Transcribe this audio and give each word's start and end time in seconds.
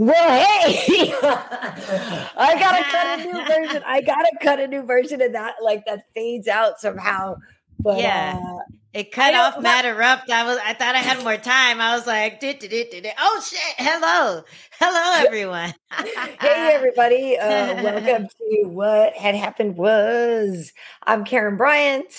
Well, 0.00 0.14
hey, 0.14 1.12
I 1.22 2.56
gotta 2.56 2.84
cut 2.84 3.18
a 3.18 3.24
new 3.24 3.44
version. 3.44 3.82
I 3.84 4.00
gotta 4.00 4.30
cut 4.40 4.60
a 4.60 4.68
new 4.68 4.82
version 4.82 5.20
of 5.20 5.32
that, 5.32 5.56
like 5.60 5.84
that 5.86 6.04
fades 6.14 6.46
out 6.46 6.78
somehow. 6.78 7.34
But 7.80 7.98
Yeah. 7.98 8.38
uh, 8.40 8.58
It 8.92 9.10
cut 9.10 9.34
off 9.34 9.54
don't- 9.54 9.64
Matt 9.64 9.84
Erupt. 9.86 10.30
I 10.30 10.44
was 10.44 10.56
I 10.64 10.74
thought 10.74 10.94
I 10.94 10.98
had 10.98 11.24
more 11.24 11.36
time. 11.36 11.80
I 11.80 11.96
was 11.96 12.06
like, 12.06 12.38
"Dit, 12.38 12.60
dit, 12.60 12.70
dit, 12.70 12.88
dit, 12.92 13.02
dit." 13.02 13.14
oh 13.18 13.42
shit. 13.44 13.74
Hello. 13.76 14.44
Hello 14.78 15.26
everyone. 15.26 15.74
hey, 15.90 16.70
everybody, 16.74 17.36
uh, 17.36 17.82
welcome 17.82 18.28
to 18.28 18.68
What 18.68 19.14
Had 19.14 19.34
Happened 19.34 19.76
Was. 19.76 20.72
I'm 21.02 21.24
Karen 21.24 21.56
Bryant. 21.56 22.12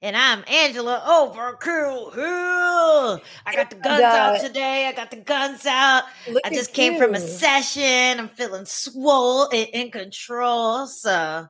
And 0.00 0.16
I'm 0.16 0.44
Angela 0.46 1.02
Overkill 1.04 2.14
Hill. 2.14 3.20
I 3.44 3.52
got 3.52 3.68
the 3.68 3.76
guns 3.76 4.00
out 4.02 4.40
today. 4.40 4.86
I 4.86 4.92
got 4.92 5.10
the 5.10 5.16
guns 5.16 5.66
out. 5.66 6.04
Look 6.30 6.46
I 6.46 6.50
just 6.50 6.72
came 6.72 6.96
from 6.98 7.16
a 7.16 7.20
session. 7.20 8.20
I'm 8.20 8.28
feeling 8.28 8.64
swole 8.64 9.48
and 9.50 9.68
in 9.72 9.90
control. 9.90 10.86
So 10.86 11.48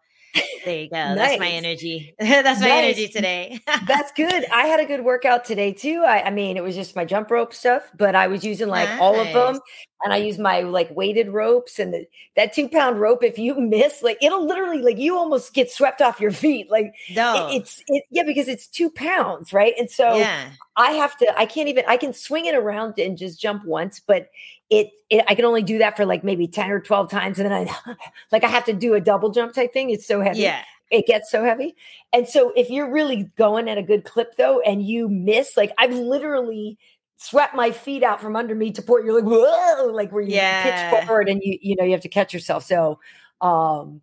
there 0.65 0.79
you 0.81 0.89
go. 0.91 1.15
That's 1.15 1.39
my 1.39 1.49
energy. 1.49 2.15
That's 2.19 2.61
my 2.61 2.69
Nice. 2.69 2.85
energy 2.85 3.09
today. 3.09 3.61
That's 3.87 4.13
good. 4.13 4.45
I 4.53 4.67
had 4.67 4.81
a 4.81 4.85
good 4.87 5.05
workout 5.05 5.45
today 5.45 5.73
too. 5.73 6.05
I, 6.07 6.25
I 6.27 6.31
mean, 6.31 6.57
it 6.57 6.63
was 6.63 6.75
just 6.75 6.97
my 6.97 7.05
jump 7.05 7.31
rope 7.31 7.55
stuff, 7.55 7.91
but 7.97 8.15
I 8.15 8.27
was 8.27 8.45
using 8.45 8.69
like 8.69 8.89
all 9.01 9.19
of 9.19 9.33
them, 9.33 9.61
and 10.05 10.13
I 10.13 10.19
used 10.19 10.39
my 10.41 10.61
like 10.61 10.89
weighted 10.95 11.29
ropes 11.31 11.79
and 11.79 11.93
the, 11.93 12.07
that 12.37 12.53
two 12.53 12.69
pound 12.69 13.01
rope. 13.01 13.23
If 13.23 13.39
you 13.39 13.55
miss, 13.61 14.03
like 14.03 14.19
it'll 14.23 14.47
literally 14.47 14.83
like 14.83 14.99
you 14.99 15.17
almost 15.17 15.55
get 15.55 15.71
swept 15.71 16.01
off 16.03 16.21
your 16.21 16.33
feet. 16.33 16.71
Like 16.71 16.93
it- 17.09 17.17
no. 17.17 17.49
it's 17.51 17.83
it, 17.89 18.05
yeah, 18.11 18.23
because 18.25 18.49
it's 18.49 18.67
two 18.67 18.91
pounds, 18.91 19.53
right? 19.53 19.75
And 19.79 19.91
so 19.91 20.17
yeah. 20.17 20.51
I 20.77 20.93
have 20.93 21.17
to. 21.19 21.39
I 21.39 21.47
can't 21.47 21.69
even. 21.69 21.85
I 21.89 21.97
can 21.97 22.13
swing 22.13 22.47
it 22.47 22.55
around 22.55 22.99
and 22.99 23.17
just 23.19 23.41
jump 23.41 23.65
once, 23.65 24.01
but 24.01 24.29
it, 24.71 24.91
it. 25.11 25.25
I 25.29 25.35
can 25.35 25.45
only 25.45 25.63
do 25.63 25.79
that 25.79 25.97
for 25.97 26.05
like 26.07 26.25
maybe 26.25 26.47
ten 26.49 26.71
or 26.71 26.81
twelve 26.81 27.11
times, 27.11 27.39
and 27.39 27.51
then 27.51 27.69
I 27.69 27.95
like 28.33 28.45
I 28.45 28.49
have 28.49 28.65
to 28.67 28.73
do 28.73 28.95
a 28.95 29.01
double 29.01 29.31
jump 29.31 29.55
type 29.55 29.73
thing. 29.73 29.91
It's 29.91 30.07
so 30.07 30.21
heavy 30.21 30.41
Yeah. 30.41 30.63
it 30.91 31.07
gets 31.07 31.31
so 31.31 31.45
heavy. 31.45 31.75
And 32.13 32.29
so 32.29 32.53
if 32.57 32.71
you're 32.71 32.91
really 32.91 33.25
going 33.37 33.69
at 33.69 33.79
a 33.79 33.83
good 33.83 34.05
clip 34.05 34.37
though, 34.37 34.61
and 34.61 34.83
you 34.87 35.09
miss, 35.09 35.57
like 35.57 35.73
I've 35.79 35.95
literally 35.95 36.79
swept 37.17 37.55
my 37.55 37.71
feet 37.73 38.03
out 38.03 38.21
from 38.21 38.37
under 38.37 38.55
me 38.55 38.71
to 38.73 38.83
port. 38.83 39.05
You're 39.05 39.21
like, 39.21 39.25
whoa, 39.31 39.87
like 39.93 40.13
where 40.13 40.23
you 40.23 40.33
Yeah. 40.35 40.63
pitch 40.63 41.05
forward 41.07 41.29
and 41.29 41.41
you, 41.43 41.59
you 41.61 41.77
know, 41.77 41.85
you 41.85 41.93
have 41.93 42.01
to 42.03 42.09
catch 42.09 42.33
yourself. 42.33 42.65
So 42.65 43.01
um, 43.41 44.01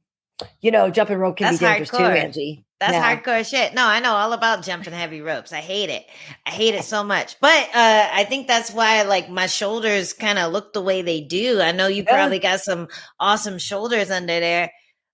you 0.62 0.72
know, 0.72 0.90
jumping 0.90 1.18
rope 1.18 1.38
can 1.38 1.46
That's 1.46 1.60
be 1.60 1.66
dangerous 1.66 1.90
too, 1.90 1.98
hardcore. 1.98 2.18
Angie. 2.18 2.65
That's 2.80 2.94
Yeah. 2.94 3.16
hardcore 3.16 3.48
shit. 3.50 3.74
No, 3.74 3.86
I 3.86 4.00
know 4.02 4.14
all 4.14 4.34
about 4.34 4.64
jumping 4.64 4.94
heavy 4.94 5.22
ropes. 5.22 5.54
I 5.54 5.62
hate 5.62 5.90
it. 5.90 6.06
I 6.46 6.50
hate 6.52 6.76
it 6.76 6.84
so 6.84 7.04
much. 7.04 7.40
But 7.40 7.70
uh 7.74 8.10
I 8.12 8.26
think 8.28 8.48
that's 8.48 8.72
why 8.72 9.02
like 9.04 9.30
my 9.30 9.48
shoulders 9.48 10.12
kind 10.12 10.38
of 10.38 10.52
look 10.52 10.74
the 10.74 10.82
way 10.82 11.02
they 11.02 11.22
do. 11.22 11.62
I 11.62 11.72
know 11.72 11.88
you 11.88 12.04
probably 12.04 12.40
got 12.40 12.60
some 12.62 12.88
awesome 13.20 13.58
shoulders 13.60 14.12
under 14.12 14.40
there. 14.40 14.72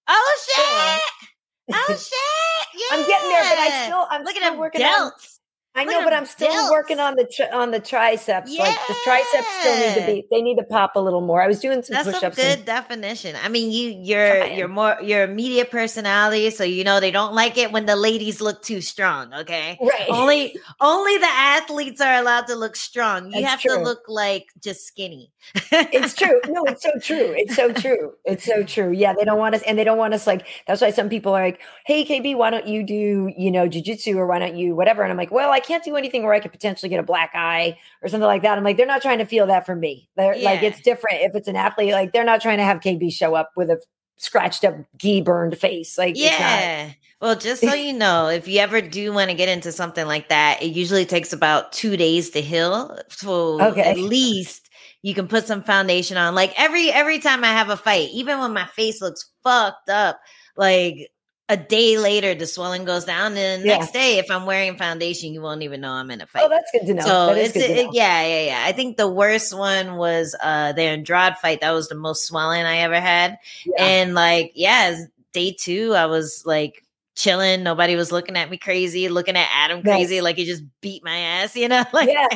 Oh 0.08 0.40
shit! 0.46 1.76
Oh 1.76 1.88
shit! 1.90 2.82
Yeah. 2.82 2.86
I'm 2.98 3.08
getting 3.08 3.30
there, 3.30 3.42
but 3.44 3.60
I 3.60 3.84
still 3.86 4.08
I'm 4.10 4.24
looking 4.24 4.44
at 4.44 4.58
working 4.58 4.82
delts. 4.82 5.38
I 5.74 5.86
know, 5.86 6.04
but 6.04 6.12
I'm 6.14 6.26
still 6.26 6.52
delts. 6.52 6.70
working 6.72 7.00
on 7.00 7.16
the 7.16 7.24
tri- 7.26 7.50
on 7.50 7.72
the 7.72 7.80
triceps. 7.80 8.52
Like 8.58 8.78
the 8.88 8.96
triceps 9.06 9.48
still 9.62 9.76
need 9.78 9.96
to 10.02 10.06
be 10.06 10.28
they 10.30 10.42
need 10.42 10.58
to 10.58 10.64
pop 10.64 10.98
a 10.98 11.00
little 11.00 11.22
more. 11.22 11.42
I 11.42 11.48
was 11.48 11.60
doing 11.62 11.82
some 11.82 11.94
That's 11.94 12.12
push-ups. 12.12 12.36
good 12.36 12.46
and- 12.58 12.66
definition. 12.66 13.38
I 13.42 13.48
mean, 13.48 13.72
you 13.72 13.90
you're 14.04 14.46
you're 14.48 14.68
more 14.68 14.98
you're 15.02 15.24
a 15.24 15.28
media 15.30 15.64
personality, 15.64 16.50
so 16.50 16.66
you 16.66 16.84
know 16.84 17.00
they 17.00 17.10
don't 17.12 17.34
like 17.34 17.58
it 17.58 17.72
when 17.72 17.86
the 17.86 17.96
ladies 17.96 18.42
look 18.42 18.62
too 18.62 18.82
strong. 18.82 19.34
Okay, 19.34 19.78
right. 19.82 20.10
only 20.10 20.58
only 20.82 21.18
the 21.18 21.26
athletes 21.32 22.02
are 22.02 22.16
allowed 22.16 22.48
to 22.48 22.56
look 22.56 22.76
strong. 22.76 23.28
You 23.28 23.42
That's 23.42 23.46
have 23.46 23.60
true. 23.62 23.78
to 23.78 23.82
look 23.82 24.04
like 24.10 24.48
just 24.62 24.86
skinny. 24.86 25.32
it's 25.72 26.14
true. 26.16 26.40
No, 26.50 26.66
it's 26.66 26.84
so 26.84 26.92
true. 27.02 27.34
It's 27.38 27.56
so 27.56 27.72
true. 27.72 28.14
It's 28.26 28.44
so 28.46 28.64
true. 28.64 28.92
Yeah, 28.92 29.14
they 29.18 29.24
don't 29.24 29.40
want 29.40 29.56
us, 29.56 29.62
and 29.64 29.78
they 29.80 29.86
don't 29.86 29.98
want 29.98 30.14
us 30.14 30.28
like. 30.28 30.46
That's 30.68 30.82
why 30.82 30.92
some 30.92 31.08
people 31.08 31.34
are 31.34 31.44
like, 31.44 31.62
"Hey, 31.86 32.04
KB, 32.04 32.36
why 32.36 32.50
don't 32.50 32.68
you 32.68 32.84
do 32.84 33.32
you 33.38 33.50
know 33.50 33.70
jujitsu 33.70 34.16
or 34.18 34.28
why 34.28 34.38
don't 34.40 34.58
you 34.58 34.76
whatever?" 34.76 35.02
And 35.02 35.12
I'm 35.12 35.18
like, 35.18 35.32
"Well, 35.32 35.50
I 35.50 35.61
can't 35.64 35.84
do 35.84 35.96
anything 35.96 36.24
where 36.24 36.34
I 36.34 36.40
could 36.40 36.52
potentially 36.52 36.90
get 36.90 37.00
a 37.00 37.04
black 37.04 37.32
eye 37.34 37.78
or 38.02 38.10
something 38.10 38.28
like 38.28 38.42
that." 38.44 38.58
I'm 38.58 38.64
like, 38.64 38.78
they're 38.78 38.86
not 38.86 39.02
trying 39.02 39.20
to 39.20 39.26
feel 39.26 39.48
that 39.48 39.66
for 39.66 39.76
me. 39.76 40.10
They're 40.18 40.38
like, 40.40 40.62
it's 40.64 40.82
different 40.82 41.22
if 41.22 41.36
it's 41.36 41.48
an 41.48 41.56
athlete. 41.56 41.94
Like, 41.94 42.12
they're 42.14 42.24
not 42.26 42.42
trying 42.42 42.58
to 42.58 42.64
have 42.64 42.80
KB 42.80 43.12
show 43.12 43.36
up 43.36 43.52
with 43.56 43.70
a 43.70 43.82
scratched 44.18 44.64
up, 44.64 44.76
gi 44.98 45.22
burned 45.22 45.58
face. 45.58 45.98
Like. 45.98 46.18
Yeah. 46.18 46.92
Well, 47.22 47.36
just 47.36 47.62
so 47.62 47.74
you 47.76 47.94
know, 47.94 48.30
if 48.30 48.48
you 48.48 48.60
ever 48.60 48.82
do 48.82 49.14
want 49.14 49.30
to 49.30 49.36
get 49.36 49.48
into 49.48 49.72
something 49.72 50.08
like 50.08 50.30
that, 50.30 50.62
it 50.64 50.72
usually 50.72 51.06
takes 51.06 51.32
about 51.32 51.72
two 51.72 51.96
days 51.96 52.32
to 52.32 52.42
heal. 52.42 52.98
So 53.10 53.62
Okay. 53.62 53.84
at 53.84 53.98
least 53.98 54.70
you 55.04 55.14
can 55.14 55.28
put 55.28 55.46
some 55.46 55.62
foundation 55.62 56.18
on. 56.18 56.34
Like 56.34 56.52
every 56.60 56.92
every 56.92 57.20
time 57.20 57.44
I 57.44 57.50
have 57.50 57.70
a 57.70 57.78
fight, 57.78 58.10
even 58.12 58.40
when 58.40 58.54
my 58.54 58.66
face 58.66 59.02
looks 59.02 59.30
fucked 59.44 59.90
up, 59.90 60.20
like 60.58 61.12
a 61.52 61.58
day 61.58 61.98
later 61.98 62.34
the 62.34 62.48
swelling 62.48 62.86
goes 62.86 63.04
down. 63.06 63.36
And 63.38 63.62
the 63.62 63.68
Yeah. 63.68 63.78
next 63.78 63.92
day, 63.92 64.18
if 64.18 64.32
I'm 64.32 64.46
wearing 64.46 64.78
foundation, 64.78 65.34
you 65.34 65.42
won't 65.42 65.62
even 65.64 65.82
know 65.82 65.92
I'm 65.92 66.10
in 66.10 66.22
a 66.22 66.26
fight. 66.26 66.44
Oh, 66.46 66.50
that's 66.50 66.72
good 66.72 66.88
to 66.88 66.94
know. 66.94 67.02
So 67.04 67.26
that 67.28 67.38
is 67.38 67.50
it's 67.50 67.58
good 67.58 67.68
to 67.74 67.80
it- 67.82 67.86
know. 67.88 67.92
yeah, 67.94 68.24
yeah, 68.26 68.42
yeah. 68.46 68.64
I 68.66 68.72
think 68.72 68.96
the 68.98 69.08
worst 69.10 69.54
one 69.56 69.98
was 69.98 70.34
uh 70.42 70.72
the 70.72 70.84
Andrade 70.84 71.38
fight. 71.38 71.62
That 71.62 71.72
was 71.72 71.90
the 71.90 71.96
most 71.96 72.26
swelling 72.26 72.64
I 72.66 72.78
ever 72.78 73.00
had. 73.00 73.38
Yeah. 73.66 73.84
And 73.84 74.14
like, 74.16 74.54
yeah, 74.56 74.98
day 75.34 75.56
two, 75.60 75.94
I 75.94 76.06
was 76.06 76.44
like 76.46 76.84
chilling. 77.16 77.64
Nobody 77.64 77.96
was 77.96 78.12
looking 78.12 78.36
at 78.38 78.50
me 78.50 78.58
crazy, 78.58 79.10
looking 79.10 79.36
at 79.36 79.48
Adam 79.54 79.84
crazy, 79.84 80.22
like 80.22 80.38
he 80.38 80.46
just 80.46 80.64
beat 80.82 81.04
my 81.04 81.18
ass, 81.18 81.56
you 81.56 81.68
know? 81.68 81.84
Like 81.94 82.10
Yeah. 82.10 82.28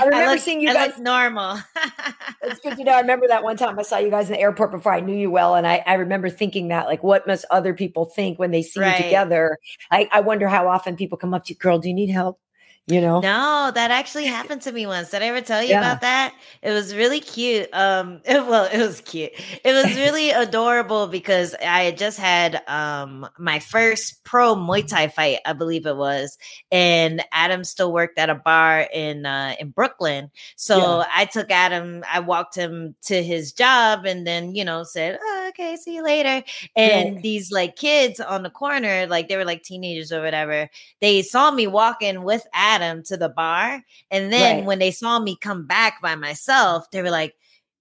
I 0.00 0.04
remember 0.04 0.32
look- 0.32 0.40
seeing 0.40 0.60
you 0.60 0.70
I 0.70 0.74
guys 0.74 0.98
normal. 0.98 1.58
It's 2.44 2.58
good 2.60 2.76
to 2.76 2.84
know. 2.84 2.92
I 2.92 3.00
remember 3.00 3.28
that 3.28 3.44
one 3.44 3.56
time 3.56 3.78
I 3.78 3.82
saw 3.82 3.98
you 3.98 4.10
guys 4.10 4.26
in 4.28 4.32
the 4.32 4.40
airport 4.40 4.72
before 4.72 4.92
I 4.92 4.98
knew 5.00 5.14
you 5.14 5.30
well. 5.30 5.54
And 5.54 5.64
I, 5.66 5.82
I 5.86 5.94
remember 5.94 6.28
thinking 6.28 6.68
that, 6.68 6.86
like, 6.86 7.02
what 7.04 7.24
must 7.26 7.44
other 7.52 7.72
people 7.72 8.06
think 8.06 8.38
when 8.38 8.50
they 8.50 8.62
see 8.62 8.80
Right. 8.80 8.98
you 8.98 9.04
together? 9.04 9.58
I, 9.92 10.08
I 10.10 10.20
wonder 10.22 10.48
how 10.48 10.66
often 10.68 10.96
people 10.96 11.16
come 11.18 11.34
up 11.34 11.44
to 11.44 11.52
you, 11.52 11.58
girl, 11.58 11.78
do 11.78 11.88
you 11.88 11.94
need 11.94 12.10
help? 12.10 12.40
You 12.86 13.00
know? 13.00 13.20
No, 13.20 13.70
that 13.72 13.92
actually 13.92 14.26
happened 14.26 14.62
to 14.62 14.72
me 14.72 14.86
once. 14.86 15.10
Did 15.10 15.22
I 15.22 15.26
ever 15.26 15.40
tell 15.40 15.62
you 15.62 15.68
Yeah. 15.70 15.76
about 15.76 16.00
that? 16.00 16.34
It 16.62 16.72
was 16.72 16.92
really 16.94 17.20
cute. 17.20 17.68
Um, 17.72 18.20
well, 18.28 18.64
it 18.64 18.78
was 18.78 19.00
cute. 19.00 19.30
It 19.64 19.72
was 19.72 19.94
really 19.96 20.30
adorable 20.32 21.06
because 21.06 21.54
I 21.62 21.84
had 21.84 21.96
just 21.96 22.18
had 22.18 22.60
um 22.68 23.28
my 23.38 23.60
first 23.60 24.24
pro 24.24 24.56
Muay 24.56 24.84
Thai 24.86 25.06
fight, 25.08 25.38
I 25.46 25.52
believe 25.52 25.86
it 25.86 25.96
was, 25.96 26.36
and 26.72 27.22
Adam 27.32 27.62
still 27.64 27.92
worked 27.92 28.18
at 28.18 28.30
a 28.30 28.34
bar 28.34 28.88
in 28.92 29.26
uh 29.26 29.54
in 29.60 29.70
Brooklyn. 29.70 30.30
So 30.56 30.76
Yeah. 30.78 31.04
I 31.14 31.26
took 31.26 31.50
Adam, 31.52 32.02
I 32.10 32.18
walked 32.20 32.56
him 32.56 32.96
to 33.02 33.22
his 33.22 33.52
job, 33.52 34.04
and 34.06 34.26
then 34.26 34.54
you 34.56 34.64
know 34.64 34.82
said, 34.84 35.18
oh, 35.22 35.41
"Okay, 35.52 35.76
see 35.76 35.94
you 35.96 36.02
later." 36.04 36.42
And 36.76 37.06
Right. 37.06 37.22
these 37.22 37.50
like 37.52 37.76
kids 37.76 38.20
on 38.20 38.42
the 38.42 38.50
corner, 38.50 39.06
like 39.06 39.28
they 39.28 39.36
were 39.36 39.44
like 39.44 39.62
teenagers 39.62 40.12
or 40.12 40.22
whatever 40.22 40.68
they 41.00 41.22
saw 41.22 41.50
me 41.50 41.66
walking 41.66 42.22
with 42.24 42.46
Adam 42.54 43.02
to 43.04 43.16
the 43.16 43.28
bar. 43.28 43.82
And 44.10 44.32
then 44.32 44.64
Right. 44.64 44.64
when 44.64 44.78
they 44.78 44.90
saw 44.90 45.18
me 45.20 45.36
come 45.40 45.66
back 45.66 46.00
by 46.02 46.14
myself, 46.16 46.90
they 46.90 47.02
were 47.02 47.10
like, 47.10 47.34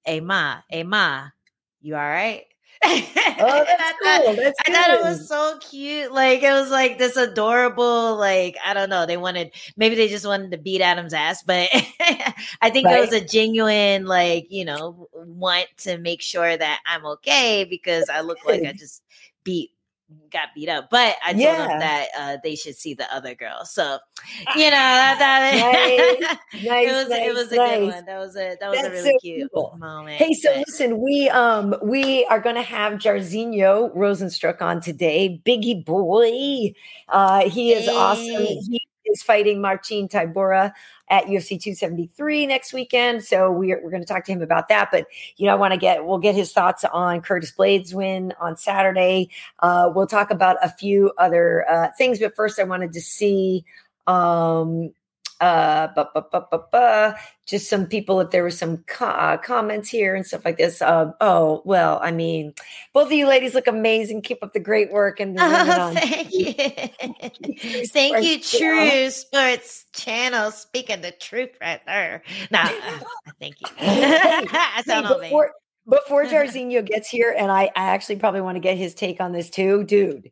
Hey 0.06 0.20
Ma, 0.22 0.62
hey 0.70 0.84
Ma, 0.84 1.28
you 1.82 1.96
all 1.96 2.02
right? 2.02 2.46
Oh, 2.84 3.66
that's 3.78 4.26
cool. 4.26 4.36
That's 4.36 4.60
I 4.68 4.72
thought 4.72 4.90
it 4.92 5.02
was 5.02 5.28
so 5.28 5.58
cute. 5.60 6.12
Like 6.12 6.42
it 6.42 6.52
was 6.52 6.70
like 6.70 6.98
this 6.98 7.18
adorable, 7.18 8.16
like, 8.16 8.58
I 8.66 8.74
don't 8.74 8.90
know. 8.90 9.06
They 9.06 9.18
wanted 9.18 9.52
maybe 9.78 9.96
they 9.96 10.08
just 10.08 10.26
wanted 10.26 10.52
to 10.52 10.58
beat 10.58 10.82
Adam's 10.82 11.14
ass, 11.14 11.44
but 11.44 11.70
I 12.62 12.70
think 12.70 12.88
it 12.90 13.00
was 13.00 13.14
a 13.14 13.24
genuine, 13.24 14.06
like, 14.06 14.48
you 14.50 14.66
know, 14.66 15.08
want 15.14 15.68
to 15.80 15.98
make 15.98 16.22
sure 16.22 16.56
that 16.56 16.80
I'm 16.86 17.06
okay 17.06 17.66
because 17.70 18.10
I 18.10 18.22
look 18.22 18.40
like 18.46 18.64
I 18.64 18.74
just 18.78 19.04
beat 19.44 19.72
got 20.32 20.50
beat 20.56 20.70
up. 20.70 20.90
But 20.90 21.16
I 21.26 21.32
told 21.34 21.42
Yeah. 21.42 21.68
them 21.68 21.80
that 21.80 22.08
uh, 22.18 22.38
they 22.44 22.56
should 22.56 22.76
see 22.76 22.94
the 22.94 23.12
other 23.14 23.36
girl. 23.36 23.66
So 23.66 24.00
you 24.56 24.66
know 24.66 24.70
that, 24.72 25.16
that 25.20 26.32
Nice, 26.54 26.64
it 26.88 26.92
was 26.94 27.10
nice, 27.10 27.28
it 27.28 27.34
was 27.34 27.52
a 27.52 27.56
good 27.56 27.94
one. 27.94 28.06
That 28.06 28.18
was 28.20 28.36
a 28.36 28.56
that 28.60 28.70
was 28.70 28.80
a 28.80 28.82
That's 28.84 28.94
really 28.94 29.12
so 29.12 29.18
cute 29.22 29.52
cool. 29.54 29.76
moment. 29.80 30.18
Hey, 30.18 30.34
so 30.34 30.52
but- 30.54 30.60
listen, 30.68 31.00
we 31.02 31.30
um 31.30 31.76
we 31.84 32.26
are 32.26 32.40
gonna 32.40 32.62
have 32.62 32.94
Jairzinho 32.94 33.96
Rozenstruik 33.96 34.62
on 34.62 34.82
today. 34.82 35.42
Biggie 35.46 35.84
boy. 35.86 36.74
Uh 37.10 37.50
he 37.50 37.74
is 37.74 37.88
awesome. 37.88 38.24
He 38.26 38.82
is 39.12 39.22
fighting 39.22 39.62
Marcin 39.62 40.08
Tybura 40.08 40.72
at 41.10 41.26
UFC 41.26 41.62
273 41.62 42.48
next 42.48 42.74
weekend. 42.74 43.24
So 43.24 43.52
we're, 43.52 43.84
we're 43.84 43.92
going 43.92 44.02
to 44.02 44.08
talk 44.08 44.26
to 44.26 44.32
him 44.32 44.42
about 44.42 44.70
that. 44.70 44.90
But, 44.92 45.08
you 45.38 45.46
know, 45.46 45.52
I 45.52 45.56
want 45.56 45.74
to 45.74 45.80
get, 45.80 46.06
we'll 46.06 46.18
get 46.18 46.36
his 46.36 46.52
thoughts 46.54 46.84
on 46.86 47.22
Curtis 47.22 47.54
Blaydes 47.58 47.94
win 47.94 48.34
on 48.40 48.58
Saturday. 48.58 49.30
Uh, 49.60 49.92
we'll 49.94 50.08
talk 50.08 50.32
about 50.32 50.58
a 50.64 50.70
few 50.70 51.12
other 51.18 51.70
uh, 51.70 51.90
things. 51.98 52.20
But 52.20 52.36
first, 52.36 52.60
I 52.60 52.64
wanted 52.64 52.94
to 52.94 53.02
see 53.02 53.66
um, 54.08 54.94
uh, 55.42 57.14
just 57.46 57.70
some 57.70 57.86
people, 57.88 58.22
if 58.22 58.30
there 58.30 58.44
were 58.44 58.52
some 58.52 58.78
co- 58.88 59.06
uh, 59.06 59.38
comments 59.38 59.90
here 59.90 60.16
and 60.16 60.26
stuff 60.26 60.46
like 60.46 60.58
this. 60.58 60.82
Um, 60.82 61.14
oh, 61.20 61.62
well, 61.66 62.00
I 62.02 62.12
mean, 62.12 62.54
both 62.94 63.08
of 63.08 63.12
you 63.12 63.28
ladies 63.28 63.56
look 63.56 63.68
amazing. 63.68 64.22
Keep 64.22 64.44
up 64.44 64.54
the 64.54 64.60
great 64.60 64.92
work. 64.92 65.20
And 65.20 65.38
the 65.38 65.44
Oh, 65.44 65.94
thank 65.96 66.32
you. 66.32 66.54
Thank 67.88 68.24
you. 68.24 68.40
True 68.40 69.10
Sports 69.10 69.86
Channel. 69.94 70.52
Speaking 70.52 71.02
the 71.02 71.12
truth 71.12 71.52
right 71.60 71.82
there. 71.86 72.24
No, 72.52 72.60
uh, 72.60 73.00
thank 73.40 73.60
you. 73.62 73.68
Hey, 73.78 74.46
I 74.52 74.84
sound 74.86 75.08
Hey, 75.08 75.14
before, 75.24 75.52
before 75.90 76.26
Jairzinho 76.26 76.86
gets 76.86 77.10
here, 77.10 77.36
and 77.38 77.52
I, 77.52 77.64
I 77.76 77.88
actually 77.88 78.18
probably 78.18 78.42
want 78.42 78.56
to 78.56 78.60
get 78.60 78.78
his 78.78 78.94
take 78.94 79.20
on 79.20 79.32
this 79.32 79.50
too, 79.50 79.84
dude. 79.84 80.32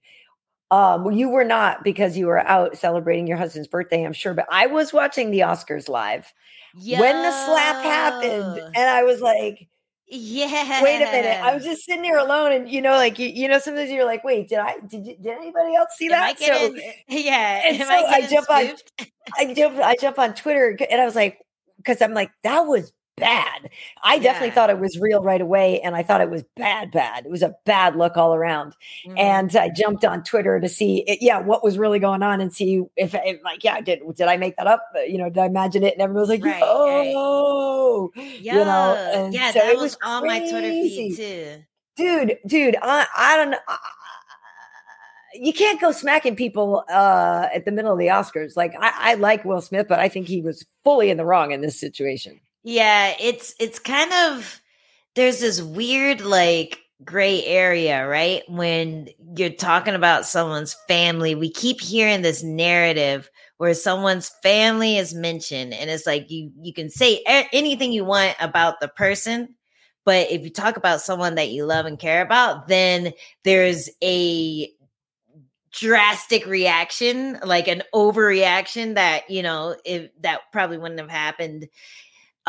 Um, 0.72 1.12
you 1.12 1.30
were 1.30 1.44
not 1.44 1.84
because 1.84 2.16
you 2.18 2.28
were 2.28 2.40
out 2.40 2.78
celebrating 2.78 3.26
your 3.26 3.38
husband's 3.38 3.68
birthday, 3.68 4.04
I'm 4.04 4.14
sure, 4.14 4.34
but 4.34 4.46
I 4.52 4.68
was 4.68 4.94
watching 4.94 5.32
the 5.32 5.40
Oscars 5.40 5.90
live 5.90 6.32
Yo. 6.76 7.00
when 7.00 7.16
the 7.16 7.32
slap 7.32 7.84
happened, 7.84 8.60
and 8.76 8.90
I 8.90 9.04
was 9.04 9.20
like, 9.20 9.68
yeah. 10.12 10.82
Wait 10.82 11.02
a 11.02 11.06
minute. 11.06 11.40
I 11.42 11.54
was 11.54 11.64
just 11.64 11.86
sitting 11.86 12.02
there 12.02 12.18
alone, 12.18 12.52
and 12.52 12.70
you 12.70 12.82
know, 12.82 12.94
like 12.94 13.20
you, 13.20 13.28
you 13.28 13.48
know, 13.48 13.60
sometimes 13.60 13.92
you're 13.92 14.06
like, 14.06 14.24
wait, 14.24 14.50
did 14.50 14.58
I 14.58 14.80
did 14.88 15.06
you, 15.06 15.16
did 15.18 15.38
anybody 15.38 15.76
else 15.76 15.90
see 15.96 16.08
that? 16.10 16.40
so 16.40 16.76
yeah. 17.08 17.62
And 17.66 17.78
so 17.78 17.88
I, 17.88 18.14
I 18.14 18.22
jump 18.28 18.46
spoofed? 18.46 18.92
on 19.00 19.08
I 19.38 19.54
jump 19.54 19.78
I 19.78 19.96
jump 20.00 20.18
on 20.20 20.34
Twitter 20.34 20.78
and 20.90 21.00
I 21.00 21.06
was 21.06 21.16
like, 21.16 21.40
because 21.78 22.02
I'm 22.02 22.14
like, 22.14 22.32
that 22.44 22.62
was 22.62 22.92
bad. 23.20 23.70
I 24.04 24.16
yeah. 24.16 24.22
definitely 24.22 24.52
thought 24.52 24.70
it 24.70 24.80
was 24.80 24.98
real 25.00 25.22
right 25.22 25.42
away, 25.42 25.82
and 25.82 25.96
I 25.96 26.04
thought 26.04 26.22
it 26.22 26.30
was 26.30 26.44
bad, 26.56 26.92
bad. 26.92 27.26
It 27.26 27.32
was 27.32 27.44
a 27.44 27.56
bad 27.66 27.96
look 27.96 28.18
all 28.18 28.34
around. 28.34 28.76
Mm-hmm. 29.06 29.18
And 29.18 29.56
I 29.56 29.70
jumped 29.70 30.06
on 30.06 30.24
Twitter 30.24 30.60
to 30.60 30.70
see, 30.70 31.04
it, 31.08 31.20
yeah, 31.22 31.40
what 31.40 31.64
was 31.64 31.78
really 31.78 32.00
going 32.00 32.24
on, 32.24 32.42
and 32.42 32.54
see 32.54 32.84
if, 32.96 33.14
if, 33.14 33.44
like, 33.44 33.64
yeah, 33.64 33.82
did 33.82 34.02
did 34.16 34.28
I 34.28 34.38
make 34.38 34.56
that 34.58 34.68
up? 34.68 34.84
You 35.08 35.18
know, 35.18 35.30
did 35.30 35.40
I 35.40 35.46
imagine 35.46 35.84
it? 35.84 35.94
And 35.94 36.02
everyone 36.02 36.22
was 36.22 36.30
like, 36.30 36.44
right, 36.44 36.62
oh, 36.64 38.12
right. 38.16 38.40
yeah, 38.40 38.54
you 38.54 38.66
know, 38.66 39.12
and 39.16 39.34
yeah, 39.34 39.52
so 39.52 39.60
that 39.60 39.76
was, 39.76 39.84
was 39.84 39.98
on 40.04 40.26
my 40.26 40.40
Twitter 40.40 40.70
feed 40.70 41.16
too. 41.16 41.64
Dude, 41.96 42.38
dude, 42.48 42.78
I, 42.82 43.06
I 43.18 43.38
don't 43.38 43.52
know. 43.52 43.58
you 45.34 45.54
can't 45.54 45.80
go 45.80 45.92
smacking 45.92 46.36
people 46.36 46.84
uh, 46.90 47.48
at 47.54 47.66
the 47.66 47.72
middle 47.72 47.94
of 47.94 48.00
the 48.00 48.08
Oscars. 48.08 48.58
Like 48.58 48.74
I, 48.80 49.12
I 49.12 49.14
like 49.16 49.46
Will 49.46 49.62
Smith, 49.62 49.88
but 49.88 50.00
I 50.00 50.10
think 50.10 50.28
he 50.28 50.42
was 50.42 50.66
fully 50.84 51.10
in 51.10 51.18
the 51.18 51.26
wrong 51.26 51.52
in 51.52 51.62
this 51.62 51.80
situation. 51.80 52.40
Yeah, 52.64 53.14
it's 53.20 53.54
it's 53.60 53.80
kind 53.80 54.12
of 54.14 54.62
there's 55.16 55.40
this 55.40 55.62
weird 55.62 56.22
like 56.22 56.80
gray 57.06 57.46
area, 57.46 58.08
right? 58.08 58.44
When 58.50 59.10
you're 59.38 59.50
talking 59.52 59.96
about 59.96 60.26
someone's 60.26 60.76
family, 60.88 61.36
we 61.36 61.52
keep 61.52 61.82
hearing 61.82 62.22
this 62.22 62.44
narrative 62.44 63.30
where 63.58 63.74
someone's 63.74 64.32
family 64.44 64.98
is 64.98 65.14
mentioned 65.14 65.74
and 65.74 65.90
it's 65.90 66.08
like 66.08 66.32
you 66.32 66.52
you 66.62 66.74
can 66.74 66.90
say 66.90 67.22
anything 67.54 67.94
you 67.94 68.06
want 68.06 68.36
about 68.42 68.80
the 68.82 68.90
person, 68.90 69.56
but 70.06 70.32
if 70.32 70.44
you 70.44 70.50
talk 70.52 70.78
about 70.78 71.02
someone 71.02 71.36
that 71.36 71.50
you 71.52 71.66
love 71.66 71.86
and 71.86 72.00
care 72.00 72.22
about, 72.22 72.68
then 72.68 73.14
there's 73.44 73.90
a 74.04 74.70
drastic 75.72 76.46
reaction, 76.48 77.38
like 77.46 77.68
an 77.68 77.84
overreaction 77.94 78.96
that, 78.96 79.30
you 79.30 79.44
know, 79.44 79.76
if 79.86 80.10
that 80.22 80.42
probably 80.52 80.78
wouldn't 80.78 81.00
have 81.00 81.10
happened 81.10 81.68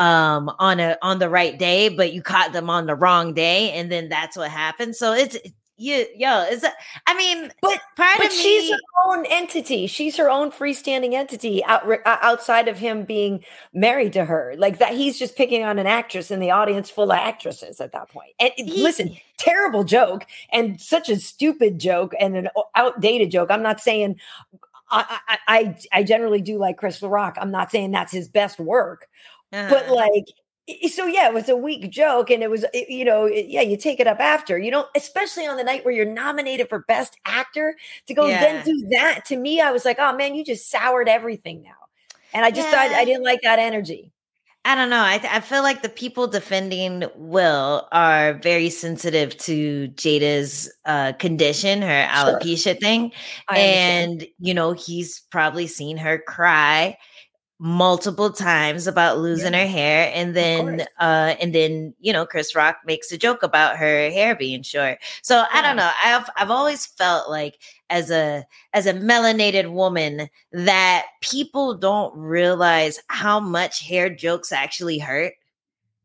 um 0.01 0.51
on 0.57 0.79
a 0.79 0.97
on 1.01 1.19
the 1.19 1.29
right 1.29 1.59
day 1.59 1.87
but 1.87 2.11
you 2.11 2.21
caught 2.23 2.53
them 2.53 2.69
on 2.69 2.87
the 2.87 2.95
wrong 2.95 3.33
day 3.33 3.71
and 3.71 3.91
then 3.91 4.09
that's 4.09 4.35
what 4.35 4.49
happened. 4.49 4.95
So 4.95 5.13
it's 5.13 5.37
you 5.77 6.05
yo 6.15 6.43
is 6.43 6.61
that 6.61 6.75
i 7.07 7.17
mean 7.17 7.51
but 7.59 7.79
part 7.95 8.17
but 8.17 8.27
of 8.27 8.31
she's 8.31 8.69
me, 8.69 8.71
her 8.71 8.79
own 9.07 9.25
entity. 9.25 9.87
She's 9.87 10.15
her 10.17 10.29
own 10.29 10.51
freestanding 10.51 11.13
entity 11.13 11.63
out, 11.65 11.83
outside 12.05 12.67
of 12.67 12.77
him 12.77 13.03
being 13.03 13.43
married 13.73 14.13
to 14.13 14.25
her. 14.25 14.53
Like 14.57 14.77
that 14.77 14.93
he's 14.93 15.17
just 15.17 15.35
picking 15.35 15.63
on 15.63 15.79
an 15.79 15.87
actress 15.87 16.29
in 16.29 16.39
the 16.39 16.51
audience 16.51 16.89
full 16.91 17.11
of 17.11 17.17
actresses 17.17 17.81
at 17.81 17.93
that 17.93 18.09
point. 18.09 18.33
And 18.39 18.51
he, 18.55 18.83
listen 18.83 19.17
terrible 19.37 19.83
joke 19.83 20.27
and 20.51 20.79
such 20.79 21.09
a 21.09 21.15
stupid 21.15 21.79
joke 21.79 22.13
and 22.19 22.35
an 22.35 22.47
outdated 22.75 23.31
joke. 23.31 23.49
I'm 23.49 23.63
not 23.63 23.79
saying 23.79 24.19
I, 24.91 25.19
I 25.47 25.77
I 25.93 26.03
generally 26.03 26.41
do 26.41 26.57
like 26.57 26.77
Chris 26.77 27.01
Rock. 27.01 27.37
I'm 27.39 27.51
not 27.51 27.71
saying 27.71 27.91
that's 27.91 28.11
his 28.11 28.27
best 28.27 28.59
work, 28.59 29.07
uh-huh. 29.51 29.69
But 29.69 29.89
like, 29.89 30.25
so 30.89 31.05
yeah, 31.05 31.27
it 31.27 31.33
was 31.33 31.49
a 31.49 31.57
weak 31.57 31.89
joke, 31.89 32.29
and 32.29 32.41
it 32.43 32.49
was 32.49 32.65
you 32.73 33.03
know 33.03 33.25
yeah, 33.25 33.61
you 33.61 33.77
take 33.77 33.99
it 33.99 34.07
up 34.07 34.19
after 34.19 34.57
you 34.57 34.71
know, 34.71 34.85
especially 34.95 35.45
on 35.45 35.57
the 35.57 35.63
night 35.63 35.83
where 35.83 35.93
you're 35.93 36.05
nominated 36.05 36.69
for 36.69 36.79
best 36.87 37.17
actor 37.25 37.75
to 38.07 38.13
go 38.13 38.27
yeah. 38.27 38.39
then 38.39 38.65
do 38.65 38.87
that. 38.91 39.25
To 39.25 39.37
me, 39.37 39.59
I 39.59 39.71
was 39.71 39.85
like, 39.85 39.97
oh 39.99 40.15
man, 40.15 40.35
you 40.35 40.45
just 40.45 40.69
soured 40.69 41.09
everything 41.09 41.61
now, 41.61 41.71
and 42.33 42.45
I 42.45 42.51
just 42.51 42.69
yeah. 42.69 42.87
thought 42.87 42.97
I 42.97 43.05
didn't 43.05 43.23
like 43.23 43.41
that 43.43 43.59
energy. 43.59 44.11
I 44.63 44.75
don't 44.75 44.91
know. 44.91 45.01
I, 45.01 45.19
I 45.27 45.39
feel 45.39 45.63
like 45.63 45.81
the 45.81 45.89
people 45.89 46.27
defending 46.27 47.05
Will 47.15 47.87
are 47.91 48.35
very 48.35 48.69
sensitive 48.69 49.35
to 49.39 49.87
Jada's 49.95 50.71
uh, 50.85 51.13
condition, 51.13 51.81
her 51.81 52.07
alopecia 52.07 52.63
sure. 52.63 52.73
thing. 52.75 53.11
And, 53.49 54.27
you 54.37 54.53
know, 54.53 54.73
he's 54.73 55.21
probably 55.31 55.65
seen 55.65 55.97
her 55.97 56.19
cry 56.27 56.95
multiple 57.63 58.31
times 58.31 58.87
about 58.87 59.19
losing 59.19 59.53
yeah. 59.53 59.61
her 59.61 59.67
hair 59.67 60.11
and 60.15 60.35
then 60.35 60.81
uh 60.99 61.35
and 61.39 61.53
then 61.53 61.93
you 61.99 62.11
know 62.11 62.25
Chris 62.25 62.55
Rock 62.55 62.77
makes 62.87 63.11
a 63.11 63.19
joke 63.19 63.43
about 63.43 63.77
her 63.77 64.09
hair 64.09 64.35
being 64.35 64.63
short. 64.63 64.97
So 65.21 65.35
yeah. 65.35 65.45
I 65.53 65.61
don't 65.61 65.75
know. 65.75 65.91
I've 66.03 66.27
I've 66.35 66.49
always 66.49 66.87
felt 66.87 67.29
like 67.29 67.59
as 67.91 68.09
a 68.09 68.47
as 68.73 68.87
a 68.87 68.95
melanated 68.95 69.71
woman 69.71 70.27
that 70.51 71.05
people 71.21 71.75
don't 71.75 72.17
realize 72.17 72.99
how 73.09 73.39
much 73.39 73.87
hair 73.87 74.09
jokes 74.09 74.51
actually 74.51 74.97
hurt 74.97 75.33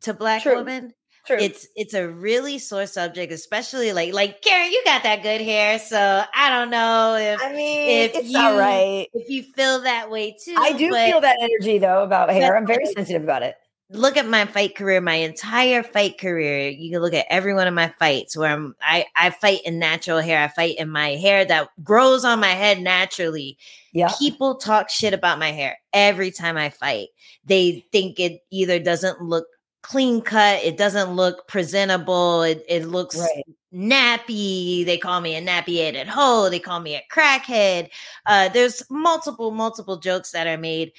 to 0.03 0.13
black 0.13 0.43
True. 0.43 0.57
women. 0.57 0.93
True. 1.27 1.39
It's 1.41 1.67
it's 1.75 1.93
a 1.95 2.09
really 2.09 2.59
sore 2.59 2.87
subject, 2.87 3.33
especially 3.33 3.93
like 3.93 4.15
like 4.15 4.43
Karen, 4.43 4.71
you 4.71 4.81
got 4.85 5.03
that 5.03 5.25
good 5.25 5.41
hair, 5.41 5.81
so 5.81 6.25
I 6.33 6.51
don't 6.51 6.71
know 6.71 7.17
if 7.17 7.43
I 7.43 7.53
mean 7.53 7.91
if 8.03 8.15
it's 8.15 8.29
you, 8.31 8.39
all 8.39 8.57
right 8.57 9.09
if 9.13 9.29
you 9.29 9.43
feel 9.43 9.81
that 9.81 10.09
way 10.09 10.37
too. 10.41 10.55
I 10.57 10.73
do 10.73 10.93
feel 10.93 11.21
that 11.21 11.37
energy 11.41 11.79
though 11.79 12.05
about 12.05 12.31
hair. 12.31 12.57
I'm 12.57 12.67
very 12.67 12.87
sensitive 12.87 13.25
about 13.25 13.43
it. 13.43 13.57
Look 13.91 14.17
at 14.17 14.27
my 14.27 14.47
fight 14.47 14.75
career, 14.77 15.01
my 15.01 15.15
entire 15.15 15.83
fight 15.83 16.19
career. 16.19 16.69
You 16.69 16.93
can 16.93 17.03
look 17.03 17.15
at 17.15 17.27
every 17.29 17.55
one 17.55 17.67
of 17.67 17.75
my 17.75 17.93
fights 17.99 18.37
where 18.37 18.53
I'm 18.53 18.77
I 18.81 19.07
I 19.17 19.31
fight 19.31 19.61
in 19.65 19.81
natural 19.81 20.21
hair. 20.21 20.45
I 20.45 20.49
fight 20.49 20.77
in 20.79 20.89
my 20.89 21.11
hair 21.11 21.45
that 21.45 21.71
grows 21.83 22.25
on 22.25 22.39
my 22.39 22.49
head 22.49 22.81
naturally. 22.81 23.59
Yeah. 23.93 24.13
People 24.19 24.57
talk 24.57 24.91
shit 24.91 25.15
about 25.15 25.41
my 25.41 25.51
hair 25.51 25.79
every 25.93 26.31
time 26.31 26.57
I 26.57 26.71
fight. 26.71 27.09
They 27.45 27.85
think 27.91 28.21
it 28.21 28.43
either 28.53 28.79
doesn't 28.79 29.23
look 29.23 29.47
clean 29.87 30.21
cut. 30.21 30.65
It 30.65 30.77
doesn't 30.77 31.11
look 31.11 31.47
presentable. 31.47 32.43
It, 32.43 32.65
it 32.69 32.87
looks 32.87 33.17
right. 33.17 33.45
nappy. 33.73 34.85
They 34.85 34.99
call 34.99 35.21
me 35.21 35.37
a 35.37 35.41
nappy 35.41 35.79
headed 35.79 36.09
hoe. 36.09 36.51
They 36.51 36.59
call 36.59 36.81
me 36.81 36.97
a 36.97 37.03
crackhead. 37.13 37.91
Uh, 38.27 38.49
there's 38.49 38.83
multiple, 38.91 39.53
multiple 39.53 39.99
jokes 39.99 40.33
that 40.33 40.49
are 40.49 40.59
made 40.59 40.93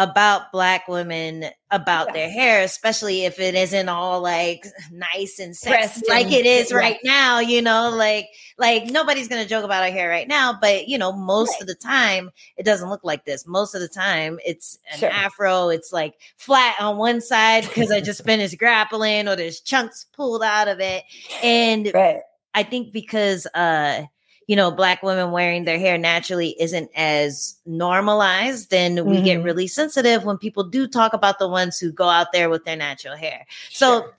about 0.00 0.50
black 0.50 0.88
women 0.88 1.44
about 1.70 2.06
yeah. 2.08 2.12
their 2.14 2.30
hair, 2.30 2.62
especially 2.62 3.26
if 3.26 3.38
it 3.38 3.54
isn't 3.54 3.90
all 3.90 4.22
like 4.22 4.64
nice 4.90 5.38
and 5.38 5.54
sexy 5.54 6.00
like 6.08 6.32
it 6.32 6.46
is 6.46 6.72
right 6.72 6.96
now, 7.04 7.38
you 7.38 7.60
know, 7.60 7.90
like 7.90 8.26
like 8.56 8.86
nobody's 8.86 9.28
gonna 9.28 9.44
joke 9.44 9.62
about 9.62 9.82
our 9.82 9.90
hair 9.90 10.08
right 10.08 10.26
now, 10.26 10.56
but 10.58 10.88
you 10.88 10.96
know, 10.96 11.12
most 11.12 11.50
right. 11.50 11.60
of 11.60 11.66
the 11.66 11.74
time 11.74 12.30
it 12.56 12.64
doesn't 12.64 12.88
look 12.88 13.04
like 13.04 13.26
this. 13.26 13.46
Most 13.46 13.74
of 13.74 13.82
the 13.82 13.88
time 13.88 14.38
it's 14.42 14.78
an 14.90 15.00
sure. 15.00 15.10
afro, 15.10 15.68
it's 15.68 15.92
like 15.92 16.14
flat 16.38 16.76
on 16.80 16.96
one 16.96 17.20
side 17.20 17.64
because 17.64 17.90
I 17.90 18.00
just 18.00 18.24
finished 18.24 18.56
grappling 18.56 19.28
or 19.28 19.36
there's 19.36 19.60
chunks 19.60 20.06
pulled 20.16 20.42
out 20.42 20.68
of 20.68 20.80
it. 20.80 21.04
And 21.42 21.90
right. 21.94 22.20
I 22.54 22.62
think 22.62 22.94
because 22.94 23.46
uh 23.54 24.04
you 24.50 24.56
know, 24.56 24.72
black 24.72 25.00
women 25.04 25.30
wearing 25.30 25.62
their 25.62 25.78
hair 25.78 25.96
naturally 25.96 26.56
isn't 26.58 26.90
as 26.96 27.54
normalized, 27.66 28.68
then 28.70 28.96
mm-hmm. 28.96 29.08
we 29.08 29.22
get 29.22 29.36
mm-hmm. 29.36 29.44
really 29.44 29.68
sensitive 29.68 30.24
when 30.24 30.38
people 30.38 30.64
do 30.64 30.88
talk 30.88 31.12
about 31.12 31.38
the 31.38 31.46
ones 31.46 31.78
who 31.78 31.92
go 31.92 32.08
out 32.08 32.32
there 32.32 32.50
with 32.50 32.64
their 32.64 32.74
natural 32.74 33.16
hair. 33.16 33.46
So 33.70 34.00
sure. 34.00 34.16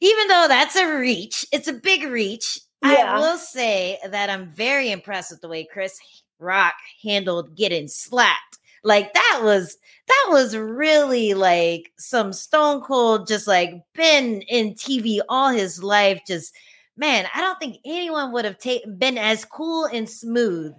even 0.00 0.28
though 0.28 0.46
that's 0.48 0.76
a 0.76 0.96
reach, 0.96 1.44
it's 1.52 1.68
a 1.68 1.74
big 1.74 2.04
reach. 2.04 2.58
Yeah. 2.82 3.16
I 3.16 3.18
will 3.18 3.36
say 3.36 3.98
that 4.08 4.30
I'm 4.30 4.50
very 4.50 4.90
impressed 4.90 5.30
with 5.30 5.42
the 5.42 5.48
way 5.48 5.68
Chris 5.70 6.00
Rock 6.38 6.76
handled 7.02 7.54
getting 7.54 7.86
slapped. 7.86 8.60
Like 8.82 9.12
that 9.12 9.40
was 9.42 9.76
that 10.06 10.28
was 10.30 10.56
really 10.56 11.34
like 11.34 11.92
some 11.98 12.32
stone 12.32 12.80
cold, 12.80 13.28
just 13.28 13.46
like 13.46 13.74
been 13.92 14.40
in 14.40 14.72
TV 14.72 15.20
all 15.28 15.50
his 15.50 15.82
life, 15.82 16.22
just 16.26 16.54
man, 17.00 17.26
I 17.34 17.40
don't 17.40 17.58
think 17.58 17.78
anyone 17.84 18.32
would 18.32 18.44
have 18.44 18.58
ta- 18.58 18.86
been 18.98 19.18
as 19.18 19.44
cool 19.44 19.86
and 19.86 20.08
smooth 20.08 20.72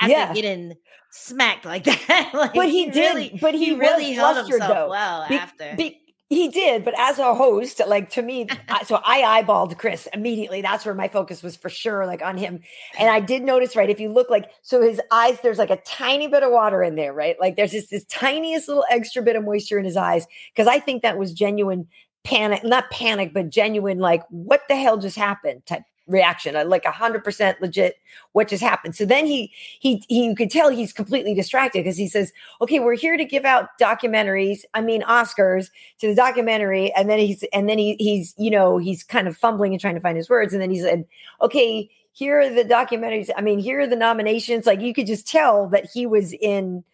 after 0.00 0.12
yeah. 0.12 0.34
getting 0.34 0.74
smacked 1.12 1.64
like 1.64 1.84
that. 2.08 2.30
like, 2.34 2.52
but 2.52 2.68
he, 2.68 2.86
he 2.86 2.90
did. 2.90 3.14
Really, 3.14 3.38
but 3.40 3.54
he, 3.54 3.66
he 3.66 3.74
really 3.74 4.12
held 4.12 4.36
himself 4.36 4.68
though. 4.68 4.90
well 4.90 5.26
be, 5.28 5.36
after. 5.36 5.74
Be, 5.76 6.00
he 6.30 6.48
did, 6.48 6.84
but 6.84 6.92
as 6.98 7.18
a 7.18 7.34
host, 7.34 7.80
like 7.86 8.10
to 8.10 8.22
me, 8.22 8.46
so 8.86 9.00
I 9.02 9.42
eyeballed 9.42 9.78
Chris 9.78 10.06
immediately. 10.12 10.60
That's 10.60 10.84
where 10.84 10.94
my 10.94 11.08
focus 11.08 11.42
was 11.42 11.56
for 11.56 11.70
sure, 11.70 12.04
like 12.04 12.20
on 12.20 12.36
him. 12.36 12.60
And 12.98 13.08
I 13.08 13.20
did 13.20 13.42
notice, 13.42 13.74
right? 13.76 13.88
If 13.88 13.98
you 13.98 14.12
look 14.12 14.28
like, 14.28 14.50
so 14.60 14.82
his 14.82 15.00
eyes, 15.10 15.40
there's 15.40 15.56
like 15.56 15.70
a 15.70 15.80
tiny 15.86 16.28
bit 16.28 16.42
of 16.42 16.52
water 16.52 16.82
in 16.82 16.96
there, 16.96 17.14
right? 17.14 17.36
Like 17.40 17.56
there's 17.56 17.72
just 17.72 17.90
this 17.90 18.04
tiniest 18.06 18.68
little 18.68 18.84
extra 18.90 19.22
bit 19.22 19.36
of 19.36 19.44
moisture 19.44 19.78
in 19.78 19.86
his 19.86 19.96
eyes. 19.96 20.26
Cause 20.54 20.66
I 20.66 20.80
think 20.80 21.02
that 21.02 21.16
was 21.16 21.32
genuine 21.32 21.88
panic, 22.28 22.62
not 22.62 22.90
panic, 22.90 23.32
but 23.32 23.48
genuine, 23.48 23.98
like, 23.98 24.22
what 24.28 24.62
the 24.68 24.76
hell 24.76 24.98
just 24.98 25.16
happened 25.16 25.64
type 25.64 25.82
reaction, 26.06 26.56
uh, 26.56 26.64
like 26.64 26.84
a 26.84 26.90
hundred 26.90 27.24
percent 27.24 27.60
legit 27.60 27.96
what 28.32 28.48
just 28.48 28.62
happened. 28.62 28.96
So 28.96 29.04
then 29.04 29.26
he 29.26 29.52
he 29.80 30.02
he 30.08 30.26
you 30.26 30.34
could 30.34 30.50
tell 30.50 30.70
he's 30.70 30.92
completely 30.92 31.34
distracted 31.34 31.80
because 31.80 31.96
he 31.96 32.08
says, 32.08 32.32
"Okay, 32.60 32.80
we're 32.80 32.96
here 32.96 33.16
to 33.16 33.24
give 33.24 33.44
out 33.44 33.68
documentaries. 33.80 34.60
I 34.74 34.80
mean 34.80 35.02
Oscars 35.02 35.70
to 36.00 36.08
the 36.08 36.14
documentary." 36.14 36.92
And 36.94 37.08
then 37.08 37.18
he's 37.18 37.44
and 37.52 37.68
then 37.68 37.78
he 37.78 37.96
he's 37.98 38.34
you 38.38 38.50
know 38.50 38.78
he's 38.78 39.02
kind 39.02 39.28
of 39.28 39.36
fumbling 39.36 39.72
and 39.72 39.80
trying 39.80 39.94
to 39.94 40.00
find 40.00 40.16
his 40.16 40.30
words. 40.30 40.52
And 40.52 40.62
then 40.62 40.70
he 40.70 40.80
said, 40.80 41.06
"Okay, 41.42 41.90
here 42.12 42.40
are 42.40 42.48
the 42.50 42.64
documentaries. 42.64 43.30
I 43.36 43.42
mean, 43.42 43.58
here 43.58 43.80
are 43.80 43.86
the 43.86 43.96
nominations." 43.96 44.66
Like 44.66 44.80
you 44.80 44.94
could 44.94 45.06
just 45.06 45.28
tell 45.28 45.68
that 45.68 45.88
he 45.92 46.06
was 46.06 46.32
in 46.32 46.84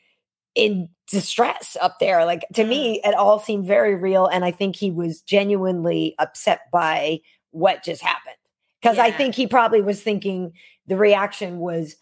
in 0.54 0.88
distress 1.10 1.76
up 1.80 1.98
there. 1.98 2.24
Like 2.24 2.44
to 2.54 2.64
me, 2.64 3.00
mm. 3.04 3.08
it 3.08 3.14
all 3.14 3.38
seemed 3.38 3.66
very 3.66 3.94
real. 3.94 4.26
And 4.26 4.44
I 4.44 4.50
think 4.50 4.76
he 4.76 4.90
was 4.90 5.20
genuinely 5.20 6.14
upset 6.18 6.60
by 6.72 7.20
what 7.50 7.84
just 7.84 8.02
happened. 8.02 8.36
Because 8.80 8.96
yeah. 8.98 9.04
I 9.04 9.12
think 9.12 9.34
he 9.34 9.46
probably 9.46 9.80
was 9.80 10.02
thinking 10.02 10.52
the 10.86 10.96
reaction 10.96 11.58
was 11.58 11.96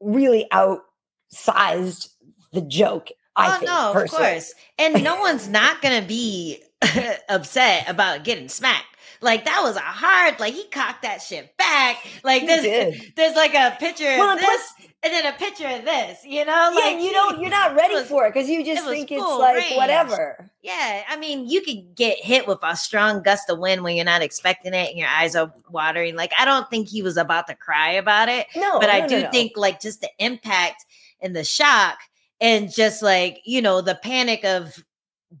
really 0.00 0.48
outsized 0.52 2.08
the 2.52 2.62
joke. 2.62 3.08
I 3.36 3.48
oh, 3.48 3.58
think, 3.58 3.70
no, 3.70 3.90
personally. 3.92 4.24
of 4.24 4.32
course. 4.32 4.54
And 4.78 5.04
no 5.04 5.20
one's 5.20 5.48
not 5.50 5.82
going 5.82 6.00
to 6.00 6.06
be 6.06 6.62
upset 7.28 7.88
about 7.88 8.24
getting 8.24 8.48
smacked. 8.48 8.95
Like 9.20 9.44
that 9.44 9.60
was 9.62 9.76
a 9.76 9.80
hard. 9.80 10.38
Like 10.40 10.54
he 10.54 10.66
cocked 10.68 11.02
that 11.02 11.22
shit 11.22 11.56
back. 11.56 11.96
Like 12.24 12.42
he 12.42 12.46
there's 12.46 12.62
did. 12.62 13.12
there's 13.16 13.34
like 13.34 13.54
a 13.54 13.76
picture 13.78 14.04
well, 14.04 14.34
of 14.34 14.38
this 14.38 14.46
plus, 14.46 14.90
and 15.02 15.12
then 15.12 15.26
a 15.26 15.36
picture 15.36 15.68
of 15.68 15.84
this. 15.84 16.18
You 16.24 16.44
know, 16.44 16.72
like 16.74 16.94
yeah, 16.94 17.00
you 17.00 17.12
don't 17.12 17.40
you're 17.40 17.50
not 17.50 17.74
ready 17.74 17.94
was, 17.94 18.06
for 18.06 18.26
it 18.26 18.34
because 18.34 18.48
you 18.48 18.64
just 18.64 18.86
it 18.86 18.90
think 18.90 19.10
it's 19.10 19.22
like 19.22 19.56
range. 19.56 19.76
whatever. 19.76 20.50
Yeah, 20.62 21.02
I 21.08 21.16
mean, 21.16 21.48
you 21.48 21.62
could 21.62 21.94
get 21.94 22.18
hit 22.18 22.46
with 22.46 22.58
a 22.62 22.76
strong 22.76 23.22
gust 23.22 23.48
of 23.50 23.58
wind 23.58 23.82
when 23.82 23.96
you're 23.96 24.04
not 24.04 24.22
expecting 24.22 24.74
it 24.74 24.90
and 24.90 24.98
your 24.98 25.08
eyes 25.08 25.36
are 25.36 25.52
watering. 25.70 26.16
Like 26.16 26.32
I 26.38 26.44
don't 26.44 26.68
think 26.68 26.88
he 26.88 27.02
was 27.02 27.16
about 27.16 27.46
to 27.48 27.54
cry 27.54 27.92
about 27.92 28.28
it. 28.28 28.46
No, 28.54 28.78
but 28.78 28.86
no, 28.86 28.92
I 28.92 29.06
do 29.06 29.22
no, 29.22 29.30
think 29.30 29.52
like 29.56 29.80
just 29.80 30.00
the 30.00 30.10
impact 30.18 30.84
and 31.20 31.34
the 31.34 31.44
shock 31.44 31.98
and 32.40 32.72
just 32.72 33.02
like 33.02 33.40
you 33.44 33.62
know 33.62 33.80
the 33.80 33.94
panic 33.94 34.44
of 34.44 34.84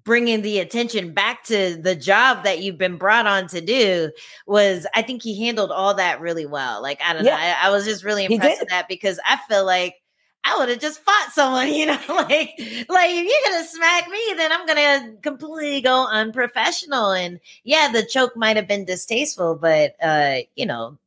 bringing 0.04 0.42
the 0.42 0.58
attention 0.58 1.12
back 1.12 1.44
to 1.44 1.76
the 1.76 1.94
job 1.94 2.44
that 2.44 2.60
you've 2.60 2.78
been 2.78 2.96
brought 2.96 3.26
on 3.26 3.46
to 3.48 3.60
do 3.60 4.10
was 4.46 4.86
I 4.94 5.02
think 5.02 5.22
he 5.22 5.44
handled 5.44 5.70
all 5.70 5.94
that 5.94 6.20
really 6.20 6.46
well. 6.46 6.82
Like 6.82 7.00
I 7.02 7.12
don't 7.12 7.24
yeah. 7.24 7.36
know, 7.36 7.42
I, 7.42 7.68
I, 7.68 7.70
was 7.70 7.84
just 7.84 8.04
really 8.04 8.24
impressed 8.24 8.60
with 8.60 8.68
that 8.70 8.88
because 8.88 9.20
I 9.24 9.38
feel 9.48 9.64
like 9.64 9.96
I 10.44 10.58
would 10.58 10.68
have 10.68 10.80
just 10.80 11.02
fought 11.02 11.30
someone, 11.32 11.68
you 11.72 11.86
know, 11.86 11.98
like 12.08 12.50
like 12.88 13.10
if 13.10 13.26
you're 13.26 13.52
gonna 13.52 13.66
smack 13.66 14.08
me, 14.08 14.34
then 14.36 14.52
I'm 14.52 14.66
gonna 14.66 15.12
completely 15.22 15.80
go 15.80 16.06
unprofessional. 16.08 17.12
And 17.12 17.40
yeah, 17.64 17.90
the 17.92 18.04
choke 18.04 18.36
might 18.36 18.56
have 18.56 18.68
been 18.68 18.84
distasteful, 18.84 19.56
but 19.56 19.94
uh, 20.02 20.38
you 20.56 20.66
know, 20.66 20.98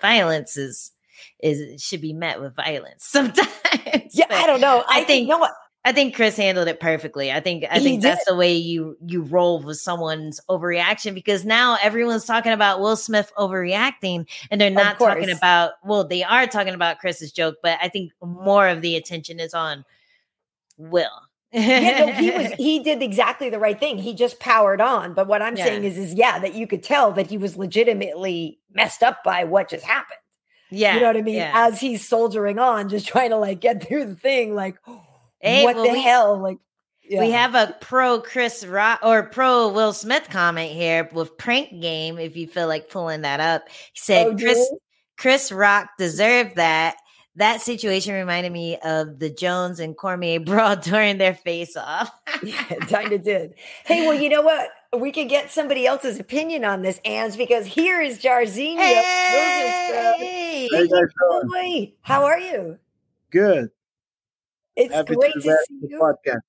violence 0.00 0.56
is 0.56 0.92
is 1.42 1.82
should 1.82 2.00
be 2.00 2.12
met 2.12 2.40
with 2.40 2.54
violence 2.54 3.04
sometimes. 3.06 3.48
Yeah, 4.12 4.26
I 4.30 4.46
don't 4.46 4.60
know. 4.60 4.84
I, 4.88 5.00
I 5.00 5.04
think 5.04 5.22
you 5.22 5.28
know 5.28 5.38
what 5.38 5.52
I 5.86 5.92
think 5.92 6.16
Chris 6.16 6.36
handled 6.36 6.66
it 6.66 6.80
perfectly. 6.80 7.30
I 7.30 7.38
think 7.38 7.64
I 7.70 7.78
think 7.78 8.02
that's 8.02 8.24
the 8.24 8.34
way 8.34 8.56
you 8.56 8.98
you 9.06 9.22
roll 9.22 9.62
with 9.62 9.76
someone's 9.76 10.40
overreaction 10.50 11.14
because 11.14 11.44
now 11.44 11.78
everyone's 11.80 12.24
talking 12.24 12.50
about 12.50 12.80
Will 12.80 12.96
Smith 12.96 13.30
overreacting 13.38 14.26
and 14.50 14.60
they're 14.60 14.68
not 14.68 14.98
talking 14.98 15.30
about 15.30 15.74
well 15.84 16.04
they 16.04 16.24
are 16.24 16.48
talking 16.48 16.74
about 16.74 16.98
Chris's 16.98 17.30
joke, 17.30 17.58
but 17.62 17.78
I 17.80 17.88
think 17.88 18.10
more 18.20 18.66
of 18.66 18.82
the 18.82 18.96
attention 18.96 19.38
is 19.38 19.54
on 19.54 19.84
Will. 20.76 21.22
yeah, 21.52 22.06
no, 22.06 22.12
he 22.14 22.32
was 22.32 22.48
he 22.58 22.80
did 22.80 23.00
exactly 23.00 23.48
the 23.48 23.60
right 23.60 23.78
thing. 23.78 23.98
He 23.98 24.12
just 24.12 24.40
powered 24.40 24.80
on. 24.80 25.14
But 25.14 25.28
what 25.28 25.40
I'm 25.40 25.56
yeah. 25.56 25.66
saying 25.66 25.84
is 25.84 25.96
is 25.96 26.14
yeah, 26.14 26.40
that 26.40 26.56
you 26.56 26.66
could 26.66 26.82
tell 26.82 27.12
that 27.12 27.28
he 27.28 27.38
was 27.38 27.56
legitimately 27.56 28.58
messed 28.72 29.04
up 29.04 29.22
by 29.22 29.44
what 29.44 29.70
just 29.70 29.84
happened. 29.84 30.18
Yeah. 30.68 30.94
You 30.94 31.00
know 31.00 31.06
what 31.06 31.16
I 31.16 31.22
mean? 31.22 31.36
Yeah. 31.36 31.52
As 31.54 31.80
he's 31.80 32.06
soldiering 32.06 32.58
on, 32.58 32.88
just 32.88 33.06
trying 33.06 33.30
to 33.30 33.36
like 33.36 33.60
get 33.60 33.86
through 33.86 34.06
the 34.06 34.16
thing, 34.16 34.52
like 34.56 34.78
Hey, 35.46 35.64
what 35.64 35.76
well, 35.76 35.84
the 35.84 35.92
we, 35.92 36.02
hell? 36.02 36.38
Like, 36.38 36.58
yeah. 37.08 37.20
we 37.20 37.30
have 37.30 37.54
a 37.54 37.76
pro 37.80 38.20
Chris 38.20 38.66
Rock 38.66 39.00
or 39.02 39.24
pro 39.24 39.68
Will 39.68 39.92
Smith 39.92 40.28
comment 40.30 40.72
here 40.72 41.08
with 41.12 41.38
prank 41.38 41.80
game. 41.80 42.18
If 42.18 42.36
you 42.36 42.46
feel 42.46 42.66
like 42.66 42.90
pulling 42.90 43.22
that 43.22 43.40
up, 43.40 43.68
he 43.68 44.00
said 44.00 44.26
oh, 44.26 44.36
Chris 44.36 44.72
Chris 45.16 45.52
Rock 45.52 45.90
deserved 45.98 46.56
that. 46.56 46.96
That 47.36 47.60
situation 47.60 48.14
reminded 48.14 48.50
me 48.50 48.78
of 48.78 49.18
the 49.18 49.28
Jones 49.28 49.78
and 49.78 49.94
Cormier 49.94 50.40
brawl 50.44 50.76
during 50.76 51.18
their 51.18 51.34
face 51.34 51.76
off. 51.76 52.10
yeah, 52.42 52.64
kind 52.64 53.12
of 53.12 53.22
did. 53.22 53.54
Hey, 53.84 54.06
well, 54.06 54.18
you 54.18 54.30
know 54.30 54.42
what? 54.42 54.70
We 54.98 55.12
could 55.12 55.28
get 55.28 55.50
somebody 55.50 55.86
else's 55.86 56.18
opinion 56.18 56.64
on 56.64 56.80
this, 56.80 56.98
Ans, 57.04 57.36
because 57.36 57.66
here 57.66 58.00
is 58.00 58.18
Jairzinho. 58.18 58.78
Hey, 58.78 60.68
hey, 60.70 60.88
hey 61.52 61.94
how 62.00 62.24
are 62.24 62.40
you? 62.40 62.78
Good. 63.30 63.70
It's 64.76 64.94
Happy 64.94 65.14
great 65.14 65.32
to, 65.34 65.40
to 65.40 65.58
see 65.68 65.86
you. 65.88 65.98
Podcast. 66.00 66.40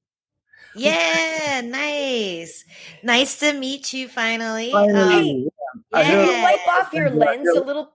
Yeah, 0.75 1.62
nice. 1.63 2.65
Nice 3.01 3.39
to 3.39 3.53
meet 3.53 3.93
you 3.93 4.07
finally. 4.07 4.72
finally 4.72 5.50
um, 5.93 6.03
yeah. 6.03 6.03
Can 6.03 6.27
you 6.27 6.43
wipe 6.43 6.67
off 6.67 6.93
your 6.93 7.10
lens 7.10 7.48
a 7.50 7.62
little? 7.62 7.93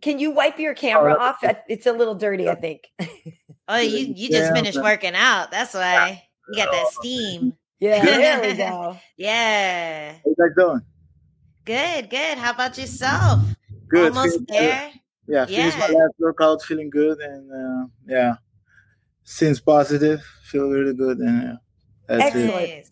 Can 0.00 0.18
you 0.18 0.30
wipe 0.30 0.58
your 0.58 0.74
camera 0.74 1.16
oh, 1.18 1.22
off? 1.22 1.38
It's 1.68 1.86
a 1.86 1.92
little 1.92 2.14
dirty, 2.14 2.48
I 2.48 2.54
think. 2.54 2.90
oh, 3.68 3.78
you 3.78 4.12
you 4.16 4.30
just 4.30 4.52
finished 4.52 4.80
working 4.80 5.14
out. 5.14 5.50
That's 5.50 5.74
why 5.74 6.22
you 6.48 6.56
got 6.56 6.72
that 6.72 6.88
steam. 6.88 7.54
Yeah, 7.82 8.04
there 8.04 8.40
we 8.40 8.54
go. 8.54 8.96
yeah. 9.16 10.12
How 10.12 10.20
you 10.24 10.36
guys 10.38 10.54
doing? 10.56 10.82
Good, 11.64 12.10
good. 12.10 12.38
How 12.38 12.52
about 12.52 12.78
yourself? 12.78 13.40
Good. 13.88 14.16
Almost 14.16 14.46
there. 14.46 14.92
Good. 14.92 15.00
Yeah, 15.26 15.46
finished 15.46 15.78
yeah. 15.78 15.88
my 15.88 15.94
last 15.98 16.14
workout, 16.20 16.62
feeling 16.62 16.90
good, 16.90 17.18
and 17.18 17.50
uh, 17.50 17.88
yeah, 18.06 18.36
seems 19.24 19.60
positive. 19.60 20.22
Feel 20.44 20.68
really 20.68 20.94
good. 20.94 21.18
And 21.18 21.52
uh, 21.52 21.56
Excellent. 22.08 22.50
It. 22.50 22.88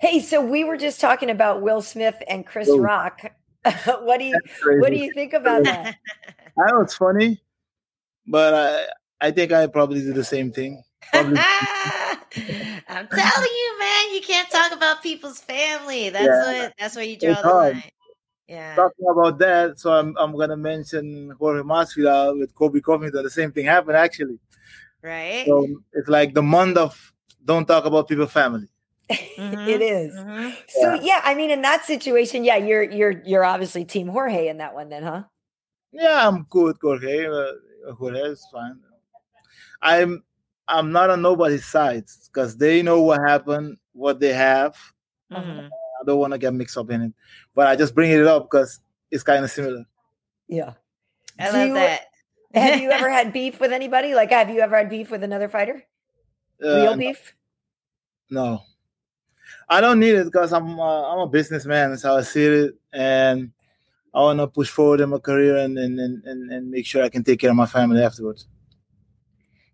Hey, 0.00 0.20
so 0.20 0.44
we 0.44 0.64
were 0.64 0.76
just 0.76 1.00
talking 1.00 1.30
about 1.30 1.62
Will 1.62 1.82
Smith 1.82 2.16
and 2.28 2.46
Chris 2.46 2.68
oh. 2.68 2.78
Rock. 2.78 3.32
what 3.84 4.18
do 4.18 4.24
you 4.24 4.38
what 4.80 4.90
do 4.90 4.96
you 4.96 5.12
think 5.12 5.32
about 5.32 5.64
that? 5.64 5.96
I 6.58 6.70
know 6.70 6.80
it's 6.80 6.94
funny, 6.94 7.40
but 8.26 8.54
I 8.54 9.28
I 9.28 9.30
think 9.30 9.52
I 9.52 9.66
probably 9.66 10.00
do 10.00 10.12
the 10.12 10.24
same 10.24 10.52
thing. 10.52 10.82
I'm 11.12 11.34
telling 11.34 12.18
you, 12.28 13.78
man, 13.78 14.14
you 14.14 14.20
can't 14.20 14.50
talk 14.50 14.72
about 14.72 15.02
people's 15.02 15.40
family. 15.40 16.10
That's 16.10 16.26
yeah. 16.26 16.62
what 16.62 16.74
that's 16.78 16.96
where 16.96 17.04
you 17.04 17.18
draw 17.18 17.30
it's 17.30 17.42
the 17.42 17.48
hard. 17.48 17.74
line. 17.74 17.82
Yeah. 18.46 18.74
Talking 18.76 19.06
about 19.10 19.38
that, 19.38 19.80
so 19.80 19.92
I'm 19.92 20.16
I'm 20.18 20.36
gonna 20.36 20.56
mention 20.56 21.34
Jorge 21.38 21.62
Masvidal 21.62 22.38
with 22.38 22.54
Colby 22.54 22.80
Covington. 22.80 23.22
The 23.22 23.30
same 23.30 23.52
thing 23.52 23.66
happened 23.66 23.96
actually. 23.96 24.38
Right. 25.02 25.44
So 25.46 25.66
it's 25.92 26.08
like 26.08 26.34
the 26.34 26.42
month 26.42 26.76
of 26.76 27.12
don't 27.44 27.66
talk 27.66 27.84
about 27.84 28.08
people's 28.08 28.32
family. 28.32 28.68
Mm-hmm. 29.10 29.68
it 29.68 29.80
is. 29.80 30.14
Mm-hmm. 30.14 30.50
So 30.68 30.94
yeah. 30.94 31.00
yeah, 31.02 31.20
I 31.24 31.34
mean, 31.34 31.50
in 31.50 31.62
that 31.62 31.84
situation, 31.84 32.44
yeah, 32.44 32.56
you're 32.56 32.82
you're 32.82 33.22
you're 33.24 33.44
obviously 33.44 33.84
Team 33.84 34.08
Jorge 34.08 34.48
in 34.48 34.58
that 34.58 34.74
one, 34.74 34.88
then, 34.88 35.02
huh? 35.02 35.22
Yeah, 35.92 36.28
I'm 36.28 36.44
cool 36.46 36.64
with 36.64 36.78
Jorge. 36.82 37.26
Uh, 37.26 37.94
Jorge 37.94 38.20
is 38.20 38.46
fine. 38.52 38.78
I'm 39.80 40.22
I'm 40.66 40.92
not 40.92 41.10
on 41.10 41.22
nobody's 41.22 41.64
sides 41.64 42.28
because 42.30 42.56
they 42.56 42.82
know 42.82 43.00
what 43.00 43.20
happened, 43.20 43.78
what 43.92 44.20
they 44.20 44.34
have. 44.34 44.76
Mm-hmm. 45.32 45.68
I 45.68 46.04
don't 46.04 46.18
want 46.18 46.32
to 46.32 46.38
get 46.38 46.52
mixed 46.52 46.76
up 46.76 46.90
in 46.90 47.02
it, 47.02 47.12
but 47.54 47.66
I 47.66 47.76
just 47.76 47.94
bring 47.94 48.10
it 48.10 48.26
up 48.26 48.44
because 48.50 48.80
it's 49.10 49.22
kind 49.22 49.44
of 49.44 49.50
similar. 49.50 49.84
Yeah, 50.48 50.74
I 51.38 51.50
Do 51.50 51.56
love 51.56 51.68
you, 51.68 51.74
that. 51.74 52.00
Have 52.58 52.80
you 52.80 52.90
ever 52.90 53.10
had 53.18 53.32
beef 53.32 53.60
with 53.60 53.72
anybody? 53.72 54.14
Like, 54.14 54.30
have 54.30 54.50
you 54.50 54.60
ever 54.60 54.76
had 54.76 54.88
beef 54.88 55.10
with 55.10 55.22
another 55.22 55.48
fighter? 55.48 55.84
Uh, 56.62 56.76
Real 56.76 56.96
beef? 56.96 57.34
No, 58.30 58.62
I 59.68 59.80
don't 59.80 60.00
need 60.00 60.14
it 60.14 60.24
because 60.24 60.52
I'm 60.52 60.78
uh, 60.78 61.12
I'm 61.12 61.20
a 61.20 61.28
businessman. 61.28 61.90
That's 61.90 62.02
how 62.02 62.16
I 62.16 62.22
see 62.22 62.44
it, 62.44 62.74
and 62.92 63.52
I 64.14 64.20
want 64.20 64.38
to 64.40 64.46
push 64.46 64.68
forward 64.68 65.00
in 65.00 65.10
my 65.10 65.18
career 65.18 65.56
and, 65.56 65.78
and 65.78 65.98
and 65.98 66.24
and 66.24 66.70
make 66.70 66.86
sure 66.86 67.02
I 67.02 67.08
can 67.08 67.24
take 67.24 67.40
care 67.40 67.50
of 67.50 67.56
my 67.56 67.66
family 67.66 68.02
afterwards. 68.02 68.46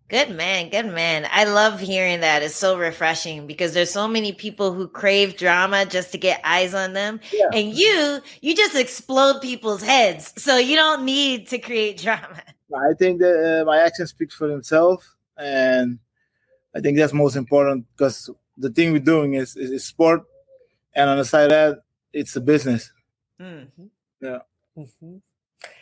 Good 0.07 0.29
man, 0.29 0.69
good 0.69 0.85
man. 0.85 1.27
I 1.31 1.45
love 1.45 1.79
hearing 1.79 2.19
that. 2.19 2.43
It's 2.43 2.55
so 2.55 2.77
refreshing 2.77 3.47
because 3.47 3.73
there's 3.73 3.89
so 3.89 4.07
many 4.07 4.33
people 4.33 4.71
who 4.71 4.87
crave 4.87 5.35
drama 5.35 5.83
just 5.83 6.11
to 6.11 6.19
get 6.19 6.39
eyes 6.43 6.75
on 6.75 6.93
them. 6.93 7.19
Yeah. 7.33 7.49
And 7.51 7.73
you, 7.75 8.19
you 8.39 8.55
just 8.55 8.75
explode 8.75 9.41
people's 9.41 9.81
heads. 9.81 10.31
So 10.37 10.57
you 10.57 10.75
don't 10.75 11.05
need 11.05 11.47
to 11.47 11.57
create 11.57 11.97
drama. 12.03 12.39
I 12.73 12.93
think 12.97 13.19
that 13.19 13.61
uh, 13.61 13.65
my 13.65 13.79
actions 13.79 14.09
speaks 14.09 14.35
for 14.35 14.47
themselves, 14.47 15.15
and 15.37 15.99
I 16.75 16.79
think 16.79 16.97
that's 16.97 17.13
most 17.13 17.35
important 17.35 17.85
because 17.95 18.29
the 18.57 18.69
thing 18.69 18.91
we're 18.91 18.99
doing 18.99 19.35
is, 19.35 19.55
is, 19.55 19.71
is 19.71 19.85
sport, 19.85 20.23
and 20.93 21.09
on 21.09 21.17
the 21.17 21.25
side 21.25 21.45
of 21.45 21.49
that, 21.49 21.77
it's 22.13 22.35
a 22.35 22.41
business. 22.41 22.91
Mm-hmm. 23.39 23.85
Yeah. 24.21 24.39
Mm-hmm. 24.77 25.15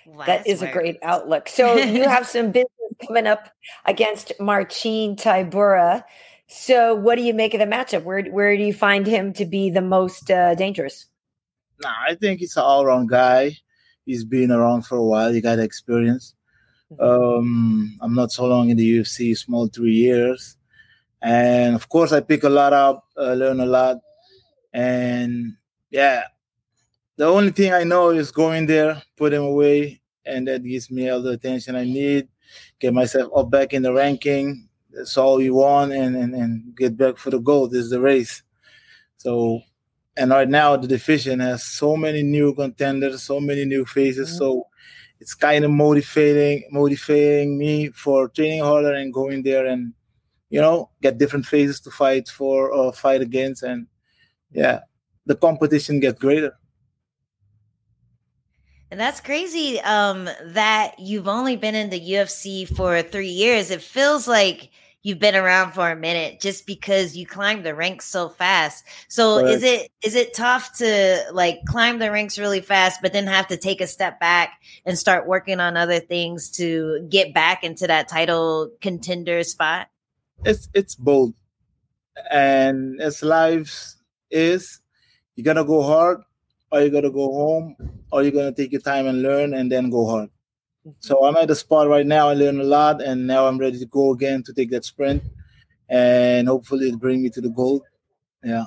Wow, 0.06 0.26
that 0.26 0.46
is 0.48 0.62
a 0.62 0.72
great 0.72 0.98
outlook. 1.02 1.48
So 1.48 1.76
you 1.76 2.04
have 2.10 2.28
some 2.28 2.52
business 2.52 2.68
coming 3.06 3.28
up 3.28 3.50
against 3.86 4.34
Marcin 4.40 5.16
Tybura. 5.16 6.04
So 6.48 6.94
what 6.94 7.16
do 7.16 7.22
you 7.22 7.34
make 7.34 7.54
of 7.54 7.60
the 7.60 7.66
matchup? 7.66 8.04
Where 8.04 8.24
where 8.24 8.56
do 8.56 8.64
you 8.64 8.74
find 8.74 9.08
him 9.08 9.34
to 9.34 9.46
be 9.46 9.70
the 9.70 9.82
most 9.82 10.30
uh, 10.30 10.56
dangerous? 10.56 11.08
Nah, 11.82 11.94
I 12.08 12.16
think 12.16 12.40
he's 12.40 12.56
an 12.58 12.64
all-round 12.64 13.10
guy. 13.10 13.58
he's 14.06 14.24
been 14.24 14.52
around 14.52 14.84
for 14.84 14.98
a 14.98 15.04
while. 15.04 15.32
He 15.32 15.42
got 15.42 15.60
experience. 15.60 16.36
Mm-hmm. 17.00 17.38
Um, 17.40 17.98
I'm 18.02 18.16
not 18.16 18.32
so 18.32 18.46
long 18.46 18.70
in 18.70 18.78
the 18.78 19.00
UFC, 19.00 19.38
small 19.38 19.68
three 19.68 19.94
years, 19.94 20.58
and 21.22 21.76
of 21.76 21.90
course 21.90 22.12
I 22.12 22.22
pick 22.22 22.44
a 22.44 22.50
lot 22.50 22.74
up, 22.74 23.06
uh, 23.18 23.34
learn 23.34 23.60
a 23.60 23.66
lot, 23.66 23.98
and 24.74 25.54
yeah, 25.90 26.24
the 27.18 27.26
only 27.26 27.52
thing 27.52 27.74
I 27.74 27.84
know 27.84 28.10
is 28.10 28.32
going 28.32 28.66
there, 28.66 29.02
put 29.18 29.34
him 29.34 29.44
away, 29.44 30.02
and 30.26 30.48
that 30.48 30.64
gives 30.64 30.90
me 30.92 31.10
all 31.10 31.22
the 31.22 31.32
attention 31.32 31.76
I 31.76 31.86
need, 31.86 32.28
get 32.80 32.94
myself 32.94 33.32
up 33.36 33.50
back 33.50 33.74
in 33.74 33.84
the 33.84 33.94
ranking. 33.94 34.68
That's 34.92 35.18
all 35.18 35.42
you 35.42 35.56
want, 35.56 35.94
and 35.94 36.16
and, 36.16 36.36
and 36.36 36.76
get 36.76 36.98
back 36.98 37.18
for 37.18 37.30
the 37.30 37.40
goal. 37.40 37.68
This 37.68 37.86
is 37.86 37.90
the 37.92 38.02
race. 38.02 38.44
So, 39.18 39.62
and 40.18 40.32
right 40.32 40.50
now 40.50 40.76
the 40.76 40.88
division 40.88 41.40
has 41.40 41.64
so 41.64 41.96
many 41.96 42.24
new 42.24 42.54
contenders, 42.54 43.24
so 43.24 43.40
many 43.40 43.66
new 43.66 43.86
faces. 43.86 44.30
Mhm. 44.32 44.38
So 44.38 44.68
it's 45.24 45.34
kind 45.34 45.64
of 45.64 45.72
motivating, 45.72 46.68
motivating 46.70 47.58
me 47.58 47.88
for 47.92 48.28
training 48.28 48.62
harder 48.62 48.94
and 48.94 49.14
going 49.14 49.42
there 49.42 49.66
and 49.66 49.94
you 50.50 50.60
know 50.60 50.90
get 51.02 51.18
different 51.18 51.46
faces 51.46 51.80
to 51.80 51.90
fight 51.90 52.28
for 52.28 52.70
or 52.70 52.92
fight 52.92 53.22
against, 53.22 53.64
and 53.64 53.88
yeah, 54.52 54.82
the 55.26 55.36
competition 55.36 56.02
gets 56.02 56.20
greater. 56.20 56.54
And 58.92 59.00
that's 59.00 59.22
crazy 59.22 59.80
um 59.80 60.30
that 60.60 61.00
you've 61.00 61.30
only 61.30 61.56
been 61.56 61.74
in 61.74 61.90
the 61.90 62.04
UFC 62.16 62.68
for 62.76 63.02
3 63.02 63.26
years. 63.26 63.72
It 63.72 63.82
feels 63.82 64.28
like 64.28 64.72
you've 65.04 65.20
been 65.20 65.36
around 65.36 65.74
for 65.74 65.92
a 65.92 65.96
minute 65.96 66.40
just 66.40 66.66
because 66.66 67.16
you 67.16 67.28
climbed 67.28 67.66
the 67.66 67.76
ranks 67.76 68.06
so 68.06 68.30
fast. 68.30 68.84
So 69.10 69.46
is 69.46 69.62
it 69.62 69.92
is 70.04 70.16
it 70.16 70.34
tough 70.34 70.78
to 70.78 71.24
like 71.32 71.60
climb 71.68 72.00
the 72.00 72.12
ranks 72.12 72.40
really 72.40 72.62
fast 72.62 73.02
but 73.02 73.14
then 73.14 73.28
have 73.28 73.48
to 73.48 73.58
take 73.58 73.82
a 73.82 73.88
step 73.88 74.20
back 74.20 74.60
and 74.86 74.98
start 74.98 75.28
working 75.28 75.60
on 75.60 75.78
other 75.78 76.00
things 76.00 76.50
to 76.52 77.06
get 77.10 77.34
back 77.34 77.64
into 77.64 77.86
that 77.88 78.08
title 78.08 78.72
contender 78.82 79.44
spot? 79.44 79.88
it's 80.46 80.70
it's 80.74 80.96
both 80.96 81.34
and 82.30 83.02
as 83.02 83.24
life 83.24 83.96
is 84.30 84.82
you're 85.36 85.46
gonna 85.46 85.66
go 85.66 85.82
hard 85.82 86.22
or 86.72 86.82
you're 86.82 86.90
gonna 86.90 87.12
go 87.12 87.32
home 87.32 87.76
or 88.12 88.24
you're 88.24 88.32
gonna 88.32 88.52
take 88.52 88.72
your 88.72 88.82
time 88.82 89.08
and 89.08 89.22
learn 89.22 89.54
and 89.54 89.72
then 89.72 89.90
go 89.90 90.06
hard 90.06 90.30
Mm-hmm. 90.86 90.92
so 91.00 91.24
i'm 91.26 91.38
at 91.38 91.48
the 91.48 91.56
spot 91.56 91.88
right 91.88 92.06
now 92.06 92.28
i 92.28 92.34
learn 92.34 92.60
a 92.60 92.64
lot 92.64 93.02
and 93.02 93.26
now 93.26 93.48
i'm 93.48 93.58
ready 93.58 93.80
to 93.80 93.86
go 93.86 94.12
again 94.12 94.44
to 94.44 94.54
take 94.54 94.70
that 94.72 94.84
sprint 94.84 95.24
and 95.88 96.48
hopefully 96.48 96.90
it 96.90 97.00
bring 97.00 97.24
me 97.24 97.30
to 97.30 97.40
the 97.40 97.50
goal 97.50 97.86
yeah. 98.44 98.66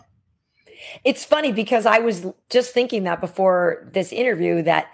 It's 1.04 1.24
funny 1.24 1.52
because 1.52 1.86
I 1.86 1.98
was 1.98 2.26
just 2.50 2.72
thinking 2.72 3.04
that 3.04 3.20
before 3.20 3.88
this 3.92 4.12
interview 4.12 4.62
that, 4.62 4.90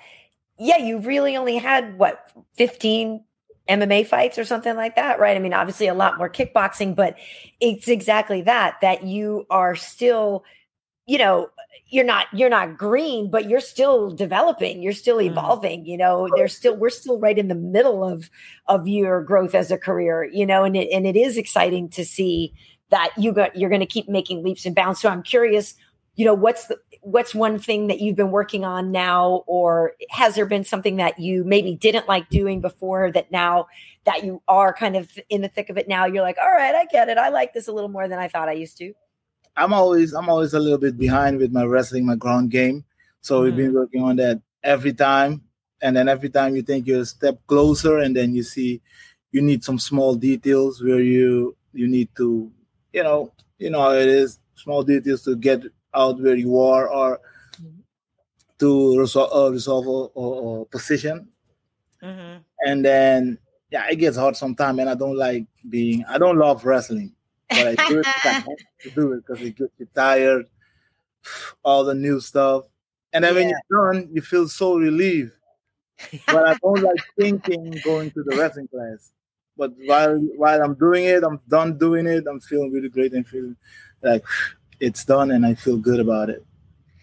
yeah, 0.59 0.79
you 0.79 0.99
really 0.99 1.37
only 1.37 1.57
had 1.57 1.99
what, 1.99 2.31
15 2.57 3.25
MMA 3.69 4.07
fights 4.07 4.39
or 4.39 4.45
something 4.45 4.77
like 4.77 4.97
that, 4.97 5.19
right? 5.19 5.37
I 5.37 5.41
mean, 5.41 5.55
obviously 5.55 5.87
a 5.87 5.95
lot 5.95 6.19
more 6.19 6.29
kickboxing, 6.29 6.95
but 6.95 7.17
it's 7.61 7.89
exactly 7.89 8.43
that, 8.43 8.81
that 8.81 9.05
you 9.05 9.47
are 9.51 9.75
still, 9.75 10.45
you 11.07 11.19
know, 11.19 11.49
you're 11.93 12.05
not 12.05 12.27
you're 12.33 12.49
not 12.49 12.79
green 12.79 13.31
but 13.31 13.49
you're 13.49 13.61
still 13.61 14.11
developing 14.11 14.83
you're 14.83 14.93
still 14.95 15.19
Mm. 15.19 15.31
evolving 15.31 15.85
you 15.87 15.97
know 15.99 16.29
there's 16.37 16.57
still 16.57 16.75
we're 16.75 16.91
still 16.91 17.19
right 17.21 17.39
in 17.39 17.49
the 17.49 17.55
middle 17.55 18.03
of 18.03 18.31
of 18.67 18.89
your 18.89 19.23
growth 19.23 19.55
as 19.55 19.71
a 19.71 19.77
career 19.79 20.25
you 20.25 20.47
know 20.47 20.65
and 20.65 20.75
it, 20.77 20.89
and 20.91 21.07
it 21.07 21.17
is 21.17 21.37
exciting 21.37 21.89
to 21.91 22.05
see 22.05 22.53
that 22.91 23.11
you 23.17 23.33
got 23.33 23.55
you're 23.55 23.71
going 23.71 23.81
to 23.81 23.87
keep 23.87 24.09
making 24.09 24.43
leaps 24.43 24.65
and 24.67 24.75
bounds. 24.75 25.01
So 25.01 25.09
i'm 25.11 25.23
curious 25.23 25.75
you 26.15 26.25
know 26.25 26.35
what's 26.35 26.67
the 26.67 26.79
what's 27.03 27.35
one 27.35 27.59
thing 27.59 27.89
that 27.89 28.01
you've 28.01 28.15
been 28.17 28.31
working 28.31 28.65
on 28.65 28.93
now? 28.93 29.43
Or 29.49 29.95
has 30.11 30.37
there 30.37 30.47
been 30.47 30.63
something 30.63 30.97
that 30.99 31.19
you 31.19 31.43
maybe 31.43 31.75
didn't 31.75 32.07
like 32.07 32.29
doing 32.29 32.61
before 32.61 33.11
that 33.11 33.33
now 33.33 33.67
that 34.05 34.23
you 34.23 34.41
are 34.47 34.73
kind 34.73 34.95
of 34.95 35.11
in 35.29 35.43
the 35.43 35.49
thick 35.49 35.69
of 35.69 35.77
it 35.79 35.89
now? 35.89 36.05
You're 36.07 36.23
like 36.23 36.37
all 36.41 36.53
right 36.53 36.75
i 36.75 36.85
get 36.87 37.09
it. 37.09 37.19
I 37.19 37.31
like 37.31 37.55
this 37.55 37.67
a 37.67 37.73
little 37.73 37.91
more 37.91 38.07
than 38.09 38.19
i 38.19 38.29
thought 38.29 38.49
i 38.49 38.53
used 38.53 38.79
to 38.79 38.93
i'm 39.57 39.73
always 39.73 40.13
i'm 40.15 40.29
always 40.29 40.55
a 40.55 40.59
little 40.61 40.79
bit 40.79 40.97
behind 40.99 41.39
with 41.39 41.53
my 41.53 41.65
wrestling 41.65 42.07
my 42.07 42.17
ground 42.17 42.51
game. 42.51 42.85
So 43.21 43.43
we've 43.43 43.55
been 43.57 43.75
working 43.75 44.03
on 44.03 44.17
that 44.17 44.41
every 44.65 44.93
time. 44.93 45.43
And 45.81 45.97
then 45.97 46.09
every 46.09 46.29
time 46.31 46.57
you 46.57 46.63
think 46.63 46.87
you're 46.87 47.03
a 47.03 47.07
step 47.07 47.39
closer 47.47 47.99
and 47.99 48.15
then 48.17 48.35
you 48.35 48.43
see 48.43 48.81
you 49.33 49.43
need 49.43 49.63
some 49.65 49.79
small 49.79 50.15
details 50.15 50.83
where 50.83 51.01
you 51.01 51.57
you 51.73 51.87
need 51.89 52.09
to 52.17 52.51
you 52.93 53.03
know 53.03 53.33
you 53.59 53.71
know 53.71 53.81
how 53.81 53.93
it 53.93 54.09
is 54.09 54.39
small 54.55 54.83
details 54.83 55.23
to 55.25 55.37
get 55.37 55.63
out 55.95 56.21
where 56.21 56.37
you 56.37 56.59
are 56.61 56.89
or 56.89 57.21
to 58.59 58.99
resolve, 58.99 59.31
uh, 59.35 59.51
resolve 59.53 60.11
a 60.17 60.65
position. 60.67 61.29
Mhm. 62.03 62.43
and 62.67 62.85
then 62.85 63.39
yeah 63.71 63.87
it 63.89 63.97
gets 63.97 64.17
hard 64.17 64.37
sometimes 64.37 64.79
and 64.81 64.91
i 64.91 64.95
don't 64.95 65.17
like 65.17 65.47
being 65.71 66.05
i 66.09 66.19
don't 66.19 66.37
love 66.37 66.65
wrestling 66.65 67.15
but 67.55 67.67
i 67.69 67.75
do 67.89 67.99
it 68.01 68.07
'cause 68.23 68.25
I 68.25 68.29
have 68.51 68.59
to 68.85 68.91
do 68.95 69.13
it 69.13 69.25
because 69.27 69.43
it 69.43 69.55
gets 69.57 69.73
you 69.79 69.89
tired 69.95 70.47
all 71.65 71.85
the 71.85 71.95
new 71.95 72.21
stuff 72.21 72.65
and 73.13 73.25
then 73.25 73.35
when 73.35 73.49
you're 73.49 73.93
done 73.93 74.09
you 74.13 74.23
feel 74.23 74.49
so 74.49 74.77
relieved 74.79 75.33
but 76.29 76.45
i 76.49 76.55
don't 76.63 76.83
like 76.83 77.01
thinking 77.19 77.81
going 77.81 78.11
to 78.13 78.23
the 78.23 78.35
wrestling 78.35 78.69
class 78.69 79.13
but 79.57 79.73
while 79.85 80.17
while 80.37 80.63
i'm 80.63 80.75
doing 80.75 81.05
it 81.05 81.23
i'm 81.25 81.41
done 81.49 81.77
doing 81.79 82.07
it 82.07 82.25
i'm 82.27 82.41
feeling 82.41 82.73
really 82.73 82.89
great 82.89 83.13
and 83.13 83.27
feeling 83.27 83.57
like 84.03 84.25
it's 84.81 85.05
done 85.05 85.31
and 85.31 85.45
i 85.47 85.55
feel 85.55 85.77
good 85.77 86.01
about 86.01 86.29
it 86.31 86.45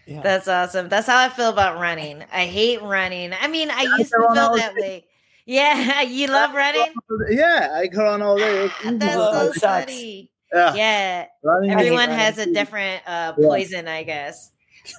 yeah 0.06 0.22
That's 0.22 0.48
awesome. 0.48 0.90
That's 0.90 1.06
how 1.08 1.18
I 1.20 1.30
feel 1.30 1.50
about 1.50 1.80
running. 1.80 2.24
I 2.34 2.48
hate 2.48 2.82
running. 2.82 3.32
I 3.40 3.48
mean, 3.48 3.70
I 3.70 3.82
I 3.82 3.84
used 3.84 4.10
to 4.12 4.18
feel 4.18 4.40
all 4.44 4.56
that 4.58 4.76
way. 4.76 5.06
Yeah, 5.46 6.02
you 6.02 6.28
love 6.28 6.54
running. 6.54 6.94
yeah 7.32 7.70
i 7.74 7.88
can 7.88 8.00
run 8.00 8.22
all 8.22 8.38
day 8.40 8.66
It's 8.66 8.74
easy. 8.86 8.98
That's 8.98 9.16
so 9.16 9.52
funny. 9.62 10.30
Yeah, 10.54 10.76
Yeah, 10.76 11.26
everyone 11.70 12.10
has 12.10 12.38
a 12.38 12.52
different 12.52 13.02
uh, 13.08 13.34
Yeah. 13.38 13.48
poison, 13.48 13.88
I 13.88 14.04
guess. 14.04 14.52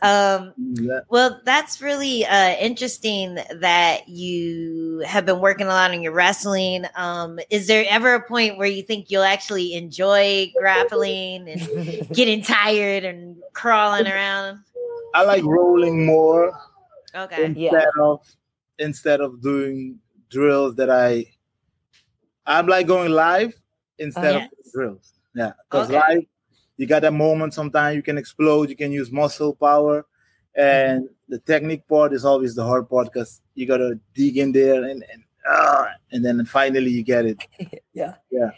Um, 0.03 0.55
Yeah. 0.57 1.01
well, 1.09 1.41
that's 1.45 1.81
really 1.81 2.25
uh, 2.25 2.55
interesting 2.57 3.39
that 3.61 4.09
you 4.09 5.03
have 5.07 5.27
been 5.27 5.41
working 5.41 5.67
a 5.67 5.71
lot 5.71 5.91
on 5.91 6.03
your 6.03 6.13
wrestling. 6.13 6.85
Um, 6.97 7.39
is 7.51 7.67
there 7.67 7.85
ever 7.89 8.15
a 8.15 8.23
point 8.23 8.59
where 8.59 8.69
you 8.69 8.83
think 8.83 9.11
you'll 9.11 9.23
actually 9.25 9.75
enjoy 9.75 10.53
grappling 10.57 11.49
and 11.49 11.61
getting 12.15 12.43
tired 12.43 13.05
and 13.05 13.37
crawling 13.53 14.07
around? 14.07 14.61
I 15.15 15.25
like 15.25 15.45
rolling 15.45 16.07
more 16.07 16.53
Okay. 17.15 17.45
instead 17.47 17.89
of 18.01 18.21
instead 18.79 19.21
of 19.21 19.43
doing 19.43 19.99
drills 20.31 20.77
that 20.77 20.89
I 20.91 21.27
I'm 22.47 22.67
like 22.67 22.87
going 22.87 23.13
live 23.13 23.55
instead 23.99 24.35
Yes. 24.35 24.51
of 24.67 24.73
drills. 24.73 25.13
Yeah, 25.35 25.53
because 25.69 25.91
Okay. 25.91 25.99
live 25.99 26.25
you 26.77 26.87
got 26.87 27.03
that 27.03 27.13
moment. 27.13 27.53
Sometimes 27.53 27.95
you 27.95 28.03
can 28.03 28.17
explode. 28.17 28.71
You 28.71 28.77
can 28.77 28.91
use 28.91 29.13
muscle 29.13 29.55
power, 29.55 30.07
and 30.55 31.09
the 31.29 31.39
technique 31.39 31.87
part 31.87 32.13
is 32.15 32.25
always 32.25 32.55
the 32.55 32.65
hard 32.65 32.89
part 32.89 33.13
because 33.13 33.43
you 33.55 33.67
gotta 33.67 34.01
dig 34.15 34.39
in 34.39 34.53
there 34.53 34.83
and 34.85 35.05
and 35.13 35.25
uh, 35.49 35.85
and 36.13 36.25
then 36.25 36.45
finally 36.47 36.91
you 36.91 37.03
get 37.03 37.27
it. 37.27 37.47
yeah 37.93 38.15
Yeah. 38.31 38.51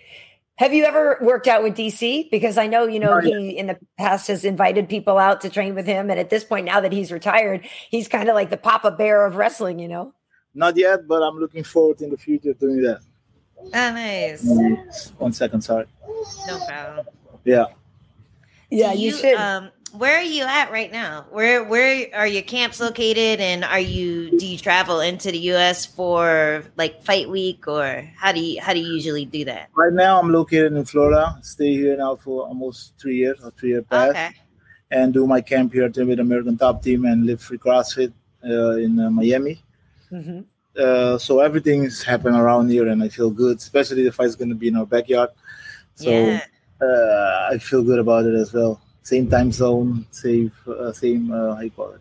Have 0.57 0.73
you 0.73 0.85
ever 0.85 1.19
worked 1.21 1.49
out 1.49 1.63
with 1.63 1.75
DC? 1.75 2.31
Because 2.31 2.57
I 2.59 2.67
know, 2.69 2.85
you 2.87 3.01
know, 3.01 3.15
Not 3.15 3.25
yet. 3.25 3.37
he 3.37 3.59
in 3.59 3.67
the 3.67 3.79
past 3.99 4.29
has 4.29 4.45
invited 4.45 4.89
people 4.89 5.19
out 5.19 5.41
to 5.41 5.51
train 5.51 5.75
with 5.75 5.87
him. 5.87 6.11
And 6.11 6.21
at 6.21 6.31
this 6.31 6.45
point, 6.45 6.67
now 6.67 6.81
that 6.81 6.93
he's 6.93 7.11
retired, 7.11 7.67
he's 7.91 8.07
kind 8.07 8.29
of 8.29 8.35
like 8.37 8.51
the 8.51 8.57
Papa 8.57 8.93
Bear 8.93 9.27
of 9.27 9.35
wrestling, 9.37 9.79
you 9.81 9.89
know? 9.89 10.15
Not 10.55 10.77
yet, 10.77 11.09
but 11.09 11.23
I'm 11.23 11.37
looking 11.39 11.65
forward 11.65 12.01
in 12.03 12.11
the 12.11 12.19
future 12.19 12.53
doing 12.53 12.83
that. 12.83 13.01
Oh, 13.65 13.71
nice. 13.73 15.13
One 15.19 15.33
second, 15.33 15.63
sorry. 15.63 15.87
No 16.47 16.59
problem. 16.67 17.07
Yeah. 17.45 17.67
Yeah, 18.71 18.93
Do 18.95 18.99
you, 19.01 19.13
should. 19.13 19.35
Um, 19.35 19.71
where 19.93 20.17
are 20.17 20.23
you 20.23 20.45
at 20.45 20.73
right 20.73 20.91
now? 20.91 21.27
Where 21.31 21.63
where 21.65 22.09
are 22.15 22.27
your 22.27 22.43
camps 22.43 22.81
located, 22.81 23.41
and 23.41 23.63
are 23.65 23.79
you 23.79 24.39
do 24.39 24.47
you 24.47 24.57
travel 24.57 25.01
into 25.01 25.31
the 25.31 25.39
U.S. 25.53 25.85
for 25.85 26.65
like 26.79 27.03
fight 27.05 27.29
week, 27.29 27.69
or 27.69 28.09
how 28.17 28.33
do 28.33 28.41
you 28.41 28.61
how 28.63 28.73
do 28.73 28.79
you 28.81 28.91
usually 28.95 29.27
do 29.27 29.45
that? 29.45 29.69
Right 29.75 29.93
now, 29.93 30.19
I'm 30.19 30.33
located 30.33 30.73
in 30.73 30.85
Florida. 30.87 31.39
Stay 31.43 31.75
here 31.75 31.97
now 31.99 32.17
for 32.17 32.47
almost 32.47 32.95
three 32.99 33.17
years 33.17 33.39
or 33.45 33.51
three 33.51 33.71
years 33.71 33.85
past, 33.91 34.11
Okay. 34.11 34.31
and 34.91 35.13
do 35.13 35.27
my 35.27 35.43
camp 35.43 35.75
here 35.75 35.91
with 35.91 36.21
American 36.21 36.57
Top 36.57 36.83
Team 36.83 37.05
and 37.05 37.27
live 37.27 37.43
free 37.43 37.59
CrossFit 37.59 38.13
uh, 38.45 38.77
in 38.77 38.99
uh, 38.99 39.11
Miami. 39.11 39.63
Mhm. 40.11 40.47
Uh, 40.79 41.19
so 41.19 41.41
everything's 41.41 42.03
happening 42.03 42.35
around 42.39 42.71
here, 42.71 42.89
and 42.89 43.03
I 43.03 43.09
feel 43.09 43.31
good. 43.31 43.59
Especially 43.59 44.05
the 44.05 44.13
fight's 44.13 44.37
going 44.37 44.49
to 44.49 44.55
be 44.55 44.69
in 44.69 44.77
our 44.77 44.87
backyard, 44.87 45.31
so 45.95 46.11
yeah. 46.11 46.41
uh, 46.81 47.49
I 47.53 47.59
feel 47.59 47.83
good 47.83 47.99
about 47.99 48.25
it 48.25 48.35
as 48.35 48.53
well. 48.53 48.81
Same 49.03 49.29
time 49.29 49.53
zone, 49.53 50.07
same 50.11 50.51
uh, 50.67 50.93
same 50.93 51.31
uh, 51.31 51.55
how 51.57 51.61
you 51.61 51.71
call 51.71 51.91
it? 51.93 52.01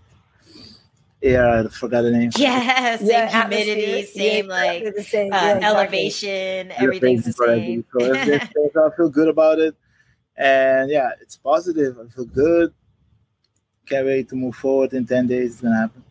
Yeah, 1.21 1.63
I 1.65 1.67
forgot 1.67 2.01
the 2.03 2.11
name. 2.11 2.31
Yeah, 2.37 2.95
same 2.97 3.07
Yeah, 3.09 3.41
humidity, 3.41 4.05
same 4.05 4.47
Yeah, 4.47 4.53
like 4.53 4.95
the 4.95 5.03
same. 5.03 5.33
uh, 5.33 5.35
Yeah, 5.35 5.57
exactly. 5.57 5.67
elevation, 5.67 6.71
everything's 6.71 7.25
the 7.25 7.33
same. 7.33 7.85
So 7.93 7.99
it's 8.05 8.25
just- 8.53 8.77
I 8.77 8.89
feel 8.95 9.09
good 9.09 9.27
about 9.27 9.59
it, 9.59 9.75
and 10.37 10.89
yeah, 10.89 11.11
it's 11.21 11.35
positive. 11.37 11.99
I 11.99 12.07
feel 12.07 12.25
good. 12.25 12.73
Can't 13.85 14.05
wait 14.05 14.29
to 14.29 14.35
move 14.35 14.55
forward 14.55 14.93
in 14.93 15.05
ten 15.05 15.27
days. 15.27 15.51
It's 15.53 15.61
gonna 15.61 15.75
happen. 15.77 16.03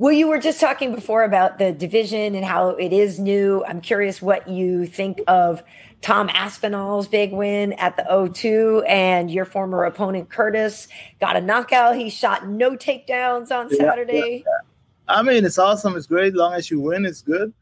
Well, 0.00 0.14
you 0.14 0.28
were 0.28 0.38
just 0.38 0.62
talking 0.62 0.94
before 0.94 1.24
about 1.24 1.58
the 1.58 1.72
division 1.72 2.34
and 2.34 2.42
how 2.42 2.70
it 2.70 2.90
is 2.90 3.18
new. 3.18 3.62
I'm 3.68 3.82
curious 3.82 4.22
what 4.22 4.48
you 4.48 4.86
think 4.86 5.20
of 5.28 5.62
Tom 6.00 6.30
Aspinall's 6.30 7.06
big 7.06 7.32
win 7.32 7.74
at 7.74 7.98
the 7.98 8.04
O2 8.04 8.88
and 8.88 9.30
your 9.30 9.44
former 9.44 9.84
opponent 9.84 10.30
Curtis 10.30 10.88
got 11.20 11.36
a 11.36 11.42
knockout. 11.42 11.98
He 11.98 12.08
shot 12.08 12.48
no 12.48 12.78
takedowns 12.78 13.50
on 13.50 13.68
Saturday. 13.68 14.42
Yeah, 14.46 14.52
yeah. 14.52 15.16
I 15.18 15.20
mean, 15.20 15.44
it's 15.44 15.58
awesome. 15.58 15.94
It's 15.96 16.06
great. 16.06 16.32
Long 16.32 16.54
as 16.54 16.70
you 16.70 16.80
win, 16.80 17.04
it's 17.04 17.20
good. 17.20 17.52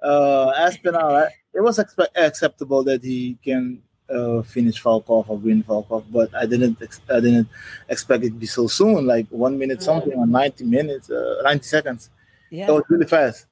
Uh, 0.00 0.52
Aspinall, 0.56 1.26
it 1.52 1.60
was 1.64 1.78
expe- 1.78 2.14
acceptable 2.14 2.84
that 2.84 3.02
he 3.02 3.36
can 3.44 3.82
uh, 4.10 4.42
finish 4.42 4.82
Volkov 4.82 5.28
or 5.28 5.36
win 5.36 5.62
Volkov, 5.62 6.04
but 6.10 6.34
I 6.34 6.46
didn't 6.46 6.80
ex- 6.82 7.00
I 7.10 7.20
didn't 7.20 7.48
expect 7.88 8.24
it 8.24 8.30
to 8.30 8.36
be 8.36 8.46
so 8.46 8.66
soon, 8.66 9.06
like 9.06 9.26
one 9.30 9.58
minute 9.58 9.82
something 9.82 10.14
or 10.14 10.26
90 10.26 10.64
minutes, 10.64 11.10
uh, 11.10 11.40
90 11.44 11.64
seconds. 11.64 12.10
Yeah. 12.50 12.68
It 12.68 12.72
was 12.72 12.84
really 12.88 13.06
fast. 13.06 13.46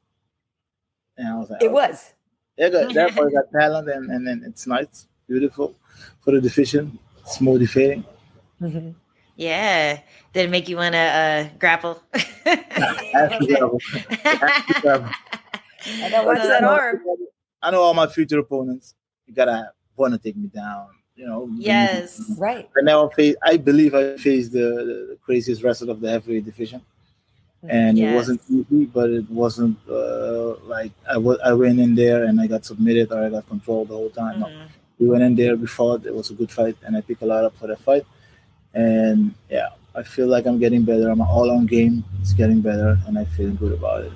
And 1.17 1.29
I 1.29 1.37
was 1.37 1.51
like, 1.51 1.63
it 1.63 1.69
oh. 1.69 1.73
was. 1.73 2.13
Yeah, 2.57 2.71
got, 2.71 2.95
that 2.95 3.15
boy 3.15 3.31
got 3.31 3.53
talent, 3.53 3.89
and, 3.91 4.11
and 4.11 4.27
then 4.27 4.43
it's 4.47 4.67
nice, 4.67 5.07
beautiful 5.29 5.77
for 6.21 6.33
the 6.33 6.41
division. 6.41 6.99
It's 7.21 7.41
motivating. 7.41 8.05
Mm-hmm. 8.61 8.91
Yeah. 9.37 10.01
Did 10.33 10.47
it 10.47 10.51
make 10.51 10.69
you 10.69 10.77
want 10.77 10.95
to 10.95 10.99
uh, 10.99 11.49
grapple? 11.59 12.03
I 12.15 13.29
know 16.11 16.25
what's 16.25 16.47
that 16.47 16.65
arm. 16.65 17.03
I 17.63 17.71
know 17.71 17.83
all 17.83 17.95
my 17.95 18.07
future 18.07 18.39
opponents. 18.39 18.95
You 19.27 19.35
gotta 19.35 19.51
want 19.51 19.76
to 19.97 20.19
take 20.19 20.37
me 20.37 20.49
down. 20.49 20.89
You 21.17 21.27
know. 21.27 21.49
Yes. 21.57 22.21
Right. 22.37 22.69
I 22.77 22.83
now 22.83 23.09
face. 23.09 23.37
I 23.43 23.57
believe 23.57 23.95
I 23.95 24.17
faced 24.19 24.53
the, 24.53 24.59
the, 24.59 25.07
the 25.11 25.19
craziest 25.25 25.63
wrestler 25.63 25.91
of 25.91 26.01
the 26.01 26.11
heavyweight 26.11 26.45
division, 26.45 26.83
and 27.67 27.97
yes. 27.97 28.13
it 28.13 28.15
wasn't 28.15 28.43
easy, 28.51 28.85
but 28.85 29.11
it 29.11 29.29
wasn't 29.31 29.79
uh, 29.89 30.57
like 30.65 30.93
I, 31.09 31.15
w- 31.15 31.39
I 31.43 31.55
went 31.55 31.81
in 31.81 31.95
there 31.95 32.25
and 32.25 32.39
I 32.39 32.47
got 32.47 32.67
submitted 32.67 33.13
or 33.13 33.25
I 33.25 33.31
got 33.31 33.49
controlled 33.49 33.89
the 33.89 33.95
whole 33.95 34.11
time. 34.11 34.43
Mm-hmm. 34.43 34.59
No. 34.59 34.67
We 34.99 35.09
went 35.09 35.23
in 35.23 35.35
there. 35.35 35.57
We 35.57 35.67
fought. 35.67 36.05
It 36.05 36.15
was 36.15 36.31
a 36.31 36.35
good 36.35 36.51
fight, 36.51 36.77
and 36.85 36.97
I 36.97 37.01
picked 37.01 37.23
a 37.23 37.27
lot 37.27 37.45
up 37.45 37.57
for 37.57 37.67
that 37.67 37.81
fight. 37.81 38.05
And 38.75 39.35
yeah, 39.49 39.71
I 39.95 40.03
feel 40.03 40.27
like 40.27 40.47
I'm 40.47 40.59
getting 40.59 40.85
better. 40.85 41.09
I'm 41.09 41.23
all 41.23 41.51
on 41.51 41.65
game. 41.65 42.05
It's 42.21 42.35
getting 42.35 42.61
better, 42.61 42.99
and 43.07 43.19
I 43.19 43.25
feel 43.25 43.51
good 43.53 43.73
about 43.73 44.05
it. 44.05 44.13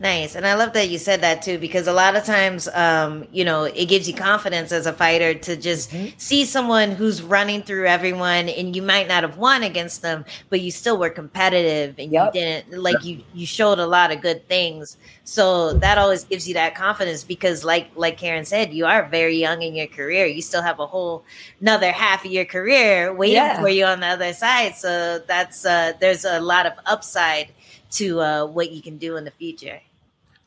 Nice. 0.00 0.34
And 0.34 0.46
I 0.46 0.54
love 0.54 0.72
that 0.72 0.88
you 0.88 0.96
said 0.96 1.20
that 1.20 1.42
too, 1.42 1.58
because 1.58 1.86
a 1.86 1.92
lot 1.92 2.16
of 2.16 2.24
times, 2.24 2.66
um, 2.68 3.26
you 3.32 3.44
know, 3.44 3.64
it 3.64 3.84
gives 3.84 4.08
you 4.08 4.14
confidence 4.14 4.72
as 4.72 4.86
a 4.86 4.94
fighter 4.94 5.34
to 5.34 5.58
just 5.58 5.90
mm-hmm. 5.90 6.16
see 6.16 6.46
someone 6.46 6.92
who's 6.92 7.20
running 7.20 7.60
through 7.60 7.86
everyone 7.86 8.48
and 8.48 8.74
you 8.74 8.80
might 8.80 9.08
not 9.08 9.24
have 9.24 9.36
won 9.36 9.62
against 9.62 10.00
them, 10.00 10.24
but 10.48 10.62
you 10.62 10.70
still 10.70 10.96
were 10.96 11.10
competitive 11.10 11.96
and 11.98 12.10
yep. 12.10 12.34
you 12.34 12.40
didn't 12.40 12.82
like 12.82 13.04
you, 13.04 13.22
you 13.34 13.44
showed 13.44 13.78
a 13.78 13.86
lot 13.86 14.10
of 14.10 14.22
good 14.22 14.48
things. 14.48 14.96
So 15.24 15.74
that 15.74 15.98
always 15.98 16.24
gives 16.24 16.48
you 16.48 16.54
that 16.54 16.74
confidence 16.74 17.22
because 17.22 17.62
like, 17.62 17.90
like 17.94 18.16
Karen 18.16 18.46
said, 18.46 18.72
you 18.72 18.86
are 18.86 19.06
very 19.06 19.36
young 19.36 19.60
in 19.60 19.74
your 19.74 19.86
career. 19.86 20.24
You 20.24 20.40
still 20.40 20.62
have 20.62 20.78
a 20.78 20.86
whole 20.86 21.24
another 21.60 21.92
half 21.92 22.24
of 22.24 22.30
your 22.30 22.46
career 22.46 23.12
waiting 23.12 23.36
yeah. 23.36 23.60
for 23.60 23.68
you 23.68 23.84
on 23.84 24.00
the 24.00 24.06
other 24.06 24.32
side. 24.32 24.76
So 24.76 25.18
that's, 25.18 25.66
uh, 25.66 25.92
there's 26.00 26.24
a 26.24 26.40
lot 26.40 26.64
of 26.64 26.72
upside 26.86 27.48
to, 27.90 28.20
uh, 28.22 28.46
what 28.46 28.70
you 28.70 28.80
can 28.80 28.96
do 28.96 29.18
in 29.18 29.24
the 29.24 29.30
future 29.32 29.78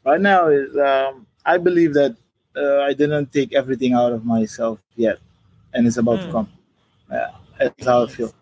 right 0.06 0.22
now 0.22 0.48
is 0.48 0.76
um, 0.78 1.26
I 1.46 1.58
believe 1.58 1.94
that 1.94 2.16
uh, 2.56 2.82
I 2.82 2.94
didn't 2.94 3.32
take 3.32 3.54
everything 3.54 3.94
out 3.94 4.12
of 4.12 4.26
myself 4.26 4.80
yet, 4.96 5.20
and 5.74 5.88
it's 5.88 5.98
about 5.98 6.20
mm. 6.20 6.22
to 6.22 6.26
hmm. 6.26 6.32
come. 6.32 6.50
Yeah, 7.12 7.32
that's 7.60 7.86
how 7.86 8.04
I 8.04 8.08
feel. 8.08 8.34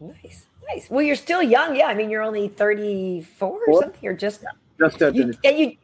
Nice, 0.00 0.46
nice. 0.68 0.90
Well, 0.90 1.02
you're 1.02 1.16
still 1.16 1.42
young. 1.42 1.76
Yeah, 1.76 1.86
I 1.86 1.94
mean, 1.94 2.10
you're 2.10 2.22
only 2.22 2.48
34 2.48 3.48
or 3.48 3.66
Four? 3.66 3.82
something. 3.82 4.00
You're 4.02 4.14
just 4.14 4.42
yeah, 4.42 4.88
just 4.88 5.14
you, 5.14 5.32
and 5.44 5.58
you 5.58 5.76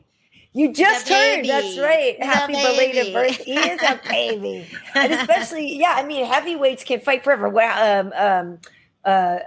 you 0.52 0.72
just 0.72 1.06
turned. 1.06 1.48
That's 1.48 1.78
right. 1.78 2.18
The 2.18 2.26
Happy 2.26 2.54
baby. 2.54 2.64
belated 2.64 3.12
birthday. 3.12 3.44
He 3.44 3.54
is 3.54 3.80
a 3.82 4.00
baby, 4.08 4.66
and 4.94 5.12
especially 5.12 5.78
yeah. 5.78 5.94
I 5.96 6.04
mean, 6.04 6.26
heavyweights 6.26 6.84
can 6.84 7.00
fight 7.00 7.22
forever. 7.22 7.48
Well, 7.48 8.00
um, 8.00 8.12
um, 8.16 8.58
uh, 9.04 9.38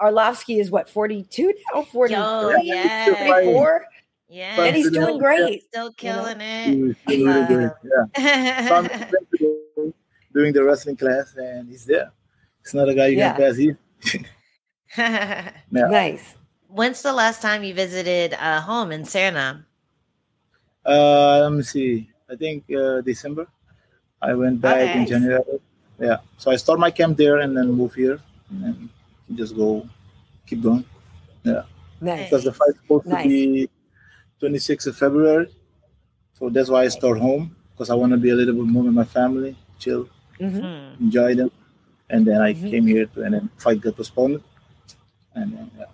Arlovsky 0.00 0.60
is 0.60 0.70
what 0.70 0.88
42 0.88 1.52
now. 1.74 1.82
43, 1.82 2.16
oh, 2.16 2.56
yeah. 2.62 3.26
44. 3.26 3.86
Yeah, 4.28 4.62
and 4.62 4.76
he's 4.76 4.90
doing 4.90 5.18
great. 5.18 5.64
Still 5.64 5.92
killing 5.92 6.40
it. 6.40 6.96
He's 7.06 7.24
really 7.24 7.46
good. 7.46 7.72
Yeah. 8.16 8.68
so 8.68 8.82
doing 10.34 10.52
the 10.52 10.62
wrestling 10.62 10.96
class, 10.96 11.34
and 11.36 11.68
he's 11.68 11.86
there. 11.86 12.12
It's 12.60 12.74
not 12.74 12.88
a 12.88 12.94
guy 12.94 13.06
you 13.06 13.18
yeah. 13.18 13.32
can 13.32 13.42
pass 13.42 13.56
here. 13.56 13.78
yeah. 14.96 15.50
Nice. 15.70 16.34
When's 16.68 17.00
the 17.00 17.14
last 17.14 17.40
time 17.40 17.64
you 17.64 17.72
visited 17.72 18.34
uh, 18.34 18.60
home 18.60 18.92
in 18.92 19.02
Suriname? 19.04 19.64
Uh, 20.84 21.40
let 21.40 21.52
me 21.52 21.62
see. 21.62 22.10
I 22.30 22.36
think 22.36 22.64
uh, 22.70 23.00
December. 23.00 23.46
I 24.20 24.34
went 24.34 24.60
back 24.60 24.94
in 24.96 25.06
January. 25.06 25.42
Yeah. 25.98 26.18
So 26.36 26.50
I 26.50 26.56
start 26.56 26.78
my 26.78 26.90
camp 26.90 27.16
there 27.16 27.38
and 27.38 27.56
then 27.56 27.72
move 27.72 27.94
here, 27.94 28.20
and 28.50 28.62
then 28.62 28.90
just 29.34 29.56
go, 29.56 29.88
keep 30.46 30.60
going. 30.62 30.84
Yeah. 31.44 31.62
Nice. 32.00 32.24
Because 32.24 32.44
the 32.44 32.52
fight's 32.52 32.78
supposed 32.80 33.06
nice. 33.06 33.22
to 33.22 33.28
be 33.28 33.70
26th 34.40 34.86
of 34.86 34.96
February. 34.96 35.48
So 36.34 36.48
that's 36.48 36.68
why 36.68 36.82
I 36.82 36.88
start 36.88 37.18
home 37.18 37.56
because 37.72 37.90
I 37.90 37.94
want 37.94 38.12
to 38.12 38.18
be 38.18 38.30
a 38.30 38.34
little 38.34 38.54
bit 38.54 38.64
more 38.64 38.82
with 38.84 38.92
my 38.92 39.04
family, 39.04 39.56
chill, 39.78 40.08
mm-hmm. 40.40 41.02
enjoy 41.02 41.34
them. 41.34 41.50
And 42.10 42.26
then 42.26 42.40
I 42.40 42.54
mm-hmm. 42.54 42.70
came 42.70 42.86
here 42.86 43.06
to, 43.06 43.22
and 43.22 43.34
then 43.34 43.50
fight 43.58 43.80
got 43.80 43.96
postponed. 43.96 44.42
And 45.34 45.52
then, 45.52 45.70
yeah. 45.78 45.84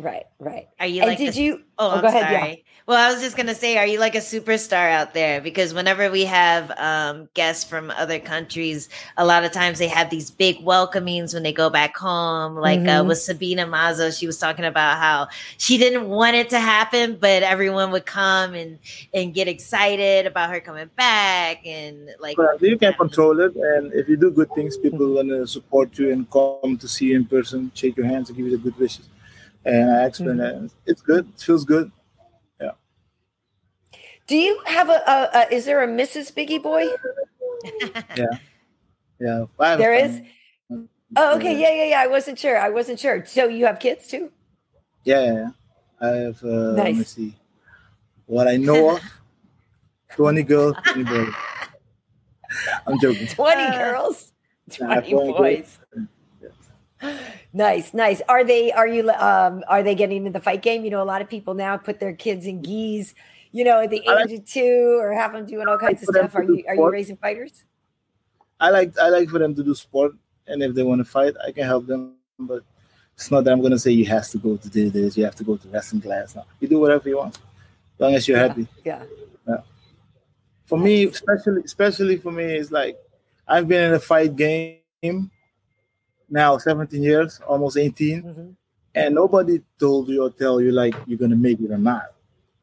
Right, 0.00 0.24
right. 0.38 0.66
Are 0.78 0.86
you 0.86 1.02
and 1.02 1.10
like 1.10 1.18
did 1.18 1.36
you? 1.36 1.62
Oh, 1.78 1.98
oh 1.98 2.00
go 2.00 2.06
ahead. 2.08 2.22
Sorry. 2.22 2.50
Yeah. 2.50 2.56
Well, 2.86 2.96
I 2.96 3.12
was 3.12 3.22
just 3.22 3.36
gonna 3.36 3.54
say, 3.54 3.76
are 3.76 3.86
you 3.86 4.00
like 4.00 4.14
a 4.14 4.20
superstar 4.20 4.90
out 4.90 5.12
there? 5.12 5.42
Because 5.42 5.74
whenever 5.74 6.10
we 6.10 6.24
have 6.24 6.70
um, 6.78 7.28
guests 7.34 7.64
from 7.64 7.90
other 7.90 8.18
countries, 8.18 8.88
a 9.18 9.26
lot 9.26 9.44
of 9.44 9.52
times 9.52 9.78
they 9.78 9.88
have 9.88 10.08
these 10.08 10.30
big 10.30 10.64
welcomings 10.64 11.34
when 11.34 11.42
they 11.42 11.52
go 11.52 11.68
back 11.68 11.98
home. 11.98 12.56
Like 12.56 12.78
uh, 12.78 12.82
mm-hmm. 12.82 13.00
uh, 13.00 13.04
with 13.04 13.18
Sabina 13.18 13.66
Mazo, 13.66 14.18
she 14.18 14.26
was 14.26 14.38
talking 14.38 14.64
about 14.64 14.96
how 14.96 15.28
she 15.58 15.76
didn't 15.76 16.08
want 16.08 16.34
it 16.34 16.48
to 16.50 16.60
happen, 16.60 17.18
but 17.20 17.42
everyone 17.42 17.90
would 17.90 18.06
come 18.06 18.54
and 18.54 18.78
and 19.12 19.34
get 19.34 19.48
excited 19.48 20.26
about 20.26 20.48
her 20.48 20.60
coming 20.60 20.88
back, 20.96 21.66
and 21.66 22.08
like 22.20 22.38
well, 22.38 22.56
you 22.58 22.78
can 22.78 22.94
control 22.94 23.38
it. 23.40 23.54
And 23.54 23.92
if 23.92 24.08
you 24.08 24.16
do 24.16 24.30
good 24.30 24.48
things, 24.54 24.78
people 24.78 25.14
gonna 25.14 25.46
support 25.46 25.98
you 25.98 26.10
and 26.10 26.28
come 26.30 26.78
to 26.80 26.88
see 26.88 27.08
you 27.08 27.16
in 27.16 27.26
person, 27.26 27.70
shake 27.74 27.98
your 27.98 28.06
hands, 28.06 28.30
and 28.30 28.38
give 28.38 28.46
you 28.46 28.56
the 28.56 28.62
good 28.62 28.78
wishes 28.78 29.06
and 29.64 29.90
I 29.90 30.06
explained 30.06 30.40
mm-hmm. 30.40 30.66
that 30.66 30.72
it's 30.86 31.02
good. 31.02 31.28
It 31.28 31.40
feels 31.40 31.64
good. 31.64 31.90
Yeah. 32.60 32.72
Do 34.26 34.36
you 34.36 34.60
have 34.66 34.88
a, 34.88 35.02
a, 35.06 35.30
a 35.34 35.54
is 35.54 35.64
there 35.64 35.82
a 35.82 35.88
Mrs. 35.88 36.32
Biggie 36.32 36.62
Boy? 36.62 36.86
yeah. 38.16 38.26
Yeah. 39.20 39.44
There 39.76 39.94
is. 39.94 40.20
Oh, 41.16 41.36
okay. 41.36 41.60
Yeah, 41.60 41.72
yeah, 41.72 41.90
yeah. 41.90 42.00
I 42.00 42.06
wasn't 42.06 42.38
sure. 42.38 42.58
I 42.58 42.70
wasn't 42.70 42.98
sure. 42.98 43.24
So 43.26 43.46
you 43.46 43.66
have 43.66 43.78
kids 43.78 44.06
too? 44.06 44.30
Yeah, 45.04 45.24
yeah, 45.24 45.32
yeah. 45.32 45.50
I 46.00 46.08
have. 46.08 46.44
Uh, 46.44 46.72
nice. 46.72 46.86
Let 46.86 46.94
me 46.94 47.04
see. 47.04 47.36
What 48.26 48.48
I 48.48 48.56
know 48.56 48.96
of, 48.96 49.02
twenty 50.12 50.42
girls, 50.42 50.74
twenty 50.84 51.04
boys. 51.04 51.34
I'm 52.86 52.98
joking. 53.00 53.26
Twenty 53.26 53.64
uh, 53.64 53.78
girls, 53.78 54.32
twenty 54.70 55.12
boys. 55.12 55.78
Nice, 57.52 57.94
nice. 57.94 58.22
Are 58.28 58.44
they? 58.44 58.72
Are 58.72 58.86
you? 58.86 59.10
Um, 59.10 59.64
are 59.68 59.82
they 59.82 59.94
getting 59.94 60.18
into 60.18 60.30
the 60.30 60.40
fight 60.40 60.62
game? 60.62 60.84
You 60.84 60.90
know, 60.90 61.02
a 61.02 61.04
lot 61.04 61.22
of 61.22 61.28
people 61.28 61.54
now 61.54 61.76
put 61.76 61.98
their 61.98 62.12
kids 62.12 62.46
in 62.46 62.62
gis. 62.62 63.14
You 63.52 63.64
know, 63.64 63.80
at 63.80 63.90
the 63.90 63.98
age 63.98 64.38
of 64.38 64.44
two, 64.44 64.98
or 65.00 65.12
have 65.12 65.32
them 65.32 65.46
doing 65.46 65.66
all 65.66 65.78
kinds 65.78 66.02
of 66.02 66.08
stuff. 66.14 66.34
Are 66.36 66.44
you? 66.44 66.62
Are 66.68 66.74
you 66.74 66.88
raising 66.90 67.16
fighters? 67.16 67.64
I 68.60 68.70
like. 68.70 68.96
I 68.98 69.08
like 69.08 69.28
for 69.28 69.38
them 69.38 69.54
to 69.54 69.64
do 69.64 69.74
sport, 69.74 70.12
and 70.46 70.62
if 70.62 70.74
they 70.74 70.82
want 70.82 71.00
to 71.00 71.04
fight, 71.04 71.34
I 71.44 71.50
can 71.50 71.64
help 71.64 71.86
them. 71.86 72.14
But 72.38 72.62
it's 73.16 73.30
not 73.30 73.44
that 73.44 73.52
I'm 73.52 73.62
gonna 73.62 73.78
say 73.78 73.90
you 73.90 74.06
have 74.06 74.28
to 74.28 74.38
go 74.38 74.56
to 74.56 74.68
do 74.68 74.90
this. 74.90 75.16
You 75.16 75.24
have 75.24 75.34
to 75.36 75.44
go 75.44 75.56
to 75.56 75.68
wrestling 75.68 76.02
class. 76.02 76.36
No, 76.36 76.44
you 76.60 76.68
do 76.68 76.78
whatever 76.78 77.08
you 77.08 77.18
want, 77.18 77.36
as 77.36 78.00
long 78.00 78.14
as 78.14 78.28
you're 78.28 78.38
yeah, 78.38 78.46
happy. 78.46 78.68
Yeah. 78.84 79.02
Yeah. 79.48 79.60
For 80.66 80.78
me, 80.78 81.06
especially, 81.06 81.62
especially 81.64 82.16
for 82.18 82.30
me, 82.30 82.44
it's 82.44 82.70
like 82.70 82.96
I've 83.48 83.66
been 83.66 83.88
in 83.88 83.94
a 83.94 84.00
fight 84.00 84.36
game 84.36 85.30
now 86.30 86.56
17 86.58 87.02
years, 87.02 87.40
almost 87.46 87.76
18, 87.76 88.22
mm-hmm. 88.22 88.50
and 88.94 89.14
nobody 89.14 89.60
told 89.78 90.08
you 90.08 90.24
or 90.24 90.30
tell 90.30 90.60
you 90.60 90.72
like 90.72 90.94
you're 91.06 91.18
gonna 91.18 91.36
make 91.36 91.60
it 91.60 91.70
or 91.70 91.78
not. 91.78 92.12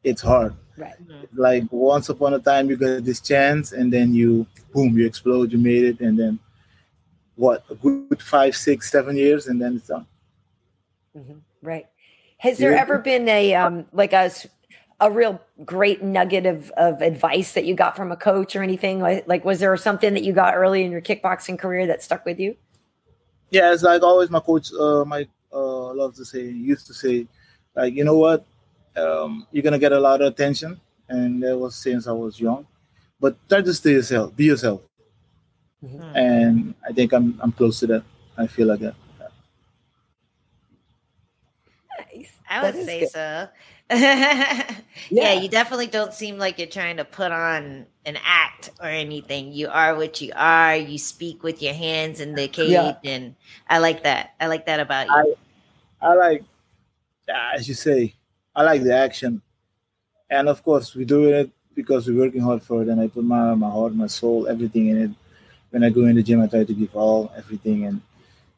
It's 0.04 0.22
hard. 0.22 0.54
Right. 0.76 0.94
Like 1.34 1.64
once 1.70 2.08
upon 2.08 2.34
a 2.34 2.38
time, 2.38 2.70
you 2.70 2.76
got 2.76 3.04
this 3.04 3.20
chance, 3.20 3.72
and 3.72 3.92
then 3.92 4.14
you 4.14 4.46
boom, 4.72 4.96
you 4.96 5.06
explode, 5.06 5.52
you 5.52 5.58
made 5.58 5.84
it, 5.84 6.00
and 6.00 6.18
then 6.18 6.38
what? 7.34 7.64
A 7.70 7.74
good 7.74 8.22
five, 8.22 8.56
six, 8.56 8.90
seven 8.90 9.16
years, 9.16 9.46
and 9.48 9.60
then 9.60 9.76
it's 9.76 9.88
done. 9.88 10.06
Mm-hmm. 11.16 11.38
Right. 11.62 11.86
Has 12.38 12.58
there 12.58 12.72
yeah. 12.72 12.80
ever 12.80 12.98
been 12.98 13.28
a 13.28 13.54
um 13.54 13.86
like 13.92 14.12
a 14.12 14.30
a 15.00 15.10
real 15.10 15.40
great 15.64 16.02
nugget 16.02 16.46
of, 16.46 16.70
of 16.72 17.00
advice 17.02 17.52
that 17.52 17.64
you 17.64 17.74
got 17.74 17.96
from 17.96 18.10
a 18.10 18.16
coach 18.16 18.56
or 18.56 18.62
anything 18.62 19.00
like, 19.00 19.26
like 19.28 19.44
was 19.44 19.60
there 19.60 19.76
something 19.76 20.12
that 20.14 20.24
you 20.24 20.32
got 20.32 20.56
early 20.56 20.82
in 20.82 20.90
your 20.90 21.00
kickboxing 21.00 21.56
career 21.56 21.86
that 21.86 22.02
stuck 22.02 22.24
with 22.24 22.40
you 22.40 22.56
yeah, 23.50 23.72
it's 23.72 23.82
like 23.82 24.02
always 24.02 24.30
my 24.30 24.40
coach, 24.40 24.72
uh, 24.72 25.04
my 25.04 25.26
uh, 25.52 25.92
love 25.94 26.14
to 26.16 26.24
say, 26.24 26.42
used 26.42 26.86
to 26.86 26.94
say, 26.94 27.26
like 27.74 27.94
you 27.94 28.04
know 28.04 28.16
what, 28.18 28.44
um, 28.96 29.46
you're 29.52 29.62
gonna 29.62 29.78
get 29.78 29.92
a 29.92 30.00
lot 30.00 30.20
of 30.20 30.28
attention, 30.32 30.80
and 31.08 31.42
that 31.42 31.56
was 31.56 31.74
since 31.74 32.06
I 32.06 32.12
was 32.12 32.40
young. 32.40 32.66
But 33.20 33.36
try 33.48 33.62
to 33.62 33.74
stay 33.74 33.92
yourself, 33.92 34.34
be 34.36 34.44
yourself, 34.46 34.82
Mhm. 35.82 36.14
and 36.14 36.74
I 36.88 36.92
think 36.92 37.12
I'm 37.12 37.38
I'm 37.42 37.52
close 37.52 37.78
to 37.80 37.86
that. 37.88 38.04
I 38.36 38.46
feel 38.46 38.66
like 38.68 38.80
that. 38.80 38.94
Nice. 41.98 42.32
I 42.48 42.62
would 42.62 42.76
say 42.76 43.00
good. 43.00 43.10
so. 43.10 43.48
yeah. 43.90 44.74
Yeah. 45.08 45.32
you 45.34 45.48
definitely 45.48 45.86
don't 45.86 46.12
seem 46.12 46.36
like 46.36 46.58
you're 46.58 46.68
trying 46.68 46.98
to 46.98 47.04
put 47.04 47.32
on 47.32 47.86
an 48.04 48.18
act 48.22 48.70
or 48.80 48.86
anything. 48.86 49.52
You 49.52 49.68
are 49.68 49.94
what 49.96 50.20
you 50.20 50.32
are. 50.36 50.76
You 50.76 50.98
speak 50.98 51.42
with 51.42 51.62
your 51.62 51.72
hands 51.72 52.20
in 52.20 52.34
the 52.34 52.48
cage, 52.48 52.70
Yeah. 52.70 52.96
and 53.04 53.34
I 53.68 53.78
like 53.78 54.02
that. 54.02 54.34
I 54.40 54.46
like 54.48 54.66
that 54.66 54.80
about 54.80 55.06
you. 55.08 55.36
I 56.00 56.10
I 56.10 56.14
like, 56.14 56.44
ah, 57.30 57.52
as 57.54 57.66
you 57.66 57.74
say, 57.74 58.14
I 58.54 58.62
like 58.62 58.82
the 58.82 58.94
action, 58.94 59.40
and 60.28 60.48
of 60.48 60.62
course 60.62 60.94
we're 60.94 61.06
doing 61.06 61.32
it 61.34 61.50
because 61.74 62.06
we're 62.06 62.18
working 62.18 62.42
hard 62.42 62.62
for 62.62 62.82
it, 62.82 62.88
and 62.88 63.00
I 63.00 63.08
put 63.08 63.24
my 63.24 63.54
my 63.54 63.70
heart, 63.70 63.94
my 63.94 64.06
soul, 64.06 64.46
everything 64.48 64.88
in 64.88 64.98
it. 64.98 65.10
When 65.70 65.82
I 65.82 65.90
go 65.90 66.04
in 66.04 66.16
the 66.16 66.22
gym, 66.22 66.40
I 66.42 66.46
try 66.46 66.64
to 66.64 66.74
give 66.74 66.94
all 66.94 67.32
everything 67.36 67.86
and 67.86 68.02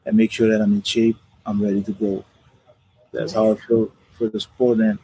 and 0.05 0.17
make 0.17 0.31
sure 0.31 0.49
that 0.49 0.61
I'm 0.61 0.73
in 0.73 0.83
shape. 0.83 1.17
I'm 1.45 1.61
ready 1.61 1.81
to 1.83 1.91
go. 1.93 2.25
That's 3.13 3.33
how 3.33 3.51
I 3.51 3.55
feel 3.55 3.91
for 4.17 4.27
the 4.27 4.39
sport, 4.39 4.79
and 4.79 4.99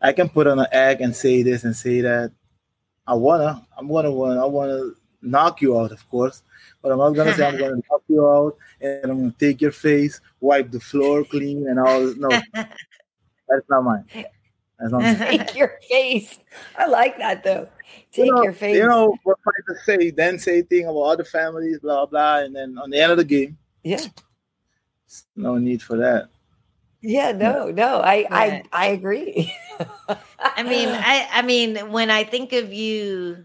I 0.00 0.12
can 0.12 0.28
put 0.28 0.46
on 0.46 0.58
an 0.58 0.66
act 0.72 1.00
and 1.00 1.14
say 1.14 1.42
this 1.42 1.64
and 1.64 1.76
say 1.76 2.00
that. 2.00 2.32
I 3.06 3.14
wanna, 3.14 3.66
I'm 3.76 3.88
gonna 3.88 4.10
wanna, 4.10 4.42
I 4.42 4.46
wanna 4.46 4.90
knock 5.20 5.60
you 5.60 5.78
out, 5.78 5.92
of 5.92 6.08
course, 6.08 6.42
but 6.82 6.92
I'm 6.92 6.98
not 6.98 7.10
gonna 7.10 7.34
say 7.34 7.46
I'm 7.46 7.58
gonna 7.58 7.76
knock 7.90 8.02
you 8.08 8.26
out 8.26 8.56
and 8.80 9.10
I'm 9.10 9.20
gonna 9.20 9.34
take 9.38 9.60
your 9.60 9.72
face, 9.72 10.20
wipe 10.40 10.70
the 10.70 10.80
floor 10.80 11.24
clean, 11.24 11.66
and 11.68 11.78
all. 11.78 12.14
No, 12.14 12.28
that's 12.54 13.68
not 13.68 13.82
mine. 13.82 14.04
That's 14.12 14.92
not 14.92 15.02
mine. 15.02 15.18
Take 15.18 15.56
your 15.56 15.78
face. 15.88 16.38
I 16.78 16.86
like 16.86 17.18
that 17.18 17.42
though. 17.42 17.68
Take 18.12 18.26
you 18.26 18.34
know, 18.34 18.42
your 18.42 18.52
face. 18.52 18.76
You 18.76 18.86
know 18.86 19.16
what 19.24 19.38
fighters 19.44 19.84
say, 19.84 20.10
then 20.10 20.38
say 20.38 20.62
thing 20.62 20.86
about 20.86 21.02
other 21.02 21.24
families, 21.24 21.80
blah 21.80 22.06
blah, 22.06 22.38
and 22.38 22.54
then 22.54 22.78
on 22.78 22.90
the 22.90 23.00
end 23.00 23.12
of 23.12 23.18
the 23.18 23.24
game, 23.24 23.58
yeah. 23.82 24.04
no 25.36 25.58
need 25.58 25.82
for 25.82 25.96
that. 25.96 26.28
Yeah, 27.02 27.32
no, 27.32 27.70
no. 27.70 28.00
I. 28.00 28.26
I 28.30 28.62
I 28.72 28.86
agree. 28.88 29.54
I 30.38 30.62
mean, 30.62 30.88
I 30.92 31.28
I 31.32 31.42
mean, 31.42 31.92
when 31.92 32.10
I 32.10 32.24
think 32.24 32.52
of 32.52 32.72
you 32.72 33.44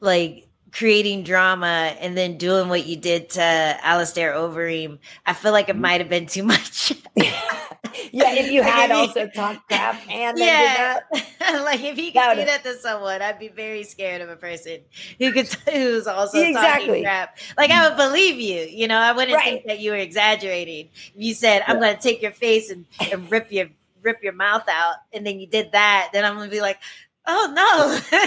like 0.00 0.48
creating 0.72 1.24
drama 1.24 1.96
and 2.00 2.16
then 2.16 2.36
doing 2.36 2.68
what 2.68 2.86
you 2.86 2.96
did 2.96 3.30
to 3.30 3.42
Alistair 3.42 4.34
Overeem, 4.34 4.98
I 5.24 5.32
feel 5.32 5.52
like 5.52 5.68
it 5.68 5.72
mm-hmm. 5.72 5.82
might 5.82 6.00
have 6.00 6.10
been 6.10 6.26
too 6.26 6.42
much. 6.42 6.92
yeah, 8.12 8.32
if 8.34 8.50
you 8.50 8.60
Like, 8.66 8.70
had 8.72 8.90
if 8.90 8.96
you- 8.96 9.02
also 9.02 9.26
talked 9.28 9.68
crap 9.68 10.00
and 10.10 10.36
then 10.36 10.46
yeah, 10.46 10.98
did 11.12 11.30
that. 11.40 11.64
like 11.64 11.80
if 11.82 11.98
you 11.98 12.12
That 12.12 12.28
could 12.28 12.34
do 12.34 12.38
would- 12.40 12.48
that 12.48 12.62
to 12.64 12.74
someone, 12.78 13.22
I'd 13.22 13.38
be 13.38 13.48
very 13.48 13.82
scared 13.82 14.20
of 14.22 14.28
a 14.28 14.36
person 14.36 14.80
who 15.18 15.32
could 15.32 15.46
who's 15.72 16.06
also 16.06 16.38
Exactly. 16.40 16.86
talking 16.88 17.04
crap. 17.04 17.38
Like 17.56 17.70
I 17.70 17.88
would 17.88 17.96
believe 17.96 18.38
you, 18.40 18.62
you 18.62 18.88
know. 18.88 18.98
I 18.98 19.12
wouldn't 19.12 19.34
Right. 19.36 19.44
think 19.44 19.66
that 19.66 19.80
you 19.80 19.90
were 19.92 19.96
exaggerating. 19.98 20.88
You 21.14 21.34
said, 21.34 21.62
"I'm 21.66 21.78
going 21.80 21.94
to 21.96 22.00
take 22.02 22.22
your 22.22 22.32
face 22.32 22.70
and, 22.70 22.84
and 23.12 23.30
rip 23.30 23.50
your 23.52 23.68
rip 24.02 24.22
your 24.22 24.32
mouth 24.34 24.64
out," 24.68 24.96
and 25.12 25.26
then 25.26 25.38
you 25.40 25.46
did 25.46 25.72
that, 25.72 26.10
then 26.12 26.24
I'm 26.24 26.34
going 26.36 26.48
to 26.48 26.54
be 26.54 26.60
like, 26.60 26.78
"Oh 27.26 27.52
no!" 27.54 28.20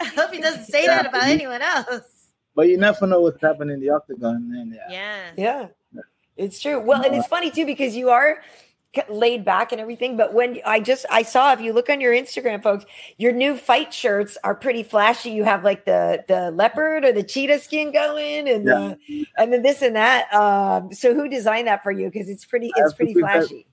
I 0.00 0.04
hope 0.04 0.32
he 0.32 0.40
doesn't 0.40 0.64
say 0.66 0.86
that 0.86 1.06
about 1.06 1.24
anyone 1.24 1.62
else. 1.62 2.28
But 2.54 2.68
you 2.68 2.78
never 2.78 3.06
know 3.06 3.20
what's 3.20 3.40
happening 3.40 3.74
in 3.74 3.80
the 3.80 3.90
octagon, 3.90 4.36
and 4.56 4.74
yeah, 4.74 5.30
Yeah. 5.36 5.68
Yeah, 5.92 6.02
it's 6.36 6.60
true. 6.60 6.80
Well, 6.80 7.02
and 7.02 7.14
it's 7.14 7.26
funny 7.26 7.50
too 7.50 7.66
because 7.66 7.94
you 7.94 8.08
are 8.10 8.42
c- 8.42 8.65
laid 9.08 9.44
back 9.44 9.72
and 9.72 9.80
everything. 9.80 10.16
But 10.16 10.32
when 10.32 10.58
I 10.64 10.80
just 10.80 11.04
I 11.10 11.22
saw 11.22 11.52
if 11.52 11.60
you 11.60 11.72
look 11.72 11.90
on 11.90 12.00
your 12.00 12.12
Instagram, 12.14 12.62
folks, 12.62 12.84
your 13.18 13.32
new 13.32 13.56
fight 13.56 13.92
shirts 13.92 14.38
are 14.44 14.54
pretty 14.54 14.82
flashy. 14.82 15.30
You 15.30 15.44
have 15.44 15.64
like 15.64 15.84
the 15.84 16.24
the 16.28 16.50
leopard 16.50 17.04
or 17.04 17.12
the 17.12 17.22
cheetah 17.22 17.58
skin 17.58 17.92
going, 17.92 18.48
and 18.48 18.64
Yeah. 18.66 18.94
the, 19.08 19.26
and 19.36 19.52
then 19.52 19.62
this 19.62 19.82
and 19.82 19.96
that. 19.96 20.32
Um, 20.32 20.92
so 20.92 21.14
who 21.14 21.28
designed 21.28 21.66
that 21.68 21.82
for 21.82 21.92
you? 21.92 22.10
Because 22.10 22.28
it's 22.28 22.44
pretty 22.44 22.70
it's 22.76 22.94
pretty 22.94 23.14
that- 23.14 23.20
flashy. 23.20 23.66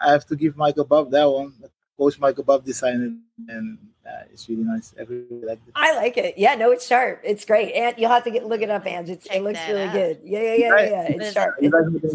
I 0.00 0.10
have 0.12 0.26
to 0.26 0.36
give 0.36 0.56
Michael 0.56 0.84
Babb 0.84 1.10
that 1.12 1.24
one. 1.24 1.54
Coach 1.96 2.18
Michael 2.18 2.44
Babb 2.44 2.64
designed 2.64 3.02
it, 3.02 3.52
and 3.54 3.78
uh, 4.06 4.24
it's 4.32 4.48
really 4.48 4.64
nice. 4.64 4.94
Everybody 4.98 5.46
like 5.46 5.58
it. 5.66 5.72
I 5.74 5.96
like 5.96 6.16
it. 6.16 6.34
Yeah, 6.36 6.54
no, 6.56 6.70
it's 6.72 6.86
sharp. 6.86 7.20
It's 7.24 7.44
great, 7.44 7.72
and 7.72 7.96
you'll 7.98 8.10
have 8.10 8.24
to 8.24 8.30
get 8.30 8.46
look 8.46 8.60
it 8.62 8.70
up, 8.70 8.86
Ange. 8.86 9.08
It's, 9.10 9.26
it 9.26 9.40
looks 9.42 9.60
really 9.68 9.82
out. 9.84 9.92
good. 9.92 10.20
Yeah, 10.24 10.40
yeah, 10.40 10.54
yeah, 10.54 10.68
Right. 10.70 10.90
yeah. 10.90 11.02
It's 11.08 11.32
sharp. 11.32 11.56
You 11.60 11.68
It- 11.68 11.72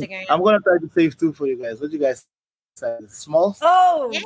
guys. 0.10 0.28
I'm 0.30 0.44
gonna 0.44 0.60
try 0.60 0.78
to 0.78 0.90
save 0.94 1.18
two 1.18 1.34
for 1.34 1.48
you 1.48 1.56
guys. 1.62 1.82
What 1.82 1.90
do 1.92 1.98
you 1.98 2.02
guys 2.04 2.26
say? 2.76 2.98
Small? 3.08 3.56
oh, 3.62 4.10
Yeah. 4.12 4.22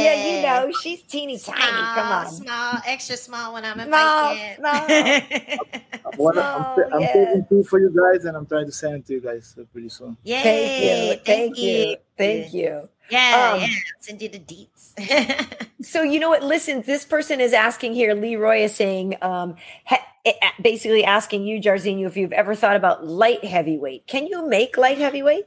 yeah, 0.00 0.26
you 0.26 0.42
know, 0.42 0.72
she's 0.82 1.02
teeny 1.02 1.38
tiny. 1.38 1.60
Come 1.60 2.08
on. 2.12 2.28
Small, 2.30 2.74
extra 2.86 3.16
small 3.16 3.52
when 3.54 3.64
I'm 3.64 3.78
in 3.80 3.88
Small, 3.88 4.34
fight 4.34 4.56
small. 4.58 6.10
I'm, 6.12 6.18
wanna, 6.18 6.40
I'm, 6.40 6.92
I'm 6.94 7.00
yeah. 7.00 7.12
saving 7.12 7.46
two 7.48 7.62
for 7.64 7.78
you 7.80 7.90
guys, 7.90 8.24
and 8.24 8.36
I'm 8.36 8.46
trying 8.46 8.66
to 8.66 8.72
send 8.72 8.94
it 8.96 9.06
to 9.06 9.12
you 9.14 9.20
guys 9.20 9.56
pretty 9.72 9.88
soon. 9.88 10.16
Yay! 10.24 10.42
Thank 10.42 10.82
you. 10.82 11.24
Thank 11.24 11.58
you. 11.58 11.96
Thank 12.16 12.54
you. 12.54 12.88
Yeah, 13.10 13.52
Um, 13.54 13.60
yeah. 13.60 13.66
Send 14.00 14.22
you 14.22 14.28
the 14.28 14.40
deets. 14.40 14.92
So 15.82 16.02
you 16.02 16.18
know 16.18 16.30
what? 16.30 16.42
Listen, 16.42 16.82
this 16.84 17.04
person 17.04 17.40
is 17.40 17.52
asking 17.52 17.92
here. 17.94 18.12
Leroy 18.14 18.62
is 18.64 18.74
saying, 18.74 19.14
um, 19.22 19.54
ha- 19.84 20.04
eh, 20.24 20.32
eh, 20.42 20.50
basically 20.60 21.04
asking 21.04 21.44
you, 21.46 21.60
Jairzinho, 21.60 22.06
if 22.06 22.16
you've 22.16 22.32
ever 22.32 22.56
thought 22.56 22.74
about 22.74 23.06
light 23.06 23.44
heavyweight. 23.44 24.06
Can 24.08 24.26
you 24.26 24.48
make 24.48 24.76
light 24.76 24.98
heavyweight? 24.98 25.44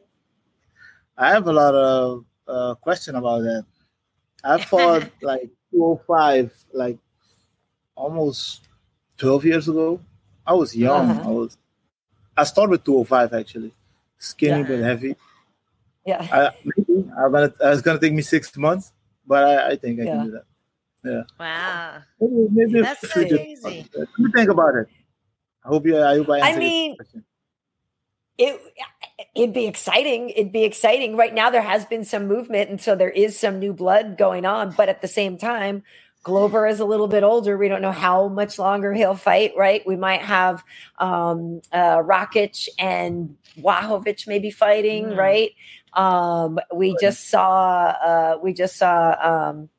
I 1.19 1.29
have 1.31 1.47
a 1.47 1.53
lot 1.53 1.75
of 1.75 2.25
uh, 2.47 2.75
question 2.75 3.15
about 3.15 3.41
that. 3.41 3.65
I 4.43 4.57
fought 4.71 5.09
like 5.21 5.49
205, 5.71 6.51
like 6.73 6.97
almost 7.95 8.67
12 9.17 9.45
years 9.45 9.67
ago. 9.67 9.99
I 10.47 10.53
was 10.53 10.75
young. 10.75 11.09
Uh-huh. 11.11 11.29
I 11.29 11.31
was. 11.31 11.57
I 12.37 12.43
started 12.45 12.71
with 12.71 12.83
205 12.85 13.33
actually, 13.33 13.73
skinny 14.17 14.61
Yeah. 14.61 14.67
but 14.67 14.79
heavy. 14.79 15.15
Yeah. 16.05 16.27
I, 16.31 16.51
maybe 16.65 17.09
I'm 17.19 17.31
gonna. 17.33 17.53
It's 17.59 17.81
gonna 17.81 17.99
take 17.99 18.13
me 18.13 18.21
six 18.21 18.55
months, 18.55 18.93
but 19.27 19.43
I, 19.43 19.71
I 19.71 19.75
think 19.75 19.99
I 19.99 20.03
Yeah. 20.05 20.15
can 20.15 20.25
do 20.25 20.31
that. 20.31 20.45
Yeah. 21.03 21.23
Wow. 21.39 22.01
Maybe, 22.19 22.47
maybe 22.51 22.81
That's 22.81 23.03
if 23.03 23.15
we 23.15 23.25
just- 23.25 23.35
crazy. 23.35 23.89
Let 23.93 24.07
me 24.17 24.31
think 24.33 24.49
about 24.49 24.75
it. 24.75 24.87
I 25.63 25.67
hope 25.67 25.85
you. 25.85 26.01
I 26.01 26.15
hope 26.17 26.29
I 26.29 26.33
I 26.33 26.37
answered 26.47 26.51
your 26.51 26.59
mean, 26.69 26.95
question. 26.95 27.25
It 28.37 28.61
it'd 29.35 29.53
be 29.53 29.67
exciting. 29.67 30.29
It'd 30.29 30.51
be 30.51 30.63
exciting. 30.63 31.15
Right 31.15 31.33
now, 31.33 31.49
there 31.49 31.61
has 31.61 31.85
been 31.85 32.05
some 32.05 32.27
movement, 32.27 32.69
and 32.69 32.81
so 32.81 32.95
there 32.95 33.09
is 33.09 33.37
some 33.37 33.59
new 33.59 33.73
blood 33.73 34.17
going 34.17 34.45
on. 34.45 34.71
But 34.71 34.89
at 34.89 35.01
the 35.01 35.07
same 35.07 35.37
time, 35.37 35.83
Glover 36.23 36.67
is 36.67 36.79
a 36.79 36.85
little 36.85 37.07
bit 37.07 37.23
older. 37.23 37.57
We 37.57 37.69
don't 37.69 37.81
know 37.81 37.91
how 37.91 38.27
much 38.27 38.59
longer 38.59 38.93
he'll 38.93 39.15
fight. 39.15 39.53
Right? 39.57 39.85
We 39.85 39.95
might 39.95 40.21
have 40.21 40.63
um, 40.97 41.61
uh, 41.71 41.97
Rakic 41.99 42.67
and 42.77 43.37
Blachowicz 43.57 44.27
maybe 44.27 44.51
fighting. 44.51 45.05
Mhm. 45.05 45.17
Right? 45.17 45.51
Um, 45.93 46.59
we 46.73 46.95
just 47.01 47.29
saw. 47.29 47.95
Uh, 48.03 48.37
we 48.41 48.53
just 48.53 48.75
saw. 48.77 49.15
Um, 49.21 49.69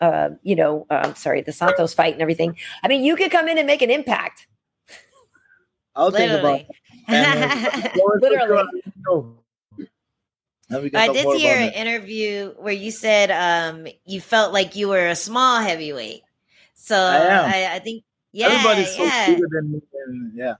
uh, 0.00 0.30
you 0.42 0.54
know, 0.56 0.86
uh, 0.90 1.02
I'm 1.04 1.14
sorry, 1.14 1.42
the 1.42 1.52
Santos 1.52 1.94
fight 1.94 2.12
and 2.12 2.22
everything. 2.22 2.56
I 2.82 2.88
mean, 2.88 3.04
you 3.04 3.16
could 3.16 3.30
come 3.30 3.48
in 3.48 3.58
and 3.58 3.66
make 3.66 3.82
an 3.82 3.90
impact. 3.90 4.46
I'll 5.94 6.10
think 6.10 6.32
about. 6.40 6.62
Literally. 7.08 7.42
it. 7.42 7.92
And, 7.94 7.94
uh, 7.94 8.08
Literally. 8.20 8.82
No. 9.06 9.38
Then 10.68 10.82
we 10.82 10.90
can 10.90 11.00
I 11.00 11.12
did 11.12 11.38
hear 11.38 11.54
an 11.54 11.72
interview 11.72 12.54
where 12.58 12.72
you 12.72 12.90
said 12.90 13.30
um, 13.30 13.86
you 14.06 14.20
felt 14.20 14.52
like 14.52 14.74
you 14.74 14.88
were 14.88 15.08
a 15.08 15.16
small 15.16 15.60
heavyweight. 15.60 16.22
So 16.74 16.96
I. 16.96 17.66
I, 17.66 17.74
I 17.74 17.78
think, 17.78 18.04
yeah, 18.32 18.48
Everybody's 18.48 18.96
so 18.96 19.04
yeah. 19.04 19.26
bigger 19.26 19.46
than 19.50 19.72
me, 19.72 19.82
and 20.06 20.32
yeah. 20.34 20.54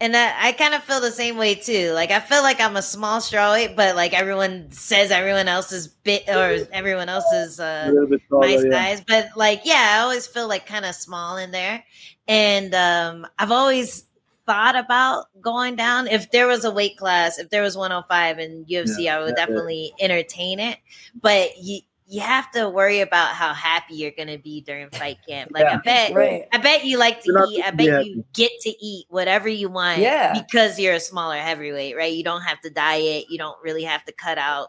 And 0.00 0.16
I, 0.16 0.48
I 0.48 0.52
kind 0.52 0.74
of 0.74 0.82
feel 0.82 1.00
the 1.00 1.12
same 1.12 1.36
way 1.36 1.54
too. 1.54 1.92
Like 1.92 2.10
I 2.10 2.18
feel 2.18 2.42
like 2.42 2.60
I'm 2.60 2.76
a 2.76 2.82
small 2.82 3.20
strawweight, 3.20 3.76
but 3.76 3.94
like 3.94 4.12
everyone 4.12 4.72
says 4.72 5.12
everyone 5.12 5.46
else 5.46 5.70
is 5.70 5.86
bit 5.86 6.28
or 6.28 6.66
everyone 6.72 7.08
else 7.08 7.30
is 7.32 7.60
uh, 7.60 7.84
a 7.86 7.92
little 7.92 8.08
bit 8.08 8.20
taller, 8.28 8.48
my 8.48 8.54
yeah. 8.54 8.70
size. 8.70 9.04
But 9.06 9.28
like, 9.36 9.62
yeah, 9.64 9.94
I 9.96 10.00
always 10.00 10.26
feel 10.26 10.48
like 10.48 10.66
kind 10.66 10.84
of 10.84 10.96
small 10.96 11.36
in 11.36 11.52
there. 11.52 11.84
And 12.26 12.74
um, 12.74 13.26
I've 13.38 13.52
always 13.52 14.04
thought 14.46 14.76
about 14.76 15.26
going 15.40 15.76
down. 15.76 16.06
If 16.06 16.30
there 16.30 16.46
was 16.46 16.64
a 16.64 16.70
weight 16.70 16.96
class, 16.96 17.38
if 17.38 17.50
there 17.50 17.62
was 17.62 17.76
105 17.76 18.38
in 18.38 18.64
UFC, 18.66 19.08
I 19.10 19.18
would 19.18 19.26
yeah, 19.26 19.26
yeah. 19.28 19.32
definitely 19.34 19.92
entertain 20.00 20.60
it. 20.60 20.78
But 21.20 21.50
you 21.58 21.80
you 22.06 22.20
have 22.20 22.50
to 22.52 22.68
worry 22.68 23.00
about 23.00 23.28
how 23.34 23.54
happy 23.54 23.94
you're 23.94 24.12
gonna 24.16 24.36
be 24.36 24.60
during 24.60 24.90
fight 24.90 25.16
camp. 25.26 25.50
Like 25.54 25.64
I 25.66 25.76
bet 25.76 26.12
Right. 26.14 26.46
I 26.52 26.58
bet 26.58 26.84
you 26.84 26.98
like 26.98 27.20
to 27.22 27.26
You're 27.26 27.38
not 27.38 27.48
eat. 27.50 27.60
I 27.62 27.64
gonna 27.70 27.76
be 27.76 27.86
bet 27.88 28.06
you 28.06 28.24
get 28.34 28.52
to 28.60 28.84
eat 28.84 29.06
whatever 29.08 29.48
you 29.48 29.70
want 29.70 30.00
Yeah. 30.00 30.38
because 30.38 30.78
you're 30.78 30.94
a 30.94 31.00
smaller 31.00 31.38
heavyweight, 31.38 31.96
right? 31.96 32.12
You 32.12 32.22
don't 32.22 32.42
have 32.42 32.60
to 32.60 32.70
diet. 32.70 33.24
You 33.30 33.38
don't 33.38 33.56
really 33.64 33.84
have 33.84 34.04
to 34.04 34.12
cut 34.12 34.36
out 34.36 34.68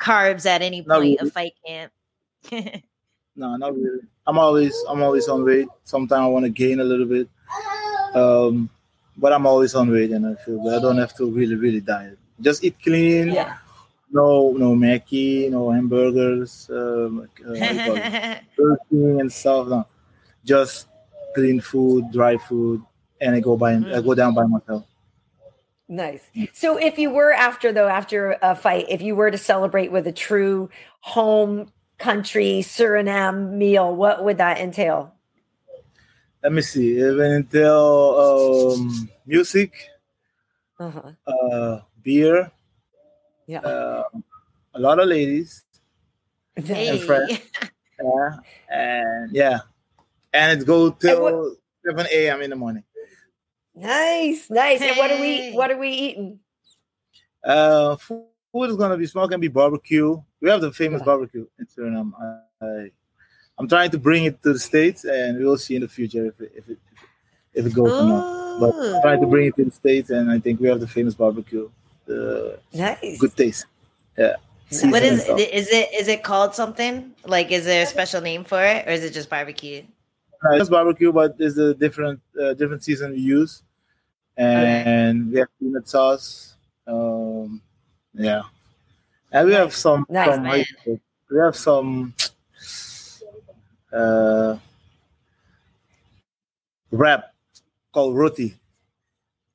carbs 0.00 0.44
at 0.44 0.60
any 0.62 0.80
Not 0.80 0.96
point 1.00 1.18
really. 1.20 1.28
of 1.28 1.32
fight 1.32 1.52
camp. 1.64 1.92
No, 3.34 3.56
not 3.56 3.74
really. 3.74 4.00
I'm 4.26 4.38
always 4.38 4.76
I'm 4.88 5.02
always 5.02 5.26
on 5.28 5.44
weight. 5.44 5.66
Sometimes 5.84 6.20
I 6.20 6.26
want 6.26 6.44
to 6.44 6.50
gain 6.50 6.80
a 6.80 6.84
little 6.84 7.06
bit. 7.06 7.28
Um, 8.14 8.68
but 9.22 9.32
I'm 9.32 9.46
always 9.46 9.74
on 9.76 9.88
weight 9.90 10.10
and 10.10 10.26
I 10.26 10.34
feel 10.34 10.60
good. 10.62 10.74
I 10.74 10.80
don't 10.82 10.98
have 10.98 11.14
to 11.18 11.30
really, 11.30 11.54
really 11.54 11.80
diet. 11.80 12.18
Just 12.40 12.64
eat 12.64 12.76
clean, 12.82 13.28
Yeah. 13.28 13.56
no 14.10 14.50
no 14.58 14.74
Mackie, 14.74 15.48
no 15.48 15.70
hamburgers, 15.70 16.68
um, 16.70 17.28
uh, 17.48 17.54
and 19.22 19.32
stuff. 19.32 19.68
No, 19.68 19.86
just 20.44 20.88
clean 21.36 21.60
food, 21.60 22.10
dry 22.10 22.36
food, 22.36 22.82
and 23.20 23.36
I 23.36 23.40
go 23.40 23.56
by 23.56 23.74
I 23.76 24.00
go 24.02 24.14
down 24.14 24.34
by 24.34 24.44
myself. 24.44 24.84
Nice. 25.88 26.24
So 26.52 26.76
if 26.78 26.98
you 26.98 27.10
were 27.10 27.32
after 27.32 27.70
though 27.72 27.88
after 27.88 28.36
a 28.42 28.56
fight, 28.56 28.86
if 28.88 29.02
you 29.02 29.14
were 29.14 29.30
to 29.30 29.38
celebrate 29.38 29.92
with 29.92 30.06
a 30.08 30.12
true 30.12 30.68
home 31.00 31.70
country 31.98 32.60
Suriname 32.62 33.52
meal, 33.52 33.94
what 33.94 34.24
would 34.24 34.38
that 34.38 34.58
entail? 34.58 35.14
Let 36.42 36.52
me 36.52 36.62
see. 36.62 36.98
It 36.98 37.12
would 37.14 37.20
entail 37.30 38.74
um, 38.74 39.08
music, 39.26 39.72
Uh-huh. 40.78 41.12
uh, 41.26 41.80
beer, 42.02 42.50
Yeah. 43.46 43.60
uh, 43.60 44.02
a 44.74 44.80
lot 44.80 44.98
of 44.98 45.06
ladies, 45.08 45.64
Hey. 46.56 46.98
friends. 46.98 47.30
yeah, 48.02 48.30
and 48.68 49.30
yeah, 49.32 49.58
and 50.32 50.60
it 50.60 50.66
go 50.66 50.90
till 50.90 51.56
seven 51.86 52.06
a.m. 52.10 52.42
in 52.42 52.50
the 52.50 52.56
morning. 52.56 52.84
Nice, 53.74 54.50
nice. 54.50 54.82
And 54.82 54.96
what 54.98 55.10
are 55.10 55.20
we 55.20 55.52
what 55.52 55.70
are 55.70 55.78
we 55.78 55.88
eating? 55.90 56.40
Uh, 57.44 57.96
food 57.96 58.26
food 58.52 58.70
is 58.70 58.76
gonna 58.76 58.96
be 58.98 59.06
small. 59.06 59.28
Can 59.28 59.40
be 59.40 59.48
barbecue. 59.48 60.20
We 60.40 60.50
have 60.50 60.60
the 60.60 60.72
famous 60.72 61.00
Yeah. 61.00 61.06
barbecue 61.06 61.46
in 61.58 61.66
Suriname. 61.66 62.12
I, 62.20 62.66
I, 62.66 62.90
I'm 63.62 63.68
trying 63.68 63.92
to 63.92 63.98
bring 63.98 64.24
it 64.24 64.42
to 64.42 64.54
the 64.54 64.58
states, 64.58 65.04
and 65.04 65.38
we'll 65.38 65.56
see 65.56 65.76
in 65.76 65.82
the 65.82 65.88
future 65.88 66.26
if 66.26 66.40
it 66.40 66.52
if 66.56 66.68
it 66.68 66.78
if 67.54 67.64
it 67.64 67.72
goes 67.72 67.92
or 67.92 68.04
not. 68.04 68.58
But. 68.58 68.74
I'm 68.74 69.02
trying 69.02 69.20
to 69.20 69.26
bring 69.28 69.46
it 69.46 69.56
to 69.56 69.64
the 69.66 69.70
states, 69.70 70.10
and 70.10 70.32
I 70.32 70.40
think 70.40 70.58
we 70.58 70.66
have 70.66 70.80
the 70.80 70.88
famous 70.88 71.14
barbecue. 71.14 71.70
The 72.06 72.58
Nice. 72.74 73.18
good 73.20 73.36
taste. 73.36 73.66
Yeah. 74.18 74.30
What 74.32 74.40
Season 74.68 74.94
and 74.94 75.04
is 75.04 75.28
it? 75.28 75.54
Is 75.54 75.70
it 75.70 75.88
is 75.94 76.08
it 76.08 76.24
called 76.24 76.56
something? 76.56 77.12
Like, 77.24 77.52
is 77.52 77.64
there 77.64 77.84
a 77.84 77.86
special 77.86 78.20
name 78.20 78.42
for 78.42 78.60
it, 78.64 78.88
or 78.88 78.90
is 78.90 79.04
it 79.04 79.12
just 79.12 79.30
barbecue? 79.30 79.84
Uh, 80.44 80.56
it's 80.56 80.68
barbecue, 80.68 81.12
but 81.12 81.38
there's 81.38 81.56
a 81.56 81.72
different 81.72 82.20
uh, 82.42 82.54
different 82.54 82.82
season 82.82 83.12
we 83.12 83.18
use, 83.18 83.62
and 84.36 85.30
we 85.30 85.38
have 85.38 85.48
peanut 85.60 85.88
sauce. 85.88 86.56
Um, 86.88 87.62
yeah, 88.12 88.42
and 89.30 89.46
we 89.46 89.54
have 89.54 89.72
some. 89.72 90.04
Nice, 90.08 90.34
some 90.34 91.00
we 91.30 91.38
have 91.38 91.54
some. 91.54 92.14
Uh, 93.92 94.56
wrap 96.90 97.34
called 97.92 98.16
roti. 98.16 98.54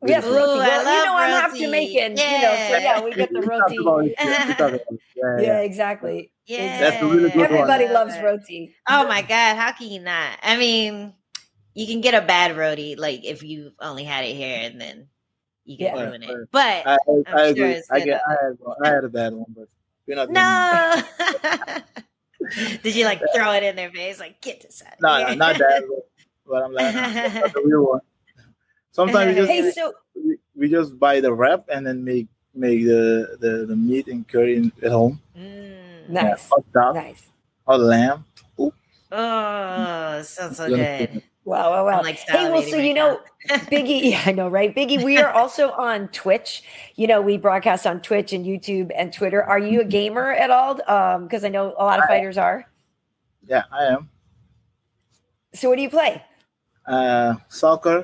Yes, 0.05 0.25
Ooh, 0.25 0.35
roti. 0.35 0.59
I 0.59 0.67
Well, 0.67 0.79
you 0.83 0.85
love 0.85 1.05
know, 1.05 1.15
I'm 1.17 1.29
half 1.31 1.51
roti. 1.51 1.63
Jamaican, 1.65 2.11
you 2.17 2.17
know, 2.17 2.55
so 2.69 2.77
yeah, 2.77 3.01
we 3.03 3.13
get 3.13 3.33
the 3.33 3.41
roti. 3.47 3.77
about 3.79 4.05
it, 4.05 4.15
yeah, 4.23 4.47
we 4.47 4.53
talk 4.53 4.73
about 4.73 4.81
it. 4.91 5.01
Yeah, 5.15 5.41
Yeah, 5.41 5.41
yeah. 5.41 5.59
exactly. 5.61 6.31
Yeah, 6.45 6.77
That's 6.77 7.01
a 7.01 7.05
really 7.07 7.29
good. 7.31 7.45
Everybody 7.45 7.85
I 7.85 7.91
loves 7.91 8.13
love 8.15 8.23
roti. 8.23 8.75
Oh 8.87 9.07
my 9.07 9.21
god, 9.21 9.55
how 9.55 9.71
can 9.71 9.89
you 9.89 9.99
not? 9.99 10.37
I 10.43 10.57
mean, 10.57 11.13
you 11.73 11.87
can 11.87 12.01
get 12.01 12.13
a 12.13 12.25
bad 12.25 12.55
roti, 12.55 12.95
like 12.95 13.25
if 13.25 13.41
you've 13.43 13.73
only 13.79 14.03
had 14.03 14.23
it 14.25 14.35
here, 14.35 14.59
and 14.61 14.79
then 14.79 15.07
you 15.65 15.77
can 15.77 15.87
Yeah. 15.87 16.05
ruin 16.05 16.23
it. 16.23 16.29
Right. 16.29 16.47
But 16.51 16.87
I, 16.87 16.93
I, 16.93 16.97
I'm 17.25 17.37
I 17.37 17.41
sure 17.41 17.49
agree. 17.49 17.65
it's 17.71 17.89
I, 17.91 17.99
get. 17.99 18.21
I, 18.27 18.31
had, 18.43 18.57
I 18.83 18.89
had 18.89 19.03
a 19.03 19.09
bad 19.09 19.33
one, 19.33 19.53
but 19.55 19.67
we're 20.07 20.15
not. 20.15 20.29
no. 20.31 21.81
Did 22.83 22.95
you 22.95 23.05
like 23.05 23.21
throw 23.33 23.53
it 23.53 23.63
in 23.63 23.75
their 23.75 23.91
face, 23.91 24.19
like 24.19 24.41
get 24.41 24.61
this 24.61 24.83
out? 24.85 24.95
No, 25.01 25.27
no, 25.27 25.33
not 25.33 25.57
that. 25.57 25.83
But, 25.87 26.09
but 26.47 26.63
I'm 26.63 26.73
like, 26.73 26.95
nah, 26.95 27.01
that's 27.01 27.35
not 27.35 27.53
the 27.53 27.61
real 27.61 27.87
one. 27.87 28.01
Sometimes 28.91 29.29
we 29.29 29.35
just 29.41 29.51
Hey, 29.51 29.71
so 29.71 29.93
we, 30.15 30.37
we 30.55 30.69
just 30.69 30.97
buy 30.99 31.19
the 31.19 31.33
wrap 31.33 31.65
and 31.69 31.85
then 31.85 32.03
make 32.03 32.27
make 32.53 32.83
the 32.85 33.37
the, 33.39 33.65
the 33.65 33.75
meat 33.75 34.07
and 34.07 34.27
curry 34.27 34.57
in, 34.57 34.71
at 34.83 34.91
home. 34.91 35.21
Mm. 35.37 36.09
Nice. 36.09 36.23
Yeah, 36.23 36.35
hot 36.49 36.71
dog, 36.73 36.95
nice. 36.95 37.23
hot 37.65 37.79
lamb. 37.79 38.25
Oh, 39.09 40.21
sounds 40.23 40.57
so 40.57 40.67
good. 40.67 41.23
Wow, 41.47 41.71
wow, 41.71 41.85
wow. 41.85 41.99
I'm 41.99 42.03
like 42.03 42.17
hey, 42.17 42.51
well, 42.51 42.61
salivating 42.61 42.69
so 42.71 42.75
right 42.75 42.85
you 42.85 42.93
know, 42.93 43.21
Biggie, 43.47 44.01
yeah, 44.11 44.21
I 44.25 44.33
know, 44.33 44.49
right? 44.49 44.75
Biggie, 44.75 45.01
we 45.01 45.17
are 45.17 45.31
also 45.41 45.71
on 45.71 46.09
Twitch. 46.09 46.61
You 46.97 47.07
know, 47.07 47.21
we 47.21 47.37
broadcast 47.37 47.87
on 47.87 48.01
Twitch 48.01 48.33
and 48.33 48.45
YouTube 48.45 48.91
and 48.93 49.13
Twitter. 49.13 49.41
Are 49.41 49.57
you 49.57 49.79
a 49.79 49.85
gamer 49.85 50.33
at 50.33 50.51
all? 50.51 50.71
Um, 50.91 51.23
because 51.23 51.45
I 51.45 51.47
know 51.47 51.73
a 51.77 51.85
lot 51.85 51.99
of 51.99 52.05
fighters 52.05 52.37
are. 52.37 52.69
Yeah, 53.47 53.63
I 53.71 53.85
am. 53.85 54.09
So, 55.53 55.69
what 55.69 55.77
do 55.77 55.83
you 55.83 55.89
play? 55.89 56.21
Uh, 56.85 57.35
soccer. 57.47 58.03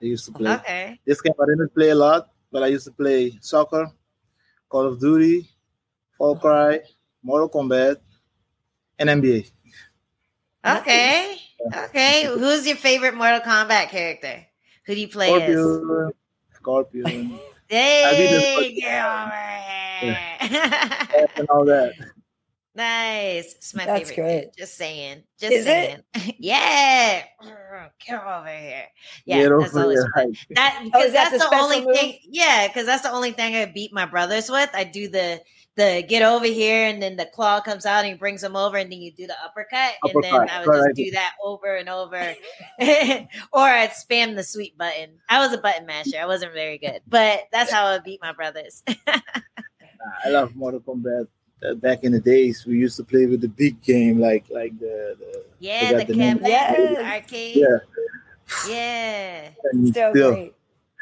I 0.00 0.06
used 0.06 0.24
to 0.24 0.32
play. 0.32 0.50
Okay. 0.50 0.98
This 1.04 1.20
game 1.20 1.34
I 1.38 1.44
didn't 1.44 1.74
play 1.74 1.90
a 1.90 1.94
lot, 1.94 2.30
but 2.50 2.62
I 2.62 2.68
used 2.68 2.86
to 2.86 2.92
play 2.92 3.36
soccer, 3.42 3.92
Call 4.70 4.86
of 4.86 4.98
Duty, 4.98 5.46
Far 6.16 6.36
Cry, 6.36 6.80
Mortal 7.22 7.50
Kombat, 7.50 7.98
and 8.98 9.10
NBA. 9.10 9.50
Okay. 10.66 11.36
Okay. 11.74 12.24
Who's 12.38 12.66
your 12.66 12.76
favorite 12.76 13.14
Mortal 13.14 13.40
Kombat 13.40 13.88
character? 13.88 14.44
Who 14.86 14.94
do 14.94 15.00
you 15.00 15.08
play 15.08 15.30
as? 15.42 15.58
Scorpion, 15.58 16.12
Scorpion, 16.54 17.38
Hey, 17.68 18.28
get 18.80 19.22
over 19.22 19.44
here. 20.02 20.18
and 21.36 21.48
all 21.48 21.64
that. 21.66 21.92
nice. 22.74 23.54
It's 23.54 23.74
my 23.74 23.86
That's 23.86 24.10
favorite. 24.10 24.24
great. 24.24 24.56
Just 24.56 24.76
saying. 24.76 25.22
Just 25.38 25.52
Is 25.52 25.66
it? 25.66 26.04
saying. 26.14 26.34
yeah. 26.38 27.22
Come 28.06 28.20
over 28.26 28.48
here. 28.48 28.86
Yeah. 29.24 29.42
Get 29.42 29.58
that's 29.60 29.76
always 29.76 30.00
fun. 30.00 30.10
hype. 30.14 30.34
That 30.56 30.78
Oh, 30.80 30.84
because 30.84 31.04
is 31.06 31.12
that 31.12 31.30
that's 31.30 31.44
the 31.44 31.50
the, 31.50 31.56
only 31.56 31.86
move? 31.86 31.94
thing. 31.96 32.18
Yeah, 32.28 32.66
because 32.66 32.86
that's 32.86 33.02
the 33.02 33.12
only 33.12 33.30
thing 33.32 33.54
I 33.54 33.66
beat 33.66 33.92
my 33.92 34.06
brothers 34.06 34.50
with. 34.50 34.70
I 34.74 34.84
do 34.84 35.08
the 35.08 35.40
the 35.76 36.04
get 36.06 36.22
over 36.22 36.44
here, 36.46 36.86
and 36.86 37.00
then 37.02 37.16
the 37.16 37.26
claw 37.26 37.60
comes 37.60 37.86
out 37.86 38.04
and 38.04 38.08
he 38.12 38.14
brings 38.18 38.40
them 38.40 38.56
over, 38.56 38.76
and 38.76 38.90
then 38.90 39.00
you 39.00 39.12
do 39.12 39.26
the 39.26 39.36
uppercut, 39.44 39.92
and 40.02 40.22
then 40.22 40.34
I 40.34 40.58
would 40.60 40.66
just 40.66 40.66
correct. 40.66 40.96
do 40.96 41.10
that 41.12 41.34
over 41.42 41.76
and 41.76 41.88
over, 41.88 42.16
or 42.80 43.60
I'd 43.62 43.90
spam 43.90 44.34
the 44.36 44.42
sweet 44.44 44.76
button. 44.76 45.10
I 45.28 45.38
was 45.38 45.52
a 45.52 45.58
button 45.58 45.86
masher. 45.86 46.18
I 46.20 46.26
wasn't 46.26 46.52
very 46.54 46.78
good, 46.78 47.00
but 47.08 47.42
that's 47.52 47.70
how 47.72 47.86
I 47.86 47.98
beat 47.98 48.20
my 48.20 48.32
brothers. 48.32 48.82
I 50.24 50.28
love 50.28 50.54
Mortal 50.56 50.80
Kombat. 50.80 51.28
Uh, 51.62 51.74
back 51.74 52.04
in 52.04 52.12
the 52.12 52.20
days, 52.20 52.64
we 52.66 52.78
used 52.78 52.96
to 52.96 53.04
play 53.04 53.26
with 53.26 53.42
the 53.42 53.48
big 53.48 53.82
game, 53.82 54.18
like 54.18 54.46
like 54.50 54.78
the, 54.78 55.14
the 55.18 55.44
yeah, 55.58 55.92
the 55.98 56.04
the 56.06 56.14
name. 56.14 56.38
cabinet, 56.38 56.48
Yes. 56.48 56.96
the 56.96 57.04
arcade. 57.04 57.56
yeah, 57.56 57.78
Yeah, 58.68 59.48
and 59.72 59.86
So 59.94 60.10
still, 60.10 60.32
great. 60.32 60.54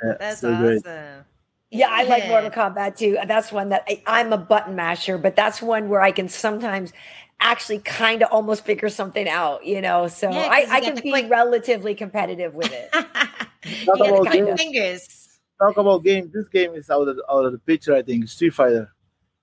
yeah, 0.05 0.15
that's 0.19 0.39
still 0.39 0.53
awesome. 0.55 0.81
great. 0.83 1.23
Yeah, 1.71 1.89
I 1.91 2.05
like 2.05 2.25
Yeah. 2.25 2.29
Mortal 2.31 2.51
Kombat 2.51 2.97
too. 2.97 3.19
That's 3.27 3.53
one 3.53 3.69
that 3.71 3.85
I, 3.89 4.03
I'm 4.07 4.33
a 4.33 4.39
button 4.39 4.75
masher, 4.75 5.19
but 5.19 5.37
that's 5.37 5.61
one 5.61 5.89
where 5.89 6.01
I 6.01 6.13
can 6.13 6.29
sometimes 6.29 6.93
actually 7.41 7.79
kind 7.81 8.23
of 8.23 8.31
almost 8.33 8.65
figure 8.65 8.89
something 8.89 9.29
out, 9.29 9.65
you 9.67 9.81
know. 9.81 10.09
So 10.09 10.31
Yeah, 10.31 10.49
'cause 10.49 10.71
I, 10.71 10.77
I 10.77 10.81
can 10.81 10.95
be 10.97 11.11
quick- 11.11 11.31
relatively 11.31 11.95
competitive 11.95 12.55
with 12.55 12.73
it. 12.73 12.91
Talk 13.85 13.97
about 14.01 14.21
quick 14.21 14.33
games. 14.33 14.61
fingers. 14.61 15.29
Talk 15.61 15.77
about 15.77 16.05
games. 16.05 16.33
This 16.33 16.49
game 16.49 16.75
is 16.75 16.89
out 16.91 17.07
of 17.09 17.17
the, 17.17 17.25
out 17.31 17.45
of 17.45 17.53
the 17.53 17.59
picture. 17.59 17.95
I 17.95 18.03
think 18.03 18.29
Street 18.29 18.55
Fighter. 18.55 18.93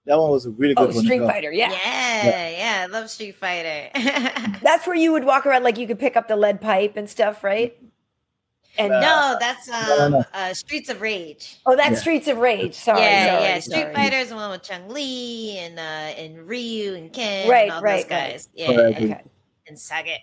That 0.06 0.18
one 0.20 0.32
was 0.32 0.46
a 0.46 0.52
really 0.52 0.74
good 0.76 0.84
oh, 0.84 0.88
one. 0.88 0.96
as 0.98 1.04
Street 1.04 1.20
well. 1.20 1.30
Fighter, 1.30 1.52
yeah. 1.52 1.72
Yeah, 1.72 2.50
yeah, 2.50 2.84
I 2.84 2.86
love 2.88 3.10
Street 3.10 3.36
Fighter. 3.36 3.90
That's 4.64 4.86
where 4.88 4.96
you 4.96 5.12
would 5.12 5.24
walk 5.26 5.46
around 5.46 5.64
like 5.64 5.78
you 5.78 5.88
could 5.88 6.00
pick 6.00 6.16
up 6.16 6.28
the 6.28 6.36
lead 6.36 6.62
pipe 6.62 6.96
and 6.96 7.10
stuff, 7.10 7.44
right? 7.44 7.76
And 8.78 8.92
Uh, 8.94 9.00
no, 9.00 9.38
that's 9.40 9.68
no, 9.68 9.98
um 10.06 10.12
no. 10.14 10.26
uh 10.34 10.54
Streets 10.54 10.90
of 10.90 11.02
Rage. 11.02 11.58
oh, 11.66 11.76
that's 11.76 11.92
yeah. 11.92 11.98
Streets 12.00 12.28
of 12.28 12.38
Rage. 12.38 12.74
Sorry, 12.76 13.00
yeah, 13.02 13.26
sorry, 13.34 13.44
yeah. 13.44 13.60
Street 13.60 13.74
sorry. 13.82 13.94
Fighter 13.94 14.18
is 14.18 14.30
the 14.30 14.36
one 14.36 14.52
with 14.52 14.64
Chun-Li 14.64 15.58
and 15.60 15.80
uh 15.80 15.82
and 15.82 16.48
Ryu 16.48 16.96
and 16.96 17.12
Ken 17.14 17.48
Right, 17.50 17.64
and 17.64 17.72
all 17.72 17.82
right, 17.82 18.04
those 18.08 18.12
right. 18.12 18.30
guys. 18.32 18.50
Yeah, 18.54 18.68
Correct. 18.74 19.02
Okay. 19.02 19.22
and 19.68 19.78
Sagat. 19.78 20.18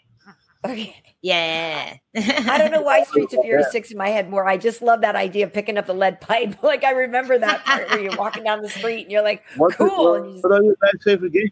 Okay. 0.65 0.95
Yeah. 1.23 1.95
I 2.17 2.59
don't 2.59 2.71
know 2.71 2.83
why 2.83 3.03
Streets 3.09 3.35
of 3.35 3.41
Fury 3.43 3.65
sticks 3.65 3.91
in 3.91 3.99
my 3.99 4.09
head 4.09 4.31
more. 4.31 4.47
I 4.49 4.57
just 4.57 4.81
love 4.81 5.01
that 5.01 5.17
idea 5.17 5.45
of 5.47 5.53
picking 5.53 5.77
up 5.77 5.87
the 5.87 5.95
lead 5.95 6.21
pipe. 6.21 6.57
Like 6.63 6.85
I 6.85 6.91
remember 6.93 7.37
that 7.39 7.65
part 7.65 7.89
where 7.91 8.01
you're 8.01 8.17
walking 8.17 8.45
down 8.45 8.63
the 8.63 8.69
street 8.69 9.03
and 9.03 9.11
you're 9.11 9.23
like, 9.25 9.43
What, 9.57 9.75
Cool, 9.75 9.89
What, 9.89 10.21
and 10.23 10.27
you 10.29 10.33
just- 10.35 10.45
what 10.45 10.53
are 10.61 10.63
your 10.63 10.77
favorite 11.03 11.33
games? 11.33 11.51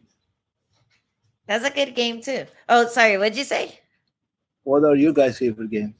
That's 1.46 1.64
a 1.64 1.70
good 1.70 1.96
game 1.96 2.20
too. 2.20 2.44
Oh, 2.68 2.86
sorry, 2.86 3.18
what'd 3.18 3.36
you 3.36 3.42
say? 3.42 3.80
What 4.62 4.84
are 4.84 4.94
your 4.94 5.12
guys' 5.12 5.38
favorite 5.38 5.70
games? 5.70 5.94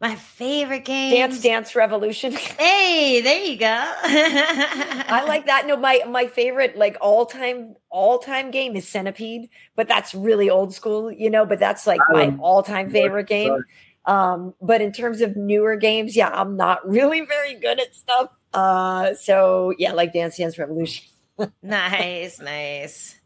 My 0.00 0.16
favorite 0.16 0.84
game. 0.84 1.12
Dance 1.14 1.40
Dance 1.40 1.74
Revolution. 1.76 2.32
Hey, 2.58 3.20
there 3.20 3.44
you 3.44 3.56
go. 3.56 3.66
I 3.66 5.04
I 5.08 5.24
like 5.24 5.46
that. 5.46 5.66
No, 5.66 5.76
my 5.76 6.00
my 6.08 6.26
favorite 6.26 6.76
like 6.76 6.96
all 7.00 7.26
time 7.26 7.76
all 7.90 8.18
time 8.18 8.50
game 8.50 8.76
is 8.76 8.88
Centipede, 8.88 9.48
but 9.76 9.88
that's 9.88 10.14
really 10.14 10.50
old 10.50 10.74
school, 10.74 11.10
you 11.10 11.30
know. 11.30 11.46
But 11.46 11.58
that's 11.58 11.86
like 11.86 12.00
my 12.10 12.26
Um, 12.26 12.40
all 12.40 12.62
time 12.62 12.90
favorite 12.90 13.28
game. 13.28 13.48
Sorry. 13.48 13.62
Um, 14.06 14.54
but 14.60 14.80
in 14.80 14.92
terms 14.92 15.20
of 15.20 15.36
newer 15.36 15.76
games, 15.76 16.16
yeah, 16.16 16.28
I'm 16.28 16.56
not 16.56 16.86
really 16.86 17.22
very 17.22 17.54
good 17.54 17.80
at 17.80 17.94
stuff. 17.94 18.30
Uh, 18.52 19.14
so 19.14 19.72
yeah, 19.78 19.92
like 19.92 20.12
Dance 20.12 20.36
Dance 20.36 20.58
Revolution. 20.58 21.06
nice, 21.62 22.40
nice. 22.40 23.20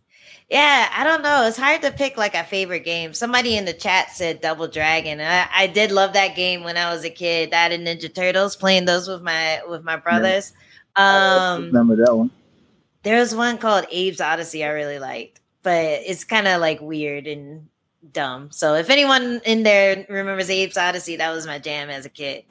Yeah, 0.48 0.90
I 0.94 1.04
don't 1.04 1.22
know. 1.22 1.46
It's 1.46 1.58
hard 1.58 1.82
to 1.82 1.90
pick 1.90 2.16
like 2.16 2.34
a 2.34 2.42
favorite 2.42 2.84
game. 2.84 3.12
Somebody 3.12 3.58
in 3.58 3.66
the 3.66 3.74
chat 3.74 4.12
said 4.12 4.40
Double 4.40 4.66
Dragon. 4.66 5.20
I, 5.20 5.46
I 5.54 5.66
did 5.66 5.92
love 5.92 6.14
that 6.14 6.36
game 6.36 6.64
when 6.64 6.78
I 6.78 6.92
was 6.92 7.04
a 7.04 7.10
kid. 7.10 7.50
That 7.50 7.70
and 7.70 7.86
Ninja 7.86 8.12
Turtles, 8.12 8.56
playing 8.56 8.86
those 8.86 9.08
with 9.08 9.20
my 9.20 9.60
with 9.68 9.84
my 9.84 9.96
brothers. 9.96 10.54
Um, 10.96 11.66
remember 11.66 11.96
that 11.96 12.16
one. 12.16 12.30
There 13.02 13.18
was 13.18 13.34
one 13.34 13.58
called 13.58 13.84
Abe's 13.86 14.20
Oddysee 14.20 14.64
I 14.64 14.70
really 14.70 14.98
liked, 14.98 15.40
but 15.62 15.84
it's 15.84 16.24
kind 16.24 16.48
of 16.48 16.62
like 16.62 16.80
weird 16.80 17.26
and 17.26 17.68
dumb. 18.12 18.50
So 18.50 18.74
if 18.74 18.88
anyone 18.88 19.42
in 19.44 19.64
there 19.64 20.06
remembers 20.08 20.48
Abe's 20.48 20.76
Oddysee, 20.76 21.18
that 21.18 21.30
was 21.30 21.46
my 21.46 21.58
jam 21.58 21.90
as 21.90 22.06
a 22.06 22.08
kid. 22.08 22.44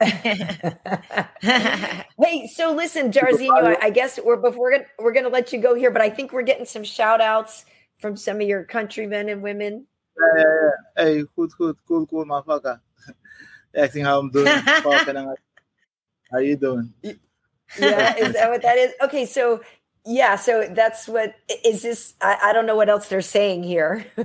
hey, 1.40 2.46
so 2.46 2.72
listen, 2.72 3.10
Jairzinho, 3.10 3.76
I, 3.76 3.86
I 3.86 3.90
guess 3.90 4.20
we're 4.24 4.36
before 4.36 4.66
we're 4.66 4.70
gonna 4.70 4.86
we're 5.00 5.12
gonna 5.12 5.28
let 5.30 5.52
you 5.52 5.60
go 5.60 5.74
here, 5.74 5.90
but 5.90 6.00
I 6.00 6.10
think 6.10 6.32
we're 6.32 6.42
getting 6.42 6.64
some 6.64 6.84
shout 6.84 7.20
outs 7.20 7.64
from 7.98 8.16
some 8.16 8.40
of 8.40 8.48
your 8.48 8.64
countrymen 8.64 9.28
and 9.28 9.42
women. 9.42 9.86
Yeah, 10.16 10.42
yeah, 10.42 10.44
yeah. 10.96 11.04
Hey, 11.04 11.24
good, 11.36 11.50
good, 11.58 11.76
cool, 11.86 12.06
cool, 12.06 12.24
motherfucker. 12.24 12.80
Asking 13.74 14.04
how 14.04 14.18
I'm 14.18 14.30
doing. 14.30 14.46
how 16.30 16.38
you 16.38 16.56
doing? 16.56 16.92
Yeah, 17.78 18.16
is 18.16 18.32
that 18.34 18.50
what 18.50 18.62
that 18.62 18.78
is? 18.78 18.92
Okay, 19.02 19.26
so 19.26 19.60
yeah, 20.06 20.36
so 20.36 20.66
that's 20.74 21.06
what 21.06 21.34
is 21.64 21.82
this? 21.82 22.14
I, 22.20 22.38
I 22.44 22.52
don't 22.52 22.66
know 22.66 22.76
what 22.76 22.88
else 22.88 23.08
they're 23.08 23.20
saying 23.20 23.62
here. 23.62 24.06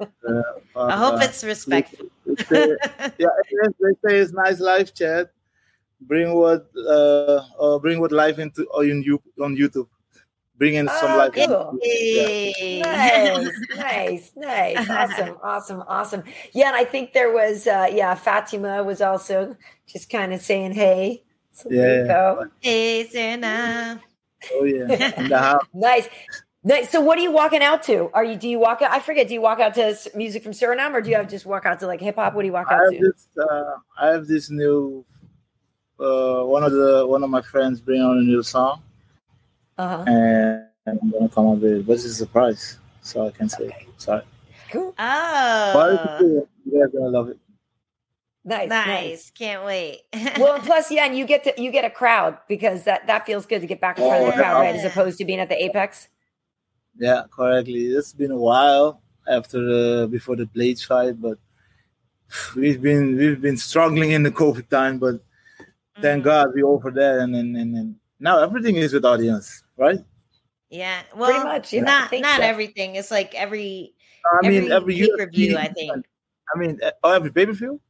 uh, 0.00 0.42
I 0.76 0.96
hope 0.96 1.20
it's 1.20 1.42
respectful. 1.42 2.06
Say, 2.48 2.76
yeah, 3.18 3.28
they 3.48 3.92
say 4.06 4.18
it's 4.18 4.32
nice 4.32 4.60
life, 4.60 4.94
chat. 4.94 5.32
Bring 6.00 6.32
what 6.34 6.70
uh, 6.76 7.42
uh 7.58 7.78
bring 7.80 8.00
what 8.00 8.12
life 8.12 8.38
into 8.38 8.66
on 8.68 9.02
you 9.02 9.20
on 9.40 9.56
YouTube. 9.56 9.88
Bring 10.62 10.74
in 10.74 10.86
some 10.86 11.10
oh, 11.10 11.16
life. 11.16 11.32
Cool. 11.32 11.76
Yeah. 11.82 12.82
Nice, 12.84 13.50
nice, 13.76 14.32
nice. 14.36 14.88
Awesome, 14.88 15.36
awesome, 15.42 15.82
awesome. 15.88 16.22
Yeah, 16.52 16.68
and 16.68 16.76
I 16.76 16.84
think 16.84 17.14
there 17.14 17.32
was 17.32 17.66
uh 17.66 17.88
yeah, 17.92 18.14
Fatima 18.14 18.84
was 18.84 19.00
also 19.00 19.56
just 19.88 20.08
kind 20.08 20.32
of 20.32 20.40
saying 20.40 20.74
hey. 20.74 21.24
So 21.50 21.68
yeah. 21.68 22.44
Hey, 22.60 23.04
Serena. 23.08 24.00
Oh 24.52 24.62
yeah. 24.62 25.58
nice. 25.74 26.08
Nice. 26.62 26.90
So 26.90 27.00
what 27.00 27.18
are 27.18 27.22
you 27.22 27.32
walking 27.32 27.60
out 27.60 27.82
to? 27.84 28.08
Are 28.14 28.22
you 28.22 28.36
do 28.36 28.48
you 28.48 28.60
walk 28.60 28.82
out? 28.82 28.92
I 28.92 29.00
forget. 29.00 29.26
Do 29.26 29.34
you 29.34 29.42
walk 29.42 29.58
out 29.58 29.74
to 29.74 29.96
music 30.14 30.44
from 30.44 30.52
Suriname 30.52 30.92
or 30.92 31.00
do 31.00 31.10
you 31.10 31.16
have 31.16 31.28
just 31.28 31.44
walk 31.44 31.66
out 31.66 31.80
to 31.80 31.88
like 31.88 32.00
hip 32.00 32.14
hop? 32.14 32.34
What 32.34 32.42
do 32.42 32.46
you 32.46 32.52
walk 32.52 32.70
out 32.70 32.82
I 32.86 32.94
to? 32.94 33.00
This, 33.00 33.26
uh, 33.36 33.78
I 34.00 34.06
have 34.10 34.28
this 34.28 34.48
new 34.48 35.04
uh, 35.98 36.44
one 36.44 36.62
of 36.62 36.70
the 36.70 37.04
one 37.04 37.24
of 37.24 37.30
my 37.30 37.42
friends 37.42 37.80
bring 37.80 38.00
on 38.00 38.18
a 38.18 38.22
new 38.22 38.44
song. 38.44 38.80
Uh-huh. 39.82 40.04
And 40.06 40.64
I'm 40.86 41.10
gonna 41.10 41.28
come 41.28 41.48
up 41.48 41.58
with 41.58 41.86
but 41.86 41.94
it's 41.94 42.04
a 42.04 42.14
surprise. 42.14 42.78
So 43.02 43.26
I 43.26 43.30
can 43.30 43.48
say 43.48 43.64
okay. 43.64 43.86
sorry. 43.96 44.22
Cool. 44.70 44.94
Oh 44.98 45.70
but 45.74 46.20
you 46.20 46.80
guys 46.80 46.92
gonna 46.92 47.08
love 47.08 47.28
it. 47.28 47.38
Nice, 48.44 48.68
nice, 48.68 48.86
nice. 48.86 49.30
Can't 49.30 49.64
wait. 49.64 50.00
well, 50.38 50.58
plus, 50.58 50.90
yeah, 50.90 51.06
and 51.06 51.16
you 51.16 51.26
get 51.26 51.44
to 51.44 51.62
you 51.62 51.70
get 51.70 51.84
a 51.84 51.90
crowd 51.90 52.38
because 52.48 52.84
that 52.84 53.06
that 53.06 53.24
feels 53.24 53.46
good 53.46 53.60
to 53.60 53.66
get 53.66 53.80
back 53.80 53.98
in 53.98 54.04
front 54.04 54.22
oh, 54.22 54.28
of 54.28 54.34
the 54.34 54.42
crowd, 54.42 54.60
right? 54.60 54.74
As 54.74 54.84
opposed 54.84 55.18
to 55.18 55.24
being 55.24 55.38
at 55.38 55.48
the 55.48 55.62
apex. 55.62 56.08
Yeah, 56.98 57.22
correctly. 57.30 57.86
It's 57.86 58.12
been 58.12 58.32
a 58.32 58.36
while 58.36 59.00
after 59.28 59.58
the 59.60 60.08
before 60.08 60.36
the 60.36 60.46
Blaydes 60.46 60.84
fight, 60.84 61.20
but 61.20 61.38
we've 62.56 62.82
been 62.82 63.16
we've 63.16 63.40
been 63.40 63.56
struggling 63.56 64.10
in 64.10 64.24
the 64.24 64.32
COVID 64.32 64.68
time, 64.68 64.98
but 64.98 65.14
mm-hmm. 65.14 66.02
thank 66.02 66.24
God 66.24 66.48
we 66.54 66.62
over 66.62 66.90
there, 66.90 67.20
and, 67.20 67.36
and 67.36 67.56
and 67.56 67.76
and 67.76 67.96
now 68.18 68.40
everything 68.40 68.76
is 68.76 68.92
with 68.92 69.04
audience, 69.04 69.61
right? 69.76 69.98
Yeah, 70.70 71.02
well, 71.14 71.30
pretty 71.30 71.44
much. 71.44 71.72
Yeah, 71.72 71.82
not 71.82 72.12
not 72.12 72.38
so. 72.38 72.42
everything. 72.42 72.96
It's 72.96 73.10
like 73.10 73.34
every. 73.34 73.94
I 74.42 74.48
mean, 74.48 74.72
every, 74.72 74.72
every 74.72 74.94
pay 74.94 75.24
per 75.24 75.30
view. 75.30 75.58
I 75.58 75.68
think. 75.68 76.06
I 76.54 76.58
mean, 76.58 76.80
oh, 77.02 77.12
every 77.12 77.30
pay 77.30 77.46
per 77.46 77.52
view. 77.52 77.80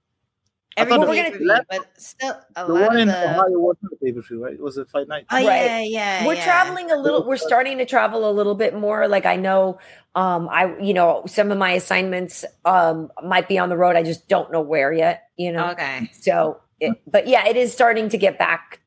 Every 0.76 0.97
well, 0.97 1.07
we're 1.07 1.30
gonna, 1.39 1.64
but 1.68 1.87
still, 1.99 2.35
a 2.57 2.66
the 2.66 2.72
lot 2.72 2.89
one 2.89 2.99
in 3.01 3.09
the... 3.09 3.30
Ohio 3.30 3.59
wasn't 3.59 3.93
a 3.93 3.97
pay 4.03 4.12
per 4.12 4.22
view, 4.22 4.43
right? 4.43 4.55
It 4.55 4.61
was 4.61 4.78
a 4.78 4.87
fight 4.87 5.07
night. 5.07 5.26
Oh 5.30 5.37
right. 5.37 5.45
yeah, 5.45 5.80
yeah. 5.80 6.26
We're 6.26 6.35
yeah. 6.35 6.45
traveling 6.45 6.91
a 6.91 6.97
little. 6.97 7.26
We're 7.26 7.37
starting 7.37 7.76
to 7.78 7.85
travel 7.85 8.28
a 8.28 8.33
little 8.33 8.55
bit 8.55 8.74
more. 8.74 9.07
Like 9.07 9.26
I 9.26 9.37
know, 9.37 9.78
um, 10.14 10.49
I 10.49 10.74
you 10.80 10.95
know 10.95 11.24
some 11.26 11.51
of 11.51 11.59
my 11.59 11.72
assignments 11.72 12.45
um 12.64 13.12
might 13.22 13.49
be 13.49 13.59
on 13.59 13.68
the 13.68 13.76
road. 13.76 13.97
I 13.97 14.03
just 14.03 14.28
don't 14.28 14.51
know 14.51 14.62
where 14.62 14.93
yet. 14.93 15.24
You 15.37 15.53
know. 15.53 15.72
Okay. 15.72 16.11
So, 16.14 16.61
it, 16.80 16.95
but 17.07 17.28
yeah, 17.28 17.47
it 17.47 17.57
is 17.57 17.72
starting 17.72 18.09
to 18.09 18.16
get 18.16 18.39
back 18.39 18.80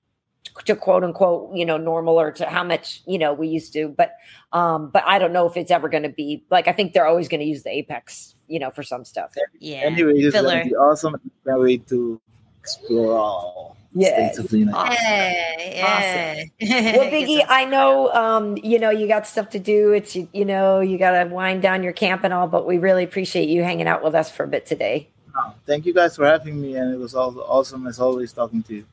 to 0.63 0.75
quote 0.75 1.03
unquote 1.03 1.53
you 1.53 1.65
know 1.65 1.77
normal 1.77 2.19
or 2.19 2.31
to 2.31 2.45
how 2.45 2.63
much 2.63 3.01
you 3.05 3.17
know 3.17 3.33
we 3.33 3.47
used 3.47 3.73
to 3.73 3.89
but 3.89 4.15
um 4.53 4.89
but 4.89 5.03
i 5.05 5.19
don't 5.19 5.33
know 5.33 5.47
if 5.47 5.57
it's 5.57 5.71
ever 5.71 5.89
going 5.89 6.03
to 6.03 6.09
be 6.09 6.43
like 6.49 6.67
i 6.67 6.71
think 6.71 6.93
they're 6.93 7.07
always 7.07 7.27
going 7.27 7.41
to 7.41 7.45
use 7.45 7.63
the 7.63 7.69
apex 7.69 8.35
you 8.47 8.59
know 8.59 8.71
for 8.71 8.83
some 8.83 9.03
stuff 9.03 9.33
yeah 9.59 9.77
anyway 9.79 10.13
it's 10.15 10.33
going 10.33 10.63
to 10.63 10.69
be 10.69 10.75
awesome 10.75 11.15
can't 11.45 11.59
wait 11.59 11.85
to 11.87 12.19
explore 12.61 13.17
all 13.17 13.77
yeah, 13.97 14.29
awesome. 14.33 14.59
yeah. 14.59 14.71
awesome. 16.59 16.97
well, 16.97 17.09
Biggie, 17.09 17.45
I 17.47 17.63
know 17.63 18.11
um, 18.11 18.57
you 18.57 18.77
know 18.77 18.89
you 18.89 19.07
got 19.07 19.25
stuff 19.25 19.51
to 19.51 19.59
do. 19.59 19.93
It's 19.93 20.17
you, 20.17 20.27
you 20.33 20.43
know 20.43 20.81
you 20.81 20.97
got 20.97 21.23
to 21.23 21.29
wind 21.29 21.61
down 21.61 21.81
your 21.81 21.93
camp 21.93 22.25
and 22.25 22.33
all, 22.33 22.45
but 22.45 22.67
we 22.67 22.77
really 22.77 23.05
appreciate 23.05 23.47
you 23.47 23.63
hanging 23.63 23.87
out 23.87 24.03
with 24.03 24.13
us 24.13 24.29
for 24.29 24.43
a 24.43 24.47
bit 24.49 24.65
today. 24.65 25.09
Oh, 25.33 25.53
thank 25.65 25.85
you 25.85 25.93
guys 25.93 26.17
for 26.17 26.25
having 26.25 26.61
me, 26.61 26.75
and 26.75 26.93
it 26.93 26.97
was 26.97 27.15
all 27.15 27.39
awesome 27.39 27.87
as 27.87 27.97
always 27.97 28.33
talking 28.33 28.63
to 28.63 28.75
you. 28.75 28.85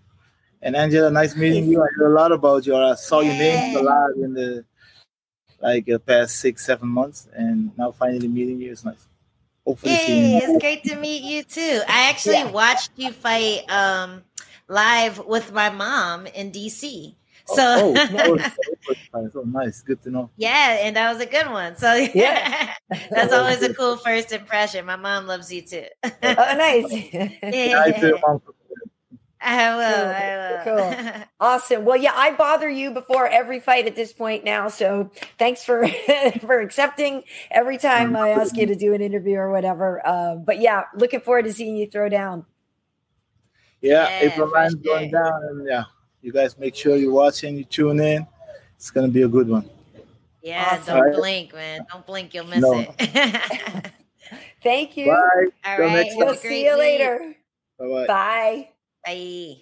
And 0.62 0.76
Angela, 0.76 1.10
nice 1.10 1.34
meeting 1.34 1.66
you. 1.68 1.82
I 1.82 1.86
heard 1.96 2.12
a 2.12 2.14
lot 2.14 2.30
about 2.30 2.64
you. 2.64 2.76
I 2.76 2.94
saw 2.94 3.20
your 3.20 3.34
name 3.34 3.76
a 3.76 3.82
lot 3.82 4.12
in 4.16 4.32
the 4.32 4.64
like 5.60 5.86
the 5.86 5.98
past 5.98 6.36
six, 6.36 6.64
seven 6.64 6.88
months, 6.88 7.28
and 7.34 7.76
now 7.76 7.90
finally 7.92 8.28
meeting 8.28 8.60
you 8.60 8.70
is 8.70 8.84
nice. 8.84 9.08
Hopefully, 9.66 9.94
hey, 9.94 10.38
it's 10.38 10.60
great 10.60 10.84
to 10.84 10.96
meet 10.96 11.22
you 11.22 11.42
too. 11.42 11.80
I 11.88 12.10
actually 12.10 12.34
yeah. 12.34 12.50
watched 12.50 12.90
you 12.96 13.12
fight 13.12 13.70
um, 13.70 14.22
live 14.68 15.24
with 15.24 15.52
my 15.52 15.70
mom 15.70 16.26
in 16.26 16.52
DC. 16.52 17.14
So 17.46 17.94
oh, 17.96 18.38
oh, 19.14 19.30
oh, 19.34 19.42
nice, 19.42 19.82
good 19.82 20.00
to 20.02 20.10
know. 20.10 20.30
Yeah, 20.36 20.78
and 20.80 20.94
that 20.96 21.12
was 21.12 21.20
a 21.20 21.26
good 21.26 21.48
one. 21.50 21.76
So 21.76 21.92
yeah, 22.14 22.74
that's 23.10 23.32
always 23.32 23.62
a 23.62 23.74
cool 23.74 23.96
first 23.96 24.32
impression. 24.32 24.86
My 24.86 24.96
mom 24.96 25.26
loves 25.26 25.52
you 25.52 25.62
too. 25.62 25.86
oh, 26.04 26.10
nice. 26.22 26.92
yeah. 27.42 27.82
I 27.84 28.10
will. 29.76 30.64
Cool. 30.64 30.84
I 30.84 30.94
will. 30.94 31.12
cool. 31.14 31.22
Awesome. 31.40 31.84
Well, 31.84 31.96
yeah, 31.96 32.12
I 32.14 32.32
bother 32.32 32.68
you 32.68 32.90
before 32.90 33.26
every 33.26 33.60
fight 33.60 33.86
at 33.86 33.96
this 33.96 34.12
point 34.12 34.44
now. 34.44 34.68
So 34.68 35.10
thanks 35.38 35.64
for 35.64 35.86
for 36.40 36.60
accepting 36.60 37.24
every 37.50 37.78
time 37.78 38.16
I 38.16 38.30
ask 38.30 38.56
you 38.56 38.66
to 38.66 38.74
do 38.74 38.94
an 38.94 39.00
interview 39.00 39.36
or 39.36 39.50
whatever. 39.50 40.00
Uh, 40.06 40.36
but 40.36 40.60
yeah, 40.60 40.84
looking 40.94 41.20
forward 41.20 41.44
to 41.44 41.52
seeing 41.52 41.76
you 41.76 41.88
throw 41.88 42.08
down. 42.08 42.46
Yeah, 43.80 44.08
yeah 44.08 44.30
April 44.30 44.48
9th 44.48 44.84
going 44.84 45.10
down, 45.10 45.42
and 45.50 45.66
yeah, 45.66 45.84
you 46.20 46.32
guys 46.32 46.56
make 46.56 46.76
sure 46.76 46.96
you're 46.96 47.12
watching, 47.12 47.56
you 47.56 47.64
tune 47.64 47.98
in. 47.98 48.26
It's 48.76 48.90
gonna 48.90 49.08
be 49.08 49.22
a 49.22 49.28
good 49.28 49.48
one. 49.48 49.68
Yeah, 50.42 50.78
awesome. 50.80 50.96
don't 50.96 51.04
right. 51.06 51.14
blink, 51.14 51.54
man. 51.54 51.86
Don't 51.92 52.06
blink, 52.06 52.34
you'll 52.34 52.46
miss 52.46 52.60
no. 52.60 52.84
it. 52.98 53.92
Thank 54.62 54.96
you. 54.96 55.06
Bye. 55.06 55.46
All 55.64 55.78
right. 55.78 56.10
We'll 56.14 56.34
see 56.34 56.64
you 56.64 56.78
later. 56.78 57.34
Bye-bye. 57.78 58.06
Bye. 58.06 58.68
Bye. 59.04 59.56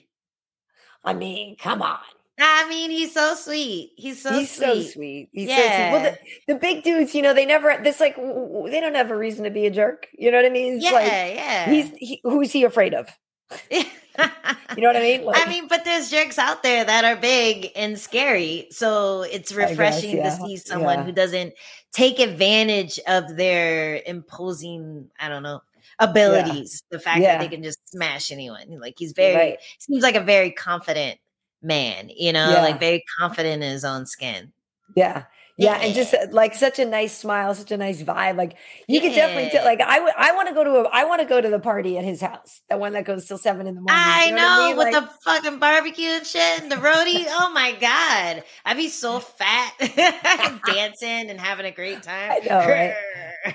I 1.04 1.14
mean, 1.14 1.56
come 1.56 1.82
on. 1.82 1.98
I 2.42 2.68
mean, 2.68 2.90
he's 2.90 3.12
so 3.12 3.34
sweet. 3.34 3.92
He's 3.96 4.22
so 4.22 4.32
he's 4.32 4.50
sweet. 4.50 4.66
so 4.66 4.82
sweet. 4.82 5.28
He's 5.32 5.48
yeah. 5.48 5.56
so 5.56 5.62
sweet. 5.62 5.92
Well, 5.92 6.02
the, 6.02 6.54
the, 6.54 6.58
big 6.58 6.82
dudes, 6.82 7.14
you 7.14 7.20
know, 7.20 7.34
they 7.34 7.44
never. 7.44 7.78
This 7.82 8.00
like 8.00 8.16
they 8.16 8.80
don't 8.80 8.94
have 8.94 9.10
a 9.10 9.16
reason 9.16 9.44
to 9.44 9.50
be 9.50 9.66
a 9.66 9.70
jerk. 9.70 10.08
You 10.12 10.30
know 10.30 10.38
what 10.38 10.46
I 10.46 10.50
mean? 10.50 10.76
It's 10.76 10.84
yeah, 10.84 10.90
like, 10.92 11.06
yeah. 11.06 11.70
He's 11.70 11.90
he, 11.98 12.20
who's 12.22 12.50
he 12.50 12.64
afraid 12.64 12.94
of? 12.94 13.08
you 13.70 13.82
know 14.18 14.88
what 14.88 14.96
I 14.96 15.00
mean? 15.00 15.24
Like, 15.24 15.46
I 15.46 15.50
mean, 15.50 15.68
but 15.68 15.84
there's 15.84 16.10
jerks 16.10 16.38
out 16.38 16.62
there 16.62 16.84
that 16.84 17.04
are 17.04 17.16
big 17.16 17.70
and 17.76 17.98
scary. 17.98 18.68
So 18.70 19.22
it's 19.22 19.52
refreshing 19.52 20.16
guess, 20.16 20.38
yeah. 20.38 20.44
to 20.44 20.46
see 20.46 20.56
someone 20.56 20.98
yeah. 20.98 21.04
who 21.04 21.12
doesn't 21.12 21.54
take 21.92 22.20
advantage 22.20 23.00
of 23.06 23.36
their 23.36 24.00
imposing, 24.06 25.10
I 25.18 25.28
don't 25.28 25.42
know, 25.42 25.62
abilities. 26.00 26.82
Yeah. 26.90 26.96
The 26.96 27.02
fact 27.02 27.20
yeah. 27.20 27.38
that 27.38 27.40
they 27.42 27.54
can 27.54 27.62
just 27.62 27.88
smash 27.88 28.32
anyone. 28.32 28.80
Like 28.80 28.94
he's 28.98 29.12
very 29.12 29.36
right. 29.36 29.58
seems 29.78 30.02
like 30.02 30.16
a 30.16 30.20
very 30.20 30.50
confident 30.50 31.20
man, 31.62 32.10
you 32.14 32.32
know, 32.32 32.50
yeah. 32.50 32.62
like 32.62 32.80
very 32.80 33.04
confident 33.18 33.62
in 33.62 33.70
his 33.70 33.84
own 33.84 34.06
skin. 34.06 34.52
Yeah. 34.96 35.24
Yeah, 35.60 35.74
and 35.74 35.94
just 35.94 36.14
like 36.30 36.54
such 36.54 36.78
a 36.78 36.86
nice 36.86 37.16
smile, 37.16 37.54
such 37.54 37.70
a 37.70 37.76
nice 37.76 38.02
vibe. 38.02 38.36
Like 38.36 38.56
you 38.88 38.96
yeah. 38.96 39.00
could 39.00 39.14
definitely 39.14 39.50
tell. 39.50 39.64
Like 39.64 39.82
I 39.82 40.00
would, 40.00 40.12
I 40.16 40.32
want 40.32 40.48
to 40.48 40.54
go 40.54 40.64
to 40.64 40.70
a, 40.70 40.82
I 40.88 41.04
want 41.04 41.20
to 41.20 41.26
go 41.26 41.38
to 41.38 41.50
the 41.50 41.60
party 41.60 41.98
at 41.98 42.04
his 42.04 42.22
house, 42.22 42.62
the 42.70 42.78
one 42.78 42.94
that 42.94 43.04
goes 43.04 43.26
till 43.26 43.36
seven 43.36 43.66
in 43.66 43.74
the 43.74 43.82
morning. 43.82 43.94
I 43.94 44.24
you 44.26 44.30
know, 44.32 44.36
know 44.36 44.48
I 44.48 44.68
mean? 44.68 44.76
with 44.78 44.94
like, 44.94 44.94
the 44.94 45.10
fucking 45.22 45.58
barbecue 45.58 46.08
and 46.08 46.26
shit, 46.26 46.62
and 46.62 46.72
the 46.72 46.78
roti. 46.78 47.26
oh 47.28 47.52
my 47.52 47.72
god, 47.72 48.42
I'd 48.64 48.76
be 48.78 48.88
so 48.88 49.20
fat, 49.20 49.74
dancing 50.66 51.28
and 51.28 51.38
having 51.38 51.66
a 51.66 51.72
great 51.72 52.02
time. 52.02 52.32
I 52.32 52.38
know, 52.38 52.58
right? 52.58 52.94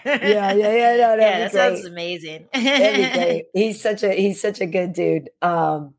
yeah, 0.05 0.53
yeah, 0.53 0.53
yeah. 0.53 0.95
No, 0.97 1.15
yeah, 1.19 1.39
that 1.39 1.51
sounds 1.53 1.85
amazing. 1.85 2.47
He's 3.53 3.81
such 3.81 4.03
a 4.03 4.11
he's 4.11 4.39
such 4.39 4.61
a 4.61 4.67
good 4.67 4.93
dude. 4.93 5.29
Um, 5.41 5.95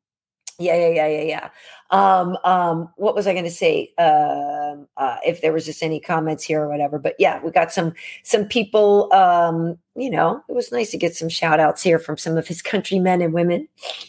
Yeah, 0.59 0.75
yeah, 0.75 0.89
yeah, 0.89 1.07
yeah, 1.07 1.23
yeah. 1.23 1.49
Um, 1.91 2.39
um, 2.45 2.89
what 2.97 3.15
was 3.15 3.27
I 3.27 3.33
going 3.35 3.45
to 3.45 3.51
say? 3.51 3.93
Um, 3.99 4.89
uh, 4.97 5.19
if 5.25 5.43
there 5.43 5.53
was 5.53 5.67
just 5.67 5.83
any 5.83 6.01
comments 6.01 6.43
here 6.45 6.63
or 6.63 6.69
whatever, 6.69 6.99
but 6.99 7.15
yeah, 7.19 7.41
we 7.45 7.51
got 7.51 7.73
some 7.73 7.93
some 8.23 8.47
people. 8.47 9.13
Um, 9.13 9.79
you 9.95 10.11
know, 10.11 10.43
it 10.49 10.53
was 10.55 10.73
nice 10.73 10.91
to 10.93 10.99
get 10.99 11.15
some 11.15 11.29
shout 11.29 11.61
outs 11.61 11.83
here 11.83 11.99
from 11.99 12.17
some 12.17 12.39
of 12.39 12.47
his 12.49 12.63
countrymen 12.63 13.21
and 13.21 13.35
women. 13.35 13.69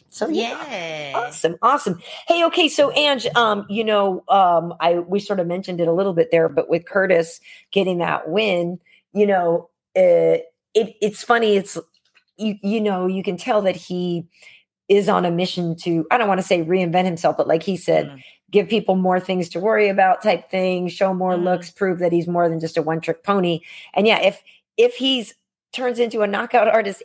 So 0.10 0.30
yeah, 0.30 0.66
Yeah. 0.70 1.14
awesome, 1.20 1.58
awesome. 1.62 2.00
Hey, 2.28 2.44
okay, 2.46 2.70
so 2.70 2.92
Ange, 2.94 3.28
um, 3.36 3.66
you 3.70 3.84
know, 3.84 4.24
um, 4.30 4.74
I 4.80 5.00
we 5.00 5.20
sort 5.20 5.42
of 5.42 5.48
mentioned 5.48 5.82
it 5.82 5.88
a 5.90 5.94
little 5.94 6.14
bit 6.14 6.30
there, 6.32 6.48
but 6.48 6.70
with 6.70 6.86
Curtis 6.86 7.42
getting 7.72 7.98
that 7.98 8.30
win, 8.30 8.80
you 9.14 9.28
know, 9.28 9.70
uh, 9.98 10.40
it 10.74 10.96
it's 11.02 11.24
funny. 11.24 11.58
It's 11.58 11.78
you 12.38 12.56
you 12.62 12.80
know 12.80 13.06
you 13.08 13.24
can 13.24 13.36
tell 13.38 13.62
that 13.64 13.76
he 13.76 14.26
is 14.90 15.10
on 15.10 15.26
a 15.26 15.32
mission 15.32 15.76
to 15.76 16.06
I 16.12 16.18
don't 16.18 16.28
want 16.28 16.40
to 16.40 16.48
say 16.48 16.64
reinvent 16.64 17.06
himself, 17.06 17.38
but 17.38 17.48
like 17.48 17.64
he 17.64 17.76
said, 17.78 18.08
Mm. 18.08 18.22
give 18.52 18.70
people 18.70 18.96
more 18.96 19.20
things 19.20 19.50
to 19.50 19.60
worry 19.60 19.90
about 19.90 20.22
type 20.24 20.50
thing, 20.50 20.88
show 20.88 21.14
more 21.14 21.34
Mhm. 21.36 21.44
looks, 21.44 21.70
prove 21.72 22.00
that 22.00 22.12
he's 22.14 22.28
more 22.28 22.48
than 22.48 22.60
just 22.60 22.78
a 22.78 22.82
one 22.82 23.02
trick 23.02 23.24
pony. 23.24 23.60
And 23.94 24.08
yeah, 24.08 24.20
if 24.22 24.42
if 24.78 24.96
he's 24.96 25.34
turns 25.74 26.00
into 26.00 26.22
a 26.22 26.28
knockout 26.28 26.68
artist 26.68 27.04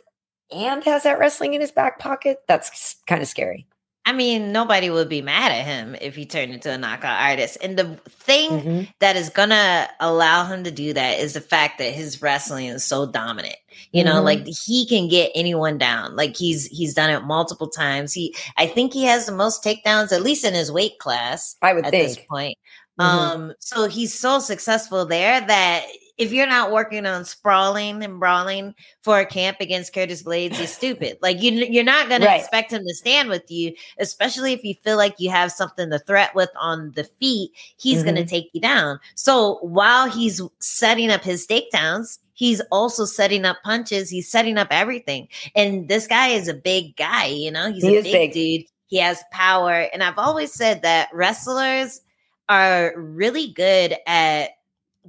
and 0.51 0.83
has 0.85 1.03
that 1.03 1.19
wrestling 1.19 1.53
in 1.53 1.61
his 1.61 1.71
back 1.71 1.99
pocket, 1.99 2.41
that's 2.47 2.95
kind 3.07 3.21
of 3.21 3.27
scary. 3.27 3.65
I 4.05 4.11
mean, 4.11 4.51
nobody 4.51 4.89
would 4.89 5.07
be 5.07 5.21
mad 5.21 5.51
at 5.53 5.63
him 5.65 5.95
if 6.01 6.13
he 6.15 6.25
turned 6.25 6.51
into 6.53 6.69
a 6.69 6.77
knockout 6.77 7.21
artist. 7.21 7.57
And 7.61 7.79
the 7.79 7.97
thing 8.09 8.49
Mhm. 8.49 8.93
that 8.99 9.15
is 9.15 9.29
gonna 9.29 9.89
allow 10.01 10.45
him 10.45 10.65
to 10.65 10.71
do 10.71 10.91
that 10.93 11.19
is 11.19 11.33
the 11.33 11.41
fact 11.41 11.77
that 11.77 11.93
his 11.93 12.21
wrestling 12.21 12.65
is 12.67 12.83
so 12.83 13.05
dominant. 13.05 13.55
You 13.93 14.03
know, 14.03 14.15
Mhm. 14.21 14.23
like 14.25 14.47
he 14.65 14.85
can 14.87 15.07
get 15.07 15.31
anyone 15.35 15.77
down. 15.77 16.17
Like 16.17 16.35
he's 16.35 16.65
he's 16.67 16.93
done 16.93 17.09
it 17.11 17.21
multiple 17.23 17.69
times. 17.69 18.11
He 18.13 18.35
I 18.57 18.67
think 18.67 18.91
he 18.93 19.05
has 19.05 19.25
the 19.25 19.31
most 19.31 19.63
takedowns, 19.63 20.11
at 20.11 20.21
least 20.21 20.43
in 20.43 20.53
his 20.53 20.71
weight 20.71 20.99
class 20.99 21.55
I 21.61 21.73
would 21.73 21.85
at 21.85 21.91
think. 21.91 22.07
this 22.09 22.17
point. 22.29 22.57
Mhm. 22.99 23.05
Um, 23.05 23.53
so 23.59 23.87
he's 23.87 24.13
so 24.17 24.39
successful 24.39 25.05
there 25.05 25.39
that 25.41 25.85
if 26.17 26.31
you're 26.31 26.47
not 26.47 26.71
working 26.71 27.05
on 27.05 27.25
sprawling 27.25 28.03
and 28.03 28.19
brawling 28.19 28.75
for 29.01 29.19
a 29.19 29.25
camp 29.25 29.57
against 29.59 29.93
Curtis 29.93 30.21
Blaydes, 30.23 30.57
you're 30.57 30.67
stupid. 30.67 31.17
Like 31.21 31.41
you, 31.41 31.51
you're 31.51 31.83
not 31.83 32.07
going 32.09 32.21
Right. 32.21 32.35
to 32.37 32.39
expect 32.39 32.71
him 32.71 32.83
to 32.87 32.93
stand 32.95 33.29
with 33.29 33.49
you, 33.49 33.73
especially 33.97 34.53
if 34.53 34.63
you 34.63 34.75
feel 34.83 34.97
like 34.97 35.15
you 35.19 35.29
have 35.31 35.51
something 35.51 35.89
to 35.89 35.99
threat 35.99 36.35
with 36.35 36.49
on 36.59 36.91
the 36.95 37.03
feet. 37.19 37.51
He's 37.77 38.03
going 38.03 38.15
Mm-hmm. 38.15 38.23
to 38.25 38.29
take 38.29 38.49
you 38.53 38.61
down. 38.61 38.99
So 39.15 39.57
while 39.61 40.09
he's 40.09 40.39
setting 40.59 41.09
up 41.09 41.23
his 41.23 41.47
takedowns, 41.47 42.19
he's 42.33 42.61
also 42.71 43.05
setting 43.05 43.43
up 43.45 43.57
punches. 43.63 44.09
He's 44.09 44.29
setting 44.29 44.57
up 44.57 44.67
everything. 44.71 45.27
And 45.55 45.87
this 45.89 46.05
guy 46.07 46.27
is 46.29 46.47
a 46.47 46.53
big 46.53 46.95
guy. 46.95 47.25
You 47.25 47.51
know, 47.51 47.71
he's 47.71 47.83
He 47.83 47.97
a 47.97 48.03
big, 48.03 48.33
big. 48.33 48.33
dude. 48.33 48.67
He 48.87 48.97
has 48.99 49.23
power, 49.31 49.87
and 49.91 50.03
I've 50.03 50.19
always 50.19 50.53
said 50.53 50.83
that 50.83 51.09
wrestlers 51.13 52.01
are 52.49 52.93
really 52.95 53.51
good 53.53 53.95
at 54.05 54.51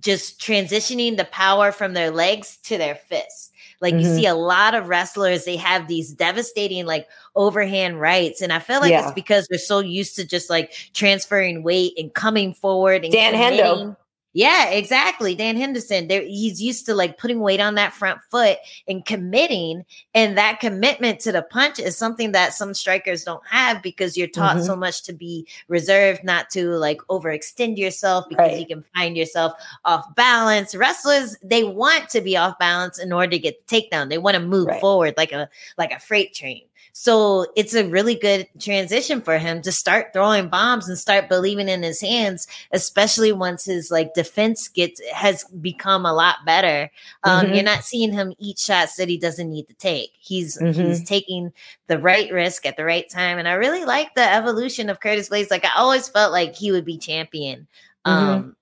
just 0.01 0.41
transitioning 0.41 1.17
the 1.17 1.25
power 1.27 1.71
from 1.73 1.93
their 1.95 2.11
legs 2.11 2.57
to 2.65 2.77
their 2.79 2.95
fists. 2.97 3.51
Like 3.81 3.95
you 3.95 4.01
Mhm. 4.01 4.17
see 4.17 4.27
a 4.27 4.35
lot 4.35 4.75
of 4.75 4.89
wrestlers, 4.89 5.45
they 5.45 5.57
have 5.57 5.89
these 5.89 6.13
devastating 6.13 6.87
like 6.87 7.07
overhand 7.37 8.01
rights. 8.01 8.41
And 8.41 8.53
I 8.53 8.59
feel 8.59 8.81
like 8.81 8.91
Yeah. 8.91 9.05
it's 9.05 9.15
because 9.15 9.47
they're 9.49 9.59
so 9.59 9.81
used 9.81 10.17
to 10.17 10.25
just 10.25 10.49
like 10.51 10.73
transferring 10.95 11.63
weight 11.63 11.93
and 11.97 12.13
coming 12.15 12.55
forward 12.55 13.05
and 13.05 13.13
Dan 13.13 13.35
Hendo. 13.35 13.97
Yeah, 14.37 14.66
exactly. 14.70 15.37
Dan 15.37 15.57
Henderson. 15.57 16.09
There 16.09 16.20
he's 16.22 16.61
used 16.61 16.87
to 16.87 16.95
like 16.95 17.18
putting 17.18 17.39
weight 17.39 17.61
on 17.61 17.76
that 17.76 17.93
front 17.95 18.20
foot 18.30 18.59
and 18.89 19.05
committing. 19.07 19.85
And 20.12 20.37
that 20.37 20.59
commitment 20.59 21.20
to 21.20 21.32
the 21.32 21.43
punch 21.43 21.78
is 21.78 21.97
something 21.97 22.32
that 22.32 22.53
some 22.53 22.74
strikers 22.74 23.22
don't 23.22 23.47
have 23.47 23.80
because 23.80 24.16
you're 24.16 24.26
taught 24.26 24.57
Mhm. 24.57 24.66
so 24.66 24.74
much 24.76 25.05
to 25.05 25.12
be 25.12 25.47
reserved, 25.68 26.24
not 26.24 26.51
to 26.51 26.70
like 26.70 26.99
overextend 27.09 27.78
yourself 27.78 28.26
because 28.28 28.49
Right. 28.51 28.59
you 28.61 28.66
can 28.66 28.85
find 28.95 29.16
yourself 29.16 29.53
off 29.85 30.05
balance. 30.16 30.74
Wrestlers, 30.74 31.37
they 31.43 31.62
want 31.62 32.09
to 32.11 32.20
be 32.20 32.37
off 32.37 32.59
balance 32.59 32.99
in 32.99 33.12
order 33.12 33.30
to 33.30 33.39
get 33.39 33.64
the 33.66 33.80
takedown. 33.82 34.09
They 34.11 34.18
want 34.18 34.35
to 34.35 34.41
move 34.43 34.66
Right. 34.66 34.80
forward 34.80 35.14
like 35.16 35.30
a 35.30 35.49
like 35.78 35.93
a 35.93 36.01
freight 36.01 36.35
train. 36.35 36.62
So 36.97 37.47
it's 37.57 37.75
a 37.75 37.89
really 37.89 38.15
good 38.15 38.47
transition 38.61 39.21
for 39.21 39.37
him 39.37 39.63
to 39.63 39.73
start 39.73 40.13
throwing 40.13 40.49
bombs 40.49 40.89
and 40.89 40.97
start 40.97 41.29
believing 41.29 41.69
in 41.69 41.83
his 41.83 42.01
hands, 42.01 42.47
especially 42.71 43.33
once 43.33 43.65
his 43.65 43.91
like 43.91 44.15
defense 44.15 44.69
gets 44.69 45.01
has 45.13 45.43
become 45.61 46.07
a 46.07 46.13
lot 46.15 46.37
better. 46.47 46.89
Um, 47.25 47.47
Mhm. 47.49 47.55
You're 47.57 47.65
not 47.65 47.83
seeing 47.83 48.13
him 48.13 48.33
eat 48.39 48.61
shots 48.61 48.95
that 48.95 49.09
he 49.09 49.19
doesn't 49.19 49.51
need 49.51 49.67
to 49.67 49.75
take. 49.75 50.13
He's 50.21 50.57
Mhm. 50.57 50.87
he's 50.87 51.03
taking 51.03 51.53
the 51.89 51.99
right 51.99 52.33
risk 52.33 52.65
at 52.65 52.77
the 52.77 52.85
right 52.85 53.11
time, 53.11 53.39
and 53.39 53.49
I 53.49 53.55
really 53.55 53.85
like 53.85 54.15
the 54.15 54.33
evolution 54.33 54.89
of 54.89 55.01
Curtis 55.01 55.29
Blaydes. 55.29 55.51
Like 55.51 55.65
I 55.65 55.73
always 55.77 56.09
felt 56.09 56.31
like 56.31 56.55
he 56.55 56.71
would 56.71 56.85
be 56.85 56.97
champion. 56.97 57.67
Um, 58.05 58.55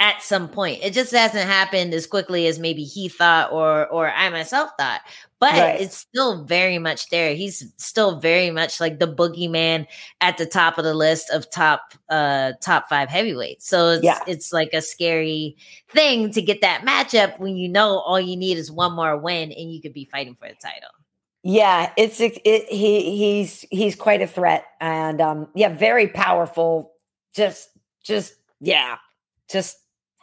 at 0.00 0.22
some 0.22 0.48
point. 0.48 0.80
It 0.82 0.92
just 0.92 1.12
hasn't 1.12 1.48
happened 1.48 1.92
as 1.92 2.06
quickly 2.06 2.46
as 2.46 2.58
maybe 2.58 2.84
he 2.84 3.08
thought 3.08 3.50
or 3.52 3.86
or 3.88 4.10
I 4.10 4.28
myself 4.30 4.70
thought. 4.78 5.00
But 5.40 5.52
Right. 5.52 5.80
it's 5.80 5.96
still 5.96 6.44
very 6.44 6.78
much 6.78 7.10
there. 7.10 7.34
He's 7.34 7.72
still 7.78 8.18
very 8.18 8.50
much 8.50 8.80
like 8.80 8.98
the 8.98 9.06
boogeyman 9.06 9.86
at 10.20 10.36
the 10.36 10.46
top 10.46 10.78
of 10.78 10.84
the 10.84 10.94
list 10.94 11.30
of 11.30 11.48
top 11.50 11.94
uh 12.08 12.52
top 12.60 12.88
five 12.88 13.08
heavyweights. 13.08 13.66
So 13.68 13.90
it's 13.90 14.04
Yeah. 14.04 14.20
it's 14.26 14.52
like 14.52 14.70
a 14.72 14.82
scary 14.82 15.56
thing 15.92 16.30
to 16.32 16.42
get 16.42 16.60
that 16.60 16.82
matchup 16.82 17.38
when 17.38 17.56
you 17.56 17.68
know 17.68 17.98
all 18.00 18.20
you 18.20 18.36
need 18.36 18.56
is 18.58 18.70
one 18.70 18.92
more 18.94 19.16
win 19.16 19.50
and 19.52 19.72
you 19.72 19.80
could 19.80 19.92
be 19.94 20.04
fighting 20.04 20.34
for 20.34 20.48
the 20.48 20.54
title. 20.54 20.90
Yeah, 21.44 21.92
it's 21.96 22.20
it, 22.20 22.40
it 22.44 22.68
he 22.68 23.16
he's 23.16 23.64
he's 23.70 23.94
quite 23.96 24.22
a 24.22 24.26
threat 24.26 24.64
and 24.80 25.20
um 25.20 25.48
yeah, 25.54 25.68
very 25.68 26.08
powerful. 26.08 26.92
Just 27.34 27.68
just 28.02 28.34
yeah, 28.60 28.96
just 29.50 29.76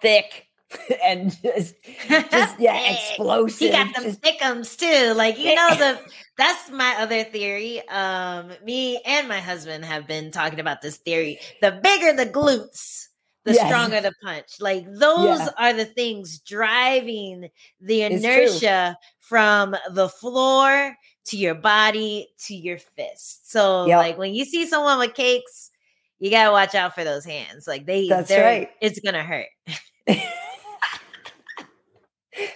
thick 0.05 0.47
and 1.03 1.31
just, 1.41 1.75
just 2.07 2.59
yeah, 2.59 2.91
explosive. 2.93 3.59
He 3.59 3.69
got 3.71 3.93
them 3.95 4.03
just- 4.03 4.21
thickums 4.21 4.77
too. 4.77 5.13
Like 5.13 5.37
you 5.39 5.55
know 5.55 5.69
the 5.75 5.99
that's 6.37 6.69
my 6.69 6.95
other 6.99 7.23
theory. 7.23 7.87
Um, 7.89 8.51
me 8.63 8.99
and 9.05 9.27
my 9.27 9.39
husband 9.39 9.85
have 9.85 10.07
been 10.07 10.31
talking 10.31 10.59
about 10.59 10.81
this 10.81 10.97
theory. 10.97 11.39
The 11.61 11.79
bigger 11.83 12.13
the 12.13 12.25
glutes, 12.29 13.07
the 13.45 13.53
Yes. 13.53 13.67
stronger 13.67 14.01
the 14.01 14.11
punch. 14.23 14.59
Like 14.59 14.85
those 14.91 15.39
Yeah. 15.39 15.49
are 15.57 15.73
the 15.73 15.85
things 15.85 16.39
driving 16.39 17.49
the 17.79 18.01
inertia 18.01 18.97
from 19.19 19.75
the 19.91 20.09
floor 20.09 20.95
to 21.27 21.37
your 21.37 21.55
body 21.55 22.27
to 22.47 22.55
your 22.55 22.79
fist. 22.79 23.49
So 23.51 23.85
Yep. 23.85 23.97
like 23.97 24.17
when 24.17 24.33
you 24.33 24.45
see 24.45 24.65
someone 24.67 24.99
with 24.99 25.13
cakes, 25.13 25.71
you 26.19 26.29
gotta 26.31 26.51
watch 26.51 26.75
out 26.75 26.95
for 26.95 27.03
those 27.03 27.23
hands. 27.23 27.67
Like 27.67 27.85
they, 27.85 28.07
That's 28.09 28.31
right. 28.31 28.69
It's 28.81 28.99
gonna 28.99 29.23
hurt. 29.23 29.47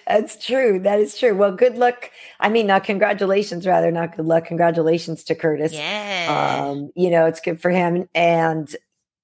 That's 0.08 0.44
true. 0.44 0.80
That 0.80 1.00
is 1.00 1.18
true. 1.18 1.36
Well, 1.36 1.54
good 1.54 1.78
luck. 1.78 2.12
I 2.40 2.50
mean, 2.50 2.68
not 2.68 2.84
congratulations, 2.84 3.66
rather, 3.66 3.92
not 3.92 4.16
good 4.16 4.26
luck. 4.26 4.46
Congratulations 4.46 5.24
to 5.26 5.36
Curtis. 5.36 5.74
Yeah. 5.74 6.66
Um, 6.68 6.92
you 6.96 7.10
know, 7.10 7.26
it's 7.26 7.40
good 7.40 7.62
for 7.62 7.70
him. 7.70 8.10
And 8.14 8.76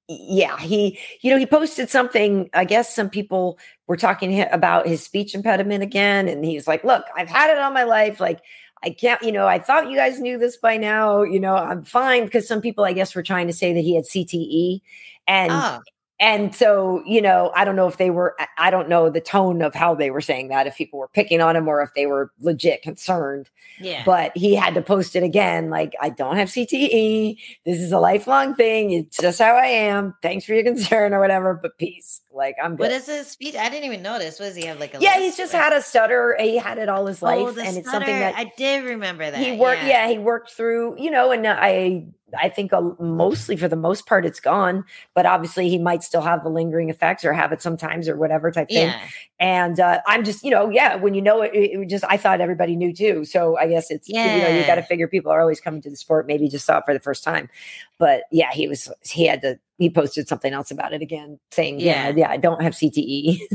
yeah, 0.08 0.58
he, 0.60 1.00
you 1.22 1.32
know, 1.32 1.38
he 1.38 1.46
posted 1.46 1.90
something. 1.90 2.50
I 2.54 2.64
guess 2.64 2.96
some 2.96 3.10
people 3.10 3.58
were 3.88 3.98
talking 3.98 4.42
about 4.52 4.88
his 4.88 5.04
speech 5.04 5.36
impediment 5.36 5.84
again. 5.84 6.28
And 6.30 6.46
he's 6.46 6.68
like, 6.68 6.84
look, 6.84 7.06
I've 7.18 7.30
had 7.30 7.50
it 7.50 7.58
all 7.58 7.72
my 7.72 7.84
life. 7.84 8.20
Like, 8.20 8.42
I 8.84 8.92
can't, 8.92 9.22
you 9.24 9.32
know, 9.32 9.48
I 9.48 9.60
thought 9.60 9.90
you 9.90 9.98
guys 9.98 10.20
knew 10.20 10.38
this 10.38 10.58
by 10.58 10.78
now. 10.78 11.24
You 11.24 11.40
know, 11.40 11.56
I'm 11.56 11.84
fine 11.84 12.26
because 12.26 12.48
some 12.48 12.62
people, 12.62 12.86
I 12.86 12.94
guess, 12.94 13.16
were 13.16 13.24
trying 13.24 13.48
to 13.48 13.54
say 13.54 13.74
that 13.74 13.82
he 13.82 13.96
had 13.96 14.06
CTE. 14.06 14.82
And 15.28 15.52
oh. 15.52 15.80
And 16.20 16.56
so, 16.56 17.04
you 17.06 17.22
know, 17.22 17.52
I 17.56 17.66
don't 17.66 17.76
know 17.76 17.88
if 17.88 17.98
they 17.98 18.10
were, 18.10 18.36
I- 18.58 18.72
don't 18.72 18.88
know 18.90 19.10
the 19.10 19.22
tone 19.22 19.62
of 19.62 19.74
how 19.74 19.96
they 19.96 20.12
were 20.12 20.22
saying 20.22 20.50
that, 20.50 20.68
if 20.68 20.76
people 20.76 21.00
were 21.00 21.08
picking 21.08 21.42
on 21.42 21.56
him 21.56 21.68
or 21.68 21.82
if 21.82 21.94
they 21.94 22.06
were 22.06 22.32
legit 22.42 22.82
concerned. 22.82 23.50
Yeah. 23.80 24.04
But 24.06 24.36
he 24.36 24.56
had 24.56 24.74
to 24.76 24.82
post 24.82 25.16
it 25.16 25.24
again 25.24 25.70
like, 25.70 25.94
I 26.02 26.10
don't 26.10 26.38
have 26.38 26.50
CTE. 26.50 27.38
This 27.66 27.80
is 27.80 27.92
a 27.92 28.00
lifelong 28.00 28.56
thing. 28.56 28.92
It's 28.92 29.18
just 29.18 29.40
how 29.40 29.56
I 29.56 29.68
am. 29.68 30.16
Thanks 30.22 30.46
for 30.46 30.54
your 30.54 30.64
concern 30.64 31.14
or 31.14 31.20
whatever, 31.20 31.54
but 31.54 31.78
peace. 31.78 32.22
Like, 32.34 32.56
I'm 32.62 32.72
What 32.72 32.90
good. 32.90 32.92
is 32.92 33.06
his 33.06 33.28
speech? 33.28 33.56
I 33.56 33.70
didn't 33.70 33.86
even 33.86 34.02
notice. 34.02 34.40
What 34.40 34.48
does 34.48 34.56
he 34.56 34.66
have 34.66 34.80
like 34.80 34.94
a 34.94 35.00
Yeah, 35.00 35.20
he's 35.20 35.38
just 35.38 35.54
had 35.54 35.74
a 35.74 35.82
stutter. 35.82 36.36
He 36.40 36.58
had 36.58 36.78
it 36.78 36.90
all 36.90 37.06
his 37.06 37.24
oh, 37.24 37.28
life. 37.28 37.56
Oh, 37.58 37.62
and 37.62 37.78
it's 37.78 37.90
something 37.90 38.20
that 38.20 38.36
I 38.36 38.52
did 38.58 38.84
remember 38.84 39.30
that. 39.30 39.40
he 39.40 39.54
worked 39.58 39.84
yeah. 39.84 40.08
he 40.10 40.18
worked 40.18 40.52
through 40.52 40.96
you 41.02 41.12
know 41.12 41.32
and 41.32 41.48
i 41.48 42.06
i 42.42 42.50
think 42.50 42.72
uh, 42.74 42.82
mostly 43.00 43.56
for 43.56 43.68
the 43.68 43.76
most 43.76 44.06
part 44.06 44.26
it's 44.26 44.40
gone 44.40 44.84
but 45.14 45.26
obviously 45.26 45.70
he 45.70 45.78
might 45.78 46.04
still 46.04 46.22
have 46.22 46.44
the 46.44 46.50
lingering 46.50 46.90
effects 46.90 47.24
or 47.26 47.34
have 47.34 47.52
it 47.52 47.62
sometimes 47.62 48.08
or 48.10 48.16
whatever 48.16 48.52
type 48.52 48.68
thing 48.68 48.88
Yeah. 48.88 49.02
and 49.40 49.80
uh, 49.80 50.00
i'm 50.08 50.24
just 50.24 50.44
you 50.44 50.52
know 50.52 50.70
yeah 50.70 50.96
when 50.96 51.14
you 51.14 51.22
know 51.22 51.42
it, 51.42 51.52
it 51.54 51.90
just 51.90 52.04
i 52.06 52.18
thought 52.18 52.42
everybody 52.42 52.76
knew 52.76 52.94
too 52.94 53.26
so 53.26 53.58
i 53.58 53.68
guess 53.68 53.90
it's 53.92 54.08
you 54.10 54.16
know 54.42 54.50
you 54.50 54.66
got 54.66 54.76
to 54.76 54.84
figure 54.84 55.08
people 55.08 55.32
are 55.32 55.42
always 55.42 55.60
coming 55.62 55.82
to 55.82 55.90
the 55.90 55.96
sport 55.96 56.28
maybe 56.28 56.48
just 56.48 56.66
saw 56.66 56.78
it 56.80 56.84
for 56.86 56.94
the 56.94 57.00
first 57.00 57.24
time 57.24 57.50
but 57.98 58.24
yeah 58.32 58.52
he 58.54 58.68
was 58.68 58.92
he 59.04 59.26
had 59.26 59.42
to 59.42 59.60
he 59.78 59.90
posted 59.90 60.28
something 60.28 60.54
else 60.54 60.72
about 60.72 60.94
it 60.94 61.02
again 61.02 61.40
saying 61.52 61.80
yeah 61.80 62.08
Yeah. 62.10 62.16
yeah 62.18 62.30
i 62.30 62.38
don't 62.38 62.62
have 62.62 62.74
cte 62.74 63.40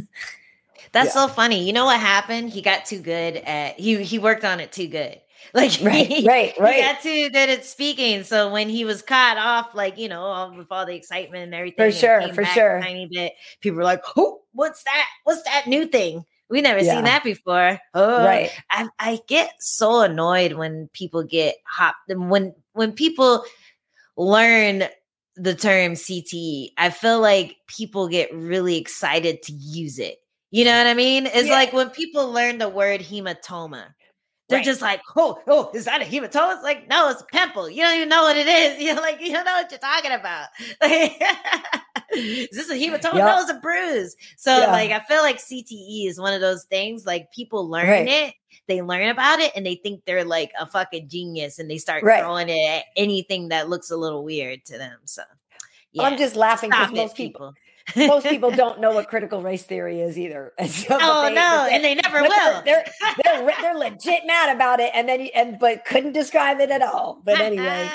That's 0.92 1.14
Yeah. 1.14 1.26
so 1.26 1.28
funny. 1.28 1.64
You 1.64 1.72
know 1.72 1.84
what 1.84 2.00
happened? 2.00 2.50
He 2.50 2.62
got 2.62 2.84
too 2.84 2.98
good 2.98 3.36
at 3.36 3.78
he 3.78 4.02
he 4.02 4.18
worked 4.18 4.44
on 4.44 4.58
it 4.60 4.72
too 4.72 4.88
good. 4.88 5.20
Like 5.54 5.72
right, 5.82 6.06
he, 6.06 6.26
right, 6.26 6.52
right. 6.60 6.74
He 6.76 6.80
got 6.82 7.00
too 7.02 7.30
good 7.30 7.48
at 7.48 7.64
speaking. 7.64 8.22
So 8.24 8.50
when 8.52 8.68
he 8.68 8.84
was 8.84 9.02
caught 9.02 9.36
off, 9.38 9.74
like 9.74 9.98
you 9.98 10.08
know, 10.08 10.20
all, 10.22 10.56
with 10.56 10.68
all 10.70 10.86
the 10.86 10.94
excitement 10.94 11.44
and 11.44 11.54
everything, 11.54 11.90
for 11.90 11.90
sure, 11.96 12.28
for 12.34 12.44
sure. 12.44 12.80
tiny 12.80 13.08
bit, 13.10 13.32
people 13.60 13.78
were 13.78 13.84
like, 13.84 14.02
"Oh, 14.16 14.42
what's 14.52 14.82
that? 14.84 15.06
What's 15.24 15.42
that 15.44 15.66
new 15.66 15.86
thing? 15.86 16.24
We 16.48 16.60
never 16.62 16.80
Yeah. 16.80 16.94
seen 16.96 17.04
that 17.04 17.24
before." 17.24 17.78
Oh, 17.94 18.24
Right. 18.24 18.50
I, 18.70 18.88
I 18.98 19.20
get 19.28 19.52
so 19.60 20.02
annoyed 20.02 20.52
when 20.52 20.88
people 20.92 21.22
get 21.24 21.56
hopped 21.66 22.08
when 22.08 22.54
when 22.72 22.92
people 22.92 23.44
learn 24.16 24.84
the 25.36 25.54
term 25.54 25.92
CTE. 25.94 26.70
I 26.76 26.90
feel 26.90 27.20
like 27.20 27.56
people 27.66 28.08
get 28.08 28.34
really 28.34 28.76
excited 28.76 29.42
to 29.44 29.52
use 29.52 29.98
it. 29.98 30.18
You 30.50 30.64
know 30.64 30.76
what 30.76 30.86
I 30.86 30.94
mean? 30.94 31.26
It's 31.26 31.48
Yeah. 31.48 31.54
like 31.54 31.72
when 31.72 31.90
people 31.90 32.30
learn 32.30 32.58
the 32.58 32.68
word 32.68 33.00
hematoma. 33.00 33.94
They're 34.50 34.58
Right. 34.58 34.64
just 34.64 34.82
like, 34.82 35.00
oh, 35.16 35.40
oh, 35.46 35.70
is 35.72 35.86
that 35.86 36.02
a 36.02 36.04
hematoma? 36.04 36.54
It's 36.56 36.62
like, 36.62 36.88
no, 36.88 37.08
it's 37.08 37.22
a 37.22 37.24
pimple. 37.24 37.70
You 37.70 37.82
don't 37.82 37.96
even 37.96 38.08
know 38.08 38.22
what 38.22 38.36
it 38.36 38.46
is. 38.48 38.82
You're 38.82 38.96
like, 38.96 39.20
you 39.20 39.32
don't 39.32 39.44
know 39.44 39.54
what 39.54 39.70
you're 39.70 39.78
talking 39.78 40.10
about. 40.10 40.48
is 42.12 42.48
this 42.50 42.70
a 42.70 42.74
hematoma? 42.74 43.14
Yep. 43.14 43.14
No, 43.14 43.40
it's 43.40 43.50
a 43.50 43.54
bruise. 43.60 44.16
So, 44.36 44.58
Yeah. 44.58 44.66
like, 44.72 44.90
I 44.90 45.00
feel 45.04 45.22
like 45.22 45.38
CTE 45.38 46.06
is 46.08 46.20
one 46.20 46.34
of 46.34 46.40
those 46.40 46.64
things. 46.64 47.06
Like, 47.06 47.30
people 47.32 47.68
learn 47.68 47.88
Right. 47.88 48.08
it, 48.08 48.34
they 48.66 48.82
learn 48.82 49.08
about 49.08 49.38
it, 49.40 49.52
and 49.54 49.64
they 49.64 49.76
think 49.76 50.04
they're 50.04 50.24
like 50.24 50.50
a 50.58 50.66
fucking 50.66 51.08
genius, 51.08 51.58
and 51.58 51.70
they 51.70 51.78
start 51.78 52.02
Right. 52.02 52.20
throwing 52.20 52.48
it 52.48 52.68
at 52.68 52.84
anything 52.96 53.48
that 53.48 53.68
looks 53.68 53.90
a 53.90 53.96
little 53.96 54.24
weird 54.24 54.64
to 54.66 54.78
them. 54.78 54.98
So, 55.04 55.22
yeah, 55.92 56.02
I'm 56.04 56.18
just 56.18 56.36
laughing 56.36 56.70
because 56.70 56.90
most 56.92 57.16
people, 57.16 57.52
people. 57.52 57.54
Most 57.96 58.26
people 58.26 58.50
don't 58.62 58.80
know 58.80 58.92
what 58.92 59.08
critical 59.08 59.42
race 59.42 59.64
theory 59.64 60.00
is 60.00 60.18
either. 60.18 60.52
And 60.58 60.70
so, 60.70 60.98
Oh 61.00 61.28
they, 61.28 61.34
no, 61.34 61.64
they, 61.68 61.74
and 61.74 61.84
they 61.84 61.94
never 61.94 62.22
will. 62.22 62.62
They're, 62.64 62.84
they're 63.24 63.44
they're 63.44 63.52
they're 63.60 63.74
legit 63.78 64.22
mad 64.26 64.54
about 64.54 64.80
it, 64.80 64.90
and 64.94 65.08
then 65.08 65.20
you- 65.20 65.30
and 65.34 65.58
but 65.58 65.84
couldn't 65.84 66.12
describe 66.12 66.60
it 66.60 66.70
at 66.70 66.82
all. 66.82 67.20
But 67.24 67.40
anyway, 67.40 67.88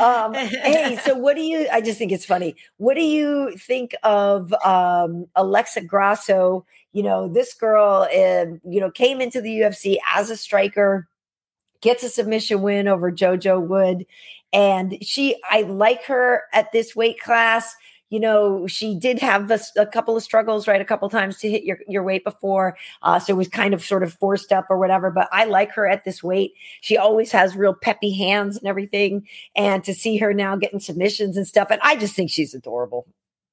um, 0.00 0.34
hey, 0.34 0.98
so 1.04 1.14
what 1.14 1.36
do 1.36 1.42
you? 1.42 1.66
I 1.72 1.80
just 1.80 1.98
think 1.98 2.12
it's 2.12 2.24
funny. 2.26 2.56
What 2.76 2.94
do 2.94 3.02
you 3.02 3.56
think 3.56 3.94
of 4.02 4.52
um, 4.64 5.26
Alexa 5.36 5.82
Grasso? 5.82 6.66
You 6.92 7.02
know, 7.04 7.28
this 7.28 7.54
girl, 7.54 8.08
uh, 8.12 8.56
you 8.68 8.80
know, 8.80 8.90
came 8.90 9.20
into 9.20 9.40
the 9.40 9.60
UFC 9.60 9.96
as 10.14 10.28
a 10.30 10.36
striker, 10.36 11.06
gets 11.80 12.02
a 12.02 12.08
submission 12.08 12.62
win 12.62 12.88
over 12.88 13.12
JoJo 13.12 13.66
Wood, 13.66 14.06
and 14.52 14.98
she, 15.00 15.40
I 15.48 15.62
like 15.62 16.04
her 16.06 16.42
at 16.52 16.72
this 16.72 16.96
weight 16.96 17.20
class. 17.20 17.74
You 18.10 18.20
know, 18.20 18.66
she 18.66 18.94
did 18.94 19.18
have 19.20 19.50
a 19.76 19.86
couple 19.86 20.16
of 20.16 20.22
struggles, 20.22 20.68
right? 20.68 20.80
A 20.80 20.84
couple 20.84 21.08
times 21.08 21.38
to 21.38 21.50
hit 21.50 21.64
your, 21.64 21.78
your 21.88 22.02
weight 22.02 22.24
before. 22.24 22.76
Uh, 23.02 23.18
so 23.18 23.32
it 23.32 23.36
was 23.36 23.48
kind 23.48 23.72
of 23.72 23.82
sort 23.82 24.02
of 24.02 24.12
forced 24.14 24.52
up 24.52 24.66
or 24.68 24.78
whatever. 24.78 25.10
But 25.10 25.28
I 25.32 25.44
like 25.44 25.72
her 25.72 25.88
at 25.88 26.04
this 26.04 26.22
weight. 26.22 26.52
She 26.80 26.96
always 26.96 27.32
has 27.32 27.56
real 27.56 27.74
peppy 27.74 28.12
hands 28.12 28.58
and 28.58 28.66
everything. 28.66 29.26
And 29.56 29.82
to 29.84 29.94
see 29.94 30.18
her 30.18 30.34
now 30.34 30.56
getting 30.56 30.80
submissions 30.80 31.36
and 31.36 31.46
stuff, 31.46 31.68
and 31.70 31.80
I 31.82 31.96
just 31.96 32.14
think 32.14 32.30
she's 32.30 32.52
adorable. 32.52 33.06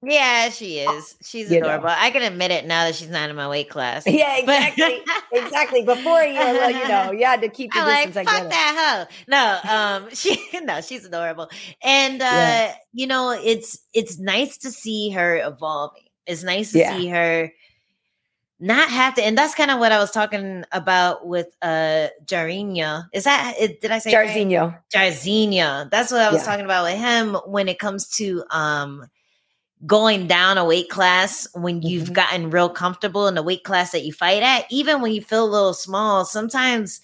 Yeah, 0.03 0.49
she 0.49 0.77
is. 0.79 1.15
She's 1.23 1.51
You 1.51 1.59
know. 1.59 1.67
adorable. 1.67 1.89
I 1.89 2.11
can 2.11 2.21
admit 2.21 2.51
it 2.51 2.65
now 2.65 2.85
that 2.85 2.95
she's 2.95 3.09
not 3.09 3.29
in 3.29 3.35
my 3.35 3.47
weight 3.49 3.69
class. 3.69 4.05
Yeah, 4.07 4.37
exactly. 4.37 5.01
exactly. 5.33 5.83
Before 5.83 6.21
you, 6.21 6.39
were, 6.39 6.69
you 6.69 6.87
know, 6.87 7.11
you 7.11 7.25
had 7.25 7.41
to 7.41 7.49
keep 7.49 7.73
your 7.73 7.83
I'm 7.83 7.89
like, 7.89 8.05
distance. 8.13 8.27
I 8.29 8.39
fuck 8.39 8.49
that 8.49 9.07
hoe. 9.09 9.15
No, 9.27 10.05
um, 10.05 10.09
she 10.13 10.37
no, 10.63 10.81
she's 10.81 11.03
adorable, 11.05 11.49
and 11.83 12.21
uh, 12.21 12.25
Yeah. 12.25 12.75
you 12.93 13.07
know, 13.07 13.31
it's 13.31 13.79
it's 13.93 14.19
nice 14.19 14.57
to 14.59 14.71
see 14.71 15.09
her 15.11 15.37
evolving. 15.43 16.03
It's 16.27 16.43
nice 16.43 16.71
to 16.73 16.77
Yeah. 16.79 16.89
see 16.95 17.07
her 17.07 17.51
not 18.59 18.89
have 18.89 19.15
to, 19.15 19.23
and 19.23 19.37
that's 19.37 19.53
kind 19.55 19.69
of 19.71 19.79
what 19.79 19.91
I 19.91 19.99
was 19.99 20.11
talking 20.11 20.63
about 20.71 21.27
with 21.27 21.47
uh 21.61 22.07
Jarinho. 22.25 23.05
Is 23.13 23.23
that 23.25 23.55
it, 23.59 23.81
did 23.81 23.91
I 23.91 23.99
say 23.99 24.11
it 24.11 24.15
right? 24.15 24.29
Jairzinho. 24.29 24.77
Jairzinho. 24.93 25.89
That's 25.91 26.11
what 26.11 26.21
I 26.21 26.31
was 26.31 26.41
Yeah. 26.41 26.45
talking 26.51 26.65
about 26.65 26.83
with 26.85 26.97
him 26.99 27.35
when 27.45 27.67
it 27.67 27.77
comes 27.79 28.07
to 28.17 28.43
um 28.51 29.07
going 29.85 30.27
down 30.27 30.57
a 30.57 30.65
weight 30.65 30.89
class 30.89 31.47
when 31.53 31.81
you've 31.81 32.09
Mhm. 32.09 32.13
gotten 32.13 32.49
real 32.49 32.69
comfortable 32.69 33.27
in 33.27 33.35
the 33.35 33.43
weight 33.43 33.63
class 33.63 33.91
that 33.91 34.03
you 34.05 34.11
fight 34.13 34.41
at, 34.43 34.65
even 34.71 35.01
when 35.01 35.11
you 35.13 35.21
feel 35.21 35.45
a 35.45 35.47
little 35.51 35.73
small, 35.73 36.25
sometimes 36.25 36.99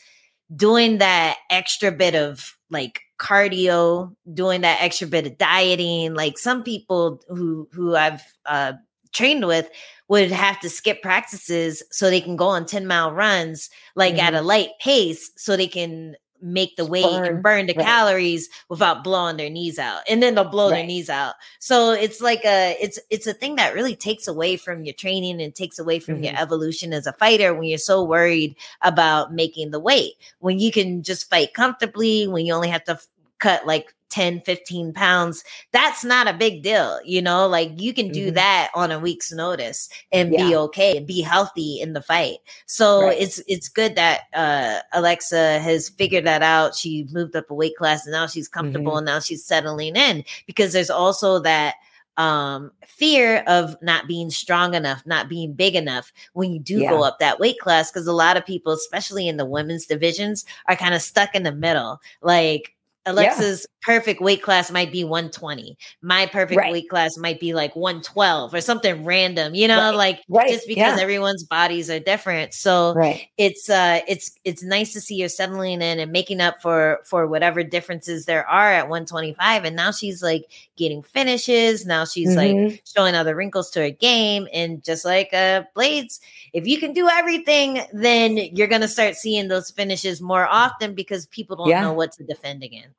doing 0.55 0.99
that 0.99 1.37
extra 1.51 1.91
bit 1.91 2.15
of 2.15 2.57
like 2.71 3.01
cardio, 3.19 4.13
doing 4.33 4.61
that 4.61 4.81
extra 4.81 5.07
bit 5.07 5.27
of 5.27 5.37
dieting, 5.37 6.13
like 6.15 6.37
some 6.37 6.63
people 6.63 7.21
who 7.29 7.67
who 7.73 7.95
I've 7.95 8.23
uh 8.45 8.73
trained 9.13 9.45
with 9.47 9.69
would 10.09 10.31
have 10.31 10.59
to 10.61 10.69
skip 10.69 11.01
practices 11.01 11.83
so 11.91 12.09
they 12.09 12.21
can 12.21 12.35
go 12.35 12.47
on 12.47 12.65
10 12.65 12.87
mile 12.87 13.11
runs 13.13 13.69
like 13.95 14.19
at 14.19 14.33
a 14.35 14.41
light 14.41 14.69
pace 14.81 15.31
so 15.37 15.55
they 15.57 15.67
can 15.67 16.15
make 16.43 16.75
the 16.75 16.85
weight 16.85 17.03
Burn, 17.05 17.25
and 17.25 17.41
burn 17.43 17.65
the 17.67 17.73
right. 17.73 17.85
calories 17.85 18.49
without 18.67 19.01
blowing 19.03 19.37
their 19.37 19.49
knees 19.49 19.79
out 19.79 20.01
and 20.09 20.21
then 20.21 20.35
they'll 20.35 20.43
blow 20.43 20.69
their 20.69 20.85
knees 20.85 21.09
out 21.09 21.35
so 21.59 21.91
it's 21.91 22.19
like 22.19 22.43
a 22.43 22.75
it's 22.81 22.99
it's 23.09 23.25
a 23.25 23.33
thing 23.33 23.55
that 23.55 23.73
really 23.73 23.95
takes 23.95 24.27
away 24.27 24.57
from 24.57 24.83
your 24.83 24.93
training 24.93 25.41
and 25.41 25.55
takes 25.55 25.79
away 25.79 25.99
from 25.99 26.21
your 26.21 26.33
Mhm. 26.33 26.41
evolution 26.41 26.91
as 26.91 27.07
a 27.07 27.13
fighter 27.13 27.53
when 27.53 27.63
you're 27.69 27.77
so 27.77 28.03
worried 28.03 28.55
about 28.81 29.33
making 29.33 29.71
the 29.71 29.79
weight 29.79 30.13
when 30.39 30.59
you 30.59 30.69
can 30.71 31.01
just 31.01 31.29
fight 31.29 31.53
comfortably 31.53 32.27
when 32.27 32.45
you 32.45 32.53
only 32.53 32.67
have 32.69 32.83
to 32.83 32.91
f- 32.93 33.07
cut 33.39 33.65
like 33.65 33.95
10 34.13 34.41
15 34.41 34.93
pounds 34.93 35.43
that's 35.71 36.03
not 36.05 36.27
a 36.27 36.33
big 36.33 36.61
deal 36.61 36.99
you 37.03 37.19
know 37.19 37.47
like 37.47 37.71
you 37.81 37.93
can 37.95 38.09
do 38.09 38.29
Mhm. 38.29 38.35
that 38.35 38.69
on 38.75 38.91
a 38.91 38.99
week's 38.99 39.31
notice 39.31 39.89
and 40.11 40.29
be 40.29 40.55
okay 40.55 40.95
and 40.95 41.07
be 41.07 41.21
healthy 41.21 41.81
in 41.81 41.93
the 41.93 42.01
fight 42.01 42.37
so 42.67 43.07
Right. 43.07 43.19
it's 43.19 43.41
it's 43.47 43.67
good 43.69 43.95
that 43.95 44.21
uh 44.33 44.79
alexa 44.93 45.59
has 45.59 45.89
figured 45.89 46.25
that 46.27 46.43
out 46.43 46.75
she 46.75 47.07
moved 47.11 47.35
up 47.35 47.49
a 47.49 47.55
weight 47.55 47.75
class 47.75 48.05
and 48.05 48.13
now 48.13 48.27
she's 48.27 48.47
comfortable 48.47 48.91
Mm-hmm. 48.91 48.97
and 48.99 49.05
now 49.07 49.19
she's 49.19 49.43
settling 49.43 49.95
in 49.95 50.23
because 50.45 50.73
there's 50.73 50.91
also 50.91 51.39
that 51.39 51.73
um 52.17 52.71
fear 52.85 53.43
of 53.47 53.75
not 53.81 54.07
being 54.07 54.29
strong 54.29 54.75
enough 54.75 55.01
not 55.07 55.27
being 55.27 55.53
big 55.53 55.75
enough 55.75 56.13
when 56.33 56.51
you 56.53 56.59
do 56.59 56.81
go 56.87 57.01
up 57.03 57.17
that 57.17 57.39
weight 57.39 57.57
class 57.57 57.91
because 57.91 58.05
a 58.05 58.13
lot 58.13 58.37
of 58.37 58.45
people 58.45 58.71
especially 58.71 59.27
in 59.27 59.37
the 59.37 59.45
women's 59.45 59.87
divisions 59.87 60.45
are 60.67 60.75
kind 60.75 60.93
of 60.93 61.01
stuck 61.01 61.33
in 61.33 61.41
the 61.41 61.51
middle 61.51 61.99
like 62.21 62.75
Alexa's 63.05 63.65
perfect 63.81 64.21
weight 64.21 64.41
class 64.41 64.71
might 64.71 64.91
be 64.91 65.03
120. 65.03 65.77
My 66.01 66.25
perfect 66.25 66.57
Right. 66.57 66.67
weight 66.67 66.89
class 66.89 67.17
might 67.17 67.39
be 67.39 67.53
like 67.53 67.75
112 67.75 68.53
or 68.53 68.61
something 68.61 69.03
random, 69.05 69.55
you 69.55 69.67
know, 69.67 69.91
Right. 69.91 69.95
like 69.95 70.21
Right. 70.29 70.47
just 70.47 70.67
because 70.67 70.95
Yeah. 70.95 70.97
everyone's 70.97 71.43
bodies 71.43 71.89
are 71.89 71.99
different. 71.99 72.53
So 72.53 72.97
it's 73.37 73.69
uh 73.69 74.01
it's 74.07 74.31
it's 74.45 74.63
nice 74.63 74.93
to 74.93 75.01
see 75.01 75.19
her 75.21 75.29
settling 75.29 75.81
in 75.81 75.99
and 75.99 76.11
making 76.11 76.39
up 76.41 76.61
for 76.61 76.99
for 77.05 77.27
whatever 77.27 77.63
differences 77.63 78.25
there 78.25 78.47
are 78.47 78.71
at 78.73 78.89
125 78.89 79.63
and 79.65 79.75
now 79.75 79.91
she's 79.91 80.21
like 80.23 80.45
getting 80.77 81.01
finishes 81.03 81.85
now 81.85 82.05
she's 82.05 82.35
like 82.35 82.57
Mhm. 82.57 82.79
showing 82.85 83.15
other 83.15 83.35
wrinkles 83.35 83.69
to 83.71 83.79
her 83.81 83.89
game 83.89 84.47
and 84.53 84.83
just 84.83 85.05
like 85.05 85.29
uh 85.33 85.63
Blaydes 85.75 86.19
if 86.53 86.67
you 86.67 86.77
can 86.79 86.93
do 86.93 87.07
everything 87.09 87.81
then 87.93 88.37
you're 88.37 88.67
gonna 88.67 88.87
start 88.87 89.15
seeing 89.15 89.47
those 89.47 89.71
finishes 89.71 90.21
more 90.21 90.47
often 90.47 90.93
because 90.93 91.25
people 91.27 91.55
don't 91.55 91.69
Yeah. 91.69 91.81
know 91.81 91.93
what 91.93 92.11
to 92.13 92.23
defend 92.23 92.63
against 92.63 92.92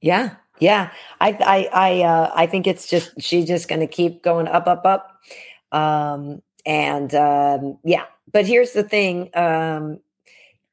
Yeah, 0.00 0.36
yeah. 0.58 0.92
I 1.20 1.30
I 1.30 1.68
I 1.72 2.02
uh, 2.02 2.32
I 2.34 2.46
think 2.46 2.66
it's 2.66 2.88
just 2.88 3.12
she's 3.20 3.46
just 3.46 3.68
going 3.68 3.80
to 3.80 3.86
keep 3.86 4.22
going 4.22 4.48
up, 4.48 4.66
up, 4.66 4.84
up. 4.84 5.20
Um, 5.70 6.42
and 6.66 7.14
um, 7.14 7.78
yeah, 7.84 8.04
but 8.30 8.46
here's 8.46 8.72
the 8.72 8.82
thing. 8.82 9.30
Um, 9.34 10.00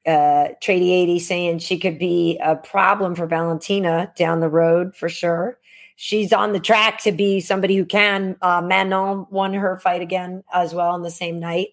uh, 0.05 0.49
Trady 0.61 0.91
eighty 0.91 1.19
saying 1.19 1.59
she 1.59 1.77
could 1.77 1.99
be 1.99 2.39
a 2.43 2.55
problem 2.55 3.15
for 3.15 3.27
Valentina 3.27 4.11
down 4.15 4.39
the 4.39 4.49
road 4.49 4.95
for 4.95 5.09
sure. 5.09 5.59
She's 5.95 6.31
on 6.31 6.53
the 6.53 6.61
track 6.61 7.01
to 7.03 7.11
be 7.11 7.41
somebody 7.41 7.75
who 7.75 7.85
can. 7.85 8.37
Uh, 8.41 8.61
Manon 8.61 9.27
won 9.29 9.53
her 9.53 9.77
fight 9.77 10.01
again 10.01 10.43
as 10.53 10.73
well 10.73 10.91
on 10.91 11.03
the 11.03 11.11
same 11.11 11.39
night. 11.39 11.69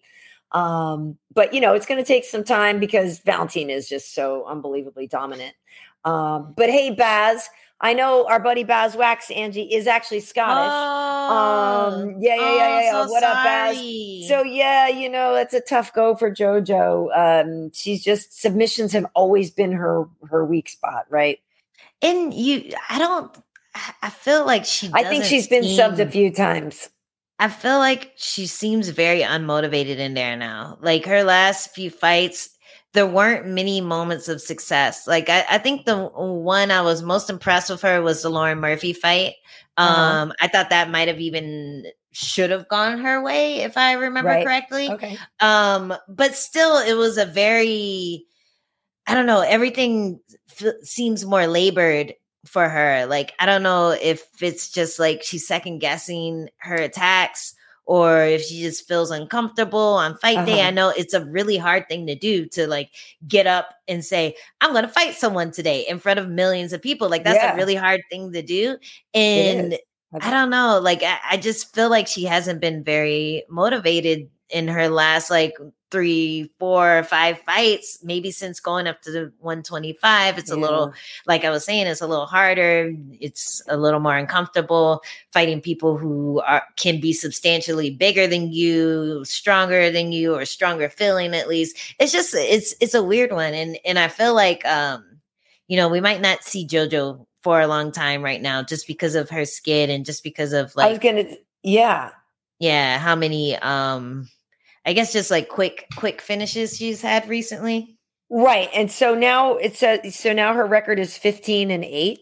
Um, 0.53 1.17
but 1.33 1.55
you 1.55 1.61
know, 1.61 1.75
it's 1.75 1.87
going 1.87 2.03
to 2.03 2.07
take 2.07 2.25
some 2.25 2.43
time 2.43 2.81
because 2.81 3.21
Valentina 3.21 3.73
is 3.73 3.89
just 3.89 4.15
so 4.15 4.45
unbelievably 4.47 5.07
dominant. 5.07 5.55
Um, 6.07 6.55
but 6.57 6.71
hey, 6.71 6.91
Baz, 6.93 7.51
I 7.83 7.93
know 7.93 8.27
our 8.29 8.41
buddy 8.41 8.65
Baz 8.65 8.97
Wax, 8.97 9.31
Angie, 9.31 9.75
is 9.75 9.87
actually 9.87 10.21
Scottish. 10.21 10.73
um, 10.73 12.17
yeah, 12.21 12.37
yeah, 12.37 12.41
yeah, 12.41 12.57
yeah. 12.57 12.81
yeah. 12.81 12.93
Oh, 12.95 13.07
so 13.07 13.13
what 13.13 13.23
up, 13.25 13.45
Baz? 13.45 13.77
So 14.29 14.43
yeah, 14.45 14.89
you 14.89 15.11
know, 15.11 15.35
it's 15.35 15.53
a 15.55 15.61
tough 15.61 15.93
go 15.93 16.15
for 16.17 16.31
JoJo. 16.31 17.45
Um, 17.45 17.71
she's 17.75 18.03
just 18.03 18.41
submissions 18.41 18.93
have 18.95 19.07
always 19.15 19.51
been 19.51 19.73
her 19.73 20.07
her 20.31 20.45
weak 20.47 20.69
spot, 20.71 21.07
right? 21.11 21.39
and 22.03 22.35
you 22.35 22.71
i 22.91 22.99
don't 22.99 23.35
I- 23.75 23.95
i 24.05 24.11
feel 24.11 24.45
like 24.47 24.65
she 24.67 24.91
I 24.93 25.05
think 25.05 25.25
she's 25.25 25.49
been 25.49 25.65
subbed 25.65 25.99
a 25.99 26.11
few 26.11 26.31
times. 26.33 26.91
I 27.39 27.49
feel 27.49 27.79
like 27.79 28.13
she 28.17 28.47
seems 28.47 28.89
very 28.89 29.21
unmotivated 29.21 29.99
in 29.99 30.15
there 30.15 30.37
now. 30.37 30.79
Like 30.81 31.05
her 31.05 31.23
last 31.25 31.75
few 31.75 31.91
fights, 31.91 32.51
there 32.97 33.07
weren't 33.07 33.47
many 33.47 33.81
moments 33.81 34.27
of 34.29 34.41
success. 34.41 35.07
Like 35.07 35.29
I, 35.29 35.45
I 35.51 35.59
think 35.59 35.85
the 35.85 36.07
one 36.07 36.71
I 36.71 36.81
was 36.81 37.03
most 37.03 37.29
impressed 37.29 37.69
with 37.71 37.83
her 37.83 38.01
was 38.01 38.23
the 38.23 38.31
Lauren 38.31 38.59
Murphy 38.59 38.93
fight. 38.95 39.35
Uh-huh. 39.77 40.03
Um, 40.03 40.33
I 40.41 40.49
thought 40.49 40.71
that 40.71 40.91
might 40.91 41.09
have 41.09 41.21
even 41.21 41.85
should 42.13 42.49
have 42.51 42.67
gone 42.69 42.99
her 42.99 43.23
way 43.23 43.59
if 43.59 43.77
I 43.77 43.93
remember 43.93 44.31
Right. 44.31 44.45
correctly. 44.45 44.91
Okay. 44.91 45.19
Um, 45.41 45.95
but 46.09 46.35
still, 46.35 46.79
it 46.79 46.95
was 46.95 47.19
a 47.19 47.27
very 47.27 48.25
I 49.07 49.15
don't 49.15 49.27
know, 49.27 49.41
everything 49.43 50.19
f- 50.61 50.75
seems 50.83 51.25
more 51.25 51.47
labored 51.47 52.15
for 52.47 52.69
her. 52.69 53.07
Like, 53.07 53.35
I 53.39 53.47
don't 53.47 53.63
know 53.63 53.91
if 53.91 54.25
it's 54.41 54.71
just 54.71 54.99
like 54.99 55.23
she's 55.23 55.47
second 55.47 55.79
guessing 55.79 56.49
her 56.59 56.75
attacks 56.75 57.55
or 57.87 58.25
if 58.25 58.43
she 58.43 58.61
just 58.61 58.87
feels 58.87 59.13
uncomfortable 59.13 59.79
on 59.79 60.19
fight 60.19 60.39
uh-huh. 60.39 60.47
day. 60.47 60.63
I 60.63 60.71
know 60.71 60.91
it's 60.91 61.15
a 61.15 61.25
really 61.25 61.57
hard 61.57 61.89
thing 61.89 62.07
to 62.09 62.17
do 62.17 62.47
to 62.47 62.67
like 62.67 62.91
get 63.27 63.47
up 63.47 63.71
and 63.87 64.05
say, 64.05 64.35
I'm 64.61 64.73
going 64.73 64.85
to 64.85 64.91
fight 64.91 65.15
someone 65.15 65.53
today 65.53 65.87
in 65.89 66.01
front 66.01 66.19
of 66.19 66.29
millions 66.29 66.73
of 66.73 66.83
people. 66.83 67.09
Like, 67.09 67.23
that's 67.25 67.37
yeah. 67.37 67.55
a 67.55 67.57
really 67.57 67.77
hard 67.77 68.03
thing 68.11 68.33
to 68.33 68.43
do. 68.43 68.77
And 69.15 69.79
I 70.21 70.31
don't 70.31 70.51
know. 70.51 70.81
Like, 70.83 71.03
I, 71.05 71.19
I 71.31 71.37
just 71.37 71.75
feel 71.75 71.89
like 71.89 72.09
she 72.09 72.25
hasn't 72.25 72.61
been 72.61 72.83
very 72.83 73.45
motivated 73.49 74.29
in 74.51 74.69
her 74.69 74.89
last 74.89 75.31
like 75.31 75.55
three, 75.91 76.51
four, 76.59 77.05
five 77.05 77.39
fights, 77.41 77.99
maybe 78.03 78.31
since 78.31 78.59
going 78.61 78.87
up 78.87 79.01
to 79.03 79.11
the 79.11 79.33
125. 79.39 80.39
It's 80.39 80.51
yeah. 80.51 80.57
a 80.57 80.59
little, 80.59 80.93
like 81.27 81.45
I 81.45 81.51
was 81.51 81.65
saying, 81.65 81.87
it's 81.87 82.01
a 82.01 82.07
little 82.07 82.27
harder. 82.27 82.93
It's 83.13 83.63
a 83.69 83.77
little 83.77 84.01
more 84.01 84.17
uncomfortable 84.17 85.03
fighting 85.33 85.61
people 85.61 85.97
who 85.97 86.41
are 86.41 86.65
can 86.77 87.01
be 87.01 87.13
substantially 87.13 87.91
bigger 87.91 88.27
than 88.27 88.53
you, 88.53 89.25
stronger 89.25 89.91
than 89.91 90.13
you, 90.13 90.35
or 90.35 90.45
stronger 90.45 90.89
feeling 90.89 91.35
at 91.35 91.49
least. 91.49 91.77
It's 91.99 92.13
just 92.13 92.35
it's 92.35 92.75
it's 92.81 92.95
a 92.95 93.03
weird 93.03 93.33
one. 93.33 93.55
And 93.55 93.79
and 93.85 93.99
I 93.99 94.09
feel 94.09 94.35
like 94.35 94.65
um, 94.67 95.05
you 95.69 95.77
know, 95.77 95.89
we 95.89 96.01
might 96.01 96.21
not 96.21 96.43
see 96.43 96.67
JoJo 96.67 97.27
for 97.43 97.61
a 97.61 97.69
long 97.69 97.93
time 97.93 98.23
right 98.23 98.43
now 98.43 98.63
just 98.63 98.89
because 98.89 99.15
of 99.15 99.31
her 99.31 99.45
skin 99.45 99.89
and 99.89 100.05
just 100.05 100.25
because 100.25 100.53
of 100.53 100.75
like 100.75 100.87
I 100.87 100.91
was 100.91 100.99
gonna 100.99 101.37
yeah. 101.63 102.11
Yeah, 102.59 102.99
how 102.99 103.15
many 103.15 103.57
um 103.57 104.29
I 104.87 104.93
guess 104.93 105.13
just 105.13 105.31
like 105.31 105.49
quick 105.49 105.87
quick 105.97 106.21
finishes 106.23 106.77
she's 106.77 107.03
had 107.03 107.29
recently. 107.29 107.99
Right. 108.31 108.71
And 108.75 108.91
so 108.91 109.15
now 109.15 109.57
it's 109.57 109.83
a 109.83 110.11
so 110.11 110.33
now 110.33 110.55
her 110.55 110.65
record 110.65 110.99
is 110.99 111.19
15 111.19 111.71
and 111.71 111.85
8. 111.85 112.21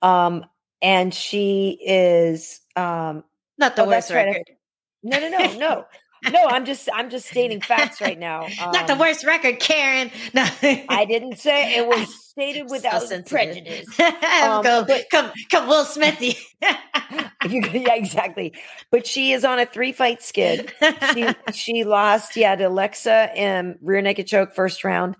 Um 0.00 0.46
and 0.80 1.12
she 1.12 1.78
is 1.84 2.60
um 2.76 3.24
not 3.58 3.74
the 3.74 3.82
oh, 3.82 3.88
worst 3.88 4.10
record. 4.10 4.44
Right. 4.48 4.56
No, 5.02 5.18
no, 5.18 5.28
no, 5.28 5.58
no 5.58 5.84
no, 6.30 6.46
I'm 6.46 6.64
just 6.64 6.88
I'm 6.92 7.10
just 7.10 7.26
stating 7.26 7.60
facts 7.60 8.00
right 8.00 8.18
now. 8.18 8.44
Um, 8.44 8.50
Not 8.72 8.86
the 8.86 8.94
um, 8.94 8.98
worst 8.98 9.24
record, 9.24 9.60
Karen. 9.60 10.10
No, 10.34 10.46
I 10.88 11.04
didn't 11.08 11.38
say 11.38 11.76
it 11.76 11.86
was 11.86 12.14
stated 12.30 12.70
without 12.70 13.02
so 13.02 13.22
prejudice. 13.22 13.86
Um, 14.36 14.62
Go, 14.62 14.84
but, 14.86 15.06
come, 15.10 15.30
come, 15.50 15.66
Will 15.66 15.84
Smithy. 15.84 16.36
yeah, 16.60 17.94
exactly. 17.94 18.52
But 18.90 19.06
she 19.06 19.32
is 19.32 19.44
on 19.44 19.58
a 19.58 19.66
three 19.66 19.92
fight 19.92 20.22
skid. 20.22 20.72
She 21.14 21.26
she 21.52 21.84
lost, 21.84 22.36
yeah, 22.36 22.54
to 22.56 22.64
Alexa 22.64 23.30
in 23.34 23.78
rear 23.80 24.02
naked 24.02 24.26
choke 24.26 24.54
first 24.54 24.84
round. 24.84 25.16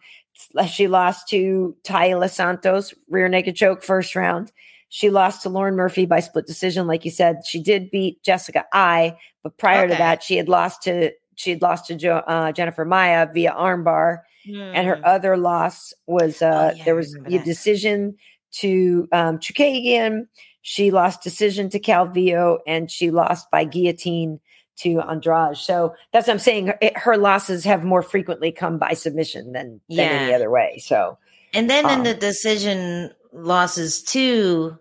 She 0.69 0.87
lost 0.87 1.29
to 1.31 1.77
Taila 1.83 2.31
Santos 2.31 2.95
rear 3.09 3.29
naked 3.29 3.57
choke 3.57 3.83
first 3.83 4.15
round. 4.15 4.53
She 4.89 5.11
lost 5.11 5.43
to 5.43 5.49
Lauren 5.49 5.77
Murphy 5.77 6.07
by 6.07 6.21
split 6.21 6.47
decision, 6.47 6.87
like 6.87 7.05
you 7.05 7.11
said. 7.11 7.41
She 7.45 7.61
did 7.61 7.91
beat 7.91 8.23
Jessica 8.23 8.65
Eye, 8.73 9.17
but 9.43 9.57
prior 9.59 9.85
okay. 9.85 9.93
to 9.93 9.99
that, 9.99 10.23
she 10.23 10.37
had 10.37 10.49
lost 10.49 10.83
to 10.85 11.13
she 11.35 11.51
had 11.51 11.63
lost 11.63 11.87
to 11.87 11.95
jo- 11.95 12.23
uh, 12.27 12.53
Jennifer 12.53 12.85
Maia 12.85 13.29
via 13.33 13.53
armbar, 13.53 14.21
mm. 14.49 14.73
and 14.75 14.87
her 14.87 14.97
hmm. 14.97 15.05
other 15.05 15.37
loss 15.37 15.93
was 16.07 16.41
uh, 16.41 16.71
oh, 16.73 16.77
yeah, 16.77 16.85
there 16.85 16.95
was 16.95 17.15
a 17.27 17.39
decision 17.39 18.17
to 18.53 19.09
um, 19.13 19.39
Chookagian. 19.39 20.29
She 20.63 20.91
lost 20.91 21.23
decision 21.23 21.69
to 21.71 21.79
Calvillo, 21.79 22.59
and 22.67 22.91
she 22.91 23.11
lost 23.11 23.51
by 23.51 23.65
guillotine 23.65 24.41
to 24.79 25.01
Andrade. 25.01 25.57
So 25.57 25.95
that's 26.13 26.27
what 26.27 26.35
I'm 26.35 26.39
saying. 26.39 26.67
Her, 26.69 26.79
her 26.97 27.17
losses 27.17 27.65
have 27.65 27.85
more 27.85 28.03
frequently 28.03 28.53
come 28.53 28.79
by 28.79 28.95
submission 28.95 29.53
than, 29.53 29.81
than 29.89 29.99
yeah. 29.99 30.05
any 30.05 30.35
other 30.35 30.51
way. 30.51 30.79
So, 30.85 31.19
and 31.55 31.71
then 31.71 31.87
um, 31.87 31.93
in 31.93 32.03
the 32.03 32.15
decision 32.15 33.13
losses 33.37 34.03
too, 34.03 34.79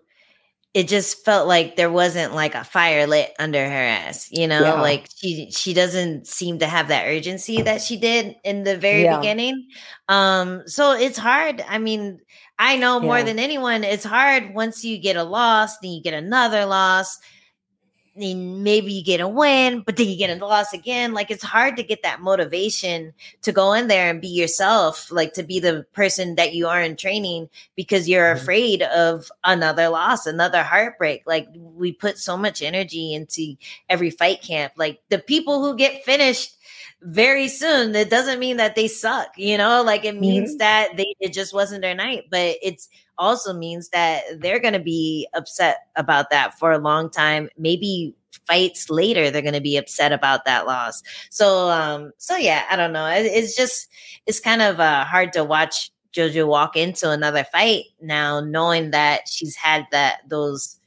it 0.74 0.88
just 0.88 1.24
felt 1.24 1.48
like 1.48 1.76
there 1.76 1.90
wasn't 1.90 2.34
like 2.34 2.54
a 2.54 2.64
fire 2.64 3.06
lit 3.06 3.32
under 3.38 3.64
her 3.64 3.70
ass, 3.70 4.28
you 4.30 4.46
know, 4.46 4.60
yeah. 4.60 4.80
like 4.80 5.08
she 5.16 5.50
she 5.50 5.72
doesn't 5.72 6.26
seem 6.26 6.58
to 6.58 6.66
have 6.66 6.88
that 6.88 7.06
urgency 7.06 7.62
that 7.62 7.80
she 7.80 7.96
did 7.96 8.36
in 8.44 8.64
the 8.64 8.76
very 8.76 9.04
yeah. 9.04 9.16
beginning. 9.16 9.68
Um, 10.08 10.62
so 10.66 10.92
it's 10.92 11.16
hard. 11.16 11.64
I 11.66 11.78
mean, 11.78 12.20
I 12.58 12.76
know 12.76 13.00
more 13.00 13.18
yeah. 13.18 13.24
than 13.24 13.38
anyone, 13.38 13.84
it's 13.84 14.04
hard 14.04 14.54
once 14.54 14.84
you 14.84 14.98
get 14.98 15.16
a 15.16 15.24
loss, 15.24 15.78
then 15.78 15.92
you 15.92 16.02
get 16.02 16.14
another 16.14 16.66
loss 16.66 17.18
then 18.16 18.62
maybe 18.62 18.92
you 18.92 19.04
get 19.04 19.20
a 19.20 19.28
win, 19.28 19.80
but 19.80 19.96
then 19.96 20.08
you 20.08 20.16
get 20.16 20.30
a 20.30 20.44
loss 20.44 20.72
again. 20.72 21.12
Like 21.12 21.30
it's 21.30 21.42
hard 21.42 21.76
to 21.76 21.82
get 21.82 22.02
that 22.02 22.20
motivation 22.20 23.12
to 23.42 23.52
go 23.52 23.72
in 23.72 23.88
there 23.88 24.10
and 24.10 24.20
be 24.20 24.28
yourself, 24.28 25.10
like 25.12 25.34
to 25.34 25.42
be 25.42 25.60
the 25.60 25.84
person 25.92 26.34
that 26.36 26.54
you 26.54 26.66
are 26.66 26.80
in 26.80 26.96
training 26.96 27.48
because 27.74 28.08
you're 28.08 28.34
mm-hmm. 28.34 28.42
afraid 28.42 28.82
of 28.82 29.30
another 29.44 29.88
loss, 29.88 30.26
another 30.26 30.62
heartbreak. 30.62 31.22
Like 31.26 31.48
we 31.54 31.92
put 31.92 32.18
so 32.18 32.36
much 32.36 32.62
energy 32.62 33.14
into 33.14 33.54
every 33.88 34.10
fight 34.10 34.42
camp. 34.42 34.72
Like 34.76 35.00
the 35.08 35.18
people 35.18 35.62
who 35.62 35.76
get 35.76 36.04
finished 36.04 36.55
very 37.06 37.46
soon 37.46 37.92
that 37.92 38.10
doesn't 38.10 38.40
mean 38.40 38.56
that 38.56 38.74
they 38.74 38.88
suck 38.88 39.28
you 39.36 39.56
know? 39.56 39.82
Like 39.82 40.04
it 40.04 40.18
means 40.18 40.50
mm-hmm. 40.50 40.58
that 40.58 40.96
they 40.96 41.14
it 41.20 41.32
just 41.32 41.54
wasn't 41.54 41.82
their 41.82 41.94
night 41.94 42.24
but 42.30 42.56
it's 42.62 42.88
also 43.18 43.54
means 43.54 43.88
that 43.90 44.22
they're 44.40 44.60
going 44.60 44.74
to 44.74 44.80
be 44.80 45.26
upset 45.34 45.86
about 45.96 46.30
that 46.30 46.58
for 46.58 46.70
a 46.72 46.78
long 46.78 47.08
time. 47.08 47.48
Maybe 47.56 48.14
fights 48.46 48.90
later 48.90 49.30
they're 49.30 49.40
going 49.40 49.54
to 49.54 49.60
be 49.60 49.76
upset 49.76 50.12
about 50.12 50.44
that 50.44 50.66
loss. 50.66 51.02
So 51.30 51.68
um 51.68 52.12
so 52.18 52.36
yeah 52.36 52.64
i 52.70 52.76
don't 52.76 52.92
know. 52.92 53.06
It, 53.06 53.26
it's 53.26 53.56
just 53.56 53.88
it's 54.26 54.40
kind 54.40 54.62
of 54.62 54.80
uh, 54.80 55.04
hard 55.04 55.32
to 55.34 55.44
watch 55.44 55.90
jojo 56.12 56.46
walk 56.46 56.76
into 56.76 57.10
another 57.10 57.44
fight 57.44 57.84
now 58.00 58.40
knowing 58.40 58.90
that 58.90 59.28
she's 59.28 59.54
had 59.54 59.86
that 59.92 60.20
those 60.28 60.78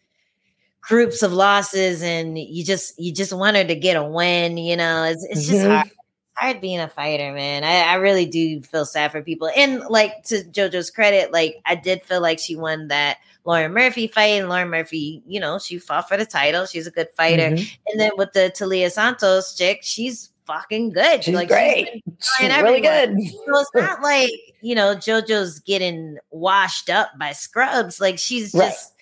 groups 0.81 1.21
of 1.21 1.31
losses 1.31 2.01
and 2.01 2.37
you 2.37 2.65
just 2.65 2.99
you 2.99 3.13
just 3.13 3.31
want 3.31 3.55
her 3.55 3.63
to 3.63 3.75
get 3.75 3.95
a 3.95 4.03
win 4.03 4.57
you 4.57 4.75
know? 4.75 5.03
It's, 5.03 5.23
it's 5.29 5.47
just 5.47 5.61
mm-hmm. 5.61 5.71
hard 5.71 5.91
hard 6.39 6.61
being 6.61 6.79
a 6.79 6.87
fighter, 6.87 7.33
man. 7.33 7.63
I, 7.63 7.81
I, 7.81 7.95
really 7.95 8.25
do 8.25 8.61
feel 8.61 8.85
sad 8.85 9.11
for 9.11 9.21
people. 9.21 9.49
And 9.55 9.81
like 9.89 10.23
to 10.25 10.43
JoJo's 10.43 10.89
credit, 10.89 11.31
like 11.31 11.61
I 11.65 11.75
did 11.75 12.03
feel 12.03 12.21
like 12.21 12.39
she 12.39 12.55
won 12.55 12.87
that 12.87 13.17
Lauren 13.45 13.73
Murphy 13.73 14.07
fight, 14.07 14.39
and 14.39 14.49
Lauren 14.49 14.69
Murphy, 14.69 15.23
you 15.27 15.39
know, 15.39 15.59
she 15.59 15.79
fought 15.79 16.07
for 16.07 16.17
the 16.17 16.25
title. 16.25 16.65
She's 16.65 16.87
a 16.87 16.91
good 16.91 17.07
fighter. 17.15 17.49
Mm-hmm. 17.49 17.73
And 17.87 17.99
then 17.99 18.11
with 18.17 18.33
the 18.33 18.51
Talia 18.55 18.89
Santos 18.89 19.55
chick, 19.55 19.79
she's 19.81 20.29
fucking 20.45 20.91
good. 20.91 21.23
She's 21.23 21.35
like 21.35 21.47
great. 21.47 22.03
She's, 22.19 22.49
she's 22.49 22.61
really 22.61 22.81
good. 22.81 23.15
So 23.19 23.59
it's 23.59 23.71
not 23.75 24.01
like 24.01 24.31
you 24.61 24.75
know 24.75 24.95
JoJo's 24.95 25.59
getting 25.59 26.17
washed 26.31 26.89
up 26.89 27.09
by 27.17 27.33
scrubs. 27.33 27.99
Like 27.99 28.19
she's 28.19 28.51
just. 28.51 28.93
Right 28.93 28.98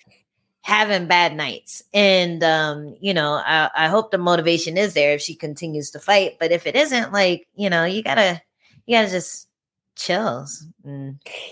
having 0.68 1.06
bad 1.06 1.34
nights. 1.34 1.82
And 1.94 2.44
um, 2.44 2.94
you 3.00 3.14
know, 3.14 3.40
I, 3.44 3.70
I 3.74 3.88
hope 3.88 4.10
the 4.10 4.18
motivation 4.18 4.76
is 4.76 4.92
there 4.92 5.14
if 5.14 5.22
she 5.22 5.34
continues 5.34 5.90
to 5.92 5.98
fight. 5.98 6.36
But 6.38 6.52
if 6.52 6.66
it 6.66 6.76
isn't, 6.76 7.10
like, 7.10 7.48
you 7.56 7.70
know, 7.70 7.84
you 7.86 8.02
gotta 8.02 8.42
you 8.86 8.96
gotta 8.96 9.08
just 9.08 9.48
chills. 9.96 10.66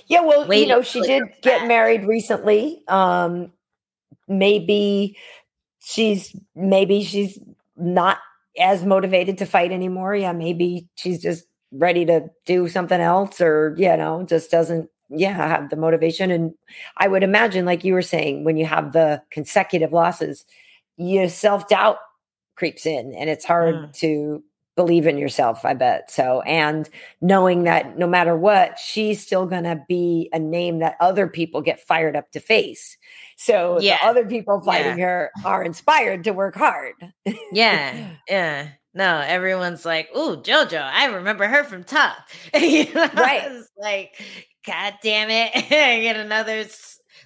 Yeah, 0.06 0.20
well, 0.20 0.52
you 0.52 0.66
know, 0.66 0.82
she 0.82 1.00
did 1.00 1.22
get 1.40 1.60
back. 1.60 1.68
married 1.68 2.04
recently. 2.04 2.82
Um, 2.88 3.52
maybe 4.28 5.16
she's 5.80 6.36
maybe 6.54 7.02
she's 7.02 7.38
not 7.74 8.18
as 8.60 8.84
motivated 8.84 9.38
to 9.38 9.46
fight 9.46 9.72
anymore. 9.72 10.14
Yeah, 10.14 10.32
maybe 10.32 10.88
she's 10.94 11.22
just 11.22 11.44
ready 11.72 12.04
to 12.04 12.28
do 12.44 12.68
something 12.68 13.00
else 13.00 13.40
or 13.40 13.74
you 13.78 13.96
know, 13.96 14.24
just 14.24 14.50
doesn't 14.50 14.90
yeah 15.08 15.44
I 15.44 15.48
have 15.48 15.70
the 15.70 15.76
motivation 15.76 16.30
and 16.30 16.54
i 16.96 17.08
would 17.08 17.22
imagine 17.22 17.64
like 17.64 17.84
you 17.84 17.94
were 17.94 18.02
saying 18.02 18.44
when 18.44 18.56
you 18.56 18.66
have 18.66 18.92
the 18.92 19.22
consecutive 19.30 19.92
losses 19.92 20.44
your 20.96 21.28
self-doubt 21.28 21.98
creeps 22.56 22.86
in 22.86 23.14
and 23.14 23.28
it's 23.28 23.44
hard 23.44 23.74
mm. 23.74 23.92
to 23.98 24.42
believe 24.74 25.06
in 25.06 25.16
yourself 25.16 25.64
i 25.64 25.72
bet 25.72 26.10
so 26.10 26.42
and 26.42 26.90
knowing 27.20 27.64
that 27.64 27.98
no 27.98 28.06
matter 28.06 28.36
what 28.36 28.78
she's 28.78 29.24
still 29.24 29.46
going 29.46 29.64
to 29.64 29.80
be 29.88 30.28
a 30.32 30.38
name 30.38 30.80
that 30.80 30.96
other 31.00 31.26
people 31.26 31.62
get 31.62 31.80
fired 31.80 32.16
up 32.16 32.30
to 32.30 32.40
face 32.40 32.98
so 33.36 33.80
yeah. 33.80 33.98
the 33.98 34.06
other 34.06 34.26
people 34.26 34.60
fighting 34.60 34.98
yeah. 34.98 35.04
her 35.04 35.30
are 35.44 35.62
inspired 35.62 36.24
to 36.24 36.32
work 36.32 36.54
hard 36.54 36.94
yeah 37.52 38.10
yeah 38.28 38.68
no, 38.96 39.18
everyone's 39.18 39.84
like, 39.84 40.08
"Ooh, 40.16 40.38
JoJo, 40.38 40.80
I 40.80 41.04
remember 41.04 41.46
her 41.46 41.64
from 41.64 41.84
TUF." 41.84 42.16
you 42.58 42.90
know? 42.94 43.10
Right? 43.14 43.62
like, 43.76 44.18
God 44.66 44.94
damn 45.02 45.30
it. 45.30 45.52
I 45.56 46.00
get 46.00 46.16
another 46.16 46.64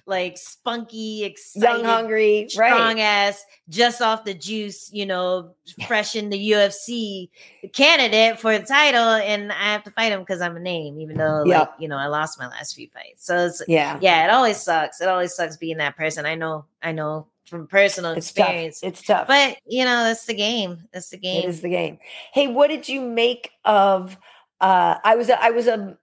like 0.05 0.37
spunky, 0.37 1.23
excited, 1.23 1.67
young, 1.67 1.85
hungry, 1.85 2.47
strong 2.49 2.95
right. 2.95 2.99
ass, 2.99 3.45
just 3.69 4.01
off 4.01 4.23
the 4.23 4.33
juice, 4.33 4.89
you 4.91 5.05
know, 5.05 5.53
fresh 5.87 6.15
in 6.15 6.29
the 6.29 6.51
UFC 6.51 7.29
candidate 7.73 8.39
for 8.39 8.57
the 8.57 8.65
title, 8.65 9.09
and 9.09 9.51
I 9.51 9.71
have 9.73 9.83
to 9.83 9.91
fight 9.91 10.11
him 10.11 10.19
because 10.19 10.41
I'm 10.41 10.55
a 10.55 10.59
name, 10.59 10.99
even 10.99 11.17
though 11.17 11.43
yep. 11.45 11.59
like 11.59 11.69
you 11.79 11.87
know 11.87 11.97
I 11.97 12.07
lost 12.07 12.39
my 12.39 12.47
last 12.47 12.75
few 12.75 12.87
fights. 12.89 13.25
So 13.25 13.45
it's 13.45 13.61
yeah, 13.67 13.97
yeah, 14.01 14.25
it 14.25 14.31
always 14.31 14.57
sucks. 14.57 15.01
It 15.01 15.07
always 15.07 15.33
sucks 15.33 15.57
being 15.57 15.77
that 15.77 15.95
person. 15.95 16.25
I 16.25 16.35
know, 16.35 16.65
I 16.81 16.91
know 16.91 17.27
from 17.45 17.67
personal 17.67 18.11
it's 18.11 18.29
experience. 18.29 18.81
Tough. 18.81 18.89
It's 18.89 19.03
tough, 19.03 19.27
but 19.27 19.57
you 19.65 19.85
know 19.85 20.03
that's 20.03 20.25
the 20.25 20.33
game. 20.33 20.87
That's 20.91 21.09
the 21.09 21.17
game. 21.17 21.43
It 21.43 21.49
is 21.49 21.61
the 21.61 21.69
game. 21.69 21.99
Hey, 22.33 22.47
what 22.47 22.67
did 22.67 22.87
you 22.89 23.01
make 23.01 23.51
of? 23.65 24.17
uh 24.61 24.99
I 25.03 25.15
was 25.15 25.27
a, 25.29 25.43
I 25.43 25.49
was 25.49 25.65
a 25.65 25.97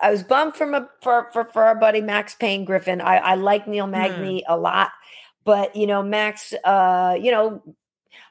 I 0.00 0.10
was 0.10 0.22
bummed 0.22 0.54
from 0.54 0.74
a 0.74 0.88
for 1.02 1.28
for, 1.32 1.44
for 1.44 1.64
our 1.64 1.74
buddy 1.74 2.00
Max 2.00 2.34
Payne 2.34 2.64
Griffin. 2.64 3.00
I, 3.00 3.16
I 3.16 3.34
like 3.34 3.66
Neil 3.66 3.86
Magny 3.86 4.44
a 4.48 4.56
lot, 4.56 4.90
but 5.44 5.74
you 5.76 5.86
know 5.86 6.02
Max, 6.02 6.52
uh, 6.64 7.16
you 7.20 7.30
know, 7.30 7.62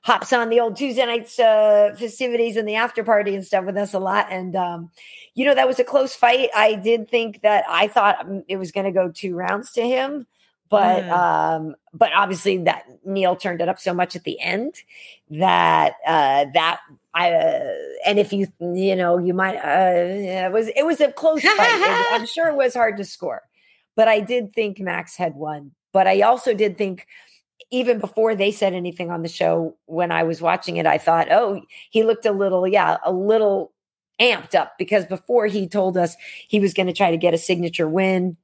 hops 0.01 0.31
on 0.33 0.49
the 0.49 0.59
old 0.59 0.75
Tuesday 0.77 1.05
nights 1.05 1.39
uh, 1.39 1.95
festivities 1.97 2.55
and 2.57 2.67
the 2.67 2.75
after 2.75 3.03
party 3.03 3.35
and 3.35 3.45
stuff 3.45 3.65
with 3.65 3.77
us 3.77 3.93
a 3.93 3.99
lot. 3.99 4.27
And 4.29 4.55
um, 4.55 4.91
you 5.33 5.45
know 5.45 5.55
that 5.55 5.67
was 5.67 5.79
a 5.79 5.83
close 5.83 6.15
fight. 6.15 6.49
I 6.55 6.75
did 6.75 7.09
think 7.09 7.41
that 7.41 7.65
I 7.67 7.87
thought 7.87 8.21
um, 8.25 8.43
it 8.47 8.57
was 8.57 8.71
going 8.71 8.85
to 8.85 8.91
go 8.91 9.11
two 9.11 9.35
rounds 9.35 9.71
to 9.73 9.81
him 9.81 10.27
but 10.69 11.03
Mm. 11.03 11.11
um 11.11 11.75
but 11.93 12.11
obviously 12.15 12.57
that 12.57 12.85
neil 13.05 13.35
turned 13.35 13.61
it 13.61 13.69
up 13.69 13.79
so 13.79 13.93
much 13.93 14.15
at 14.15 14.23
the 14.23 14.39
end 14.39 14.73
that 15.29 15.93
uh 16.07 16.45
that 16.53 16.79
i 17.15 17.31
uh, 17.31 17.73
and 18.05 18.19
if 18.19 18.31
you 18.33 18.47
you 18.59 18.95
know 18.95 19.17
you 19.17 19.33
might 19.33 19.57
uh 19.57 19.93
it 19.95 20.51
was 20.51 20.67
it 20.75 20.85
was 20.85 21.01
a 21.01 21.11
close 21.11 21.41
fight. 21.41 21.57
It- 21.59 22.07
i'm 22.21 22.25
sure 22.27 22.47
it 22.49 22.55
was 22.55 22.73
hard 22.75 22.97
to 22.97 23.05
score 23.05 23.41
but 23.95 24.07
i 24.07 24.19
did 24.19 24.53
think 24.53 24.79
max 24.79 25.15
had 25.15 25.35
won 25.35 25.71
but 25.93 26.07
i 26.07 26.21
also 26.21 26.53
did 26.53 26.77
think 26.77 27.07
even 27.71 27.99
before 27.99 28.35
they 28.35 28.51
said 28.51 28.73
anything 28.73 29.09
on 29.09 29.21
the 29.23 29.29
show 29.29 29.75
when 29.85 30.11
i 30.11 30.23
was 30.23 30.41
watching 30.41 30.77
it 30.77 30.85
i 30.85 30.97
thought 30.97 31.31
oh 31.31 31.61
he 31.89 32.03
looked 32.03 32.25
a 32.25 32.31
little 32.31 32.67
yeah 32.67 32.97
a 33.05 33.11
little 33.11 33.71
amped 34.21 34.55
up 34.55 34.73
because 34.77 35.05
before 35.05 35.47
he 35.47 35.67
told 35.67 35.97
us 35.97 36.15
he 36.47 36.59
was 36.59 36.73
going 36.73 36.87
to 36.87 36.93
try 36.93 37.11
to 37.11 37.17
get 37.17 37.33
a 37.33 37.37
signature 37.37 37.87
win 37.89 38.37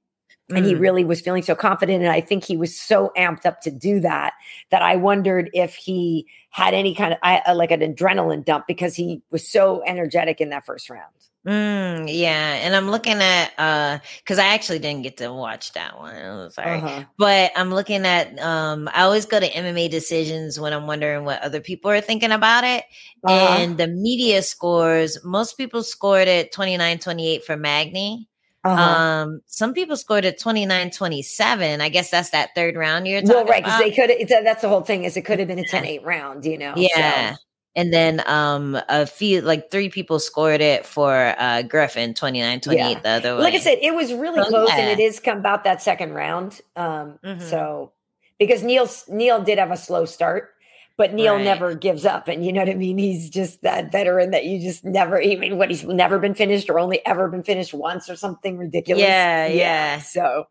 and 0.49 0.65
he 0.65 0.73
Mm. 0.75 0.79
really 0.81 1.03
was 1.05 1.21
feeling 1.21 1.43
so 1.43 1.55
confident 1.55 2.03
and 2.03 2.11
i 2.11 2.19
think 2.21 2.43
he 2.43 2.57
was 2.57 2.77
so 2.77 3.11
amped 3.17 3.45
up 3.45 3.61
to 3.61 3.71
do 3.71 3.99
that 4.01 4.33
that 4.69 4.81
i 4.81 4.95
wondered 4.95 5.49
if 5.53 5.75
he 5.75 6.25
had 6.49 6.73
any 6.73 6.93
kind 6.93 7.13
of 7.13 7.19
I, 7.23 7.41
uh, 7.47 7.55
like 7.55 7.71
an 7.71 7.79
adrenaline 7.81 8.43
dump 8.43 8.67
because 8.67 8.95
he 8.95 9.21
was 9.31 9.47
so 9.47 9.81
energetic 9.85 10.41
in 10.41 10.49
that 10.49 10.65
first 10.65 10.89
round 10.89 11.13
Mm, 11.47 12.05
yeah, 12.07 12.53
and 12.61 12.75
I'm 12.75 12.91
looking 12.91 13.19
at 13.19 13.51
uh 13.57 13.97
because 14.19 14.37
I 14.37 14.45
actually 14.49 14.77
didn't 14.77 15.01
get 15.01 15.17
to 15.17 15.33
watch 15.33 15.73
that 15.73 15.97
one. 15.97 16.15
I'm 16.15 16.51
sorry. 16.51 16.77
Uh-huh. 16.77 17.03
But 17.17 17.51
I'm 17.55 17.73
looking 17.73 18.05
at 18.05 18.37
um 18.39 18.87
I 18.93 19.01
always 19.01 19.25
go 19.25 19.39
to 19.39 19.49
MMA 19.49 19.89
decisions 19.89 20.59
when 20.59 20.71
I'm 20.71 20.85
wondering 20.85 21.25
what 21.25 21.41
other 21.41 21.59
people 21.59 21.89
are 21.89 21.99
thinking 21.99 22.31
about 22.31 22.63
it. 22.63 22.83
Uh-huh. 23.23 23.55
And 23.57 23.79
the 23.79 23.87
media 23.87 24.43
scores, 24.43 25.17
most 25.23 25.57
people 25.57 25.81
scored 25.81 26.27
it 26.27 26.53
29-28 26.53 27.43
for 27.43 27.57
Magny. 27.57 28.27
Uh-huh. 28.63 28.81
Um 28.81 29.41
some 29.47 29.73
people 29.73 29.97
scored 29.97 30.23
it 30.25 30.39
29-27. 30.39 31.81
I 31.81 31.89
guess 31.89 32.11
that's 32.11 32.29
that 32.29 32.49
third 32.55 32.75
round 32.75 33.07
you're 33.07 33.21
talking 33.21 33.35
well 33.35 33.45
right 33.45 33.63
because 33.63 33.79
they 33.79 33.91
could 33.91 34.27
that's 34.45 34.61
the 34.61 34.69
whole 34.69 34.81
thing 34.81 35.03
is 35.03 35.17
it 35.17 35.23
could 35.23 35.39
have 35.39 35.47
been 35.47 35.59
a 35.59 35.63
10-8 35.63 36.03
round 36.05 36.45
you 36.45 36.57
know 36.57 36.73
Yeah. 36.75 37.31
so. 37.33 37.37
And 37.75 37.91
then 37.93 38.21
um 38.27 38.77
a 38.89 39.05
few 39.07 39.41
like 39.41 39.71
three 39.71 39.89
people 39.89 40.19
scored 40.19 40.61
it 40.61 40.85
for 40.85 41.33
uh 41.39 41.63
Griffin 41.63 42.13
29-28 42.13 42.75
Yeah. 42.75 42.99
the 42.99 43.09
other 43.09 43.35
way. 43.35 43.41
like 43.41 43.53
i 43.55 43.59
said 43.59 43.79
it 43.81 43.95
was 43.95 44.13
really 44.13 44.43
So, 44.43 44.49
close 44.49 44.69
and 44.73 44.87
it 44.89 45.01
is 45.01 45.19
come 45.19 45.39
about 45.39 45.63
that 45.63 45.81
second 45.81 46.13
round 46.13 46.61
um 46.75 47.17
Mhm. 47.25 47.41
so 47.41 47.93
because 48.37 48.61
neil 48.61 48.87
neil 49.07 49.41
did 49.41 49.57
have 49.57 49.71
a 49.71 49.77
slow 49.77 50.05
start 50.05 50.49
but 50.97 51.13
Neil 51.13 51.35
Right. 51.35 51.43
never 51.43 51.73
gives 51.75 52.05
up. 52.05 52.27
And 52.27 52.45
you 52.45 52.51
know 52.53 52.61
what 52.61 52.69
I 52.69 52.73
mean? 52.75 52.97
He's 52.97 53.29
just 53.29 53.61
that 53.63 53.91
veteran 53.91 54.31
that 54.31 54.45
you 54.45 54.59
just 54.59 54.83
never 54.85 55.19
even 55.19 55.57
what 55.57 55.69
he's 55.69 55.83
never 55.83 56.19
been 56.19 56.33
finished 56.35 56.69
or 56.69 56.79
only 56.79 57.05
ever 57.05 57.27
been 57.27 57.43
finished 57.43 57.73
once 57.73 58.09
or 58.09 58.15
something 58.15 58.57
ridiculous. 58.57 59.01
Yeah, 59.01 59.47
yeah. 59.47 59.99
So 59.99 60.47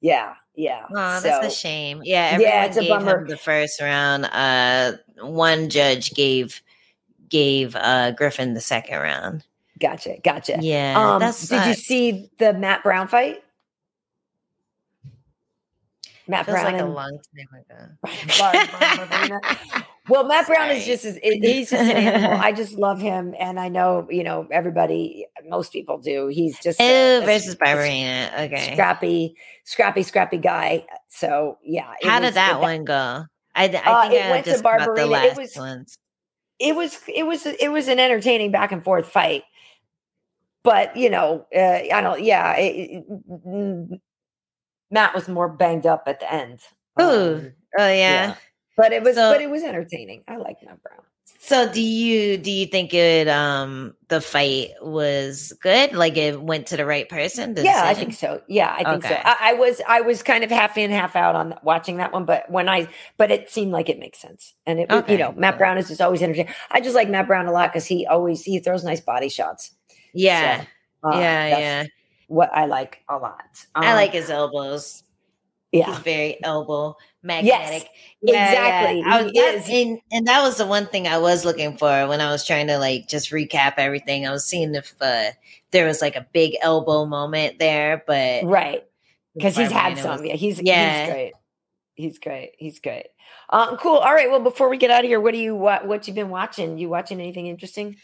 yeah, 0.00 0.34
yeah. 0.54 0.86
Oh, 0.90 1.20
that's 1.20 1.46
a 1.46 1.50
shame. 1.50 2.02
Yeah, 2.04 2.38
Yeah, 2.38 2.64
it's 2.64 2.76
a 2.76 2.88
bummer. 2.88 3.26
the 3.26 3.36
first 3.36 3.80
round. 3.80 4.24
Uh, 4.26 4.92
one 5.20 5.68
judge 5.68 6.12
gave 6.14 6.60
gave 7.28 7.74
uh 7.76 8.10
Griffin 8.12 8.54
the 8.54 8.60
second 8.60 8.98
round. 8.98 9.44
Gotcha, 9.80 10.16
gotcha. 10.22 10.58
Yeah, 10.60 10.94
Um, 11.14 11.18
that's 11.20 11.48
did 11.48 11.66
you 11.66 11.74
see 11.74 12.30
the 12.38 12.52
Matt 12.52 12.82
Brown 12.84 13.08
fight? 13.08 13.42
Matt 16.28 16.46
feels 16.46 16.60
Brown 16.60 16.72
like 16.72 16.80
a 16.82 16.84
long 16.86 17.18
time 17.36 19.24
ago. 19.30 19.38
Well, 20.08 20.24
Matt 20.24 20.46
Brown 20.46 20.70
is 20.70 20.84
just 20.84 21.04
as- 21.04 21.18
he's 21.22 21.70
just 21.70 21.82
an 21.82 21.90
animal. 21.96 22.32
I 22.40 22.52
just 22.52 22.74
love 22.74 23.00
him, 23.00 23.34
and 23.38 23.58
I 23.60 23.68
know 23.68 24.06
you 24.10 24.24
know 24.24 24.46
everybody, 24.50 25.26
most 25.48 25.72
people 25.72 25.98
do. 25.98 26.26
He's 26.28 26.58
just 26.58 26.80
a- 26.80 27.18
Oh, 27.18 27.22
a 27.22 27.26
versus 27.26 27.50
s- 27.50 27.56
Barberena. 27.56 28.46
Okay. 28.46 28.72
scrappy, 28.72 29.36
scrappy, 29.64 30.02
scrappy 30.02 30.38
guy. 30.38 30.86
So 31.08 31.58
yeah, 31.62 31.92
it 32.00 32.06
How 32.08 32.20
was- 32.20 32.28
did 32.30 32.34
that 32.34 32.56
it- 32.56 32.60
one 32.60 32.84
go? 32.84 33.24
I, 33.54 33.66
Uh, 33.68 33.80
I 33.84 34.08
think 34.08 34.20
it 34.20 34.26
I 34.26 34.30
went 34.30 34.44
to 34.46 34.50
just 34.52 34.64
got 34.64 34.80
the 34.80 34.86
Barberena. 34.86 35.24
It 35.24 35.36
was- 35.36 35.56
ones. 35.56 35.98
It 36.58 36.74
was 36.76 36.98
it 37.08 37.24
was 37.24 37.46
it 37.46 37.70
was 37.72 37.88
an 37.88 37.98
entertaining 37.98 38.50
back 38.52 38.70
and 38.72 38.82
forth 38.84 39.08
fight, 39.08 39.42
but 40.62 40.96
you 40.96 41.10
know, 41.10 41.46
uh, 41.54 41.58
I 41.92 42.00
don't. 42.00 42.22
Yeah, 42.22 42.54
it, 42.56 43.04
it- 43.04 44.00
Matt 44.92 45.14
was 45.14 45.28
more 45.28 45.48
banged 45.48 45.86
up 45.86 46.04
at 46.06 46.20
the 46.20 46.32
end. 46.32 46.60
Ooh, 47.00 47.04
Um, 47.04 47.52
oh 47.78 47.88
yeah. 47.88 48.34
but 48.76 48.92
it 48.92 49.02
was 49.02 49.16
So- 49.16 49.32
but 49.32 49.40
it 49.40 49.50
was 49.50 49.64
entertaining. 49.64 50.22
I 50.28 50.36
like 50.36 50.58
Matt 50.64 50.80
Brown. 50.82 51.00
So 51.38 51.72
do 51.72 51.82
you 51.82 52.36
do 52.36 52.52
you 52.52 52.66
think 52.66 52.94
it 52.94 53.26
um 53.26 53.94
the 54.08 54.20
fight 54.20 54.70
was 54.80 55.52
good? 55.60 55.92
Like 55.92 56.16
it 56.16 56.40
went 56.40 56.68
to 56.68 56.76
the 56.76 56.86
right 56.86 57.08
person? 57.08 57.54
the 57.54 57.64
yeah, 57.64 57.82
I 57.84 57.94
think 57.94 58.14
so. 58.14 58.40
Yeah, 58.46 58.72
I 58.78 58.84
think 58.88 59.02
so. 59.02 59.14
I, 59.24 59.36
I 59.40 59.52
was 59.54 59.80
I 59.88 60.02
was 60.02 60.22
kind 60.22 60.44
of 60.44 60.50
half 60.50 60.78
in, 60.78 60.92
half 60.92 61.16
out 61.16 61.34
on 61.34 61.54
watching 61.64 61.96
that 61.96 62.12
one, 62.12 62.26
but 62.26 62.48
when 62.48 62.68
I 62.68 62.86
but 63.16 63.32
it 63.32 63.50
seemed 63.50 63.72
like 63.72 63.88
it 63.88 63.98
makes 63.98 64.20
sense, 64.20 64.54
and 64.66 64.78
it 64.78 64.88
Okay, 64.90 65.12
you 65.12 65.18
know 65.18 65.32
Matt. 65.32 65.58
Brown 65.58 65.78
is 65.78 65.88
just 65.88 66.00
always 66.00 66.22
entertaining. 66.22 66.52
I 66.70 66.80
just 66.80 66.94
like 66.94 67.08
Matt 67.08 67.26
Brown 67.26 67.46
a 67.46 67.52
lot 67.52 67.72
because 67.72 67.86
he 67.86 68.06
always 68.06 68.42
he 68.44 68.60
throws 68.60 68.84
nice 68.84 69.00
body 69.00 69.28
shots. 69.28 69.72
Yeah. 70.14 70.60
So, 71.02 71.10
uh, 71.10 71.18
yeah, 71.18 71.58
yeah. 71.58 71.84
What 72.32 72.50
I 72.54 72.64
like 72.64 73.02
a 73.10 73.18
lot. 73.18 73.66
I 73.74 73.90
Um, 73.90 73.96
like 73.96 74.12
his 74.12 74.30
elbows. 74.30 75.04
Yeah. 75.70 75.86
He's 75.86 75.98
very 75.98 76.42
elbow 76.44 76.96
magnetic. 77.22 77.88
exactly. 78.22 79.02
I 79.06 79.22
was, 79.22 79.32
He 79.32 79.40
that- 79.40 79.54
is. 79.54 79.68
and, 79.68 79.98
and 80.10 80.26
that 80.26 80.42
was 80.42 80.56
the 80.56 80.66
one 80.66 80.86
thing 80.86 81.06
I 81.08 81.18
was 81.18 81.44
looking 81.44 81.76
for 81.78 82.06
when 82.08 82.20
I 82.20 82.30
was 82.30 82.46
trying 82.46 82.66
to 82.68 82.78
like 82.78 83.08
just 83.08 83.30
recap 83.30 83.74
everything. 83.78 84.26
I 84.26 84.30
was 84.30 84.44
seeing 84.44 84.74
if 84.74 84.94
uh, 85.00 85.30
there 85.70 85.86
was 85.86 86.00
like 86.00 86.16
a 86.16 86.26
big 86.32 86.56
elbow 86.62 87.04
moment 87.06 87.58
there, 87.58 88.02
but 88.06 88.44
right 88.44 88.84
because 89.34 89.56
he's 89.56 89.70
had 89.70 89.96
some. 89.98 90.12
was- 90.20 90.22
yeah, 90.26 90.34
he's 90.34 90.60
Yeah. 90.60 91.04
he's 91.04 91.12
great. 91.12 91.32
He's 91.94 92.18
great. 92.18 92.52
He's 92.58 92.78
great. 92.80 93.06
Um, 93.50 93.76
cool. 93.76 93.96
All 93.96 94.14
right. 94.14 94.30
Well, 94.30 94.40
before 94.40 94.68
we 94.70 94.78
get 94.78 94.90
out 94.90 95.04
of 95.04 95.08
here, 95.08 95.20
what 95.20 95.32
do 95.32 95.38
you 95.38 95.54
what 95.54 95.86
what 95.86 96.06
you've 96.06 96.16
been 96.16 96.30
watching? 96.30 96.78
You 96.78 96.88
watching 96.88 97.20
anything 97.20 97.46
interesting? 97.46 97.96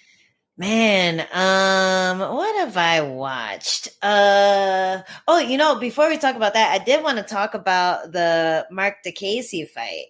Man, 0.58 1.20
um, 1.32 2.18
what 2.18 2.56
have 2.58 2.76
I 2.76 3.00
watched? 3.00 3.88
Uh 4.02 5.02
oh, 5.28 5.38
you 5.38 5.56
know, 5.56 5.78
before 5.78 6.08
we 6.08 6.18
talk 6.18 6.34
about 6.34 6.54
that, 6.54 6.72
I 6.80 6.84
did 6.84 7.04
want 7.04 7.16
to 7.18 7.22
talk 7.22 7.54
about 7.54 8.10
the 8.10 8.66
Marc 8.68 8.96
Diakiese 9.06 9.68
fight. 9.70 10.06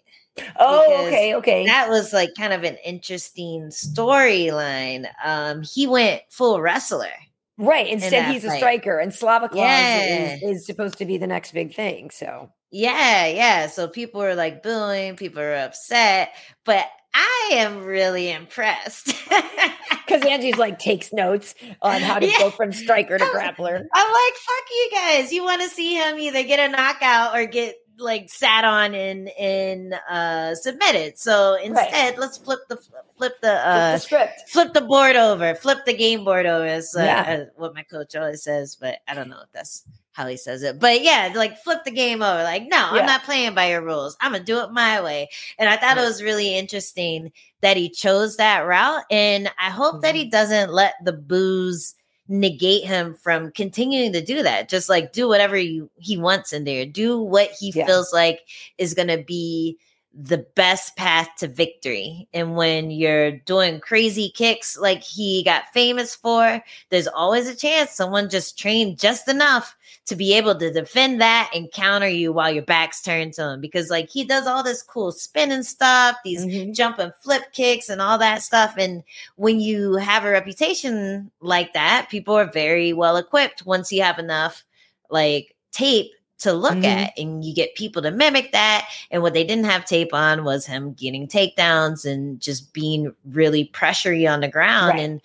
Oh, 0.58 1.04
okay, 1.06 1.34
okay. 1.34 1.66
That 1.66 1.90
was 1.90 2.14
like 2.14 2.30
kind 2.34 2.54
of 2.54 2.64
an 2.64 2.78
interesting 2.82 3.68
storyline. 3.70 5.06
Um, 5.22 5.62
he 5.62 5.86
went 5.86 6.22
full 6.30 6.60
wrestler. 6.62 7.12
Right. 7.58 7.88
Instead, 7.88 8.12
that 8.24 8.32
he's 8.32 8.44
a 8.44 8.52
striker, 8.52 8.98
and 8.98 9.12
Slava 9.12 9.48
Claus 9.48 9.58
Yeah. 9.58 10.36
is, 10.36 10.42
is 10.60 10.66
supposed 10.66 10.96
to 10.98 11.04
be 11.04 11.18
the 11.18 11.26
next 11.26 11.52
big 11.52 11.74
thing. 11.74 12.08
So, 12.10 12.50
Yeah, 12.70 13.26
yeah. 13.26 13.66
So 13.66 13.88
people 13.88 14.20
were 14.20 14.36
like 14.36 14.62
booing, 14.62 15.16
people 15.16 15.42
are 15.42 15.56
upset, 15.56 16.30
but 16.64 16.86
I 17.14 17.50
am 17.54 17.84
really 17.84 18.30
impressed. 18.30 19.06
because 20.06 20.24
Angie's 20.24 20.56
like 20.58 20.78
takes 20.78 21.12
notes 21.12 21.54
on 21.82 22.00
how 22.00 22.18
to 22.18 22.26
Yeah. 22.26 22.38
go 22.38 22.50
from 22.50 22.72
striker 22.72 23.18
to 23.18 23.24
grappler. 23.34 23.76
I'm 23.94 24.12
like, 24.12 24.34
fuck 24.34 24.64
you 24.70 24.90
guys. 24.92 25.32
You 25.32 25.44
want 25.44 25.62
to 25.62 25.68
see 25.68 25.94
him 25.94 26.18
either 26.18 26.42
get 26.44 26.60
a 26.60 26.70
knockout 26.70 27.36
or 27.36 27.46
get 27.46 27.76
like 28.00 28.30
sat 28.30 28.64
on 28.64 28.94
and 28.94 29.28
and 29.30 29.94
uh 30.08 30.54
submitted. 30.54 31.18
So 31.18 31.56
instead, 31.56 32.16
let's 32.18 32.38
flip 32.38 32.60
the 32.68 32.76
flip 33.16 33.34
the 33.40 33.48
Flip 33.48 33.60
uh 33.64 33.92
the 33.92 33.98
script. 33.98 34.48
flip 34.48 34.72
the 34.72 34.82
board 34.82 35.16
over, 35.16 35.54
flip 35.56 35.78
the 35.84 35.94
game 35.96 36.24
board 36.24 36.46
over. 36.46 36.64
Is 36.66 36.94
uh, 36.96 37.02
Yeah. 37.02 37.38
uh, 37.40 37.44
what 37.56 37.74
my 37.74 37.82
coach 37.82 38.14
always 38.14 38.44
says, 38.44 38.76
but 38.80 38.98
I 39.08 39.14
don't 39.14 39.28
know 39.28 39.40
if 39.42 39.50
that's 39.52 39.84
how 40.18 40.26
he 40.26 40.36
says 40.36 40.64
it. 40.64 40.80
But 40.80 41.02
yeah, 41.02 41.32
like 41.36 41.56
flip 41.58 41.84
the 41.84 41.92
game 41.92 42.22
over. 42.22 42.42
Like, 42.42 42.64
no, 42.64 42.76
Yeah. 42.76 42.90
I'm 43.00 43.06
not 43.06 43.22
playing 43.22 43.54
by 43.54 43.70
your 43.70 43.82
rules. 43.82 44.16
I'm 44.20 44.32
gonna 44.32 44.42
do 44.42 44.58
it 44.60 44.72
my 44.72 45.00
way. 45.00 45.30
And 45.58 45.68
I 45.68 45.76
thought 45.76 45.96
Right. 45.96 46.02
it 46.04 46.08
was 46.08 46.22
really 46.24 46.56
interesting 46.56 47.30
that 47.60 47.76
he 47.76 47.88
chose 47.88 48.36
that 48.36 48.66
route. 48.66 49.04
And 49.12 49.48
I 49.58 49.70
hope 49.70 50.02
that 50.02 50.08
Mm-hmm. 50.14 50.16
he 50.24 50.30
doesn't 50.30 50.72
let 50.72 50.94
the 51.04 51.12
booze 51.12 51.94
negate 52.26 52.84
him 52.84 53.14
from 53.14 53.52
continuing 53.52 54.12
to 54.12 54.20
do 54.20 54.42
that. 54.42 54.68
Just 54.68 54.88
like 54.88 55.12
do 55.12 55.28
whatever 55.28 55.56
you, 55.56 55.88
he 55.98 56.18
wants 56.18 56.52
in 56.52 56.64
there. 56.64 56.84
Do 56.84 57.18
what 57.22 57.50
he 57.58 57.72
Yeah. 57.74 57.86
feels 57.86 58.12
like 58.12 58.40
is 58.76 58.94
gonna 58.94 59.22
be 59.22 59.78
the 60.14 60.38
best 60.54 60.96
path 60.96 61.28
to 61.38 61.46
victory. 61.46 62.28
And 62.32 62.56
when 62.56 62.90
you're 62.90 63.32
doing 63.32 63.78
crazy 63.78 64.30
kicks 64.34 64.76
like 64.76 65.02
he 65.02 65.44
got 65.44 65.72
famous 65.72 66.14
for, 66.14 66.62
there's 66.90 67.06
always 67.06 67.46
a 67.48 67.54
chance 67.54 67.92
someone 67.92 68.28
just 68.28 68.58
trained 68.58 68.98
just 68.98 69.28
enough 69.28 69.76
to 70.06 70.16
be 70.16 70.32
able 70.34 70.58
to 70.58 70.72
defend 70.72 71.20
that 71.20 71.50
and 71.54 71.70
counter 71.70 72.08
you 72.08 72.32
while 72.32 72.50
your 72.50 72.62
back's 72.64 73.02
turned 73.02 73.34
to 73.34 73.50
him. 73.50 73.60
Because 73.60 73.90
like 73.90 74.08
he 74.08 74.24
does 74.24 74.46
all 74.46 74.62
this 74.62 74.82
cool 74.82 75.12
spinning 75.12 75.62
stuff, 75.62 76.16
these 76.24 76.44
mm-hmm. 76.44 76.72
jump 76.72 76.98
and 76.98 77.14
flip 77.20 77.52
kicks 77.52 77.88
and 77.88 78.00
all 78.00 78.18
that 78.18 78.42
stuff. 78.42 78.74
And 78.78 79.04
when 79.36 79.60
you 79.60 79.94
have 79.96 80.24
a 80.24 80.30
reputation 80.30 81.30
like 81.40 81.74
that, 81.74 82.08
people 82.10 82.34
are 82.34 82.50
very 82.50 82.92
well 82.92 83.18
equipped 83.18 83.66
once 83.66 83.92
you 83.92 84.02
have 84.02 84.18
enough 84.18 84.64
like 85.10 85.54
tape 85.70 86.10
to 86.38 86.52
look 86.52 86.74
mm-hmm. 86.74 86.84
at 86.84 87.18
and 87.18 87.44
you 87.44 87.54
get 87.54 87.74
people 87.74 88.00
to 88.02 88.10
mimic 88.10 88.52
that 88.52 88.88
and 89.10 89.22
what 89.22 89.34
they 89.34 89.44
didn't 89.44 89.64
have 89.64 89.84
tape 89.84 90.14
on 90.14 90.44
was 90.44 90.66
him 90.66 90.92
getting 90.92 91.26
takedowns 91.26 92.04
and 92.04 92.40
just 92.40 92.72
being 92.72 93.12
really 93.24 93.70
pressury 93.72 94.30
on 94.30 94.40
the 94.40 94.48
ground 94.48 94.90
right. 94.90 95.00
and 95.00 95.20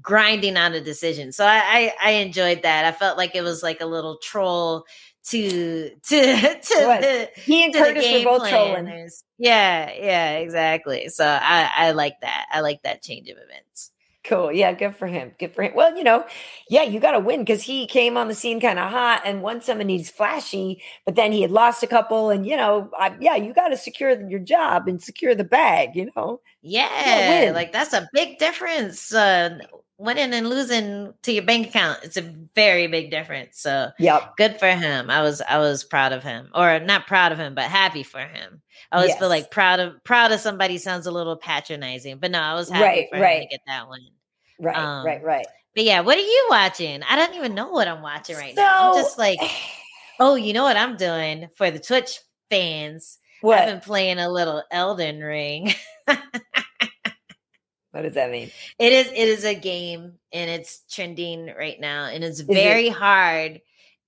grinding 0.00 0.56
out 0.56 0.72
a 0.72 0.80
decision. 0.80 1.32
So 1.32 1.44
I, 1.44 1.58
I, 1.58 1.92
I 2.02 2.10
enjoyed 2.12 2.62
that. 2.62 2.84
I 2.84 2.92
felt 2.92 3.18
like 3.18 3.34
it 3.34 3.42
was 3.42 3.62
like 3.62 3.80
a 3.80 3.86
little 3.86 4.18
troll 4.18 4.84
to 5.24 5.90
to 6.08 6.18
to 6.18 6.74
the, 6.74 7.30
he 7.36 7.64
and 7.64 7.74
curtis 7.74 8.04
were 8.04 8.24
both 8.24 8.48
trolling. 8.48 9.08
yeah 9.38 9.92
yeah 9.92 10.32
exactly. 10.32 11.08
So 11.08 11.24
i 11.24 11.70
i 11.76 11.90
like 11.92 12.20
that. 12.22 12.46
I 12.52 12.60
like 12.60 12.82
that 12.82 13.02
change 13.02 13.28
of 13.28 13.36
events 13.36 13.91
Cool. 14.24 14.52
Yeah, 14.52 14.72
good 14.72 14.94
for 14.94 15.08
him. 15.08 15.32
Good 15.40 15.52
for 15.52 15.62
him. 15.64 15.72
Well, 15.74 15.96
you 15.96 16.04
know, 16.04 16.24
yeah, 16.70 16.84
you 16.84 17.00
got 17.00 17.10
to 17.12 17.18
win 17.18 17.40
because 17.40 17.62
he 17.62 17.88
came 17.88 18.16
on 18.16 18.28
the 18.28 18.34
scene 18.36 18.60
kind 18.60 18.78
of 18.78 18.88
hot 18.88 19.22
and 19.24 19.42
won 19.42 19.60
some 19.60 19.80
and 19.80 19.90
he's 19.90 20.10
flashy, 20.10 20.80
but 21.04 21.16
then 21.16 21.32
he 21.32 21.42
had 21.42 21.50
lost 21.50 21.82
a 21.82 21.88
couple. 21.88 22.30
And, 22.30 22.46
you 22.46 22.56
know, 22.56 22.88
I, 22.96 23.16
yeah, 23.20 23.34
you 23.34 23.52
got 23.52 23.68
to 23.68 23.76
secure 23.76 24.20
your 24.28 24.38
job 24.38 24.86
and 24.86 25.02
secure 25.02 25.34
the 25.34 25.42
bag, 25.42 25.96
you 25.96 26.08
know? 26.14 26.40
Yeah. 26.62 27.50
Like 27.52 27.72
that's 27.72 27.92
a 27.92 28.08
big 28.12 28.38
difference. 28.38 29.12
Uh, 29.12 29.58
winning 30.02 30.34
and 30.34 30.48
losing 30.48 31.14
to 31.22 31.32
your 31.32 31.44
bank 31.44 31.68
account 31.68 32.00
it's 32.02 32.16
a 32.16 32.34
very 32.54 32.86
big 32.88 33.10
difference. 33.10 33.60
So 33.60 33.90
yeah 33.98 34.28
good 34.36 34.58
for 34.58 34.68
him. 34.68 35.10
I 35.10 35.22
was 35.22 35.40
i 35.48 35.58
was 35.58 35.84
proud 35.84 36.12
of 36.12 36.22
him 36.22 36.48
or 36.54 36.80
not 36.80 37.06
proud 37.06 37.32
of 37.32 37.38
him 37.38 37.54
but 37.54 37.64
happy 37.64 38.02
for 38.02 38.20
him. 38.20 38.60
I 38.90 38.96
always 38.96 39.10
yes. 39.10 39.18
feel 39.20 39.28
like 39.28 39.50
proud 39.50 39.80
of 39.80 40.02
proud 40.04 40.32
of 40.32 40.40
somebody 40.40 40.78
sounds 40.78 41.06
a 41.06 41.12
little 41.12 41.36
patronizing 41.36 42.18
but 42.18 42.30
no 42.30 42.40
i 42.40 42.54
was 42.54 42.68
happy 42.68 42.84
right, 42.84 43.08
for 43.12 43.20
right. 43.20 43.42
him 43.42 43.42
to 43.42 43.48
get 43.48 43.60
that 43.66 43.88
one 43.88 44.00
right 44.58 44.76
um, 44.76 45.06
right 45.06 45.22
right. 45.22 45.46
but 45.74 45.84
yeah 45.84 46.00
what 46.00 46.18
are 46.18 46.20
you 46.20 46.46
watching? 46.50 47.02
I 47.04 47.16
don't 47.16 47.34
even 47.34 47.54
know 47.54 47.70
what 47.70 47.88
i'm 47.88 48.02
watching 48.02 48.36
right 48.36 48.54
so, 48.54 48.60
now. 48.60 48.90
I'm 48.90 48.96
just 48.96 49.18
like 49.18 49.38
oh 50.18 50.34
you 50.34 50.52
know 50.52 50.64
what 50.64 50.76
i'm 50.76 50.96
doing 50.96 51.48
for 51.54 51.70
the 51.70 51.78
twitch 51.78 52.18
fans? 52.50 53.18
What? 53.40 53.58
i've 53.58 53.68
been 53.68 53.80
playing 53.80 54.18
a 54.18 54.28
little 54.28 54.62
elden 54.70 55.20
ring 55.20 55.72
What 57.92 58.02
does 58.02 58.14
that 58.14 58.30
mean? 58.30 58.50
It 58.78 58.92
is 58.92 59.06
it 59.08 59.28
is 59.28 59.44
a 59.44 59.54
game 59.54 60.14
and 60.32 60.50
it's 60.50 60.82
trending 60.90 61.52
right 61.58 61.78
now 61.78 62.06
and 62.06 62.24
it's 62.24 62.40
is 62.40 62.46
very 62.46 62.88
it? 62.88 62.94
hard 62.94 63.60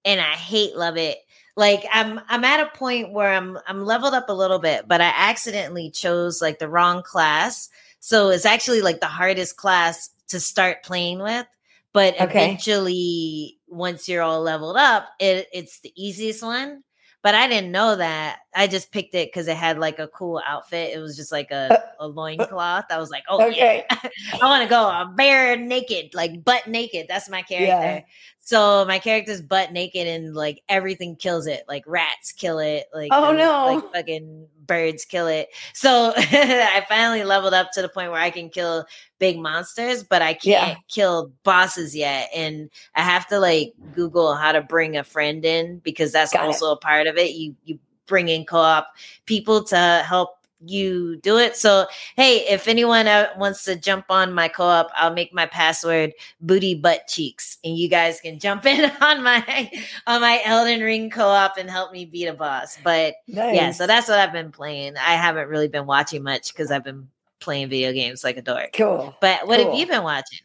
and 0.04 0.20
I 0.20 0.32
hate 0.32 0.74
love 0.74 0.96
it. 0.96 1.18
Like 1.56 1.84
I'm 1.92 2.20
I'm 2.28 2.44
at 2.44 2.60
a 2.60 2.76
point 2.78 3.12
where 3.12 3.32
I'm 3.32 3.58
I'm 3.68 3.84
leveled 3.84 4.14
up 4.14 4.28
a 4.30 4.34
little 4.34 4.58
bit, 4.58 4.88
but 4.88 5.00
I 5.00 5.12
accidentally 5.14 5.90
chose 5.90 6.40
like 6.40 6.58
the 6.58 6.68
wrong 6.68 7.02
class. 7.02 7.68
So 8.00 8.30
it's 8.30 8.46
actually 8.46 8.80
like 8.80 9.00
the 9.00 9.06
hardest 9.06 9.56
class 9.56 10.10
to 10.28 10.40
start 10.40 10.82
playing 10.82 11.20
with. 11.20 11.46
But 11.92 12.14
okay. 12.20 12.24
eventually 12.24 13.58
once 13.68 14.08
you're 14.08 14.22
all 14.22 14.42
leveled 14.42 14.76
up, 14.76 15.08
it, 15.20 15.46
it's 15.52 15.80
the 15.80 15.92
easiest 15.94 16.42
one 16.42 16.82
but 17.24 17.34
I 17.34 17.48
didn't 17.48 17.72
know 17.72 17.96
that. 17.96 18.40
I 18.54 18.66
just 18.66 18.92
picked 18.92 19.14
it 19.14 19.28
because 19.28 19.48
it 19.48 19.56
had 19.56 19.78
like 19.78 19.98
a 19.98 20.08
cool 20.08 20.40
outfit. 20.46 20.94
It 20.94 20.98
was 20.98 21.16
just 21.16 21.32
like 21.32 21.50
a, 21.50 21.72
uh, 22.00 22.06
a 22.06 22.08
loincloth. 22.08 22.86
I 22.90 22.98
was 22.98 23.10
like, 23.10 23.24
oh 23.28 23.44
okay. 23.48 23.84
yeah, 23.90 24.08
I 24.40 24.46
want 24.46 24.62
to 24.62 24.68
go 24.68 24.88
I'm 24.88 25.16
bare 25.16 25.56
naked, 25.56 26.14
like 26.14 26.44
butt 26.44 26.66
naked. 26.66 27.06
That's 27.08 27.28
my 27.28 27.42
character. 27.42 27.66
Yeah. 27.66 28.00
So 28.40 28.84
my 28.84 28.98
character's 28.98 29.40
butt 29.40 29.72
naked 29.72 30.06
and 30.06 30.34
like 30.34 30.62
everything 30.68 31.16
kills 31.16 31.46
it. 31.46 31.64
Like 31.66 31.82
rats 31.86 32.30
kill 32.30 32.58
it. 32.58 32.84
Like 32.92 33.08
oh 33.10 33.32
no, 33.32 33.80
like 33.80 33.92
fucking 33.92 34.46
birds 34.66 35.04
kill 35.06 35.26
it. 35.26 35.48
So 35.72 36.12
I 36.16 36.84
finally 36.88 37.24
leveled 37.24 37.54
up 37.54 37.72
to 37.72 37.82
the 37.82 37.88
point 37.88 38.12
where 38.12 38.20
I 38.20 38.30
can 38.30 38.50
kill 38.50 38.84
big 39.18 39.38
monsters, 39.38 40.02
but 40.04 40.20
I 40.20 40.34
can't 40.34 40.68
yeah. 40.68 40.74
kill 40.88 41.32
bosses 41.42 41.96
yet. 41.96 42.28
And 42.34 42.68
I 42.94 43.00
have 43.00 43.26
to 43.28 43.40
like 43.40 43.72
Google 43.94 44.34
how 44.34 44.52
to 44.52 44.60
bring 44.60 44.96
a 44.96 45.04
friend 45.04 45.42
in 45.44 45.78
because 45.78 46.12
that's 46.12 46.32
Got 46.34 46.44
also 46.44 46.70
it. 46.70 46.74
a 46.74 46.76
part 46.76 47.06
of 47.06 47.16
it. 47.16 47.32
You 47.32 47.56
you 47.64 47.78
bring 48.06 48.28
in 48.28 48.44
co-op 48.44 48.88
people 49.26 49.62
to 49.64 50.04
help 50.06 50.38
you 50.66 51.16
do 51.16 51.38
it. 51.38 51.56
So, 51.56 51.86
hey, 52.16 52.38
if 52.48 52.68
anyone 52.68 53.06
wants 53.36 53.64
to 53.64 53.76
jump 53.76 54.06
on 54.08 54.32
my 54.32 54.48
co-op, 54.48 54.90
I'll 54.94 55.12
make 55.12 55.34
my 55.34 55.46
password 55.46 56.12
booty 56.40 56.74
butt 56.74 57.06
cheeks, 57.06 57.58
and 57.64 57.76
you 57.76 57.88
guys 57.88 58.20
can 58.20 58.38
jump 58.38 58.66
in 58.66 58.90
on 59.00 59.22
my 59.22 59.70
on 60.06 60.20
my 60.20 60.40
Elden 60.44 60.80
Ring 60.80 61.10
co-op 61.10 61.56
and 61.56 61.70
help 61.70 61.92
me 61.92 62.04
beat 62.04 62.26
a 62.26 62.34
boss. 62.34 62.78
But 62.82 63.16
nice. 63.28 63.54
yeah, 63.54 63.70
so 63.70 63.86
that's 63.86 64.08
what 64.08 64.18
I've 64.18 64.32
been 64.32 64.52
playing. 64.52 64.96
I 64.96 65.14
haven't 65.14 65.48
really 65.48 65.68
been 65.68 65.86
watching 65.86 66.22
much 66.22 66.52
because 66.52 66.70
I've 66.70 66.84
been 66.84 67.08
playing 67.40 67.68
video 67.68 67.92
games 67.92 68.24
like 68.24 68.36
a 68.36 68.42
dork. 68.42 68.72
Cool. 68.72 69.14
But 69.20 69.46
what 69.46 69.58
cool. 69.58 69.70
have 69.70 69.78
you 69.78 69.86
been 69.86 70.02
watching? 70.02 70.40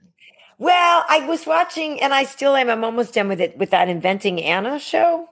Well, 0.58 1.06
I 1.08 1.26
was 1.26 1.46
watching, 1.46 2.02
and 2.02 2.14
I 2.14 2.26
still 2.26 2.56
am. 2.56 2.70
I'm 2.70 2.84
almost 2.84 3.14
done 3.14 3.30
with 3.30 3.40
it 3.40 3.58
with 3.58 3.70
that 3.70 3.88
Inventing 3.88 4.44
Anna 4.44 4.78
show. 4.78 5.30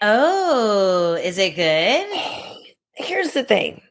Oh, 0.00 1.14
is 1.14 1.38
it 1.38 1.56
good? 1.56 2.66
Here's 2.94 3.32
the 3.32 3.44
thing 3.44 3.82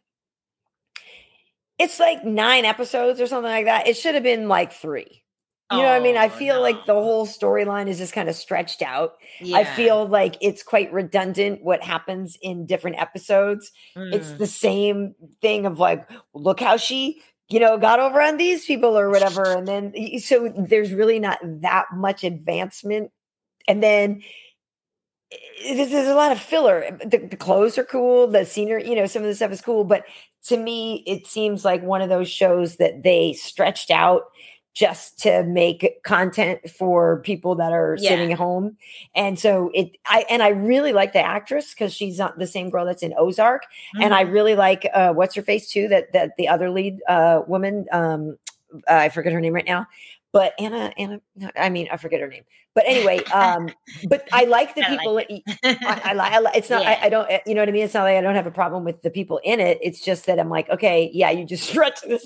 it's 1.79 1.99
like 1.99 2.25
nine 2.25 2.65
episodes 2.65 3.21
or 3.21 3.25
something 3.25 3.49
like 3.49 3.65
that. 3.65 3.87
It 3.87 3.95
should 3.95 4.13
have 4.13 4.23
been 4.23 4.49
like 4.49 4.73
three. 4.73 5.23
You 5.71 5.77
know 5.77 5.83
what 5.83 5.93
I 5.93 5.99
mean? 5.99 6.17
I 6.17 6.25
oh, 6.25 6.29
feel 6.29 6.55
no. 6.55 6.61
like 6.61 6.87
the 6.87 6.95
whole 6.95 7.27
storyline 7.27 7.87
is 7.87 7.99
just 7.99 8.11
kind 8.11 8.27
of 8.27 8.33
stretched 8.33 8.81
out. 8.81 9.13
Yeah. 9.39 9.57
I 9.57 9.63
feel 9.65 10.07
like 10.07 10.35
it's 10.41 10.63
quite 10.63 10.91
redundant 10.91 11.63
what 11.63 11.83
happens 11.83 12.39
in 12.41 12.65
different 12.65 12.99
episodes. 12.99 13.71
Mm. 13.95 14.15
It's 14.15 14.31
the 14.31 14.47
same 14.47 15.13
thing 15.43 15.67
of 15.67 15.77
like, 15.77 16.09
look 16.33 16.59
how 16.59 16.77
she, 16.77 17.21
you 17.49 17.59
know, 17.59 17.77
got 17.77 17.99
over 17.99 18.19
on 18.19 18.37
these 18.37 18.65
people 18.65 18.97
or 18.97 19.11
whatever. 19.11 19.45
And 19.57 19.67
then, 19.67 20.19
so 20.19 20.51
there's 20.57 20.91
really 20.91 21.19
not 21.19 21.37
that 21.43 21.85
much 21.93 22.23
advancement. 22.23 23.11
And 23.67 23.83
then 23.83 24.23
there's, 25.63 25.91
there's 25.91 26.07
a 26.07 26.15
lot 26.15 26.31
of 26.31 26.39
filler. 26.39 26.97
The, 27.03 27.17
the, 27.17 27.37
clothes 27.37 27.77
are 27.77 27.83
cool. 27.83 28.27
The 28.27 28.45
scenery, 28.45 28.87
you 28.87 28.95
know, 28.95 29.05
some 29.05 29.21
of 29.21 29.27
the 29.27 29.35
stuff 29.35 29.51
is 29.51 29.61
cool. 29.61 29.83
But 29.83 30.05
to 30.45 30.57
me, 30.57 31.03
it 31.05 31.27
seems 31.27 31.63
like 31.63 31.83
one 31.83 32.01
of 32.01 32.09
those 32.09 32.29
shows 32.29 32.77
that 32.77 33.03
they 33.03 33.33
stretched 33.33 33.91
out 33.91 34.23
just 34.73 35.19
to 35.19 35.43
make 35.43 36.01
content 36.03 36.69
for 36.69 37.21
people 37.21 37.55
that 37.55 37.73
are 37.73 37.97
yeah. 37.99 38.09
sitting 38.09 38.31
at 38.31 38.37
home. 38.37 38.77
And 39.13 39.37
so 39.37 39.71
it 39.73 39.97
I 40.05 40.25
and 40.29 40.41
I 40.41 40.49
really 40.49 40.93
like 40.93 41.11
the 41.11 41.19
actress 41.19 41.73
because 41.73 41.93
she's 41.93 42.17
not 42.17 42.39
the 42.39 42.47
same 42.47 42.69
girl 42.69 42.85
that's 42.85 43.03
in 43.03 43.13
Ozark. 43.17 43.63
Mm-hmm. 43.63 44.03
And 44.03 44.13
I 44.13 44.23
mm-hmm. 44.23 44.33
really 44.33 44.55
like 44.55 44.87
uh 44.93 45.11
what's 45.11 45.35
her 45.35 45.41
face 45.41 45.69
too, 45.69 45.87
that 45.89 46.13
that 46.13 46.31
the 46.37 46.47
other 46.47 46.69
lead 46.69 46.99
uh 47.09 47.41
woman, 47.45 47.87
um 47.91 48.37
I 48.87 49.09
forget 49.09 49.33
her 49.33 49.41
name 49.41 49.53
right 49.53 49.65
now, 49.65 49.87
but 50.31 50.53
Anna, 50.59 50.93
Anna, 50.97 51.21
I 51.57 51.69
mean, 51.69 51.87
I 51.91 51.97
forget 51.97 52.21
her 52.21 52.27
name. 52.27 52.43
But 52.75 52.83
anyway, 52.87 53.23
um, 53.33 53.69
but 54.07 54.27
I 54.31 54.43
like 54.45 54.75
the 54.75 54.83
people. 54.83 55.17
I 55.17 56.13
like 56.13 56.31
I, 56.31 56.37
I, 56.37 56.37
I, 56.37 56.51
it's 56.55 56.69
not. 56.69 56.83
Yeah. 56.83 56.89
I, 57.01 57.05
I, 57.05 57.09
don't. 57.09 57.29
You 57.47 57.55
know 57.55 57.61
what 57.61 57.69
I 57.69 57.71
mean? 57.71 57.83
It's 57.83 57.95
not 57.95 58.03
like 58.03 58.15
I 58.15 58.21
don't 58.21 58.35
have 58.35 58.45
a 58.45 58.51
problem 58.51 58.83
with 58.83 59.01
the 59.01 59.09
people 59.09 59.39
in 59.43 59.59
it. 59.59 59.79
It's 59.81 60.03
just 60.03 60.27
that 60.27 60.39
I'm 60.39 60.49
like, 60.49 60.69
okay, 60.69 61.09
yeah, 61.13 61.31
you 61.31 61.45
just 61.45 61.63
stretch 61.69 62.01
this 62.01 62.25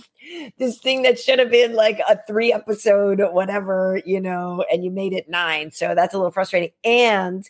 this 0.57 0.79
thing 0.79 1.03
that 1.03 1.17
should 1.17 1.39
have 1.39 1.49
been 1.49 1.73
like 1.73 1.99
a 2.09 2.19
three 2.27 2.51
episode, 2.51 3.21
whatever, 3.31 4.01
you 4.05 4.19
know, 4.19 4.65
and 4.71 4.83
you 4.83 4.91
made 4.91 5.13
it 5.13 5.29
nine. 5.29 5.71
So 5.71 5.95
that's 5.95 6.13
a 6.13 6.17
little 6.17 6.31
frustrating. 6.31 6.71
And 6.83 7.49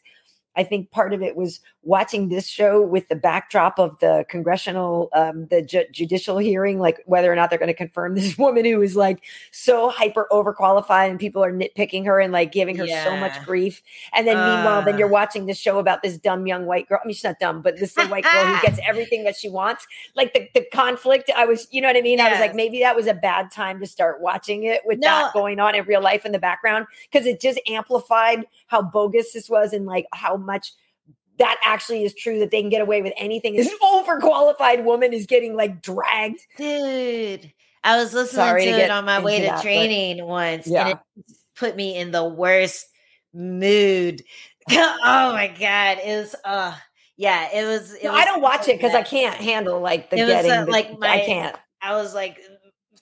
I 0.56 0.64
think 0.64 0.92
part 0.92 1.14
of 1.14 1.24
it 1.24 1.36
was 1.36 1.62
watching 1.84 2.30
this 2.30 2.48
show 2.48 2.82
with 2.82 3.08
the 3.10 3.16
backdrop 3.16 3.78
of 3.78 4.00
the 4.00 4.26
congressional, 4.30 5.10
um, 5.14 5.48
the 5.48 5.62
ju- 5.62 5.86
judicial 5.92 6.38
hearing, 6.38 6.80
like 6.80 7.02
whether 7.06 7.32
or 7.32 7.36
not 7.36 7.50
they're 7.50 7.60
going 7.60 7.68
to 7.68 7.74
confirm 7.74 8.16
this 8.16 8.38
woman 8.38 8.66
who 8.66 8.82
is 8.82 8.96
like 8.96 9.24
so 9.52 9.90
hyper 9.90 10.28
overqualified 10.32 11.10
and 11.10 11.20
people 11.20 11.44
are 11.44 11.52
nitpicking 11.52 12.06
her 12.06 12.20
and 12.20 12.32
like 12.32 12.52
giving 12.52 12.78
her 12.78 12.86
yeah. 12.86 13.04
so 13.04 13.18
much 13.18 13.44
grief. 13.46 13.82
And 14.14 14.28
then 14.28 14.38
uh. 14.38 14.56
meanwhile, 14.56 14.82
then 14.82 14.98
you're 14.98 15.08
watching 15.08 15.46
this 15.46 15.58
show 15.58 15.80
about 15.80 16.02
this 16.02 16.18
dumb 16.18 16.48
young 16.48 16.66
white 16.66 16.88
girl. 16.88 17.00
I 17.04 17.08
mean, 17.08 17.14
she's 17.14 17.24
not 17.24 17.40
dumb, 17.40 17.62
but 17.62 17.78
this 17.78 17.96
white 17.96 18.24
girl 18.24 18.46
who 18.46 18.62
gets 18.62 18.80
everything 18.88 19.24
that 19.26 19.36
she 19.36 19.50
wants. 19.50 19.86
Like 20.16 20.34
the, 20.34 20.50
the 20.54 20.66
conflict, 20.74 21.30
I 21.36 21.46
was, 21.46 21.68
you 21.72 21.82
know 21.82 21.88
what 21.90 21.98
I 21.98 22.02
mean? 22.02 22.20
Yes. 22.20 22.28
I 22.28 22.32
was 22.32 22.40
like, 22.40 22.56
maybe 22.56 22.80
that 22.80 22.96
was 22.96 23.08
a 23.08 23.14
bad 23.14 23.52
time 23.52 23.80
to 23.82 23.88
start 23.88 24.22
watching 24.22 24.64
it 24.64 24.82
with 24.86 25.00
no. 25.00 25.08
that 25.08 25.34
going 25.34 25.60
on 25.60 25.76
in 25.76 25.86
real 25.86 26.02
life 26.02 26.26
in 26.26 26.32
the 26.32 26.40
background 26.40 26.86
because 27.12 27.26
it 27.26 27.42
just 27.42 27.60
amplified 27.68 28.46
how 28.68 28.82
bogus 28.82 29.34
this 29.34 29.50
was 29.50 29.74
and 29.74 29.86
like 29.86 30.06
how 30.14 30.38
much 30.38 30.74
that 31.40 31.60
actually 31.64 32.04
is 32.04 32.14
true 32.14 32.40
that 32.40 32.52
they 32.52 32.62
can 32.62 32.70
get 32.70 32.82
away 32.82 33.02
with 33.02 33.14
anything. 33.18 33.56
This 33.56 33.74
overqualified 33.82 34.84
woman 34.84 35.14
is 35.14 35.26
getting 35.26 35.56
like 35.56 35.82
dragged. 35.82 36.40
Dude, 36.58 37.52
I 37.84 37.98
was 37.98 38.14
listening 38.14 38.36
Sorry 38.36 38.66
to, 38.66 38.72
to 38.72 38.84
it 38.84 38.92
on 38.92 39.06
my 39.06 39.20
way 39.20 39.40
to 39.42 39.46
that, 39.48 39.62
training 39.62 40.20
but, 40.20 40.28
once 40.28 40.68
yeah. 40.68 40.82
and 40.82 40.90
it 40.92 41.26
put 41.56 41.76
me 41.76 41.98
in 41.98 42.12
the 42.12 42.24
worst 42.24 42.86
mood. 43.34 44.24
oh 44.72 45.32
my 45.34 45.48
God. 45.60 45.98
It 46.04 46.18
was, 46.22 46.36
uh, 46.46 46.76
yeah, 47.18 47.50
it 47.54 47.66
was. 47.66 47.94
It 47.94 48.04
No, 48.06 48.12
was 48.12 48.22
I 48.22 48.26
don't 48.26 48.42
watch 48.42 48.68
it 48.68 48.78
because 48.78 48.94
I 48.96 49.04
can't 49.04 49.36
handle 49.36 49.80
like 49.80 50.10
the 50.10 50.18
It 50.18 50.22
was, 50.24 50.30
getting. 50.30 50.52
uh, 50.52 50.66
the- 50.66 50.72
like, 50.72 51.00
my- 51.00 51.10
I 51.10 51.26
can't. 51.26 51.56
I 51.82 51.96
was 51.96 52.14
like 52.16 52.40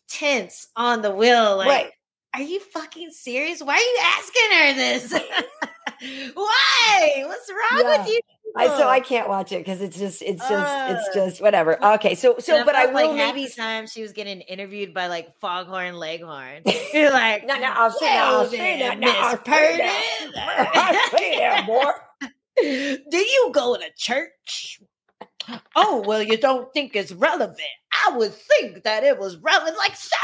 tense 0.09 0.67
on 0.75 1.01
the 1.01 1.11
wheel. 1.11 1.57
Like, 1.57 1.67
right. 1.67 1.91
Are 2.33 2.41
you 2.41 2.59
fucking 2.59 3.11
serious? 3.11 3.61
Why 3.61 3.75
are 3.75 3.77
you 3.79 3.99
asking 4.03 4.51
her 4.57 4.73
this? 4.73 6.33
Why? 6.33 7.23
What's 7.25 7.49
wrong 7.49 7.83
Yeah. 7.83 7.97
with 8.03 8.07
you? 8.07 8.19
I 8.53 8.67
so 8.67 8.87
I 8.89 8.99
can't 8.99 9.29
watch 9.29 9.53
it 9.53 9.59
because 9.59 9.81
it's 9.81 9.97
just 9.97 10.21
it's 10.21 10.47
just 10.49 10.75
it's 10.89 11.15
just 11.15 11.41
whatever. 11.41 11.81
Okay, 11.95 12.15
so 12.15 12.35
so 12.39 12.65
but 12.65 12.75
I 12.75 12.87
will 12.87 12.93
like 12.93 13.17
half 13.17 13.33
maybe 13.35 13.47
the 13.47 13.53
time 13.53 13.87
she 13.87 14.01
was 14.01 14.11
getting 14.11 14.41
interviewed 14.41 14.93
by 14.93 15.07
like 15.07 15.33
Foghorn 15.39 15.95
Leghorn. 15.95 16.63
You're 16.93 17.11
like, 17.11 17.45
No, 17.45 17.57
no, 17.57 17.67
I'll 17.67 17.91
say 17.91 18.07
that, 18.07 18.23
I'll 18.25 18.45
say 18.47 18.79
that, 18.79 18.99
no, 18.99 19.07
I'll. 19.09 19.39
I 19.47 21.09
say 21.17 21.37
that, 21.37 21.65
boy. 21.65 21.91
Do 23.09 23.17
you 23.17 23.51
go 23.53 23.77
to 23.77 23.85
church? 23.95 24.81
Oh, 25.75 26.03
well, 26.05 26.21
you 26.21 26.37
don't 26.37 26.71
think 26.73 26.95
it's 26.95 27.11
relevant. 27.13 27.57
I 28.07 28.17
would 28.17 28.33
think 28.33 28.83
that 28.83 29.03
it 29.03 29.17
was 29.19 29.37
relevant. 29.37 29.77
Like, 29.77 29.95
shut 29.95 30.19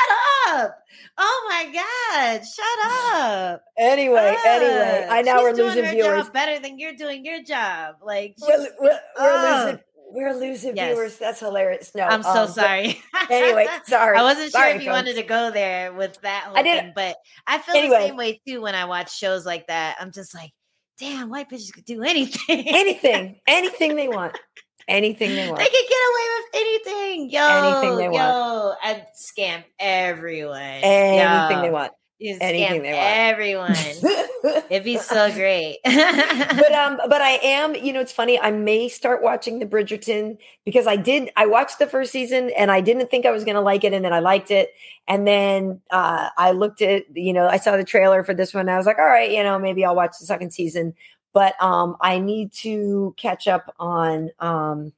up. 0.49 0.75
Oh 1.17 1.45
my 1.49 1.65
God, 1.73 2.41
shut 2.45 3.15
up. 3.15 3.63
Anyway, 3.78 4.36
anyway, 4.45 5.05
Ah, 5.09 5.13
I 5.13 5.21
know 5.21 5.41
we're 5.43 5.53
losing 5.53 5.86
viewers. 5.86 6.25
job 6.25 6.34
better 6.34 6.59
than 6.59 6.80
you're 6.80 6.95
doing 6.95 7.25
your 7.25 7.43
job. 7.43 7.95
Like, 8.03 8.36
We're, 8.41 8.67
we're, 8.80 8.99
we're 9.19 9.63
losing 9.65 9.80
we're 10.09 10.34
losing 10.34 10.75
Yes. 10.78 10.93
viewers. 10.93 11.17
That's 11.17 11.39
hilarious. 11.41 11.93
No, 11.93 12.03
I'm 12.03 12.23
so 12.23 12.30
um, 12.30 12.36
but 12.36 12.53
sorry. 12.53 13.01
Anyway, 13.30 13.67
sorry. 13.88 14.17
I 14.17 14.23
wasn't 14.23 14.51
Sorry, 14.53 14.71
sure 14.71 14.75
if 14.78 14.84
you 14.84 14.89
folks. 14.89 14.97
wanted 14.99 15.15
to 15.17 15.23
go 15.23 15.51
there 15.51 15.91
with 15.91 16.17
that 16.21 16.43
whole 16.45 16.57
I 16.57 16.63
did- 16.63 16.80
thing, 16.82 16.93
but 16.95 17.17
I 17.45 17.57
feel 17.57 17.75
Anyway. 17.75 17.97
the 17.97 18.07
same 18.07 18.15
way 18.15 18.41
too 18.47 18.61
when 18.61 18.73
I 18.73 18.86
watch 18.86 19.13
shows 19.17 19.45
like 19.45 19.67
that. 19.67 19.97
I'm 19.99 20.13
just 20.13 20.34
like, 20.34 20.51
damn, 20.97 21.30
white 21.30 21.49
bitches 21.49 21.73
could 21.73 21.84
do 21.84 22.03
anything. 22.03 22.67
anything, 22.69 23.39
anything 23.47 23.95
they 23.97 24.07
want, 24.07 24.39
anything 24.88 25.35
they 25.35 25.47
want. 25.47 25.59
they 25.59 25.65
can 25.65 25.83
get 25.89 25.97
away 26.11 26.27
with 26.38 26.49
anything. 26.53 27.29
Yo, 27.29 27.41
Anything 27.47 27.97
they 27.97 28.05
yo, 28.05 28.11
want. 28.11 28.77
I'd 28.83 29.05
scam 29.15 29.63
everyone. 29.79 30.59
Anything 30.59 31.57
Yo, 31.57 31.61
they 31.63 31.69
want. 31.71 31.91
you 32.19 32.38
anything 32.41 32.81
scam 32.81 32.83
they 32.83 32.93
want. 32.93 33.07
Everyone. 33.17 34.63
It'd 34.69 34.83
be 34.83 34.97
so 34.97 35.31
great. 35.33 35.77
but 35.83 36.71
um 36.73 36.99
but 37.09 37.21
i 37.21 37.39
am 37.43 37.73
you 37.75 37.91
know 37.91 37.99
it's 37.99 38.11
funny 38.11 38.39
i 38.39 38.51
may 38.51 38.88
start 38.88 39.21
watching 39.23 39.59
the 39.59 39.65
bridgerton 39.65 40.38
because 40.63 40.85
i 40.88 40.95
did 40.95 41.29
i 41.35 41.45
watched 41.45 41.79
the 41.79 41.88
first 41.88 42.11
season 42.11 42.51
and 42.57 42.69
i 42.71 42.79
didn't 42.79 43.09
think 43.09 43.25
i 43.25 43.31
was 43.31 43.43
going 43.43 43.55
to 43.55 43.61
like 43.61 43.83
it 43.83 43.93
and 43.93 44.05
then 44.05 44.13
i 44.13 44.19
liked 44.19 44.51
it 44.51 44.69
and 45.07 45.25
then 45.27 45.81
uh 45.91 46.29
i 46.38 46.51
looked 46.51 46.81
at 46.81 47.03
you 47.15 47.33
know 47.33 47.47
i 47.47 47.57
saw 47.57 47.75
the 47.77 47.83
trailer 47.83 48.23
for 48.23 48.33
this 48.33 48.53
one 48.53 48.61
and 48.61 48.71
i 48.71 48.77
was 48.77 48.85
like 48.85 48.99
all 48.99 49.05
right 49.05 49.31
you 49.31 49.41
know 49.43 49.57
maybe 49.57 49.83
i'll 49.83 49.95
watch 49.95 50.13
the 50.19 50.25
second 50.25 50.51
season 50.51 50.93
but 51.38 51.53
um 51.61 51.95
i 52.01 52.17
need 52.17 52.51
to 52.51 53.13
catch 53.17 53.47
up 53.47 53.65
on 53.79 54.29
um 54.39 54.91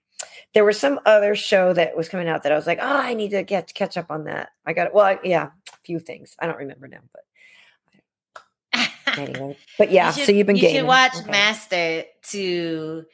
there 0.54 0.64
was 0.64 0.80
some 0.80 0.98
other 1.06 1.36
show 1.36 1.74
that 1.74 1.98
was 1.98 2.08
coming 2.08 2.30
out 2.30 2.44
that 2.44 2.52
i 2.52 2.56
was 2.56 2.66
like 2.68 2.80
oh 2.82 2.98
i 3.10 3.14
need 3.14 3.32
to 3.32 3.44
get 3.44 3.74
catch 3.74 3.98
up 3.98 4.10
on 4.10 4.24
that 4.24 4.50
i 4.66 4.72
got 4.74 4.88
it 4.88 4.94
well 4.94 5.06
I- 5.06 5.20
yeah 5.24 5.50
a 5.74 5.78
few 5.84 6.00
things 6.00 6.36
i 6.40 6.46
don't 6.48 6.58
remember 6.58 6.88
now 6.88 7.04
but 7.14 7.24
anyway 9.18 9.58
but 9.78 9.92
yeah 9.92 10.12
should- 10.12 10.26
so 10.28 10.32
you've 10.32 10.48
been 10.48 10.56
you 10.56 10.70
should 10.70 10.86
watch 10.88 11.16
Okay. 11.18 11.32
Master 11.32 12.04
to. 12.32 13.06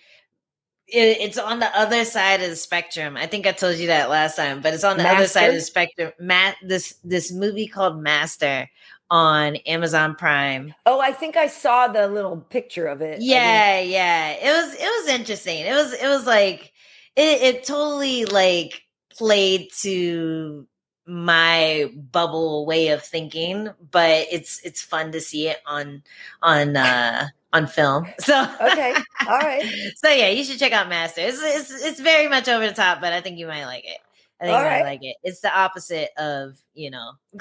it- 0.87 1.17
it's 1.25 1.37
on 1.39 1.57
the 1.59 1.71
other 1.77 2.05
side 2.05 2.41
of 2.43 2.49
the 2.49 2.55
spectrum. 2.55 3.17
I 3.17 3.25
think 3.27 3.47
I 3.47 3.53
told 3.53 3.77
you 3.77 3.87
that 3.87 4.09
last 4.09 4.35
time, 4.35 4.61
but 4.61 4.73
it's 4.75 4.83
on 4.83 4.97
the 4.97 5.07
other 5.09 5.25
side 5.27 5.49
of 5.49 5.55
the 5.55 5.61
spectrum. 5.61 6.11
Matt, 6.19 6.57
this 6.61 6.95
this 7.03 7.31
movie 7.31 7.65
called 7.67 7.97
Master 8.01 8.69
on 9.09 9.55
Amazon 9.67 10.15
Prime. 10.15 10.73
Oh, 10.85 10.99
I 10.99 11.11
think 11.11 11.37
I 11.37 11.47
saw 11.47 11.87
the 11.87 12.07
little 12.07 12.37
picture 12.37 12.87
of 12.87 13.01
it. 13.01 13.21
Yeah, 13.21 13.79
yeah. 13.79 14.31
It 14.31 14.51
was 14.51 14.73
it 14.73 15.01
was 15.01 15.19
interesting. 15.19 15.59
It 15.59 15.73
was 15.73 15.93
it 15.93 16.07
was 16.07 16.25
like 16.25 16.71
it, 17.15 17.41
it 17.41 17.63
totally 17.63 18.25
like 18.25 18.81
played 19.11 19.69
to 19.81 20.67
my 21.05 21.91
bubble 22.11 22.65
way 22.65 22.89
of 22.89 23.03
thinking, 23.03 23.69
but 23.91 24.27
it's 24.31 24.59
it's 24.65 24.81
fun 24.81 25.11
to 25.11 25.21
see 25.21 25.47
it 25.47 25.57
on 25.65 26.03
on 26.41 26.75
uh 26.75 27.27
on 27.53 27.67
film. 27.67 28.07
So 28.19 28.41
Okay. 28.61 28.95
All 29.27 29.37
right. 29.37 29.63
so 29.95 30.09
yeah, 30.09 30.29
you 30.29 30.43
should 30.43 30.59
check 30.59 30.71
out 30.71 30.89
Master. 30.89 31.21
It's, 31.21 31.41
it's 31.41 31.83
it's 31.83 31.99
very 31.99 32.27
much 32.27 32.47
over 32.47 32.67
the 32.67 32.73
top, 32.73 33.01
but 33.01 33.13
I 33.13 33.21
think 33.21 33.37
you 33.37 33.47
might 33.47 33.65
like 33.65 33.85
it. 33.85 33.99
I 34.41 34.45
think 34.45 34.55
All 34.57 34.63
you 34.63 34.69
might 34.69 34.75
right. 34.81 34.85
like 34.85 35.03
it. 35.03 35.15
It's 35.23 35.41
the 35.41 35.57
opposite 35.57 36.09
of 36.17 36.57
you 36.73 36.91
know 36.91 37.11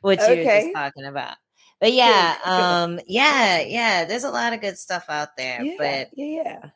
what 0.00 0.20
you 0.20 0.36
were 0.36 0.44
just 0.44 0.74
talking 0.74 1.04
about. 1.04 1.36
But 1.80 1.92
yeah, 1.92 2.36
good. 2.44 2.50
um, 2.50 3.00
yeah, 3.06 3.60
yeah. 3.60 4.04
There's 4.04 4.24
a 4.24 4.30
lot 4.30 4.52
of 4.52 4.60
good 4.60 4.78
stuff 4.78 5.04
out 5.08 5.36
there, 5.36 5.62
Yeah. 5.62 5.74
but 5.78 6.08
yeah. 6.14 6.42
Yeah. 6.42 6.70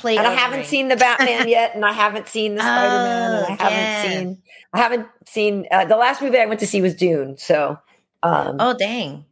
play. 0.00 0.18
And 0.18 0.26
I 0.26 0.34
haven't 0.34 0.66
seen 0.66 0.88
the 0.88 0.96
Batman 0.96 1.48
yet, 1.48 1.74
and 1.74 1.84
I 1.84 1.92
haven't 2.04 2.28
seen 2.28 2.54
the 2.54 2.60
Spider 2.60 3.04
Man, 3.04 3.32
and 3.32 3.46
I 3.46 3.48
Oh, 3.52 3.56
haven't 3.56 3.78
yeah. 3.78 4.02
seen. 4.02 4.42
I 4.74 4.78
haven't 4.78 5.06
seen 5.26 5.66
uh, 5.70 5.84
the 5.86 5.96
last 5.96 6.20
movie 6.20 6.38
I 6.38 6.46
went 6.46 6.60
to 6.60 6.66
see 6.66 6.82
was 6.82 6.94
Dune. 6.94 7.38
So, 7.38 7.78
um, 8.22 8.56
Oh 8.58 8.74
dang! 8.76 9.24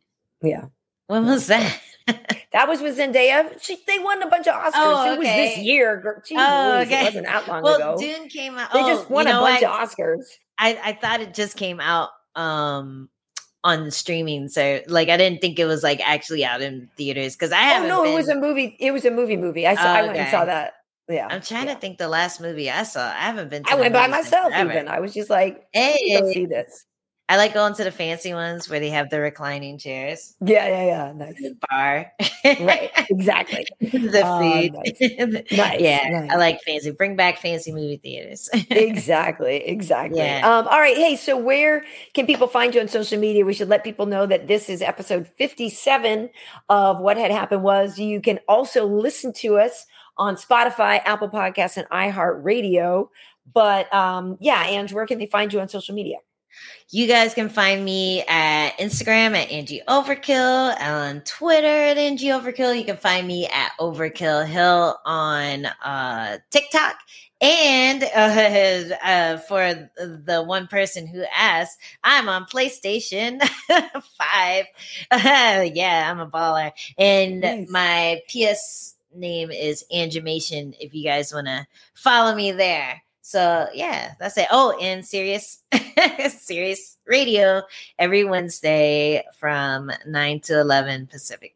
yeah, 0.42 0.66
When 1.08 1.26
was 1.26 1.48
that? 1.48 1.78
That 2.06 2.68
was 2.68 2.80
with 2.80 2.98
Zendaya. 2.98 3.60
She, 3.62 3.78
they 3.86 3.98
won 3.98 4.22
a 4.22 4.28
bunch 4.28 4.46
of 4.46 4.54
Oscars. 4.54 4.72
Oh, 4.74 5.12
It 5.12 5.18
was 5.18 5.26
this 5.26 5.58
year. 5.58 6.22
Jeez 6.28 6.36
Oh, 6.36 6.76
Louise, 6.76 6.86
okay. 6.88 7.00
It 7.00 7.04
wasn't 7.06 7.26
that 7.26 7.48
long 7.48 7.62
well, 7.62 7.76
ago. 7.76 7.96
Dune 7.98 8.28
came 8.28 8.56
out. 8.58 8.72
they 8.72 8.82
oh, 8.82 8.88
just 8.88 9.10
won 9.10 9.26
you 9.26 9.32
a 9.32 9.40
bunch 9.40 9.62
what? 9.62 9.82
of 9.82 9.88
Oscars. 9.88 10.24
I 10.58 10.78
I 10.84 10.92
thought 10.92 11.20
it 11.20 11.34
just 11.34 11.56
came 11.56 11.80
out 11.80 12.10
um 12.36 13.08
on 13.64 13.90
streaming, 13.90 14.48
so 14.48 14.80
like 14.88 15.08
I 15.08 15.16
didn't 15.16 15.40
think 15.40 15.58
it 15.58 15.66
was 15.66 15.82
like 15.82 16.00
actually 16.06 16.44
out 16.44 16.60
in 16.62 16.88
theaters 16.96 17.36
because 17.36 17.52
I 17.52 17.60
Oh 17.60 17.74
haven't. 17.74 17.88
no, 17.88 18.04
it 18.04 18.14
was 18.14 18.28
a 18.28 18.34
movie. 18.34 18.76
It 18.80 18.90
was 18.92 19.04
a 19.04 19.10
movie. 19.10 19.36
Movie. 19.36 19.66
I 19.66 19.74
saw. 19.74 19.82
I 19.92 20.02
went 20.02 20.16
and 20.16 20.30
saw 20.30 20.44
that. 20.44 20.74
Yeah. 21.08 21.28
I'm 21.30 21.40
trying 21.42 21.66
yeah. 21.66 21.74
to 21.74 21.80
think 21.80 21.98
the 21.98 22.08
last 22.08 22.40
movie 22.40 22.70
I 22.70 22.84
saw. 22.84 23.04
I 23.06 23.20
haven't 23.20 23.50
been. 23.50 23.64
To 23.64 23.72
I 23.72 23.74
went 23.76 23.92
by 23.92 24.06
myself. 24.06 24.52
Even 24.56 24.88
I 24.88 25.00
was 25.00 25.12
just 25.14 25.30
like, 25.30 25.64
"Let 25.74 25.94
me 25.94 26.18
go 26.20 26.32
see 26.32 26.46
this. 26.46 26.86
I 27.32 27.36
like 27.38 27.54
going 27.54 27.72
to 27.74 27.84
the 27.84 27.90
fancy 27.90 28.34
ones 28.34 28.68
where 28.68 28.78
they 28.78 28.90
have 28.90 29.08
the 29.08 29.18
reclining 29.20 29.78
chairs, 29.78 30.34
Yeah, 30.40 30.66
yeah, 30.68 30.84
yeah. 30.84 31.12
Nice. 31.14 31.36
the 31.36 31.56
bar, 31.70 32.12
Right. 32.44 32.90
Exactly. 33.08 33.66
the 33.80 34.22
Oh, 34.22 34.38
food. 34.38 34.72
Nice, 35.50 35.50
yeah, 35.80 36.08
nice. 36.10 36.30
I 36.30 36.36
like 36.36 36.60
fancy. 36.66 36.90
Bring 36.90 37.16
back 37.16 37.38
fancy 37.38 37.72
movie 37.72 37.96
theaters. 37.96 38.50
exactly. 38.70 39.56
Exactly. 39.66 40.18
Yeah. 40.18 40.40
Um, 40.44 40.68
all 40.68 40.78
right. 40.78 40.96
Hey, 40.96 41.16
so 41.16 41.38
where 41.38 41.84
can 42.14 42.26
people 42.26 42.48
find 42.48 42.74
you 42.74 42.80
on 42.82 42.88
social 42.88 43.18
media? 43.18 43.44
We 43.46 43.54
should 43.54 43.68
let 43.70 43.82
people 43.82 44.06
know 44.06 44.26
that 44.26 44.46
this 44.46 44.68
is 44.68 44.82
episode 44.82 45.26
57 45.38 46.28
of 46.68 47.00
What 47.00 47.16
Had 47.16 47.30
Happened 47.30 47.62
Was. 47.62 47.98
You 47.98 48.20
can 48.20 48.40
also 48.46 48.86
listen 48.86 49.32
to 49.34 49.56
us 49.58 49.86
on 50.18 50.36
Spotify, 50.36 51.00
Apple 51.06 51.30
Podcasts, 51.30 51.78
and 51.78 51.88
iHeartRadio. 51.88 53.08
But 53.52 53.92
um, 53.94 54.36
yeah, 54.40 54.64
Ange, 54.66 54.92
where 54.92 55.06
can 55.06 55.18
they 55.18 55.26
find 55.26 55.52
you 55.52 55.60
on 55.60 55.68
social 55.68 55.94
media? 55.94 56.18
You 56.90 57.06
guys 57.06 57.34
can 57.34 57.48
find 57.48 57.84
me 57.84 58.22
at 58.28 58.76
Instagram 58.78 59.34
at 59.34 59.50
Angie 59.50 59.82
Overkill, 59.88 60.78
on 60.80 61.20
Twitter 61.22 61.66
at 61.66 61.96
Angie 61.96 62.26
Overkill. 62.26 62.76
You 62.78 62.84
can 62.84 62.96
find 62.98 63.26
me 63.26 63.46
at 63.46 63.72
Overkill 63.80 64.46
Hill 64.46 64.98
on 65.04 65.66
uh, 65.66 66.38
TikTok. 66.50 66.96
And 67.40 68.04
uh, 68.04 68.94
uh, 69.04 69.36
for 69.38 69.90
the 69.96 70.44
one 70.46 70.68
person 70.68 71.06
who 71.06 71.24
asked, 71.34 71.78
I'm 72.04 72.28
on 72.28 72.44
PlayStation 72.44 73.42
5. 73.68 74.64
yeah, 75.74 76.08
I'm 76.10 76.20
a 76.20 76.26
baller. 76.28 76.72
And 76.98 77.40
Nice. 77.40 77.68
my 77.68 78.20
PS 78.28 78.96
name 79.14 79.50
is 79.50 79.84
Angemation 79.92 80.74
if 80.80 80.94
you 80.94 81.04
guys 81.04 81.32
want 81.32 81.46
to 81.46 81.66
follow 81.94 82.34
me 82.34 82.52
there. 82.52 83.02
So 83.32 83.66
yeah, 83.72 84.12
that's 84.20 84.36
it. 84.36 84.46
Oh, 84.50 84.76
and 84.78 85.04
Serious 85.06 85.62
Serious 86.28 86.98
Radio 87.06 87.62
every 87.98 88.24
Wednesday 88.24 89.24
from 89.38 89.90
9 90.06 90.40
to 90.40 90.60
11 90.60 91.06
Pacific. 91.06 91.54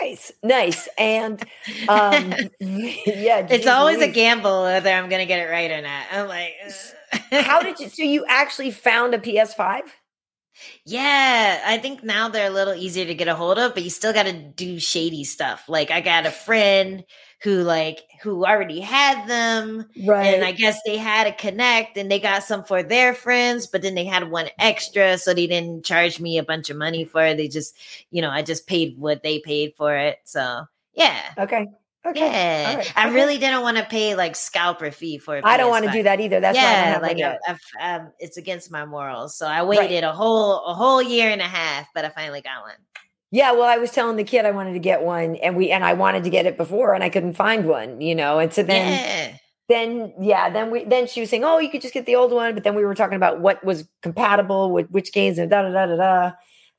Nice. 0.00 0.32
Nice. 0.42 0.88
And 0.98 1.40
um, 1.88 2.32
yeah, 2.60 3.46
It's 3.48 3.68
always 3.68 4.02
a 4.02 4.08
gamble 4.08 4.64
whether 4.64 4.90
I'm 4.90 5.08
going 5.08 5.20
to 5.20 5.26
get 5.26 5.38
it 5.38 5.50
right 5.50 5.70
or 5.70 5.82
not. 5.82 6.06
I'm 6.10 6.26
like. 6.26 6.54
How 7.30 7.62
did 7.62 7.78
you? 7.78 7.88
So 8.00 8.02
you 8.02 8.24
actually 8.26 8.72
found 8.72 9.14
a 9.14 9.18
PS5? 9.18 9.82
Yeah, 10.84 11.62
I 11.64 11.78
think 11.78 12.02
now 12.02 12.28
they're 12.28 12.48
a 12.48 12.54
little 12.54 12.74
easier 12.74 13.04
to 13.04 13.14
get 13.14 13.28
a 13.28 13.34
hold 13.34 13.58
of, 13.58 13.74
but 13.74 13.84
you 13.84 13.90
still 13.90 14.12
got 14.12 14.24
to 14.24 14.32
do 14.32 14.80
shady 14.80 15.22
stuff. 15.24 15.68
Like 15.68 15.90
I 15.92 16.00
got 16.00 16.26
a 16.26 16.30
friend 16.30 17.04
who 17.42 17.62
like 17.62 18.00
who 18.22 18.44
already 18.44 18.80
had 18.80 19.26
them 19.26 19.86
Right. 20.06 20.34
and 20.34 20.44
I 20.44 20.52
guess 20.52 20.78
they 20.84 20.96
had 20.98 21.24
to 21.24 21.32
connect 21.32 21.96
and 21.96 22.10
they 22.10 22.18
got 22.20 22.44
some 22.44 22.64
for 22.64 22.82
their 22.82 23.14
friends, 23.14 23.66
but 23.66 23.80
then 23.82 23.94
they 23.94 24.04
had 24.04 24.30
one 24.30 24.48
extra, 24.58 25.16
so 25.16 25.32
they 25.32 25.46
didn't 25.46 25.84
charge 25.84 26.20
me 26.20 26.36
a 26.38 26.42
bunch 26.42 26.68
of 26.68 26.76
money 26.76 27.04
for 27.04 27.24
it. 27.24 27.36
They 27.38 27.48
just, 27.48 27.76
you 28.10 28.20
know, 28.20 28.30
I 28.30 28.42
just 28.42 28.66
paid 28.66 28.98
what 28.98 29.22
they 29.22 29.38
paid 29.40 29.74
for 29.76 29.96
it. 29.96 30.18
So 30.24 30.64
yeah. 30.94 31.18
okay. 31.38 31.66
Okay. 32.04 32.18
Yeah. 32.20 32.70
All 32.70 32.76
right. 32.78 32.92
I 32.96 33.06
Okay. 33.06 33.14
really 33.14 33.36
didn't 33.38 33.60
want 33.60 33.76
to 33.76 33.84
pay 33.84 34.14
like 34.14 34.34
scalper 34.34 34.90
fee 34.90 35.18
for 35.18 35.36
it. 35.36 35.44
I 35.44 35.58
don't 35.58 35.70
want 35.70 35.84
to 35.84 35.90
do 35.90 36.02
that 36.02 36.18
either. 36.18 36.40
That's 36.40 36.56
why 36.56 36.62
I 36.62 36.90
yeah, 36.92 36.98
like. 36.98 37.20
I've, 37.20 37.58
I've, 37.78 38.00
um, 38.00 38.12
it's 38.18 38.38
against 38.38 38.70
my 38.70 38.86
morals. 38.86 39.36
So 39.36 39.46
I 39.46 39.62
waited 39.62 40.02
a 40.02 40.12
whole 40.12 40.64
a 40.64 40.72
whole 40.74 41.02
year 41.02 41.28
and 41.30 41.42
a 41.42 41.44
half, 41.44 41.88
but 41.94 42.06
I 42.06 42.08
finally 42.08 42.40
got 42.40 42.62
one. 42.62 42.72
Yeah, 43.32 43.52
well, 43.52 43.64
I 43.64 43.76
was 43.76 43.92
telling 43.92 44.16
the 44.16 44.24
kid 44.24 44.44
I 44.44 44.50
wanted 44.50 44.72
to 44.72 44.80
get 44.80 45.02
one, 45.02 45.36
and 45.36 45.56
we 45.56 45.70
and 45.70 45.84
I 45.84 45.92
wanted 45.92 46.24
to 46.24 46.30
get 46.30 46.46
it 46.46 46.56
before, 46.56 46.94
and 46.94 47.04
I 47.04 47.10
couldn't 47.10 47.34
find 47.34 47.66
one, 47.66 48.00
you 48.00 48.14
know. 48.14 48.40
And 48.40 48.52
so 48.52 48.64
then, 48.64 48.92
yeah. 48.92 49.36
then 49.68 50.12
yeah, 50.20 50.50
then 50.50 50.70
we 50.72 50.84
then 50.84 51.06
she 51.06 51.20
was 51.20 51.30
saying, 51.30 51.44
"Oh, 51.44 51.58
you 51.58 51.70
could 51.70 51.80
just 51.80 51.94
get 51.94 52.06
the 52.06 52.16
old 52.16 52.32
one," 52.32 52.54
but 52.54 52.64
then 52.64 52.74
we 52.74 52.84
were 52.84 52.94
talking 52.94 53.16
about 53.16 53.40
what 53.40 53.62
was 53.64 53.86
compatible 54.02 54.72
with 54.72 54.90
which 54.90 55.12
games 55.12 55.38
and 55.38 55.48
da 55.48 55.62
da 55.62 55.70
da 55.70 55.86
da 55.86 55.96
da. 55.96 56.32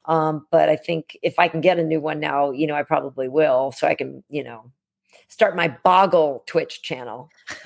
Um, 0.05 0.45
but 0.51 0.67
I 0.67 0.75
think 0.75 1.17
if 1.21 1.39
I 1.39 1.47
can 1.47 1.61
get 1.61 1.79
a 1.79 1.83
new 1.83 2.01
one 2.01 2.19
now, 2.19 2.51
you 2.51 2.67
know, 2.67 2.75
I 2.75 2.83
probably 2.83 3.29
will, 3.29 3.71
so 3.71 3.87
I 3.87 3.95
can, 3.95 4.23
you 4.29 4.43
know, 4.43 4.71
start 5.29 5.55
my 5.55 5.69
Boggle 5.83 6.43
Twitch 6.47 6.81
channel. 6.81 7.29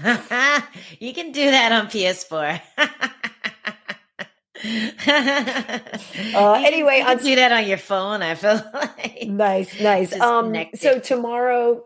you 0.99 1.14
can 1.14 1.32
do 1.32 1.49
that 1.49 1.72
on 1.72 1.88
PS4. 1.88 2.62
uh, 5.07 6.53
anyway, 6.65 7.02
can 7.03 7.18
do 7.18 7.36
that 7.36 7.52
on 7.52 7.68
your 7.68 7.77
phone. 7.77 8.22
I 8.22 8.36
feel 8.36 8.61
like 8.73 9.27
nice, 9.27 9.80
nice. 9.80 10.19
Um, 10.19 10.56
so 10.76 10.99
tomorrow 10.99 11.84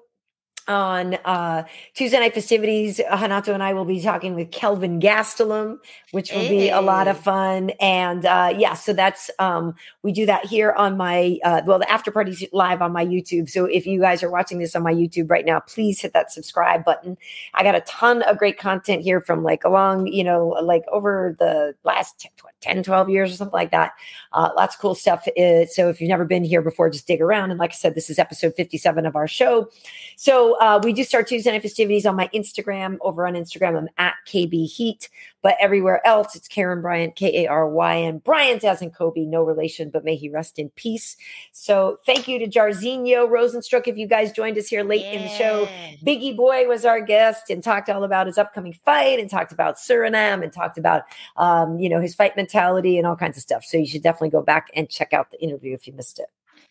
on 0.70 1.16
uh, 1.26 1.64
Tuesday 1.96 2.20
night 2.20 2.34
festivities, 2.34 3.02
Hanato 3.12 3.54
and 3.54 3.64
I 3.64 3.74
will 3.74 3.86
be 3.86 4.00
talking 4.00 4.36
with 4.36 4.52
Kelvin 4.52 5.00
Gastelum, 5.02 5.80
which 6.12 6.32
will 6.32 6.42
hey. 6.42 6.50
be 6.50 6.70
a 6.70 6.80
lot 6.80 7.08
of 7.08 7.20
fun. 7.20 7.72
And 7.82 8.26
uh, 8.26 8.54
yeah, 8.56 8.76
so 8.76 8.94
that's 8.94 9.32
um, 9.40 9.76
we 10.04 10.12
do 10.12 10.26
that 10.28 10.46
here 10.46 10.72
on 10.72 10.96
my 10.96 11.40
uh, 11.44 11.62
well, 11.66 11.80
the 11.80 11.92
after 11.92 12.12
party's 12.12 12.46
live 12.54 12.82
on 12.82 12.94
my 12.94 13.06
YouTube. 13.06 13.50
So 13.50 13.66
if 13.66 13.86
you 13.88 14.00
guys 14.00 14.24
are 14.24 14.30
watching 14.30 14.60
this 14.60 14.76
on 14.76 14.84
my 14.84 14.94
YouTube 14.94 15.30
right 15.30 15.46
now, 15.46 15.60
please 15.60 16.00
hit 16.00 16.14
that 16.14 16.32
subscribe 16.32 16.86
button. 16.86 17.18
I 17.56 17.64
got 17.64 17.76
a 17.76 17.82
ton 17.82 18.22
of 18.22 18.38
great 18.38 18.60
content 18.60 19.02
here 19.02 19.20
from 19.20 19.44
like 19.44 19.64
along, 19.64 20.08
you 20.08 20.24
know, 20.24 20.50
like 20.62 20.84
over 20.92 21.36
the 21.40 21.74
last 21.84 22.28
10, 22.62 22.84
12 22.84 23.10
years 23.10 23.32
or 23.32 23.36
something 23.36 23.54
like 23.54 23.72
that. 23.72 23.94
Uh, 24.34 24.50
lots 24.56 24.76
of 24.76 24.82
cool 24.82 24.96
stuff. 24.96 25.28
Uh, 25.30 25.66
so 25.66 25.90
if 25.90 26.00
you've 26.00 26.10
never 26.10 26.26
been 26.26 26.44
here 26.44 26.62
before, 26.62 26.90
just 26.90 27.08
dig 27.08 27.22
around. 27.22 27.52
And 27.52 27.60
like 27.60 27.72
I 27.72 27.76
said, 27.76 27.96
this 27.96 28.10
is 28.10 28.20
episode 28.20 28.54
57 28.56 29.06
of 29.06 29.16
our 29.16 29.28
show. 29.28 29.70
So 30.16 30.59
uh, 30.60 30.80
we 30.84 30.92
do 30.92 31.04
start 31.04 31.28
Tuesday 31.28 31.52
night 31.52 31.62
festivities 31.62 32.06
on 32.06 32.16
my 32.16 32.28
Instagram. 32.34 32.98
Over 33.02 33.26
on 33.26 33.34
Instagram, 33.34 33.78
I'm 33.78 33.90
at 33.98 34.16
KB 34.28 34.70
Heat. 34.70 35.10
But 35.42 35.56
everywhere 35.62 36.06
else, 36.06 36.36
it's 36.36 36.50
Karyn 36.50 36.82
Bryant, 36.82 37.16
K 37.16 37.46
A 37.46 37.48
R 37.48 37.70
Y 37.70 37.98
N. 38.02 38.18
Bryant 38.18 38.66
as 38.66 38.82
in 38.82 38.92
Kobe, 38.92 39.22
no 39.22 39.42
relation, 39.42 39.90
but 39.90 40.04
may 40.04 40.18
he 40.18 40.28
rest 40.28 40.60
in 40.60 40.70
peace. 40.72 41.16
So 41.54 41.98
thank 42.06 42.28
you 42.28 42.40
to 42.40 42.48
Jairzinho 42.48 43.30
Rozenstruik. 43.30 43.88
if 43.88 43.98
you 43.98 44.06
guys 44.06 44.34
joined 44.34 44.58
us 44.58 44.68
here 44.68 44.84
late 44.84 45.02
yeah. 45.02 45.12
in 45.14 45.22
the 45.24 45.30
show. 45.30 45.70
Biggie 46.06 46.36
Boy 46.36 46.68
was 46.68 46.84
our 46.84 47.00
guest 47.00 47.50
and 47.50 47.64
talked 47.64 47.90
all 47.90 48.04
about 48.04 48.28
his 48.28 48.38
upcoming 48.38 48.74
fight 48.84 49.20
and 49.20 49.30
talked 49.30 49.54
about 49.54 49.78
Suriname 49.78 50.44
and 50.44 50.52
talked 50.52 50.78
about, 50.78 51.04
um, 51.38 51.80
you 51.80 51.88
know, 51.88 52.02
his 52.02 52.14
fight 52.14 52.36
mentality 52.36 52.98
and 52.98 53.08
all 53.08 53.16
kinds 53.16 53.38
of 53.38 53.44
stuff. 53.44 53.64
So 53.64 53.78
you 53.78 53.88
should 53.88 54.04
definitely 54.04 54.32
go 54.32 54.42
back 54.42 54.70
and 54.76 54.90
check 54.90 55.14
out 55.14 55.32
the 55.32 55.42
interview 55.42 55.74
if 55.74 55.88
you 55.88 55.94
missed 55.94 56.20
it. 56.20 56.28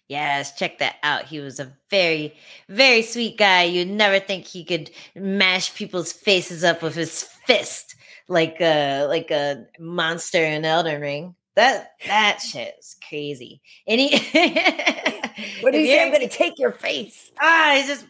Yes, 0.09 0.57
check 0.57 0.79
that 0.79 0.97
out. 1.03 1.25
He 1.25 1.39
was 1.39 1.61
a 1.61 1.73
very, 1.91 2.35
very 2.69 3.03
sweet 3.03 3.37
guy. 3.37 3.65
You'd 3.65 3.89
never 3.89 4.19
think 4.19 4.47
he 4.47 4.65
could 4.65 4.91
mash 5.15 5.75
people's 5.75 6.13
faces 6.13 6.65
up 6.65 6.83
with 6.83 6.95
his 6.95 7.23
fist 7.23 7.95
like 8.29 8.61
a 8.61 9.07
like 9.07 9.31
a 9.31 9.67
monster 9.79 10.43
in 10.43 10.65
Elden 10.65 11.01
Ring. 11.01 11.35
That 11.57 11.93
that 12.07 12.41
shit 12.43 12.77
is 12.79 12.97
crazy. 13.09 13.61
And 13.87 14.01
he 14.01 14.11
What 15.61 15.73
do 15.73 15.79
you 15.79 15.87
say? 15.87 16.03
I'm 16.03 16.13
gonna 16.13 16.29
take 16.29 16.59
your 16.59 16.73
face. 16.73 17.31
Ah, 17.41 17.75
he's 17.77 17.87
just 17.87 18.07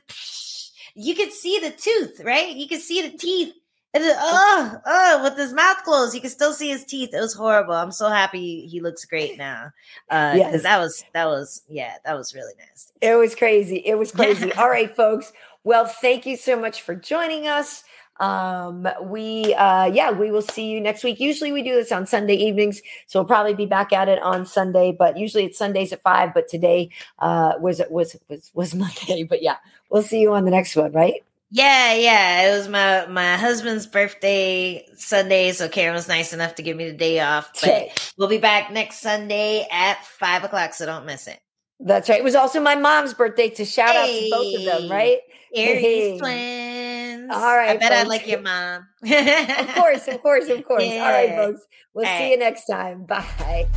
you 0.95 1.15
can 1.15 1.31
see 1.31 1.61
the 1.61 1.71
tooth, 1.71 2.21
right? 2.25 2.55
You 2.55 2.67
can 2.67 2.81
see 2.81 3.09
the 3.09 3.17
teeth. 3.17 3.55
And 3.95 4.05
oh, 4.07 4.77
oh, 4.85 5.21
with 5.25 5.39
his 5.39 5.55
mouth 5.55 5.79
closed, 5.83 6.15
you 6.15 6.21
can 6.21 6.31
still 6.31 6.53
see 6.53 6.69
his 6.69 6.85
teeth. 6.85 7.15
It 7.15 7.21
was 7.21 7.33
horrible. 7.33 7.73
I'm 7.73 7.91
so 7.91 8.09
happy 8.09 8.67
he 8.67 8.81
looks 8.81 9.05
great 9.07 9.39
now. 9.39 9.71
Uh 10.11 10.35
yes. 10.37 10.63
that 10.63 10.79
was 10.79 11.05
that 11.15 11.27
was 11.27 11.63
yeah, 11.69 11.95
that 12.05 12.15
was 12.15 12.35
really 12.35 12.53
nasty. 12.59 12.93
It 13.01 13.17
was 13.17 13.35
crazy. 13.35 13.77
It 13.77 13.97
was 13.97 14.13
crazy. 14.13 14.53
All 14.55 14.69
right, 14.69 14.95
folks. 14.95 15.33
Well, 15.65 15.87
thank 15.87 16.27
you 16.27 16.37
so 16.37 16.59
much 16.59 16.83
for 16.83 16.95
joining 16.95 17.47
us. 17.47 17.83
Um, 18.21 18.89
we, 19.03 19.55
uh, 19.55 19.87
yeah, 19.87 20.11
we 20.11 20.31
will 20.31 20.43
see 20.43 20.71
you 20.71 20.81
next 20.81 21.05
week. 21.05 21.21
Usually 21.21 21.53
we 21.53 21.63
do 21.63 21.75
this 21.75 21.93
on 21.93 22.07
Sunday 22.07 22.35
evenings, 22.35 22.83
so 23.07 23.21
we'll 23.21 23.27
probably 23.27 23.55
be 23.55 23.67
back 23.67 23.93
at 23.93 24.09
it 24.09 24.21
on 24.23 24.45
Sunday, 24.45 24.93
but 24.97 25.17
usually 25.17 25.45
it's 25.45 25.59
Sundays 25.59 25.93
at 25.93 26.03
five, 26.03 26.35
but 26.35 26.49
today, 26.49 26.91
uh, 27.21 27.53
was, 27.61 27.81
was, 27.91 28.17
was, 28.29 28.51
was 28.55 28.75
Monday, 28.75 29.23
but 29.23 29.43
yeah, 29.43 29.57
we'll 29.91 30.03
see 30.03 30.21
you 30.21 30.33
on 30.33 30.45
the 30.45 30.51
next 30.51 30.75
one, 30.75 30.93
right? 30.93 31.23
Yeah, 31.51 31.95
yeah. 31.95 32.49
It 32.49 32.59
was 32.59 32.69
my 32.69 33.07
my 33.07 33.37
husband's 33.37 33.87
birthday 33.87 34.87
Sunday, 34.97 35.53
so 35.53 35.69
Karyn 35.69 35.95
was 35.95 36.09
nice 36.09 36.33
enough 36.33 36.57
to 36.57 36.63
give 36.63 36.77
me 36.77 36.91
the 36.91 36.97
day 36.97 37.21
off. 37.21 37.51
But 37.63 38.13
we'll 38.19 38.29
be 38.29 38.39
back 38.39 38.71
next 38.71 39.01
Sunday 39.01 39.67
at 39.71 40.05
five 40.05 40.45
o'clock, 40.45 40.75
so 40.75 40.85
don't 40.85 41.07
miss 41.07 41.27
it. 41.27 41.41
That's 41.81 42.09
right. 42.09 42.19
It 42.19 42.25
was 42.25 42.35
also 42.35 42.61
my 42.61 42.75
mom's 42.75 43.15
birthday 43.15 43.49
to 43.51 43.65
shout 43.65 43.95
hey. 43.95 44.31
out 44.33 44.41
to 44.43 44.53
both 44.53 44.59
of 44.59 44.65
them, 44.65 44.91
right? 44.91 45.19
Aries 45.55 45.81
hey. 45.81 46.19
twins. 46.19 47.31
All 47.33 47.57
right. 47.57 47.71
I 47.71 47.77
bet 47.77 47.93
folks. 47.93 48.05
I 48.05 48.09
like 48.09 48.27
your 48.27 48.41
mom. 48.41 48.87
of 49.03 49.75
course, 49.75 50.09
of 50.09 50.23
course, 50.23 50.49
of 50.49 50.65
course. 50.67 50.85
Yeah. 50.85 51.05
All 51.05 51.13
right, 51.13 51.31
folks. 51.31 51.67
We'll 51.95 52.07
All 52.07 52.19
see 52.19 52.25
right. 52.25 52.31
you 52.33 52.39
next 52.39 52.67
time. 52.67 53.05
Bye. 53.05 53.69